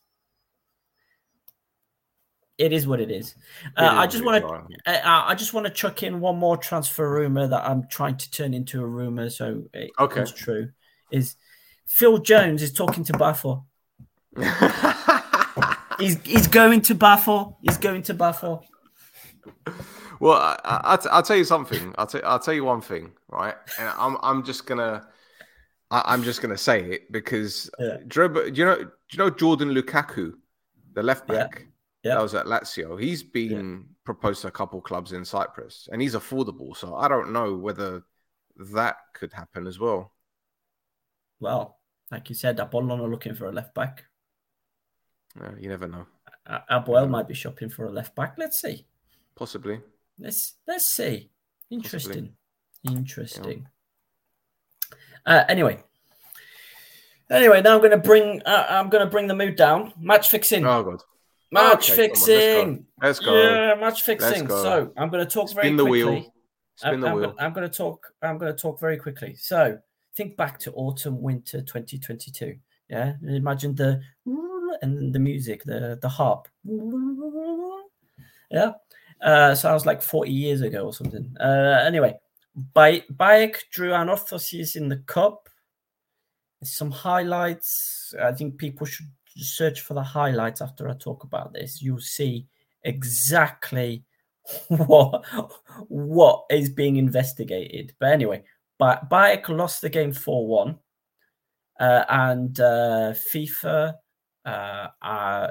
it 2.58 2.74
is 2.74 2.88
what 2.88 3.00
it 3.00 3.12
is. 3.12 3.36
Uh, 3.76 3.92
I 3.94 4.08
just 4.08 4.24
want 4.24 4.44
to. 4.44 4.92
Uh, 4.92 5.24
I 5.26 5.36
just 5.36 5.54
want 5.54 5.68
to 5.68 5.72
chuck 5.72 6.02
in 6.02 6.20
one 6.20 6.38
more 6.38 6.58
transfer 6.58 7.10
rumor 7.10 7.48
that 7.48 7.64
I'm 7.64 7.88
trying 7.88 8.18
to 8.18 8.32
turn 8.32 8.54
into 8.54 8.82
a 8.82 8.86
rumor, 8.86 9.30
so 9.30 9.64
it 9.74 9.92
okay. 10.00 10.22
it's 10.22 10.32
true. 10.32 10.70
Is 11.12 11.36
Phil 11.86 12.18
Jones 12.18 12.64
is 12.64 12.74
talking 12.74 13.04
to 13.06 13.14
Bafo. 13.14 13.64
he's 16.00 16.20
he's 16.24 16.48
going 16.48 16.82
to 16.82 16.96
Bafo. 16.96 17.56
He's 17.62 17.78
going 17.78 18.02
to 18.04 18.16
Bafo. 18.16 18.64
Well, 20.20 20.58
I, 20.66 20.98
will 21.14 21.22
tell 21.22 21.38
you 21.38 21.44
something. 21.44 21.94
I'll, 22.00 22.08
t- 22.08 22.24
I'll 22.24 22.40
tell 22.40 22.56
you 22.56 22.64
one 22.64 22.82
thing, 22.82 23.12
right? 23.30 23.54
And 23.80 23.90
I'm 23.98 24.18
I'm 24.24 24.44
just 24.44 24.66
gonna 24.66 25.08
I, 25.92 26.16
am 26.16 26.24
just 26.24 26.42
gonna 26.42 26.58
say 26.58 26.84
it 26.84 27.12
because 27.12 27.70
yeah. 27.80 27.98
do, 28.08 28.22
you 28.22 28.28
know, 28.28 28.44
do 28.50 28.52
you 28.56 28.66
know 28.66 28.76
do 28.78 28.90
you 29.12 29.18
know 29.20 29.30
Jordan 29.30 29.76
Lukaku, 29.76 30.34
the 30.94 31.04
left 31.04 31.28
back? 31.28 31.60
Yeah 31.60 31.66
yeah. 32.08 32.16
that 32.16 32.22
was 32.22 32.36
at 32.36 32.46
Lazio. 32.46 33.00
He's 33.00 33.24
been 33.24 33.72
yeah. 33.72 33.96
proposed 34.04 34.42
to 34.42 34.48
a 34.48 34.52
couple 34.52 34.82
clubs 34.82 35.14
in 35.14 35.24
Cyprus, 35.26 35.88
and 35.92 36.02
he's 36.02 36.16
affordable. 36.16 36.76
So 36.76 36.96
I 36.96 37.08
don't 37.08 37.32
know 37.32 37.56
whether 37.56 38.04
that 38.74 38.98
could 39.14 39.34
happen 39.34 39.68
as 39.68 39.80
well. 39.80 40.14
Well, 41.40 41.78
like 42.12 42.30
you 42.30 42.36
said, 42.36 42.60
Apollon 42.60 43.00
are 43.00 43.08
looking 43.08 43.36
for 43.36 43.48
a 43.48 43.52
left 43.52 43.74
back. 43.76 44.06
You 45.60 45.70
never 45.70 45.88
know. 45.88 46.08
APOEL 46.72 47.10
might 47.10 47.28
be 47.28 47.34
shopping 47.34 47.70
for 47.70 47.86
a 47.86 47.92
left 47.92 48.16
back. 48.16 48.36
Let's 48.38 48.62
see. 48.62 48.86
Possibly. 49.36 49.82
Let's 50.20 50.56
let's 50.68 50.90
see. 50.90 51.30
Interesting. 51.70 52.34
Possibly. 52.84 53.00
Interesting. 53.00 53.68
Yeah. 55.26 55.42
Uh, 55.42 55.46
anyway, 55.50 55.84
anyway, 57.30 57.62
now 57.62 57.76
I'm 57.76 57.80
going 57.80 57.92
to 57.92 57.98
bring 57.98 58.42
uh, 58.44 58.66
I'm 58.70 58.90
going 58.90 59.04
to 59.04 59.12
bring 59.12 59.28
the 59.28 59.36
mood 59.36 59.56
down. 59.56 59.94
Match 60.00 60.30
fixing. 60.30 60.66
Oh 60.66 60.84
god. 60.84 61.02
Match 61.52 61.92
okay, 61.92 62.08
fixing. 62.08 62.86
Let's 63.02 63.20
go. 63.20 63.32
Let's 63.32 63.50
go. 63.50 63.60
Yeah, 63.60 63.76
match 63.80 64.02
fixing. 64.02 64.48
So 64.48 64.92
I'm 64.98 65.10
going 65.10 65.26
to 65.26 65.32
talk 65.32 65.52
very 65.54 65.68
Spin 65.68 65.78
the 65.78 65.86
quickly. 65.86 66.04
Wheel. 66.04 66.34
Spin 66.76 66.94
I'm, 66.94 67.02
the 67.02 67.08
I'm, 67.08 67.16
wheel. 67.16 67.36
I'm 67.40 67.54
going 67.54 67.70
to 67.70 67.76
talk. 67.76 68.14
I'm 68.22 68.38
going 68.38 68.54
to 68.54 68.62
talk 68.62 68.80
very 68.80 68.98
quickly. 68.98 69.36
So 69.36 69.80
think 70.16 70.36
back 70.36 70.60
to 70.60 70.72
autumn, 70.74 71.22
winter, 71.22 71.62
2022. 71.62 72.58
Yeah, 72.90 73.14
imagine 73.22 73.76
the 73.76 74.02
and 74.82 75.14
the 75.14 75.20
music, 75.20 75.64
the 75.64 75.98
the 76.02 76.10
harp. 76.10 76.48
Yeah, 78.52 78.72
uh, 79.22 79.56
sounds 79.56 79.86
like 79.86 80.02
40 80.02 80.32
years 80.32 80.62
ago 80.62 80.86
or 80.86 80.94
something. 80.94 81.36
Uh, 81.40 81.84
anyway, 81.86 82.16
by 82.74 83.04
BAEK 83.14 83.70
drew 83.72 83.92
Anorthosis 83.92 84.76
in 84.76 84.90
the 84.90 84.98
cup. 84.98 85.50
Some 86.64 86.92
highlights. 86.92 88.16
I 88.22 88.32
think 88.32 88.58
people 88.58 88.88
should 88.88 89.08
search 89.44 89.82
for 89.82 89.94
the 89.94 90.04
highlights 90.04 90.62
after 90.62 90.90
I 90.90 90.94
talk 90.94 91.24
about 91.24 91.54
this, 91.54 91.82
you'll 91.82 92.00
see 92.00 92.48
exactly 92.84 94.04
what 94.70 95.26
what 95.88 96.46
is 96.50 96.70
being 96.70 96.98
investigated. 96.98 97.94
But 98.00 98.12
anyway, 98.12 98.44
BAEK 98.80 99.50
lost 99.50 99.82
the 99.82 99.90
game 99.90 100.14
4 100.14 100.48
1. 100.48 100.80
Uh, 101.80 102.04
and 102.10 102.60
uh, 102.60 103.14
FIFA 103.14 103.94
uh, 104.46 104.88
uh, 105.02 105.48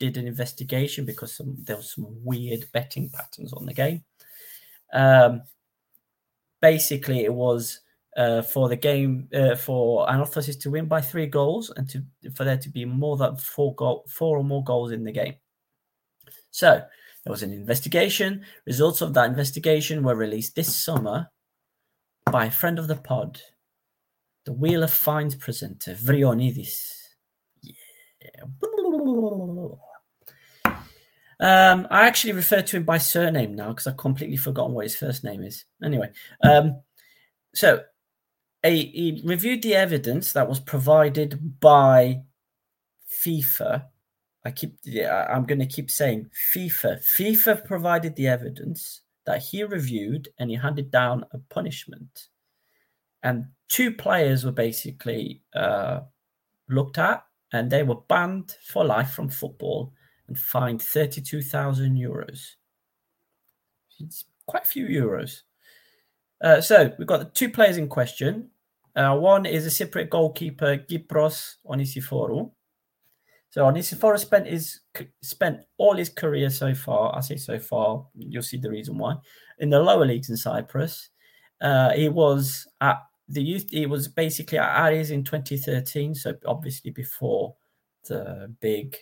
did 0.00 0.16
an 0.16 0.26
investigation 0.26 1.04
because 1.04 1.36
some, 1.36 1.56
there 1.60 1.76
was 1.76 1.94
some 1.94 2.06
weird 2.24 2.64
betting 2.72 3.08
patterns 3.10 3.52
on 3.52 3.66
the 3.66 3.74
game. 3.74 4.04
Um, 4.92 5.42
basically, 6.60 7.24
it 7.24 7.32
was 7.32 7.80
uh, 8.16 8.42
for 8.42 8.68
the 8.68 8.76
game 8.76 9.28
uh, 9.34 9.54
for 9.54 10.06
Anorthosis 10.06 10.58
to 10.60 10.70
win 10.70 10.86
by 10.86 11.00
three 11.00 11.26
goals 11.26 11.70
and 11.76 11.88
to 11.90 12.02
for 12.34 12.44
there 12.44 12.56
to 12.56 12.68
be 12.68 12.84
more 12.84 13.16
than 13.16 13.36
four 13.36 13.74
goal, 13.74 14.04
four 14.08 14.38
or 14.38 14.44
more 14.44 14.64
goals 14.64 14.90
in 14.92 15.04
the 15.04 15.12
game. 15.12 15.34
So 16.50 16.82
there 17.24 17.30
was 17.30 17.42
an 17.42 17.52
investigation. 17.52 18.44
Results 18.66 19.00
of 19.02 19.12
that 19.14 19.28
investigation 19.28 20.02
were 20.02 20.14
released 20.14 20.54
this 20.54 20.74
summer 20.74 21.30
by 22.30 22.46
a 22.46 22.50
friend 22.50 22.78
of 22.78 22.88
the 22.88 22.96
pod, 22.96 23.40
the 24.44 24.52
Wheel 24.52 24.82
of 24.82 24.90
Fines 24.90 25.34
presenter, 25.34 25.94
Vrionidis. 25.94 26.92
Yeah. 27.62 28.44
Um, 31.38 31.86
I 31.90 32.06
actually 32.06 32.32
refer 32.32 32.62
to 32.62 32.76
him 32.78 32.84
by 32.84 32.96
surname 32.96 33.54
now 33.54 33.68
because 33.68 33.86
I've 33.86 33.98
completely 33.98 34.38
forgotten 34.38 34.72
what 34.72 34.86
his 34.86 34.96
first 34.96 35.22
name 35.22 35.42
is. 35.42 35.66
Anyway, 35.84 36.10
um, 36.42 36.80
so 37.54 37.82
a, 38.66 38.86
he 38.86 39.22
reviewed 39.24 39.62
the 39.62 39.74
evidence 39.74 40.32
that 40.32 40.48
was 40.48 40.60
provided 40.60 41.60
by 41.60 42.22
FIFA. 43.24 43.84
I 44.44 44.50
keep 44.50 44.78
I'm 45.04 45.44
going 45.44 45.60
to 45.60 45.66
keep 45.66 45.90
saying 45.90 46.30
FIFA. 46.54 47.02
FIFA 47.16 47.64
provided 47.64 48.16
the 48.16 48.28
evidence 48.28 49.02
that 49.24 49.42
he 49.42 49.64
reviewed 49.64 50.28
and 50.38 50.50
he 50.50 50.56
handed 50.56 50.90
down 50.90 51.24
a 51.32 51.38
punishment. 51.38 52.28
And 53.22 53.46
two 53.68 53.92
players 53.92 54.44
were 54.44 54.52
basically 54.52 55.42
uh, 55.54 56.00
looked 56.68 56.98
at 56.98 57.24
and 57.52 57.70
they 57.70 57.82
were 57.82 58.00
banned 58.08 58.56
for 58.62 58.84
life 58.84 59.10
from 59.10 59.28
football 59.28 59.92
and 60.28 60.38
fined 60.38 60.82
32,000 60.82 61.96
euros. 61.96 62.54
It's 63.98 64.24
quite 64.46 64.64
a 64.64 64.68
few 64.68 64.86
euros. 64.86 65.42
Uh, 66.40 66.60
so 66.60 66.92
we've 66.98 67.06
got 67.06 67.18
the 67.18 67.24
two 67.26 67.50
players 67.50 67.76
in 67.76 67.88
question. 67.88 68.50
Uh, 68.96 69.14
one 69.14 69.44
is 69.44 69.66
a 69.66 69.68
Cypriot 69.86 70.08
goalkeeper, 70.08 70.78
Gippros 70.78 71.56
Onisiforu. 71.66 72.50
So 73.50 73.62
Onisiforu 73.62 74.18
spent 74.18 74.46
his 74.46 74.80
spent 75.22 75.60
all 75.76 75.96
his 75.96 76.08
career 76.08 76.50
so 76.50 76.74
far. 76.74 77.14
I 77.14 77.20
say 77.20 77.36
so 77.36 77.58
far. 77.58 78.06
You'll 78.14 78.42
see 78.42 78.56
the 78.56 78.70
reason 78.70 78.96
why. 78.96 79.16
In 79.58 79.70
the 79.70 79.80
lower 79.80 80.06
leagues 80.06 80.30
in 80.30 80.36
Cyprus, 80.36 81.10
uh, 81.60 81.92
he 81.92 82.08
was 82.08 82.66
at 82.80 83.02
the 83.28 83.42
youth. 83.42 83.66
He 83.70 83.86
was 83.86 84.08
basically 84.08 84.58
at 84.58 84.88
Aris 84.88 85.10
in 85.10 85.24
2013. 85.24 86.14
So 86.14 86.34
obviously 86.46 86.90
before 86.90 87.54
the 88.08 88.54
big 88.60 88.96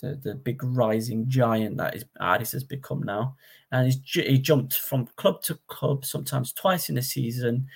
the, 0.00 0.18
the 0.22 0.34
big 0.34 0.62
rising 0.62 1.28
giant 1.28 1.76
that 1.78 1.96
is 1.96 2.04
Aris 2.20 2.52
has 2.52 2.64
become 2.64 3.02
now. 3.02 3.36
And 3.72 3.92
he 4.04 4.38
jumped 4.38 4.74
from 4.74 5.08
club 5.16 5.42
to 5.42 5.58
club, 5.66 6.04
sometimes 6.04 6.52
twice 6.52 6.88
in 6.88 6.98
a 6.98 7.02
season. 7.02 7.66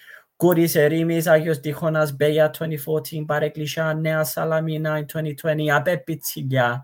Goris 0.43 0.75
Erimis 0.75 1.29
Agios 1.29 1.63
Dichonas 1.63 2.11
Beya 2.11 2.53
2014, 2.53 3.25
Bareklisha 3.25 3.97
Nea 3.97 4.25
Salamina 4.25 4.99
in 4.99 5.07
2020, 5.07 5.69
Abeb 5.69 6.05
Bitilia. 6.05 6.83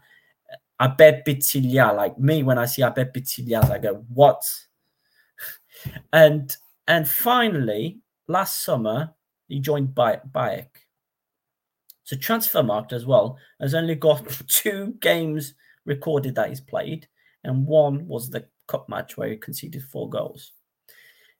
Abeb 0.80 1.24
Bitilia, 1.26 1.93
like 1.93 2.16
me 2.20 2.44
when 2.44 2.56
I 2.56 2.66
see 2.66 2.82
Abeb 2.82 3.12
Bitilia, 3.12 3.68
I 3.68 3.78
go, 3.78 4.05
what? 4.14 4.44
and 6.12 6.56
and 6.86 7.09
finally, 7.09 7.98
last 8.28 8.62
summer, 8.62 9.12
he 9.48 9.59
joined 9.59 9.89
BAEK. 9.89 10.68
So 12.05 12.14
Transfermarkt 12.14 12.93
as 12.93 13.06
well 13.06 13.39
has 13.60 13.74
only 13.74 13.97
got 13.97 14.24
two 14.47 14.94
games 15.01 15.55
recorded 15.85 16.36
that 16.36 16.51
he's 16.51 16.60
played, 16.60 17.09
and 17.43 17.66
one 17.66 18.06
was 18.06 18.30
the 18.30 18.47
cup 18.68 18.89
match 18.89 19.16
where 19.16 19.30
he 19.30 19.36
conceded 19.36 19.82
four 19.82 20.09
goals. 20.09 20.52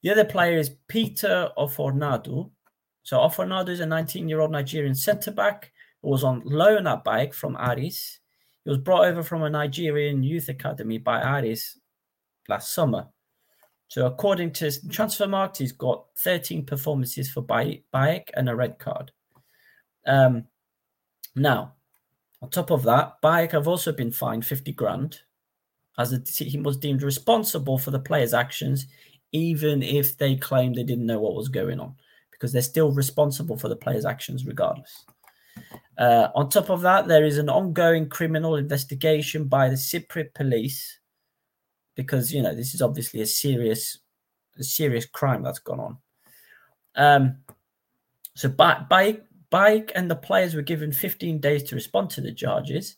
The 0.03 0.11
other 0.11 0.25
player 0.25 0.59
is 0.59 0.77
Peter 0.89 1.51
Ofornadu. 1.57 2.51
So 3.03 3.19
Ofornadu 3.19 3.71
is 3.71 3.81
a 3.81 3.87
19-year-old 3.87 4.51
Nigerian 4.51 4.95
centre 4.95 5.31
back 5.31 5.73
who 6.03 6.11
was 6.11 6.25
on 6.25 6.43
loan 6.45 6.87
at 6.87 7.05
BAEK 7.05 7.35
from 7.35 7.57
Aris. 7.57 8.21
He 8.65 8.71
was 8.71 8.79
brought 8.79 9.07
over 9.07 9.23
from 9.23 9.43
a 9.43 9.51
Nigerian 9.51 10.23
youth 10.23 10.49
academy 10.49 10.99
by 10.99 11.21
Aris 11.23 11.79
last 12.49 12.73
summer. 12.73 13.09
So 13.89 14.07
according 14.07 14.53
to 14.53 14.67
Transfermarkt, 14.67 15.57
he's 15.57 15.73
got 15.73 16.05
13 16.19 16.67
performances 16.67 17.31
for 17.31 17.43
BAEK 17.43 18.29
and 18.35 18.49
a 18.49 18.55
red 18.55 18.79
card. 18.79 19.13
Um, 20.07 20.45
now, 21.35 21.75
on 22.41 22.51
top 22.51 22.71
of 22.71 22.83
that, 22.85 23.21
BAEK 23.23 23.53
have 23.53 23.67
also 23.67 23.93
been 23.93 24.13
fined 24.13 24.47
50 24.47 24.73
grand 24.73 25.21
as 25.99 26.11
the 26.11 26.21
team 26.21 26.63
was 26.63 26.77
deemed 26.77 27.03
responsible 27.03 27.77
for 27.77 27.91
the 27.91 27.99
players' 27.99 28.33
actions, 28.33 28.87
even 29.33 29.83
if 29.83 30.17
they 30.17 30.37
claim 30.37 30.73
they 30.73 30.85
didn't 30.85 31.07
know 31.07 31.21
what 31.21 31.35
was 31.35 31.49
going 31.49 31.81
on, 31.81 31.95
because 32.31 32.53
they're 32.53 32.63
still 32.63 32.93
responsible 32.93 33.57
for 33.57 33.69
the 33.69 33.77
players' 33.77 34.05
actions 34.05 34.47
regardless. 34.47 35.05
Uh, 35.97 36.29
on 36.35 36.49
top 36.49 36.71
of 36.71 36.83
that, 36.83 37.09
there 37.09 37.25
is 37.25 37.39
an 37.39 37.49
ongoing 37.49 38.09
criminal 38.09 38.57
investigation 38.57 39.45
by 39.45 39.69
the 39.69 39.75
Cypriot 39.75 40.33
police, 40.35 41.01
because 41.97 42.33
you 42.33 42.43
know 42.43 42.55
this 42.55 42.75
is 42.75 42.83
obviously 42.83 43.21
a 43.21 43.27
serious, 43.27 43.99
a 44.59 44.65
serious 44.65 45.07
crime 45.07 45.43
that's 45.43 45.59
gone 45.59 45.81
on. 45.81 45.99
Um, 46.95 47.39
so 48.35 48.49
by, 48.49 48.85
by 48.89 49.19
and 49.95 50.11
the 50.11 50.17
players 50.17 50.55
were 50.55 50.63
given 50.63 50.93
15 50.93 51.41
days 51.41 51.63
to 51.65 51.75
respond 51.75 52.11
to 52.11 52.21
the 52.21 52.33
charges. 52.33 52.97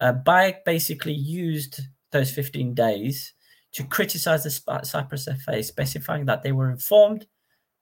Uh, 0.00 0.12
BAEK 0.12 0.64
basically 0.64 1.12
used 1.12 1.80
those 2.10 2.30
15 2.30 2.74
days 2.74 3.32
to 3.74 3.84
criticize 3.84 4.44
the 4.44 4.80
Cyprus 4.84 5.28
FA, 5.44 5.62
specifying 5.62 6.24
that 6.26 6.42
they 6.42 6.52
were 6.52 6.70
informed 6.70 7.26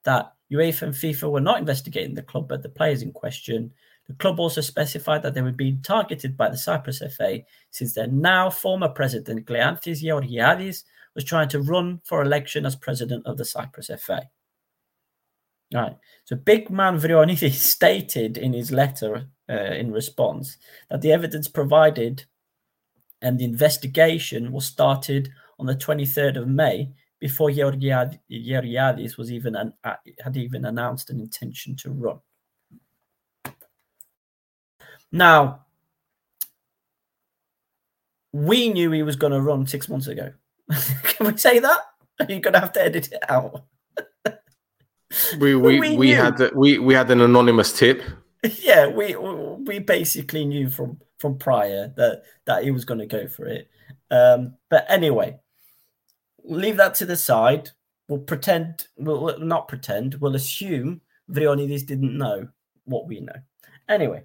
that 0.04 0.32
UEFA 0.50 0.82
and 0.82 0.94
FIFA 0.94 1.30
were 1.30 1.40
not 1.40 1.60
investigating 1.60 2.14
the 2.14 2.22
club 2.22 2.48
but 2.48 2.62
the 2.62 2.68
players 2.68 3.02
in 3.02 3.12
question. 3.12 3.72
The 4.06 4.14
club 4.14 4.40
also 4.40 4.60
specified 4.60 5.22
that 5.22 5.34
they 5.34 5.42
were 5.42 5.52
being 5.52 5.80
targeted 5.82 6.36
by 6.36 6.48
the 6.48 6.56
Cyprus 6.56 7.02
FA 7.16 7.40
since 7.70 7.94
their 7.94 8.08
now 8.08 8.50
former 8.50 8.88
president, 8.88 9.46
Kleanthis 9.46 10.02
Georgiadis, 10.02 10.82
was 11.14 11.24
trying 11.24 11.48
to 11.50 11.60
run 11.60 12.00
for 12.04 12.22
election 12.22 12.66
as 12.66 12.74
president 12.74 13.26
of 13.26 13.36
the 13.36 13.44
Cyprus 13.44 13.90
FA. 13.98 14.22
Right. 15.72 15.96
So 16.24 16.36
Big 16.36 16.70
Man 16.70 16.98
Vrionidis 16.98 17.52
stated 17.74 18.36
in 18.38 18.52
his 18.52 18.72
letter 18.72 19.26
uh, 19.48 19.52
in 19.52 19.92
response 19.92 20.56
that 20.90 21.00
the 21.02 21.12
evidence 21.12 21.48
provided 21.48 22.24
and 23.22 23.38
the 23.38 23.44
investigation 23.44 24.52
was 24.52 24.66
started 24.66 25.30
on 25.62 25.66
the 25.66 25.76
23rd 25.76 26.38
of 26.38 26.48
May 26.48 26.90
before 27.20 27.48
Georgiadis 27.48 29.16
was 29.16 29.30
even 29.30 29.54
an, 29.54 29.72
uh, 29.84 29.94
had 30.24 30.36
even 30.36 30.64
announced 30.64 31.08
an 31.08 31.20
intention 31.20 31.76
to 31.76 31.90
run. 31.92 32.18
Now, 35.12 35.66
we 38.32 38.70
knew 38.70 38.90
he 38.90 39.04
was 39.04 39.14
going 39.14 39.32
to 39.32 39.40
run 39.40 39.68
six 39.68 39.88
months 39.88 40.08
ago. 40.08 40.32
Can 41.04 41.26
we 41.26 41.36
say 41.36 41.60
that? 41.60 41.80
Are 42.18 42.26
you 42.28 42.40
going 42.40 42.54
to 42.54 42.60
have 42.60 42.72
to 42.72 42.82
edit 42.82 43.12
it 43.12 43.22
out? 43.28 43.62
we 45.38 45.54
we, 45.54 45.78
we, 45.78 45.96
we 45.96 46.10
had 46.10 46.38
the, 46.38 46.50
we 46.56 46.78
we 46.78 46.92
had 46.92 47.08
an 47.10 47.20
anonymous 47.20 47.72
tip. 47.72 48.02
Yeah, 48.60 48.88
we 48.88 49.14
we 49.14 49.78
basically 49.78 50.44
knew 50.44 50.68
from 50.68 50.98
from 51.18 51.38
prior 51.38 51.94
that 51.96 52.24
that 52.46 52.64
he 52.64 52.72
was 52.72 52.84
going 52.84 52.98
to 52.98 53.06
go 53.06 53.28
for 53.28 53.46
it. 53.46 53.70
Um, 54.10 54.56
but 54.68 54.84
anyway, 54.88 55.38
leave 56.44 56.76
that 56.76 56.94
to 56.96 57.06
the 57.06 57.16
side. 57.16 57.70
We'll 58.08 58.20
pretend. 58.20 58.86
We'll 58.96 59.38
not 59.38 59.68
pretend. 59.68 60.14
We'll 60.16 60.36
assume 60.36 61.00
Vrionidis 61.30 61.86
didn't 61.86 62.16
know 62.16 62.48
what 62.84 63.06
we 63.06 63.20
know. 63.20 63.36
Anyway, 63.88 64.24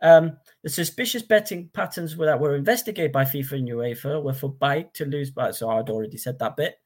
um, 0.00 0.36
the 0.62 0.70
suspicious 0.70 1.22
betting 1.22 1.70
patterns 1.72 2.16
that 2.16 2.40
were 2.40 2.56
investigated 2.56 3.12
by 3.12 3.24
FIFA 3.24 3.52
and 3.52 3.68
UEFA 3.68 4.22
were 4.22 4.34
for 4.34 4.52
BAEK 4.52 4.92
to 4.94 5.04
lose 5.06 5.30
by. 5.30 5.50
So 5.50 5.70
I'd 5.70 5.90
already 5.90 6.16
said 6.16 6.38
that 6.38 6.56
bit. 6.56 6.76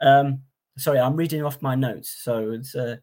Um, 0.00 0.42
Sorry, 0.76 0.98
I'm 0.98 1.16
reading 1.16 1.44
off 1.44 1.62
my 1.62 1.74
notes. 1.74 2.10
So 2.22 2.52
it's, 2.52 2.74
uh, 2.74 2.96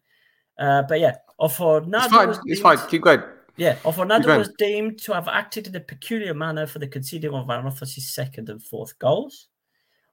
uh, 0.58 0.82
but 0.82 1.00
yeah, 1.00 1.16
Ofornadu. 1.40 2.04
It's 2.04 2.14
fine. 2.14 2.28
Deemed, 2.28 2.40
it's 2.46 2.60
fine. 2.60 2.78
Keep 2.88 3.02
going. 3.02 3.22
Yeah, 3.56 3.76
Ofornadu 3.76 4.38
was 4.38 4.52
deemed 4.58 4.98
to 5.00 5.12
have 5.12 5.28
acted 5.28 5.66
in 5.66 5.76
a 5.76 5.80
peculiar 5.80 6.34
manner 6.34 6.66
for 6.66 6.78
the 6.78 6.86
conceding 6.86 7.32
of 7.32 7.46
Anorthosis' 7.46 8.00
second 8.00 8.48
and 8.48 8.62
fourth 8.62 8.98
goals. 8.98 9.48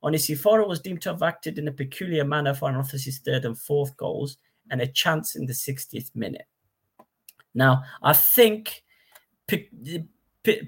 Onisiforu 0.03 0.67
was 0.67 0.80
deemed 0.80 1.01
to 1.01 1.09
have 1.09 1.23
acted 1.23 1.57
in 1.57 1.67
a 1.67 1.73
peculiar 1.73 2.23
manner 2.23 2.53
for 2.53 2.69
Anorthosis' 2.69 3.19
third 3.19 3.45
and 3.45 3.57
fourth 3.57 3.95
goals 3.97 4.38
and 4.71 4.81
a 4.81 4.88
chance 4.88 5.35
in 5.35 5.45
the 5.45 5.53
60th 5.53 6.15
minute. 6.15 6.47
Now, 7.53 7.84
I 8.01 8.13
think 8.13 8.84
pe- 9.47 9.67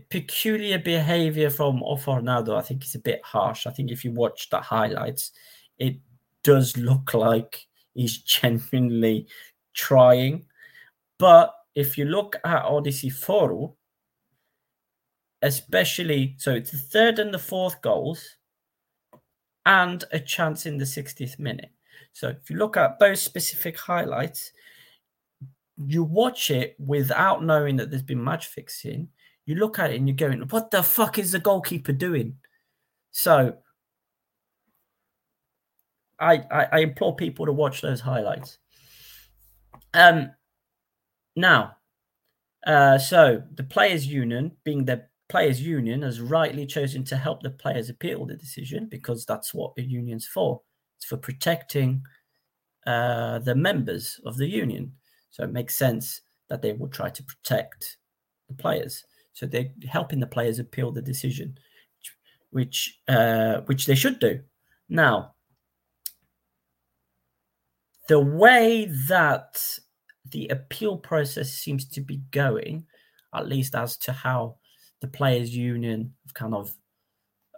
peculiar 0.09 0.79
behavior 0.79 1.49
from 1.49 1.81
Ofornado, 1.81 2.57
I 2.57 2.61
think, 2.61 2.83
is 2.83 2.95
a 2.95 2.99
bit 2.99 3.21
harsh. 3.23 3.67
I 3.67 3.71
think 3.71 3.91
if 3.91 4.03
you 4.03 4.11
watch 4.11 4.49
the 4.49 4.59
highlights, 4.59 5.31
it 5.77 5.97
does 6.43 6.75
look 6.77 7.13
like 7.13 7.67
he's 7.93 8.17
genuinely 8.23 9.27
trying. 9.73 10.45
But 11.17 11.53
if 11.75 11.97
you 11.97 12.05
look 12.05 12.35
at 12.43 12.65
Odysseiforo, 12.65 13.75
especially 15.43 16.35
so 16.37 16.53
it's 16.53 16.71
the 16.71 16.77
third 16.77 17.17
and 17.17 17.33
the 17.33 17.39
fourth 17.39 17.81
goals 17.81 18.37
and 19.65 20.03
a 20.11 20.19
chance 20.19 20.65
in 20.65 20.77
the 20.77 20.85
60th 20.85 21.39
minute. 21.39 21.71
So 22.13 22.29
if 22.29 22.49
you 22.49 22.57
look 22.57 22.77
at 22.77 22.99
those 22.99 23.21
specific 23.21 23.77
highlights, 23.77 24.51
you 25.77 26.03
watch 26.03 26.51
it 26.51 26.75
without 26.79 27.43
knowing 27.43 27.77
that 27.77 27.89
there's 27.89 28.03
been 28.03 28.23
match 28.23 28.47
fixing. 28.47 29.09
You 29.45 29.55
look 29.55 29.79
at 29.79 29.91
it 29.91 29.97
and 29.97 30.07
you're 30.07 30.15
going, 30.15 30.39
what 30.49 30.71
the 30.71 30.83
fuck 30.83 31.17
is 31.17 31.31
the 31.31 31.39
goalkeeper 31.39 31.93
doing? 31.93 32.35
So 33.11 33.57
I, 36.19 36.43
I, 36.51 36.67
I 36.71 36.79
implore 36.79 37.15
people 37.15 37.45
to 37.45 37.53
watch 37.53 37.81
those 37.81 38.01
highlights. 38.01 38.57
Um 39.93 40.31
now, 41.35 41.77
uh, 42.65 42.97
so 42.97 43.41
the 43.53 43.63
players' 43.63 44.05
union, 44.05 44.51
being 44.63 44.85
the 44.85 45.05
players' 45.31 45.61
union, 45.61 46.01
has 46.01 46.19
rightly 46.19 46.65
chosen 46.65 47.05
to 47.05 47.15
help 47.15 47.41
the 47.41 47.49
players 47.49 47.89
appeal 47.89 48.25
the 48.25 48.35
decision 48.35 48.87
because 48.91 49.25
that's 49.25 49.53
what 49.53 49.71
a 49.77 49.81
union's 49.81 50.27
for. 50.27 50.61
It's 50.97 51.05
for 51.05 51.15
protecting 51.15 52.03
uh, 52.85 53.39
the 53.39 53.55
members 53.55 54.19
of 54.25 54.35
the 54.35 54.47
union. 54.47 54.91
So 55.31 55.43
it 55.43 55.53
makes 55.53 55.77
sense 55.77 56.19
that 56.49 56.61
they 56.61 56.73
will 56.73 56.89
try 56.89 57.09
to 57.09 57.23
protect 57.23 57.97
the 58.49 58.55
players. 58.55 59.05
So 59.31 59.45
they're 59.45 59.71
helping 59.87 60.19
the 60.19 60.27
players 60.27 60.59
appeal 60.59 60.91
the 60.91 61.01
decision, 61.01 61.57
which 62.49 62.99
uh, 63.07 63.61
which 63.61 63.85
they 63.85 63.95
should 63.95 64.19
do. 64.19 64.41
Now, 64.89 65.35
the 68.09 68.19
way 68.19 68.91
that 69.07 69.79
the 70.29 70.49
appeal 70.49 70.97
process 70.97 71.53
seems 71.53 71.85
to 71.87 72.01
be 72.01 72.17
going, 72.31 72.85
at 73.33 73.47
least 73.47 73.75
as 73.75 73.95
to 73.99 74.11
how 74.11 74.57
the 75.01 75.07
players' 75.07 75.55
union 75.55 76.13
have 76.25 76.33
kind 76.33 76.53
of 76.53 76.71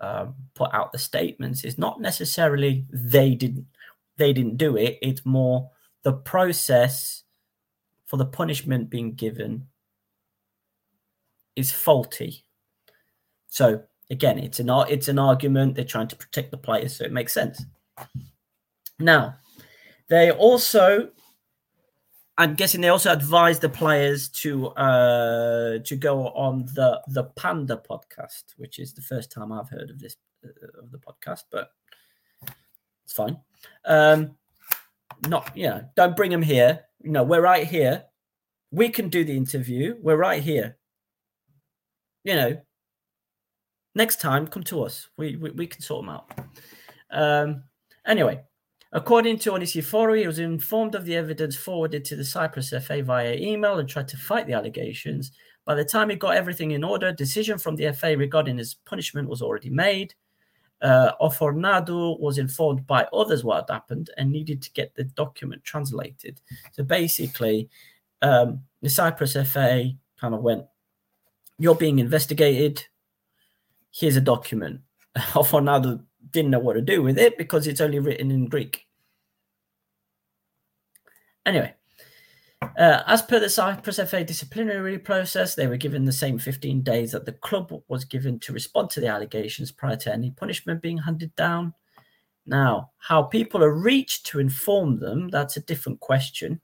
uh, 0.01 0.27
put 0.55 0.73
out 0.73 0.91
the 0.91 0.97
statements, 0.97 1.63
is 1.63 1.77
not 1.77 2.01
necessarily 2.01 2.85
they 2.91 3.35
didn't 3.35 3.65
they 4.17 4.33
didn't 4.33 4.57
do 4.57 4.77
it. 4.77 4.97
It's 5.01 5.25
more 5.25 5.69
the 6.03 6.13
process 6.13 7.23
for 8.05 8.17
the 8.17 8.25
punishment 8.25 8.89
being 8.89 9.13
given 9.13 9.67
is 11.55 11.71
faulty. 11.71 12.45
So 13.47 13.83
again, 14.09 14.39
it's 14.39 14.59
an 14.59 14.69
it's 14.89 15.07
an 15.07 15.19
argument. 15.19 15.75
They're 15.75 15.85
trying 15.85 16.09
to 16.09 16.15
protect 16.15 16.51
the 16.51 16.57
players, 16.57 16.95
so 16.95 17.05
it 17.05 17.11
makes 17.11 17.33
sense. 17.33 17.63
Now, 18.99 19.35
they 20.09 20.31
also 20.31 21.09
I'm 22.37 22.55
guessing 22.55 22.81
they 22.81 22.89
also 22.89 23.11
advised 23.11 23.61
the 23.61 23.69
players 23.69 24.27
to 24.29 24.67
uh, 24.69 25.77
to 25.79 25.95
go 25.95 26.29
on 26.29 26.65
the 26.73 27.01
the 27.07 27.25
Panda 27.25 27.81
podcast, 27.89 28.43
which 28.57 28.79
is 28.79 28.93
the 28.93 29.01
first 29.01 29.31
time 29.31 29.51
I've 29.51 29.69
heard 29.69 29.91
of 29.91 29.99
this 29.99 30.15
uh, 30.43 30.81
of 30.81 30.91
the 30.91 30.97
podcast, 30.97 31.43
but 31.51 31.71
it's 33.05 33.13
fine. 33.13 33.37
Um, 33.85 34.35
not 35.27 35.55
yeah, 35.55 35.81
don't 35.95 36.15
bring 36.15 36.31
them 36.31 36.41
here. 36.41 36.81
No, 37.03 37.23
we're 37.23 37.41
right 37.41 37.67
here. 37.67 38.05
We 38.71 38.89
can 38.89 39.09
do 39.09 39.23
the 39.23 39.37
interview. 39.37 39.95
We're 40.01 40.17
right 40.17 40.41
here. 40.41 40.77
You 42.23 42.33
know, 42.35 42.61
next 43.93 44.19
time 44.19 44.47
come 44.47 44.63
to 44.63 44.83
us. 44.83 45.07
We 45.17 45.35
we, 45.35 45.51
we 45.51 45.67
can 45.67 45.81
sort 45.81 46.03
them 46.03 46.09
out. 46.09 46.31
Um, 47.11 47.63
anyway, 48.07 48.41
According 48.95 49.39
to 49.39 49.51
Onisiphori, 49.51 50.19
he 50.19 50.27
was 50.27 50.37
informed 50.37 50.93
of 50.93 51.05
the 51.05 51.15
evidence 51.15 51.55
forwarded 51.55 52.05
to 52.05 52.15
the 52.15 52.23
Cyprus 52.23 52.69
FA 52.69 53.01
via 53.01 53.33
email 53.35 53.79
and 53.79 53.89
tried 53.89 54.07
to 54.09 54.17
fight 54.17 54.45
the 54.45 54.53
allegations. 54.53 55.31
By 55.65 55.73
the 55.73 55.83
time 55.83 56.11
he 56.11 56.15
got 56.15 56.35
everything 56.35 56.71
in 56.71 56.83
order, 56.83 57.11
decision 57.11 57.57
from 57.57 57.75
the 57.75 57.91
FA 57.91 58.15
regarding 58.15 58.59
his 58.59 58.75
punishment 58.75 59.29
was 59.29 59.41
already 59.41 59.71
made. 59.71 60.13
Uh, 60.79 61.13
Ofornado 61.19 62.19
was 62.19 62.37
informed 62.37 62.85
by 62.85 63.07
others 63.11 63.43
what 63.43 63.67
had 63.67 63.73
happened 63.73 64.11
and 64.17 64.31
needed 64.31 64.61
to 64.61 64.71
get 64.73 64.93
the 64.93 65.05
document 65.05 65.63
translated. 65.63 66.39
So 66.73 66.83
basically, 66.83 67.69
um, 68.21 68.63
the 68.81 68.89
Cyprus 68.89 69.33
FA 69.33 69.91
kind 70.19 70.35
of 70.35 70.41
went, 70.41 70.65
"You're 71.57 71.73
being 71.73 71.97
investigated. 71.97 72.85
Here's 73.91 74.17
a 74.17 74.21
document." 74.21 74.81
Ofornado 75.17 76.03
didn't 76.31 76.51
know 76.51 76.59
what 76.59 76.73
to 76.73 76.81
do 76.81 77.01
with 77.01 77.17
it 77.17 77.37
because 77.37 77.65
it's 77.65 77.81
only 77.81 77.99
written 77.99 78.29
in 78.29 78.47
Greek. 78.47 78.82
Anyway, 81.45 81.73
uh, 82.77 83.03
as 83.07 83.21
per 83.21 83.39
the 83.39 83.49
Cyprus 83.49 83.99
FA 83.99 84.23
disciplinary 84.23 84.97
process, 84.97 85.55
they 85.55 85.67
were 85.67 85.77
given 85.77 86.05
the 86.05 86.11
same 86.11 86.39
15 86.39 86.81
days 86.81 87.11
that 87.11 87.25
the 87.25 87.33
club 87.33 87.73
was 87.87 88.05
given 88.05 88.39
to 88.39 88.53
respond 88.53 88.89
to 88.91 88.99
the 88.99 89.07
allegations 89.07 89.71
prior 89.71 89.97
to 89.97 90.13
any 90.13 90.31
punishment 90.31 90.81
being 90.81 90.97
handed 90.97 91.35
down. 91.35 91.73
Now, 92.45 92.91
how 92.97 93.23
people 93.23 93.63
are 93.63 93.73
reached 93.73 94.25
to 94.27 94.39
inform 94.39 94.99
them, 94.99 95.29
that's 95.29 95.57
a 95.57 95.61
different 95.61 95.99
question 95.99 96.59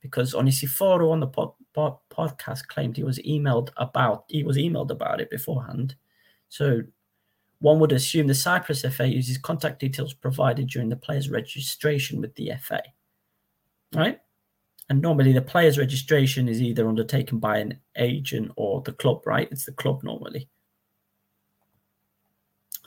because 0.00 0.34
Onisiforo 0.34 1.10
on 1.10 1.20
the 1.20 1.26
pod, 1.26 1.52
pod, 1.74 1.96
podcast 2.10 2.66
claimed 2.68 2.96
he 2.96 3.02
was 3.02 3.18
emailed 3.20 3.70
about 3.76 4.24
he 4.28 4.44
was 4.44 4.56
emailed 4.56 4.90
about 4.90 5.20
it 5.20 5.30
beforehand. 5.30 5.96
So 6.48 6.82
one 7.58 7.80
would 7.80 7.92
assume 7.92 8.26
the 8.26 8.34
Cyprus 8.34 8.82
FA 8.82 9.08
uses 9.08 9.38
contact 9.38 9.80
details 9.80 10.14
provided 10.14 10.68
during 10.68 10.88
the 10.88 10.96
player's 10.96 11.30
registration 11.30 12.20
with 12.20 12.34
the 12.34 12.52
FA. 12.60 12.82
Right? 13.94 14.20
And 14.88 15.02
normally 15.02 15.32
the 15.32 15.42
player's 15.42 15.78
registration 15.78 16.48
is 16.48 16.62
either 16.62 16.88
undertaken 16.88 17.38
by 17.38 17.58
an 17.58 17.80
agent 17.96 18.52
or 18.56 18.82
the 18.82 18.92
club, 18.92 19.26
right? 19.26 19.48
It's 19.50 19.66
the 19.66 19.72
club 19.72 20.02
normally. 20.04 20.48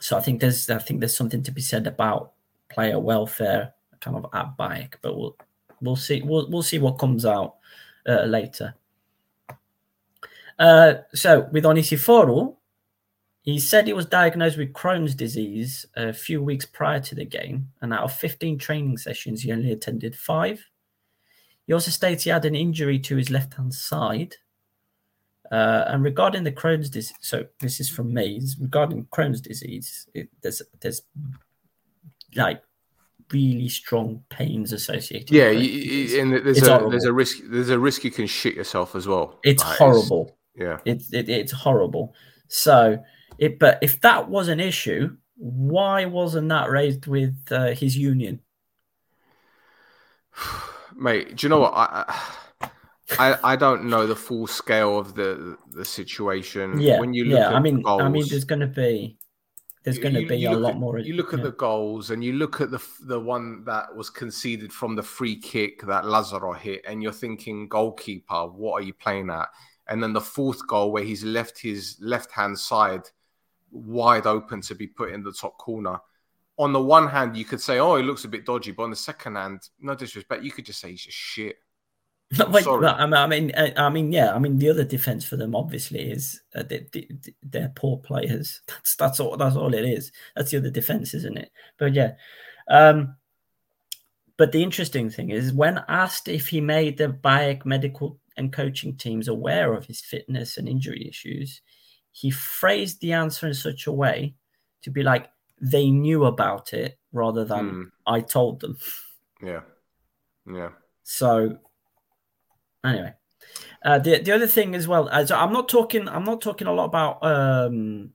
So 0.00 0.16
I 0.16 0.20
think 0.20 0.40
there's 0.40 0.70
I 0.70 0.78
think 0.78 1.00
there's 1.00 1.16
something 1.16 1.42
to 1.42 1.52
be 1.52 1.60
said 1.60 1.86
about 1.86 2.32
player 2.70 2.98
welfare 2.98 3.74
kind 4.00 4.16
of 4.16 4.26
at 4.32 4.56
BAEK, 4.56 4.94
but 5.02 5.16
we'll 5.16 5.36
we'll 5.82 5.96
see 5.96 6.22
we'll 6.22 6.48
we'll 6.50 6.62
see 6.62 6.78
what 6.78 6.98
comes 6.98 7.26
out 7.26 7.56
uh, 8.08 8.24
later. 8.24 8.74
Uh, 10.58 10.94
so 11.14 11.48
with 11.52 11.64
Onisiforo, 11.64 12.56
he 13.42 13.58
said 13.58 13.86
he 13.86 13.92
was 13.92 14.06
diagnosed 14.06 14.58
with 14.58 14.72
Crohn's 14.72 15.14
disease 15.14 15.86
a 15.96 16.12
few 16.12 16.42
weeks 16.42 16.66
prior 16.66 17.00
to 17.00 17.14
the 17.14 17.24
game, 17.24 17.68
and 17.80 17.92
out 17.92 18.04
of 18.04 18.12
15 18.12 18.58
training 18.58 18.96
sessions, 18.98 19.42
he 19.42 19.52
only 19.52 19.72
attended 19.72 20.14
five. 20.16 20.64
He 21.70 21.74
also 21.74 21.92
states 21.92 22.24
he 22.24 22.30
had 22.30 22.44
an 22.44 22.56
injury 22.56 22.98
to 22.98 23.14
his 23.14 23.30
left 23.30 23.54
hand 23.54 23.72
side. 23.72 24.34
Uh, 25.52 25.84
and 25.86 26.02
regarding 26.02 26.42
the 26.42 26.50
Crohn's 26.50 26.90
disease, 26.90 27.16
so 27.20 27.46
this 27.60 27.78
is 27.78 27.88
from 27.88 28.12
me. 28.12 28.40
Regarding 28.60 29.04
Crohn's 29.04 29.40
disease, 29.40 30.08
it, 30.12 30.30
there's 30.42 30.62
there's 30.80 31.02
like 32.34 32.60
really 33.32 33.68
strong 33.68 34.24
pains 34.30 34.72
associated. 34.72 35.30
Yeah, 35.30 35.50
you, 35.50 36.20
and 36.20 36.32
there's 36.32 36.58
it's 36.58 36.66
a 36.66 36.70
horrible. 36.72 36.90
there's 36.90 37.04
a 37.04 37.12
risk 37.12 37.38
there's 37.44 37.70
a 37.70 37.78
risk 37.78 38.02
you 38.02 38.10
can 38.10 38.26
shit 38.26 38.56
yourself 38.56 38.96
as 38.96 39.06
well. 39.06 39.38
It's 39.44 39.62
horrible. 39.62 40.36
It's, 40.56 40.64
yeah, 40.64 40.78
it's 40.84 41.12
it, 41.12 41.28
it's 41.28 41.52
horrible. 41.52 42.16
So 42.48 42.98
it, 43.38 43.60
but 43.60 43.78
if 43.80 44.00
that 44.00 44.28
was 44.28 44.48
an 44.48 44.58
issue, 44.58 45.16
why 45.36 46.06
wasn't 46.06 46.48
that 46.48 46.68
raised 46.68 47.06
with 47.06 47.36
uh, 47.52 47.74
his 47.74 47.96
union? 47.96 48.40
Mate, 51.00 51.34
do 51.34 51.46
you 51.46 51.48
know 51.48 51.60
what? 51.60 51.72
I, 51.74 52.14
I 53.18 53.38
I 53.42 53.56
don't 53.56 53.84
know 53.84 54.06
the 54.06 54.14
full 54.14 54.46
scale 54.46 54.98
of 54.98 55.14
the 55.14 55.56
the 55.72 55.84
situation. 55.84 56.78
Yeah, 56.78 57.00
when 57.00 57.14
you 57.14 57.24
look 57.24 57.38
yeah. 57.38 57.54
I 57.54 57.58
mean, 57.58 57.80
goals, 57.80 58.02
I 58.02 58.08
mean, 58.10 58.26
there's 58.28 58.44
going 58.44 58.60
to 58.60 58.66
be 58.66 59.16
there's 59.82 59.98
going 59.98 60.12
to 60.12 60.26
be 60.26 60.44
a 60.44 60.52
lot 60.52 60.72
at, 60.72 60.78
more. 60.78 60.98
You 60.98 61.14
look 61.14 61.32
yeah. 61.32 61.38
at 61.38 61.44
the 61.44 61.52
goals, 61.52 62.10
and 62.10 62.22
you 62.22 62.34
look 62.34 62.60
at 62.60 62.70
the 62.70 62.82
the 63.00 63.18
one 63.18 63.64
that 63.64 63.96
was 63.96 64.10
conceded 64.10 64.74
from 64.74 64.94
the 64.94 65.02
free 65.02 65.36
kick 65.36 65.80
that 65.86 66.04
Lazaro 66.04 66.52
hit, 66.52 66.82
and 66.86 67.02
you're 67.02 67.12
thinking, 67.12 67.66
goalkeeper, 67.66 68.46
what 68.46 68.74
are 68.74 68.84
you 68.84 68.92
playing 68.92 69.30
at? 69.30 69.48
And 69.88 70.02
then 70.02 70.12
the 70.12 70.20
fourth 70.20 70.66
goal 70.68 70.92
where 70.92 71.02
he's 71.02 71.24
left 71.24 71.58
his 71.58 71.96
left 72.00 72.30
hand 72.30 72.58
side 72.58 73.08
wide 73.70 74.26
open 74.26 74.60
to 74.60 74.74
be 74.74 74.86
put 74.86 75.12
in 75.12 75.22
the 75.22 75.32
top 75.32 75.56
corner. 75.56 75.98
On 76.60 76.72
the 76.72 76.80
one 76.80 77.08
hand, 77.08 77.36
you 77.36 77.44
could 77.44 77.60
say, 77.60 77.78
"Oh, 77.78 77.96
he 77.96 78.02
looks 78.02 78.24
a 78.24 78.28
bit 78.28 78.44
dodgy," 78.44 78.72
but 78.72 78.82
on 78.82 78.90
the 78.90 78.96
second 78.96 79.36
hand, 79.36 79.60
no 79.80 79.94
disrespect, 79.94 80.44
you 80.44 80.52
could 80.52 80.66
just 80.66 80.80
say 80.80 80.90
he's 80.90 81.04
just 81.04 81.16
shit. 81.16 81.56
Wait, 82.50 82.66
I 82.66 83.26
mean, 83.26 83.52
I 83.56 83.88
mean, 83.88 84.12
yeah, 84.12 84.32
I 84.32 84.38
mean, 84.38 84.58
the 84.58 84.68
other 84.68 84.84
defense 84.84 85.24
for 85.24 85.36
them 85.36 85.56
obviously 85.56 86.12
is 86.12 86.40
uh, 86.54 86.62
they, 86.62 86.86
they, 87.42 87.58
are 87.60 87.72
poor 87.74 87.96
players. 87.98 88.60
That's 88.68 88.94
that's 88.96 89.20
all. 89.20 89.36
That's 89.36 89.56
all 89.56 89.74
it 89.74 89.84
is. 89.84 90.12
That's 90.36 90.52
the 90.52 90.58
other 90.58 90.70
defense, 90.70 91.12
isn't 91.14 91.38
it? 91.38 91.50
But 91.76 91.94
yeah, 91.94 92.12
um, 92.68 93.16
but 94.36 94.52
the 94.52 94.62
interesting 94.62 95.10
thing 95.10 95.30
is 95.30 95.52
when 95.52 95.82
asked 95.88 96.28
if 96.28 96.46
he 96.46 96.60
made 96.60 96.98
the 96.98 97.08
BAEK 97.08 97.66
medical 97.66 98.20
and 98.36 98.52
coaching 98.52 98.96
teams 98.96 99.28
aware 99.28 99.74
of 99.74 99.86
his 99.86 100.00
fitness 100.00 100.56
and 100.56 100.68
injury 100.68 101.06
issues, 101.08 101.60
he 102.12 102.30
phrased 102.30 103.00
the 103.00 103.12
answer 103.12 103.48
in 103.48 103.54
such 103.54 103.86
a 103.86 103.92
way 103.92 104.34
to 104.82 104.90
be 104.90 105.02
like 105.02 105.28
they 105.60 105.90
knew 105.90 106.24
about 106.24 106.72
it 106.72 106.98
rather 107.12 107.44
than 107.44 107.70
Mm. 107.70 107.90
I 108.06 108.20
told 108.20 108.60
them. 108.60 108.78
Yeah. 109.42 109.60
Yeah. 110.46 110.70
So 111.02 111.58
anyway, 112.84 113.14
uh, 113.84 113.98
the 113.98 114.18
the 114.20 114.32
other 114.32 114.46
thing 114.46 114.74
as 114.74 114.86
well. 114.88 115.08
Uh, 115.10 115.24
so 115.26 115.36
I'm 115.36 115.52
not 115.52 115.68
talking. 115.68 116.08
I'm 116.08 116.24
not 116.24 116.40
talking 116.40 116.66
a 116.66 116.72
lot 116.72 116.86
about 116.86 117.22
um 117.24 118.10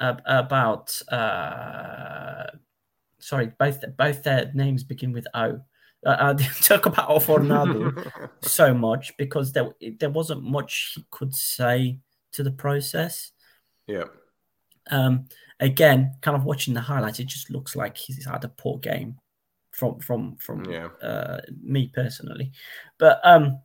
about 0.00 1.02
uh 1.10 2.46
sorry 3.18 3.50
both 3.58 3.82
both 3.96 4.22
their 4.22 4.50
names 4.54 4.84
begin 4.84 5.12
with 5.12 5.26
O. 5.34 5.60
Uh, 6.06 6.16
I 6.20 6.32
didn't 6.32 6.54
talk 6.62 6.86
about 6.86 7.08
Fornado 7.22 8.30
so 8.40 8.72
much 8.72 9.16
because 9.16 9.52
there 9.52 9.72
there 9.98 10.10
wasn't 10.10 10.42
much 10.44 10.92
he 10.94 11.04
could 11.10 11.34
say 11.34 11.98
to 12.32 12.42
the 12.42 12.52
process. 12.52 13.32
yeah. 13.86 14.04
Um, 14.90 15.26
again, 15.60 16.14
kind 16.20 16.36
of 16.36 16.44
watching 16.44 16.74
the 16.74 16.80
highlights, 16.80 17.20
it 17.20 17.26
just 17.26 17.50
looks 17.50 17.74
like 17.76 17.96
he's 17.96 18.24
had 18.24 18.44
a 18.44 18.48
poor 18.48 18.78
game 18.78 19.16
from 19.70 19.98
from 20.00 20.36
from 20.36 20.64
Yeah. 20.64 20.88
uh, 21.02 21.40
me 21.62 21.90
personally. 21.92 22.52
But 22.98 23.20
um, 23.24 23.60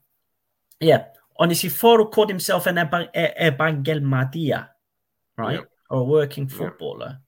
yeah, 0.79 1.05
Onisiforo 1.39 2.11
called 2.11 2.29
himself 2.29 2.67
an 2.67 2.75
Eba- 2.75 3.09
E- 3.15 3.49
Ebangelmadia, 3.49 4.69
right, 5.37 5.61
or 5.89 6.01
a 6.01 6.03
working 6.03 6.47
footballer. 6.47 7.19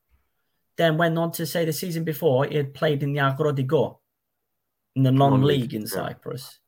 Then 0.77 0.97
went 0.97 1.17
on 1.17 1.31
to 1.33 1.45
say 1.45 1.63
the 1.65 1.73
season 1.73 2.03
before 2.03 2.45
he 2.45 2.57
had 2.57 2.73
played 2.73 3.01
in 3.01 3.13
the 3.13 3.19
Agrodigo, 3.21 3.99
in 4.95 5.03
the 5.03 5.11
non-league 5.11 5.73
in. 5.73 5.87
Cyprus, 5.87 6.59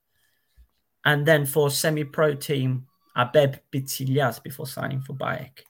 and 1.03 1.25
then 1.25 1.45
for 1.45 1.69
semi-pro 1.69 2.35
team 2.35 2.87
Abeb 3.17 3.59
Bitsilias 3.71 4.41
before 4.41 4.65
signing 4.67 5.01
for 5.01 5.13
BAEK. 5.13 5.63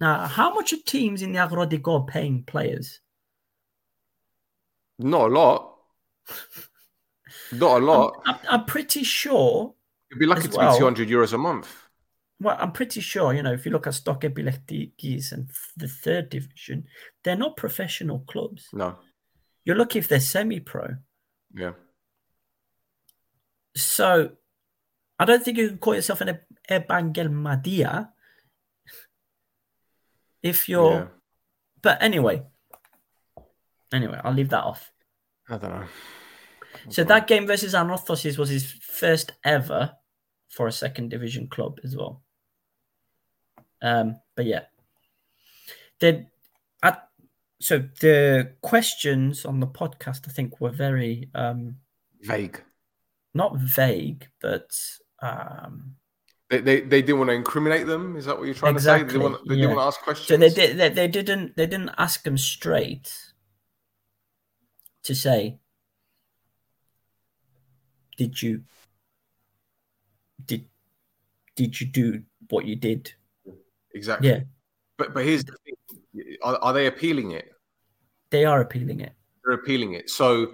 Now, 0.00 0.26
how 0.26 0.54
much 0.54 0.72
are 0.72 0.82
teams 0.84 1.22
in 1.22 1.32
the 1.32 1.38
Agrodigo 1.38 2.06
paying 2.06 2.42
players? 2.44 3.00
Not 4.98 5.30
a 5.30 5.34
lot. 5.34 5.76
Not 7.52 7.82
a 7.82 7.84
lot. 7.84 8.22
I'm, 8.26 8.36
I'm 8.48 8.64
pretty 8.64 9.04
sure. 9.04 9.74
You'd 10.10 10.18
be 10.18 10.26
lucky 10.26 10.48
to 10.48 10.56
well- 10.56 10.72
be 10.72 10.78
200 10.78 11.08
euros 11.08 11.32
a 11.32 11.38
month. 11.38 11.68
Well, 12.40 12.56
I'm 12.58 12.72
pretty 12.72 13.00
sure. 13.00 13.32
You 13.32 13.42
know, 13.42 13.52
if 13.52 13.64
you 13.64 13.70
look 13.70 13.86
at 13.86 13.94
Stoke 13.94 14.24
Epilepticus 14.24 15.32
and 15.32 15.48
the 15.76 15.88
third 15.88 16.30
division, 16.30 16.84
they're 17.22 17.36
not 17.36 17.56
professional 17.56 18.20
clubs. 18.20 18.68
No. 18.72 18.96
You're 19.64 19.76
lucky 19.76 20.00
if 20.00 20.08
they're 20.08 20.20
semi-pro. 20.20 20.96
Yeah. 21.54 21.72
So, 23.76 24.32
I 25.18 25.24
don't 25.24 25.42
think 25.42 25.58
you 25.58 25.68
can 25.68 25.78
call 25.78 25.94
yourself 25.94 26.20
an 26.20 26.40
Evangel 26.70 27.28
Madia 27.28 28.10
if 30.44 30.68
you're. 30.68 30.92
Yeah. 30.92 31.06
But 31.82 32.00
anyway, 32.02 32.42
anyway, 33.92 34.20
I'll 34.22 34.32
leave 34.32 34.50
that 34.50 34.62
off. 34.62 34.92
I 35.48 35.58
don't 35.58 35.70
know. 35.70 35.86
So 36.88 37.02
that 37.04 37.26
game 37.26 37.46
versus 37.46 37.74
Anorthosis 37.74 38.38
was 38.38 38.50
his 38.50 38.70
first 38.70 39.32
ever 39.44 39.92
for 40.48 40.66
a 40.66 40.72
second 40.72 41.10
division 41.10 41.48
club 41.48 41.80
as 41.82 41.96
well. 41.96 42.22
Um, 43.82 44.16
but 44.36 44.46
yeah, 44.46 44.62
the 46.00 46.26
at 46.82 47.08
so 47.60 47.78
the 48.00 48.52
questions 48.62 49.44
on 49.44 49.60
the 49.60 49.66
podcast 49.66 50.28
I 50.28 50.32
think 50.32 50.60
were 50.60 50.70
very 50.70 51.28
um, 51.34 51.76
Vague. 52.22 52.62
not 53.34 53.56
vague, 53.56 54.28
but 54.40 54.70
um, 55.20 55.96
They, 56.50 56.60
they, 56.60 56.80
they 56.82 57.02
didn't 57.02 57.18
want 57.18 57.30
to 57.30 57.34
incriminate 57.34 57.86
them. 57.86 58.16
Is 58.16 58.26
that 58.26 58.36
what 58.36 58.44
you're 58.44 58.54
trying 58.54 58.74
to 58.74 58.80
say? 58.80 58.98
They 58.98 59.04
didn't 59.04 59.22
want, 59.22 59.48
they 59.48 59.54
yeah. 59.54 59.62
didn't 59.62 59.76
want 59.76 59.84
to 59.84 59.96
ask 59.96 60.00
questions. 60.02 60.28
so 60.28 60.36
they 60.36 60.50
did 60.50 60.76
they, 60.76 60.88
they 60.90 61.08
didn't 61.08 61.56
they 61.56 61.66
didn't 61.66 61.90
ask 61.96 62.22
them 62.22 62.36
straight 62.36 63.16
to 65.04 65.14
say 65.14 65.58
did 68.16 68.40
you 68.42 68.62
did 70.44 70.66
did 71.56 71.80
you 71.80 71.86
do 71.86 72.22
what 72.50 72.66
you 72.66 72.76
did 72.76 73.12
Exactly. 73.94 74.28
Yeah. 74.28 74.40
But 74.98 75.14
but 75.14 75.24
here's 75.24 75.44
the 75.44 75.56
thing: 75.64 76.36
are, 76.42 76.56
are 76.56 76.72
they 76.72 76.86
appealing 76.86 77.30
it? 77.30 77.50
they 78.30 78.44
are 78.44 78.60
appealing 78.62 78.98
it 79.00 79.12
They're 79.44 79.54
appealing 79.54 79.92
it. 79.92 80.10
So 80.10 80.52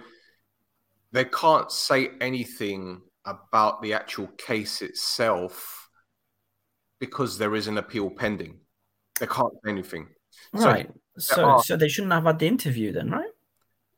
they 1.13 1.25
can't 1.25 1.73
say 1.73 2.11
anything 2.21 3.01
about 3.25 3.81
the 3.81 3.95
actual 3.95 4.27
case 4.37 4.83
itself 4.83 5.80
because 7.01 7.39
there 7.39 7.57
is 7.57 7.67
an 7.67 7.79
appeal 7.79 8.09
pending. 8.11 8.61
They 9.19 9.27
can't 9.27 9.53
say 9.65 9.71
anything. 9.71 10.09
So- 10.55 10.67
right 10.67 10.91
so 11.19 11.45
are- 11.45 11.63
so 11.63 11.77
they 11.77 11.89
shouldn't 11.89 12.13
have 12.13 12.23
had 12.25 12.39
the 12.39 12.47
interview 12.47 12.93
then 12.93 13.11
right 13.11 13.31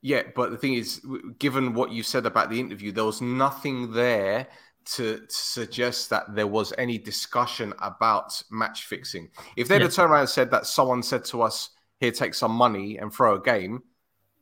Yeah, 0.01 0.23
but 0.35 0.51
the 0.51 0.57
thing 0.57 0.75
is, 0.75 1.01
given 1.39 1.75
what 1.75 1.93
you 1.93 2.03
said 2.03 2.27
about 2.27 2.51
the 2.51 2.59
interview, 2.59 2.91
there 2.91 3.05
was 3.05 3.21
nothing 3.21 3.93
there 3.93 4.49
to, 4.87 5.19
to 5.21 5.27
suggest 5.29 6.11
that 6.11 6.35
there 6.35 6.49
was 6.49 6.73
any 6.77 6.99
discussion 6.99 7.73
about 7.81 8.43
match 8.51 8.87
fixing. 8.87 9.29
If 9.57 9.69
they'd 9.69 9.77
Yeah. 9.77 9.83
have 9.85 9.95
turned 9.95 10.11
around 10.11 10.21
and 10.23 10.29
said 10.29 10.51
that 10.51 10.67
someone 10.67 11.05
said 11.05 11.25
to 11.27 11.43
us, 11.43 11.71
"Here, 12.01 12.11
take 12.11 12.35
some 12.35 12.51
money 12.51 12.99
and 12.99 13.15
throw 13.15 13.37
a 13.37 13.41
game," 13.41 13.85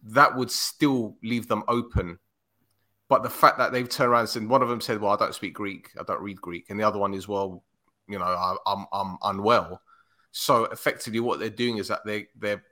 that 0.02 0.34
would 0.36 0.50
still 0.50 1.18
leave 1.22 1.46
them 1.48 1.62
open. 1.68 2.18
But 3.08 3.22
the 3.22 3.28
fact 3.28 3.58
that 3.58 3.72
they've 3.72 3.86
turned 3.88 4.12
around 4.12 4.20
and 4.20 4.28
said, 4.30 4.48
one 4.48 4.62
of 4.62 4.70
them 4.70 4.80
said, 4.80 4.98
"Well, 5.00 5.12
I 5.12 5.16
don't 5.16 5.34
speak 5.34 5.52
Greek, 5.52 5.90
I 6.00 6.04
don't 6.04 6.22
read 6.22 6.40
Greek," 6.40 6.70
and 6.70 6.80
the 6.80 6.84
other 6.84 6.98
one 6.98 7.12
is, 7.12 7.28
"Well, 7.28 7.62
you 8.10 8.18
know, 8.18 8.24
I, 8.24 8.56
I'm 8.66 8.86
I'm 8.92 9.16
unwell." 9.22 9.80
So 10.32 10.64
effectively, 10.66 11.20
what 11.20 11.40
they're 11.40 11.50
doing 11.50 11.78
is 11.78 11.88
that 11.88 12.00
they 12.04 12.28
they're 12.36 12.62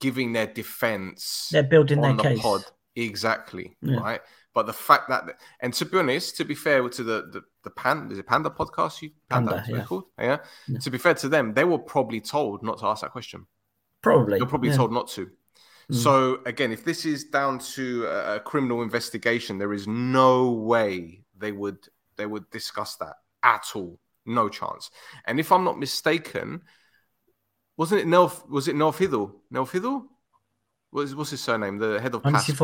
giving 0.00 0.32
their 0.32 0.46
defense 0.46 1.48
they're 1.52 1.62
building 1.62 2.00
their 2.00 2.14
the 2.14 2.22
case 2.22 2.40
pod. 2.40 2.62
Exactly. 2.96 3.76
Yeah. 3.80 3.98
Right. 3.98 4.20
But 4.52 4.66
the 4.66 4.72
fact 4.72 5.08
that, 5.08 5.24
and 5.60 5.74
to 5.74 5.84
be 5.84 5.98
honest, 5.98 6.36
to 6.36 6.44
be 6.44 6.54
fair 6.54 6.88
to 6.88 7.02
the 7.02 7.28
the, 7.32 7.42
the 7.64 7.70
Pan, 7.70 8.08
is 8.10 8.18
it 8.18 8.26
Panda 8.26 8.50
podcast? 8.50 9.02
You 9.02 9.10
Panda, 9.28 9.58
it's 9.58 9.68
yeah. 9.68 9.84
called? 9.84 10.04
Yeah? 10.18 10.38
Yeah. 10.68 10.78
To 10.78 10.90
be 10.90 10.98
fair 10.98 11.14
to 11.14 11.28
them, 11.28 11.54
they 11.54 11.64
were 11.64 11.78
probably 11.78 12.20
told 12.20 12.62
not 12.62 12.78
to 12.78 12.86
ask 12.86 13.02
that 13.02 13.10
question. 13.10 13.46
probably 14.02 14.38
They're 14.38 14.46
probably 14.46 14.70
yeah. 14.70 14.76
told 14.76 14.92
not 14.92 15.08
to. 15.10 15.26
Mm. 15.90 15.94
So 15.96 16.38
again, 16.46 16.70
if 16.70 16.84
this 16.84 17.04
is 17.04 17.24
down 17.24 17.58
to 17.74 18.06
a 18.06 18.40
criminal 18.40 18.82
investigation, 18.82 19.58
there 19.58 19.72
is 19.72 19.88
no 19.88 20.50
way 20.52 21.24
they 21.36 21.52
would 21.52 21.78
they 22.16 22.26
would 22.26 22.48
discuss 22.50 22.96
that 22.96 23.16
at 23.42 23.66
all. 23.74 23.98
No 24.26 24.48
chance. 24.48 24.90
And 25.26 25.38
if 25.38 25.52
I'm 25.52 25.64
not 25.64 25.78
mistaken, 25.78 26.62
wasn't 27.76 28.00
it 28.00 28.06
Nelf? 28.06 28.48
Was 28.48 28.68
it 28.68 28.76
Nelfidel? 28.76 29.32
Nelfidel? 29.52 30.04
What's 30.90 31.14
what's 31.14 31.30
his 31.30 31.42
surname? 31.42 31.78
The 31.78 32.00
head 32.00 32.14
of 32.14 32.22
PASP. 32.22 32.60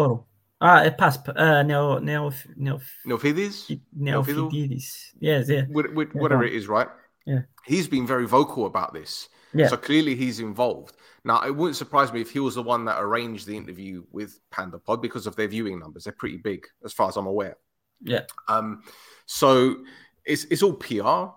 Ah 0.62 0.82
uh, 0.85 0.91
PASP 0.91 1.28
uh 1.37 1.62
neo 1.62 1.99
neo 1.99 2.31
neo 2.57 2.81
Nelfidis? 3.07 3.77
Neofididis. 3.99 5.15
yes 5.19 5.49
yeah 5.49 5.62
Wh- 5.73 5.89
wh- 5.95 6.15
Yeah, 6.15 6.20
whatever 6.20 6.45
it 6.45 6.53
is, 6.55 6.69
right? 6.69 6.89
Yeah. 7.27 7.43
He's 7.66 7.89
been 7.89 8.07
very 8.07 8.27
vocal 8.27 8.66
about 8.66 8.95
this. 8.95 9.28
yeah 9.55 9.69
So 9.69 9.77
clearly 9.77 10.15
he's 10.15 10.41
involved. 10.41 10.97
Now, 11.24 11.43
it 11.43 11.55
wouldn't 11.55 11.77
surprise 11.77 12.12
me 12.12 12.20
if 12.23 12.31
he 12.31 12.41
was 12.41 12.55
the 12.55 12.62
one 12.62 12.87
that 12.87 12.99
arranged 13.01 13.47
the 13.47 13.57
interview 13.57 14.05
with 14.11 14.39
PandaPod 14.51 15.03
because 15.03 15.27
of 15.27 15.37
their 15.37 15.49
viewing 15.49 15.78
numbers. 15.78 16.05
They're 16.05 16.15
pretty 16.15 16.39
big, 16.39 16.66
as 16.85 16.95
far 16.95 17.09
as 17.09 17.16
I'm 17.16 17.27
aware. 17.27 17.57
yeah 18.01 18.24
Um, 18.49 18.82
so 19.27 19.77
it's 20.24 20.45
it's 20.51 20.62
all 20.62 20.74
PR. 20.74 21.35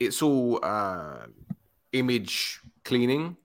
It's 0.00 0.22
all 0.22 0.60
uh, 0.62 1.26
image 1.92 2.60
cleaning, 2.84 3.36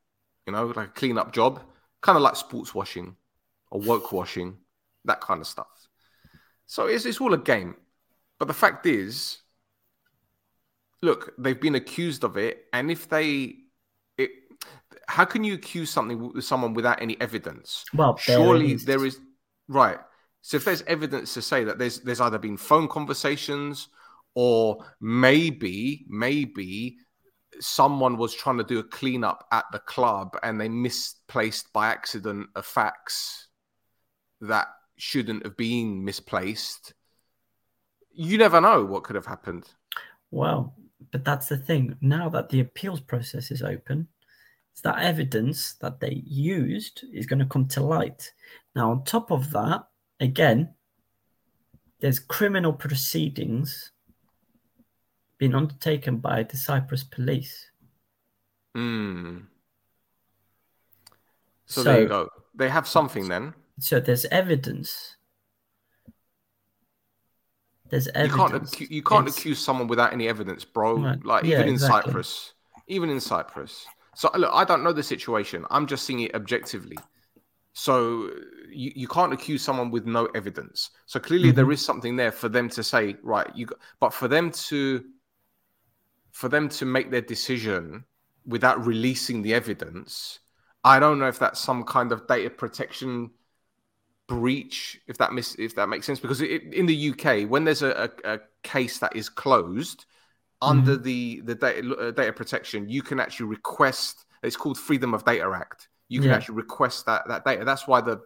you 0.46 0.54
know, 0.54 0.66
like 0.68 0.88
a 0.88 0.92
clean 0.92 1.18
up 1.18 1.32
job, 1.34 1.62
kind 2.02 2.16
of 2.16 2.22
like 2.22 2.36
sports 2.36 2.74
washing 2.74 3.16
or 3.72 3.82
woke 3.82 4.12
washing, 4.12 4.58
that 5.06 5.22
kind 5.22 5.42
of 5.42 5.48
stuff. 5.48 5.68
So 6.66 6.88
it's 6.88 7.06
it's 7.06 7.22
all 7.22 7.34
a 7.34 7.38
game. 7.38 7.76
But 8.40 8.48
the 8.48 8.54
fact 8.54 8.86
is, 8.86 9.40
look, 11.02 11.34
they've 11.38 11.60
been 11.60 11.76
accused 11.76 12.24
of 12.24 12.38
it, 12.38 12.66
and 12.74 12.90
if 12.90 13.10
they, 13.10 13.56
it, 14.18 14.32
how 15.08 15.26
can 15.26 15.44
you 15.44 15.56
accuse 15.56 15.90
something 15.90 16.34
with 16.34 16.44
someone 16.46 16.74
without 16.74 17.02
any 17.02 17.20
evidence? 17.20 17.86
well 17.94 18.16
surely 18.18 18.76
there 18.76 19.06
is 19.06 19.20
right 19.68 20.00
so 20.42 20.58
if 20.58 20.66
there's 20.66 20.84
evidence 20.84 21.34
to 21.34 21.42
say 21.42 21.64
that 21.64 21.78
there's 21.78 22.00
there's 22.02 22.22
either 22.22 22.38
been 22.38 22.58
phone 22.58 22.88
conversations 22.88 23.90
or 24.36 24.86
maybe 25.02 26.06
maybe 26.08 26.98
someone 27.60 28.18
was 28.18 28.34
trying 28.34 28.58
to 28.58 28.64
do 28.64 28.80
a 28.80 28.84
cleanup 28.84 29.46
at 29.52 29.66
the 29.72 29.80
club 29.80 30.38
and 30.44 30.60
they 30.60 30.70
misplaced 30.70 31.72
by 31.74 31.88
accident 31.88 32.48
a 32.56 32.64
fax 32.64 33.48
that 34.42 34.68
shouldn't 34.98 35.44
have 35.44 35.58
been 35.58 36.04
misplaced 36.04 36.94
you 38.12 38.38
never 38.38 38.62
know 38.62 38.86
what 38.86 39.04
could 39.04 39.16
have 39.16 39.26
happened 39.26 39.70
Well, 40.32 40.76
but 41.12 41.24
that's 41.26 41.48
the 41.48 41.58
thing. 41.58 41.98
Now 42.02 42.30
that 42.30 42.50
the 42.50 42.60
appeals 42.60 43.02
process 43.02 43.52
is 43.52 43.62
open, 43.62 44.08
that 44.84 45.00
evidence 45.00 45.74
that 45.82 46.00
they 46.00 46.24
used 46.26 47.04
is 47.14 47.26
going 47.26 47.40
to 47.40 47.46
come 47.46 47.68
to 47.70 47.84
light. 47.84 48.32
Now, 48.76 48.92
on 48.92 49.04
top 49.04 49.32
of 49.32 49.52
that, 49.52 49.88
again, 50.20 50.74
there's 52.00 52.20
criminal 52.20 52.72
proceedings 52.72 53.92
being 55.40 55.56
undertaken 55.56 56.18
by 56.18 56.44
the 56.44 56.58
Cyprus 56.58 57.04
police. 57.04 57.72
Mm. 58.78 59.46
So, 61.66 61.82
so, 61.82 61.84
there 61.84 62.02
you 62.02 62.08
go. 62.08 62.30
They 62.54 62.70
have 62.70 62.88
something 62.88 63.28
then. 63.28 63.54
So 63.80 64.00
there's 64.00 64.26
evidence. 64.26 65.16
There's 67.90 68.08
evidence. 68.10 68.80
You 68.80 68.88
can't, 68.88 68.92
you 68.92 69.04
can't 69.04 69.28
accuse 69.28 69.60
someone 69.60 69.88
without 69.88 70.14
any 70.14 70.28
evidence, 70.28 70.66
bro. 70.66 70.98
Right. 70.98 71.26
Like 71.26 71.46
yeah, 71.46 71.56
even 71.56 71.70
in 71.70 71.74
exactly. 71.76 72.12
Cyprus, 72.12 72.54
even 72.88 73.10
in 73.10 73.20
Cyprus. 73.20 73.86
So 74.16 74.30
look, 74.36 74.52
I 74.54 74.66
don't 74.66 74.84
know 74.84 74.92
the 74.92 75.02
situation. 75.02 75.66
I'm 75.72 75.88
just 75.88 76.06
seeing 76.06 76.20
it 76.20 76.36
objectively. 76.36 76.98
So 77.74 78.30
you, 78.70 78.92
you 78.94 79.08
can't 79.08 79.32
accuse 79.32 79.62
someone 79.62 79.90
with 79.90 80.06
no 80.06 80.26
evidence. 80.36 80.90
So 81.06 81.20
clearly 81.20 81.50
mm-hmm. 81.50 81.56
there 81.56 81.72
is 81.72 81.84
something 81.84 82.16
there 82.18 82.32
for 82.32 82.50
them 82.50 82.68
to 82.70 82.84
say, 82.84 83.16
right, 83.24 83.50
you 83.56 83.68
but 84.02 84.14
for 84.14 84.28
them 84.28 84.52
to 84.52 85.04
for 86.40 86.48
them 86.48 86.70
to 86.70 86.86
make 86.86 87.12
their 87.12 87.20
decision 87.20 88.06
without 88.46 88.86
releasing 88.86 89.42
the 89.42 89.54
evidence, 89.54 90.40
I 90.86 90.98
don't 90.98 91.20
know 91.20 91.28
if 91.28 91.38
that's 91.38 91.60
some 91.60 91.84
kind 91.84 92.14
of 92.14 92.28
data 92.28 92.50
protection 92.50 93.32
breach, 94.26 95.02
if 95.06 95.18
that 95.18 95.34
miss, 95.34 95.56
if 95.56 95.76
that 95.76 95.90
makes 95.90 96.06
sense. 96.06 96.22
Because 96.22 96.40
it, 96.40 96.74
in 96.74 96.86
the 96.86 97.10
UK, 97.10 97.50
when 97.50 97.66
there's 97.66 97.82
a, 97.82 98.10
a, 98.24 98.36
a 98.36 98.40
case 98.64 99.00
that 99.00 99.18
is 99.18 99.28
closed 99.28 100.06
mm-hmm. 100.62 100.70
under 100.70 100.96
the 100.96 101.42
the 101.42 101.56
data, 101.56 101.94
uh, 101.94 102.12
data 102.12 102.32
protection, 102.32 102.88
you 102.88 103.02
can 103.02 103.20
actually 103.20 103.48
request. 103.48 104.24
It's 104.42 104.56
called 104.56 104.78
Freedom 104.78 105.14
of 105.14 105.26
Data 105.26 105.52
Act 105.54 105.90
you 106.10 106.20
can 106.20 106.32
yeah. 106.32 106.36
actually 106.36 106.56
request 106.56 107.06
that 107.06 107.28
that 107.28 107.46
data. 107.46 107.64
That's 107.64 107.88
why 107.88 108.02
the 108.02 108.20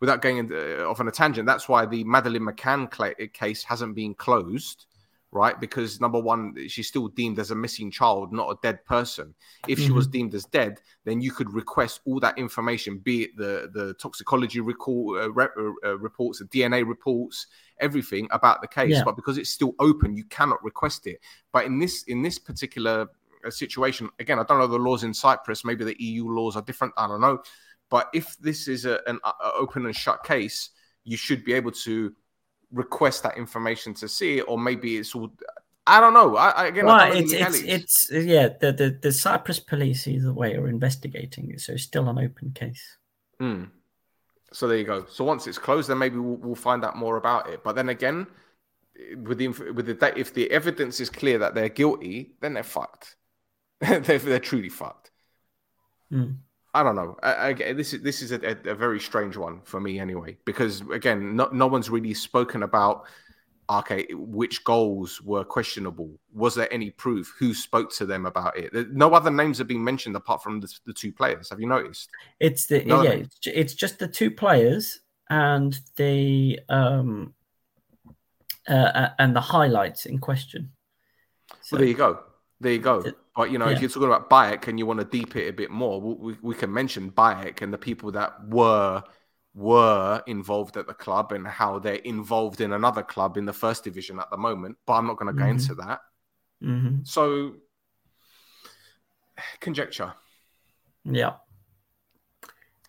without 0.00 0.20
going 0.20 0.38
into, 0.38 0.84
uh, 0.84 0.90
off 0.90 1.00
on 1.00 1.08
a 1.08 1.12
tangent, 1.12 1.46
that's 1.46 1.68
why 1.68 1.86
the 1.86 2.04
Madeleine 2.04 2.46
McCann 2.46 3.32
case 3.32 3.62
hasn't 3.62 3.94
been 3.94 4.14
closed, 4.14 4.86
right? 5.32 5.60
Because 5.60 6.00
number 6.00 6.18
one, 6.18 6.54
she's 6.68 6.88
still 6.88 7.08
deemed 7.08 7.38
as 7.38 7.50
a 7.50 7.54
missing 7.54 7.90
child, 7.90 8.32
not 8.32 8.50
a 8.50 8.58
dead 8.62 8.84
person. 8.84 9.34
If 9.68 9.78
mm-hmm. 9.78 9.86
she 9.86 9.92
was 9.92 10.06
mm-hmm. 10.06 10.12
deemed 10.12 10.34
as 10.34 10.44
dead, 10.46 10.80
then 11.04 11.20
you 11.20 11.30
could 11.30 11.52
request 11.52 12.00
all 12.04 12.20
that 12.20 12.36
information, 12.38 12.98
be 12.98 13.24
it 13.24 13.36
the 13.36 13.70
the 13.72 13.94
toxicology 13.94 14.60
recall, 14.60 15.18
uh, 15.18 15.28
re- 15.28 15.48
uh, 15.58 15.88
uh 15.88 15.98
reports, 15.98 16.40
the 16.40 16.46
DNA 16.46 16.86
reports, 16.86 17.46
everything 17.80 18.28
about 18.32 18.60
the 18.60 18.68
case. 18.68 18.96
Yeah. 18.96 19.04
But 19.04 19.16
because 19.16 19.38
it's 19.38 19.50
still 19.50 19.74
open, 19.78 20.16
you 20.16 20.24
cannot 20.24 20.62
request 20.64 21.06
it. 21.06 21.20
But 21.52 21.66
in 21.66 21.78
this 21.78 22.04
in 22.04 22.22
this 22.22 22.38
particular 22.38 23.08
situation. 23.48 24.10
Again, 24.18 24.38
I 24.38 24.44
don't 24.44 24.58
know 24.58 24.66
the 24.66 24.76
laws 24.76 25.02
in 25.02 25.14
Cyprus. 25.14 25.64
Maybe 25.64 25.84
the 25.84 25.96
EU 25.98 26.28
laws 26.28 26.56
are 26.56 26.62
different. 26.62 26.92
I 26.98 27.06
don't 27.06 27.20
know. 27.20 27.42
But 27.88 28.10
if 28.12 28.36
this 28.38 28.68
is 28.68 28.84
a, 28.84 29.00
an 29.06 29.18
a 29.24 29.52
open 29.58 29.86
and 29.86 29.96
shut 29.96 30.22
case, 30.24 30.70
you 31.04 31.16
should 31.16 31.44
be 31.44 31.54
able 31.54 31.72
to 31.72 32.14
request 32.72 33.22
that 33.22 33.36
information 33.36 33.94
to 33.94 34.08
see 34.08 34.38
it, 34.38 34.42
or 34.42 34.58
maybe 34.58 34.96
it's 34.96 35.14
all. 35.14 35.30
I 35.86 35.98
don't 35.98 36.14
know. 36.14 36.36
I, 36.36 36.66
again, 36.66 36.86
well, 36.86 36.96
I 36.96 37.08
it's, 37.10 37.32
it's, 37.32 37.62
it's 37.64 38.10
yeah. 38.12 38.48
The, 38.60 38.72
the 38.72 38.98
the 39.02 39.12
Cyprus 39.12 39.58
police 39.58 40.06
either 40.06 40.32
way 40.32 40.54
are 40.56 40.68
investigating 40.68 41.50
it, 41.50 41.60
so 41.60 41.72
it's 41.72 41.82
still 41.82 42.08
an 42.08 42.18
open 42.18 42.52
case. 42.52 42.96
Hmm. 43.38 43.64
So 44.52 44.66
there 44.66 44.78
you 44.78 44.84
go. 44.84 45.06
So 45.08 45.24
once 45.24 45.46
it's 45.46 45.58
closed, 45.58 45.88
then 45.88 45.98
maybe 45.98 46.18
we'll, 46.18 46.36
we'll 46.36 46.54
find 46.54 46.84
out 46.84 46.96
more 46.96 47.16
about 47.16 47.48
it. 47.48 47.62
But 47.62 47.76
then 47.76 47.88
again, 47.88 48.26
with 49.22 49.38
the 49.38 49.48
with 49.48 49.86
the 49.86 50.18
if 50.18 50.34
the 50.34 50.50
evidence 50.50 51.00
is 51.00 51.10
clear 51.10 51.38
that 51.38 51.54
they're 51.54 51.68
guilty, 51.68 52.32
then 52.40 52.54
they're 52.54 52.62
fucked. 52.62 53.16
they're, 53.80 54.00
they're, 54.00 54.38
truly 54.38 54.68
fucked. 54.68 55.10
Mm. 56.12 56.36
I 56.72 56.82
don't 56.82 56.94
know. 56.94 57.16
I, 57.22 57.48
I, 57.48 57.72
this 57.72 57.92
is 57.92 58.02
this 58.02 58.22
is 58.22 58.32
a, 58.32 58.40
a, 58.46 58.70
a, 58.70 58.74
very 58.74 59.00
strange 59.00 59.36
one 59.36 59.60
for 59.64 59.80
me 59.80 59.98
anyway, 59.98 60.36
because 60.44 60.82
again, 60.92 61.34
no, 61.34 61.48
no 61.52 61.66
one's 61.66 61.90
really 61.90 62.14
spoken 62.14 62.62
about 62.62 63.06
okay, 63.78 64.06
which 64.12 64.64
goals 64.64 65.20
were 65.22 65.44
questionable? 65.44 66.10
Was 66.34 66.54
there 66.54 66.72
any 66.72 66.90
proof? 66.90 67.32
Who 67.38 67.54
spoke 67.54 67.92
to 67.94 68.06
them 68.06 68.26
about 68.26 68.56
it? 68.56 68.92
No 68.92 69.12
other 69.14 69.30
names 69.30 69.58
have 69.58 69.68
been 69.68 69.82
mentioned 69.82 70.16
apart 70.16 70.42
from 70.42 70.60
the, 70.60 70.72
the 70.86 70.92
two 70.92 71.12
players. 71.12 71.50
Have 71.50 71.60
you 71.60 71.68
noticed? 71.68 72.10
It's 72.40 72.66
the 72.66 72.84
no 72.84 73.02
yeah, 73.02 73.10
it's, 73.10 73.38
it's, 73.46 73.74
just 73.74 73.98
the 73.98 74.08
two 74.08 74.30
players 74.30 75.00
and 75.28 75.78
the 75.96 76.58
um 76.68 77.34
uh, 78.68 78.72
uh 78.72 79.08
and 79.18 79.34
the 79.36 79.40
highlights 79.40 80.06
in 80.06 80.18
question. 80.18 80.72
So, 81.62 81.76
well, 81.76 81.80
there 81.80 81.88
you 81.88 81.94
go. 81.94 82.20
There 82.60 82.72
you 82.72 82.78
go. 82.78 83.04
But 83.36 83.50
you 83.50 83.58
know, 83.58 83.66
yeah. 83.66 83.72
if 83.72 83.80
you're 83.80 83.90
talking 83.90 84.08
about 84.08 84.28
BAEK 84.28 84.68
and 84.68 84.78
you 84.78 84.86
want 84.86 85.00
to 85.00 85.06
deep 85.06 85.36
it 85.36 85.48
a 85.48 85.52
bit 85.52 85.70
more, 85.70 86.00
we, 86.00 86.36
we 86.42 86.54
can 86.54 86.72
mention 86.72 87.10
BAEK 87.10 87.62
and 87.62 87.72
the 87.72 87.78
people 87.78 88.12
that 88.12 88.32
were 88.48 89.02
were 89.54 90.22
involved 90.26 90.76
at 90.76 90.86
the 90.86 90.94
club 90.94 91.32
and 91.32 91.46
how 91.46 91.78
they're 91.78 91.94
involved 91.94 92.60
in 92.60 92.72
another 92.72 93.02
club 93.02 93.36
in 93.36 93.44
the 93.44 93.52
first 93.52 93.84
division 93.84 94.18
at 94.20 94.30
the 94.30 94.36
moment. 94.36 94.76
But 94.86 94.94
I'm 94.94 95.06
not 95.06 95.16
going 95.16 95.34
to 95.34 95.38
go 95.38 95.44
mm-hmm. 95.44 95.58
into 95.58 95.74
that. 95.76 96.00
Mm-hmm. 96.62 96.98
So 97.04 97.54
conjecture. 99.60 100.12
Yeah. 101.04 101.34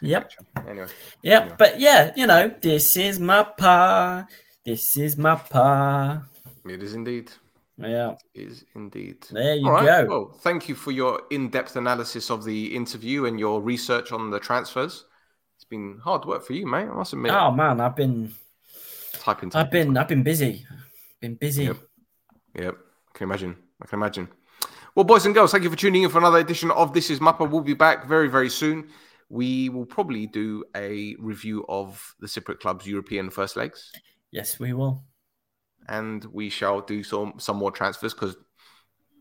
Yep. 0.02 0.32
Anyway. 0.68 0.88
Yep. 1.22 1.42
Anyway. 1.42 1.56
But 1.58 1.80
yeah, 1.80 2.12
you 2.16 2.28
know, 2.28 2.54
this 2.62 2.98
is 2.98 3.20
my 3.20 3.44
pa. 3.44 4.28
This 4.66 4.98
is 4.98 5.18
my 5.18 5.36
pa. 5.36 6.24
It 6.66 6.84
is 6.84 6.94
indeed. 6.94 7.32
Yeah. 7.78 8.16
Is 8.34 8.66
indeed. 8.76 9.26
There 9.32 9.56
you 9.56 9.66
go. 9.66 10.06
Well, 10.08 10.40
thank 10.42 10.70
you 10.70 10.76
for 10.76 10.92
your 10.92 11.24
in 11.32 11.50
depth 11.50 11.76
analysis 11.76 12.30
of 12.30 12.44
the 12.44 12.76
interview 12.76 13.26
and 13.26 13.40
your 13.40 13.62
research 13.62 14.12
on 14.12 14.30
the 14.30 14.40
transfers. 14.40 15.06
It's 15.56 15.66
been 15.66 16.00
hard 16.04 16.26
work 16.26 16.46
for 16.46 16.54
you, 16.54 16.68
mate. 16.68 16.88
I 16.88 16.94
must 16.94 17.14
admit. 17.14 17.32
Oh 17.32 17.52
man, 17.52 17.80
I've 17.80 17.96
been 17.96 18.34
typing. 19.14 19.50
typing 19.50 19.60
I've 19.60 19.72
been 19.72 19.94
typing. 19.94 19.98
I've 19.98 20.08
been 20.08 20.24
busy. 20.24 20.66
Been 21.20 21.36
busy. 21.36 21.66
Yep. 21.66 21.78
Yep. 22.60 22.78
I 23.14 23.18
can 23.18 23.28
imagine. 23.28 23.56
I 23.82 23.86
can 23.86 24.00
imagine. 24.00 24.28
Well, 24.96 25.06
boys 25.06 25.26
and 25.26 25.34
girls, 25.34 25.52
thank 25.52 25.64
you 25.64 25.70
for 25.70 25.76
tuning 25.76 26.04
in 26.04 26.10
for 26.10 26.18
another 26.18 26.40
edition 26.40 26.70
of 26.72 26.94
This 26.94 27.10
Is 27.10 27.20
Mappa. 27.20 27.50
We'll 27.50 27.62
be 27.62 27.74
back 27.74 28.08
very, 28.08 28.28
very 28.28 28.50
soon. 28.50 28.90
We 29.30 29.70
will 29.70 29.86
probably 29.86 30.28
do 30.28 30.66
a 30.76 31.16
review 31.18 31.66
of 31.70 32.16
the 32.20 32.28
Cypriot 32.28 32.60
club's 32.60 32.86
European 32.86 33.30
first 33.30 33.56
legs. 33.56 33.92
Yes, 34.32 34.60
we 34.60 34.74
will 34.74 35.04
and 35.88 36.24
we 36.26 36.50
shall 36.50 36.82
do 36.82 37.04
some 37.04 37.34
some 37.38 37.58
more 37.58 37.72
transfers 37.72 38.14
because 38.14 38.36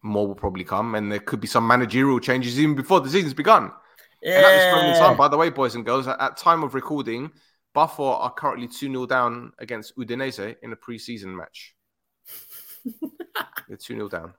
more 0.03 0.27
will 0.27 0.35
probably 0.35 0.65
come, 0.65 0.95
and 0.95 1.11
there 1.11 1.19
could 1.19 1.41
be 1.41 1.47
some 1.47 1.67
managerial 1.67 2.21
changes 2.21 2.59
even 2.59 2.75
before 2.75 3.01
the 3.01 3.11
season's 3.11 3.35
begun. 3.35 3.71
Yeah. 4.23 4.37
And 4.37 4.47
at 4.47 4.51
this 4.51 4.75
moment 4.75 4.97
in 4.97 5.03
time, 5.03 5.17
by 5.17 5.29
the 5.29 5.37
way, 5.37 5.51
boys 5.51 5.75
and 5.75 5.85
girls, 5.85 6.07
at, 6.07 6.21
at 6.21 6.37
time 6.37 6.63
of 6.63 6.75
recording, 6.75 7.31
Buffalo 7.73 8.15
are 8.17 8.33
currently 8.33 8.69
2 8.69 8.75
0 8.91 9.07
down 9.07 9.53
against 9.59 9.97
Udinese 9.97 10.57
in 10.63 10.73
a 10.73 10.77
pre-season 10.77 11.37
match. 11.37 11.75
They're 13.69 13.77
2 13.77 13.95
0 13.95 14.09
down. 14.09 14.35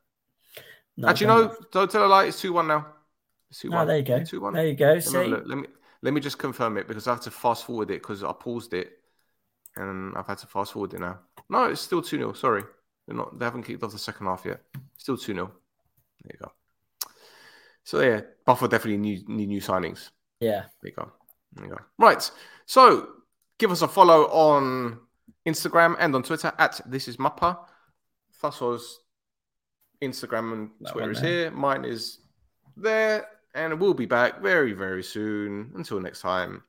No, 0.98 1.07
Actually, 1.07 1.27
no, 1.27 1.56
don't 1.72 1.89
tell 1.89 2.06
a 2.06 2.07
lie. 2.07 2.26
It's 2.26 2.41
2 2.41 2.53
1 2.53 2.68
now. 2.68 2.88
It's 3.49 3.60
2 3.60 3.72
1. 3.72 3.80
Ah, 3.80 3.85
there 3.85 3.98
you 3.98 4.03
go. 4.03 4.19
2-1. 4.19 4.53
There 4.53 4.68
you 4.68 4.76
go. 4.76 4.99
See? 4.99 5.18
Let 5.18 5.48
me, 5.48 5.68
let 6.02 6.14
me 6.14 6.22
just 6.22 6.38
confirm 6.38 6.77
it 6.77 6.88
because 6.88 7.07
I 7.07 7.11
have 7.11 7.22
to 7.22 7.31
fast 7.31 7.65
forward 7.65 7.91
it 7.91 8.02
because 8.02 8.23
I 8.23 8.31
paused 8.34 8.73
it 8.73 8.91
and 9.76 10.15
I've 10.18 10.27
had 10.27 10.39
to 10.39 10.48
fast 10.48 10.73
forward 10.73 10.93
it 10.93 10.99
now. 10.99 11.19
No, 11.51 11.65
it's 11.65 11.81
still 11.81 12.01
2 12.01 12.17
0. 12.17 12.33
Sorry. 12.33 12.63
They're 13.05 13.17
not, 13.17 13.37
they 13.37 13.43
haven't 13.43 13.63
kicked 13.63 13.83
off 13.83 13.91
the 13.91 13.99
second 13.99 14.25
half 14.25 14.45
yet. 14.45 14.61
Still 14.97 15.17
2 15.17 15.33
0. 15.33 15.51
There 16.23 16.31
you 16.33 16.39
go. 16.39 16.51
So, 17.83 17.99
yeah, 17.99 18.21
Buffalo 18.45 18.69
definitely 18.69 18.97
need, 18.97 19.27
need 19.27 19.49
new 19.49 19.59
signings. 19.59 20.11
Yeah. 20.39 20.63
There 20.81 20.91
you 20.91 20.95
go. 20.95 21.11
There 21.53 21.65
you 21.65 21.71
go. 21.71 21.79
Right. 21.97 22.31
So, 22.65 23.09
give 23.59 23.69
us 23.69 23.81
a 23.81 23.87
follow 23.89 24.27
on 24.27 25.01
Instagram 25.45 25.97
and 25.99 26.15
on 26.15 26.23
Twitter 26.23 26.53
at 26.57 26.79
This 26.85 27.09
Is 27.09 27.17
Mappa. 27.17 27.57
Thasso's 28.41 28.99
Instagram 30.01 30.53
and 30.53 30.69
that 30.79 30.93
Twitter 30.93 31.11
is 31.11 31.19
here. 31.19 31.51
Mine 31.51 31.83
is 31.83 32.19
there. 32.77 33.27
And 33.53 33.77
we'll 33.77 33.93
be 33.93 34.05
back 34.05 34.41
very, 34.41 34.71
very 34.71 35.03
soon. 35.03 35.73
Until 35.75 35.99
next 35.99 36.21
time. 36.21 36.63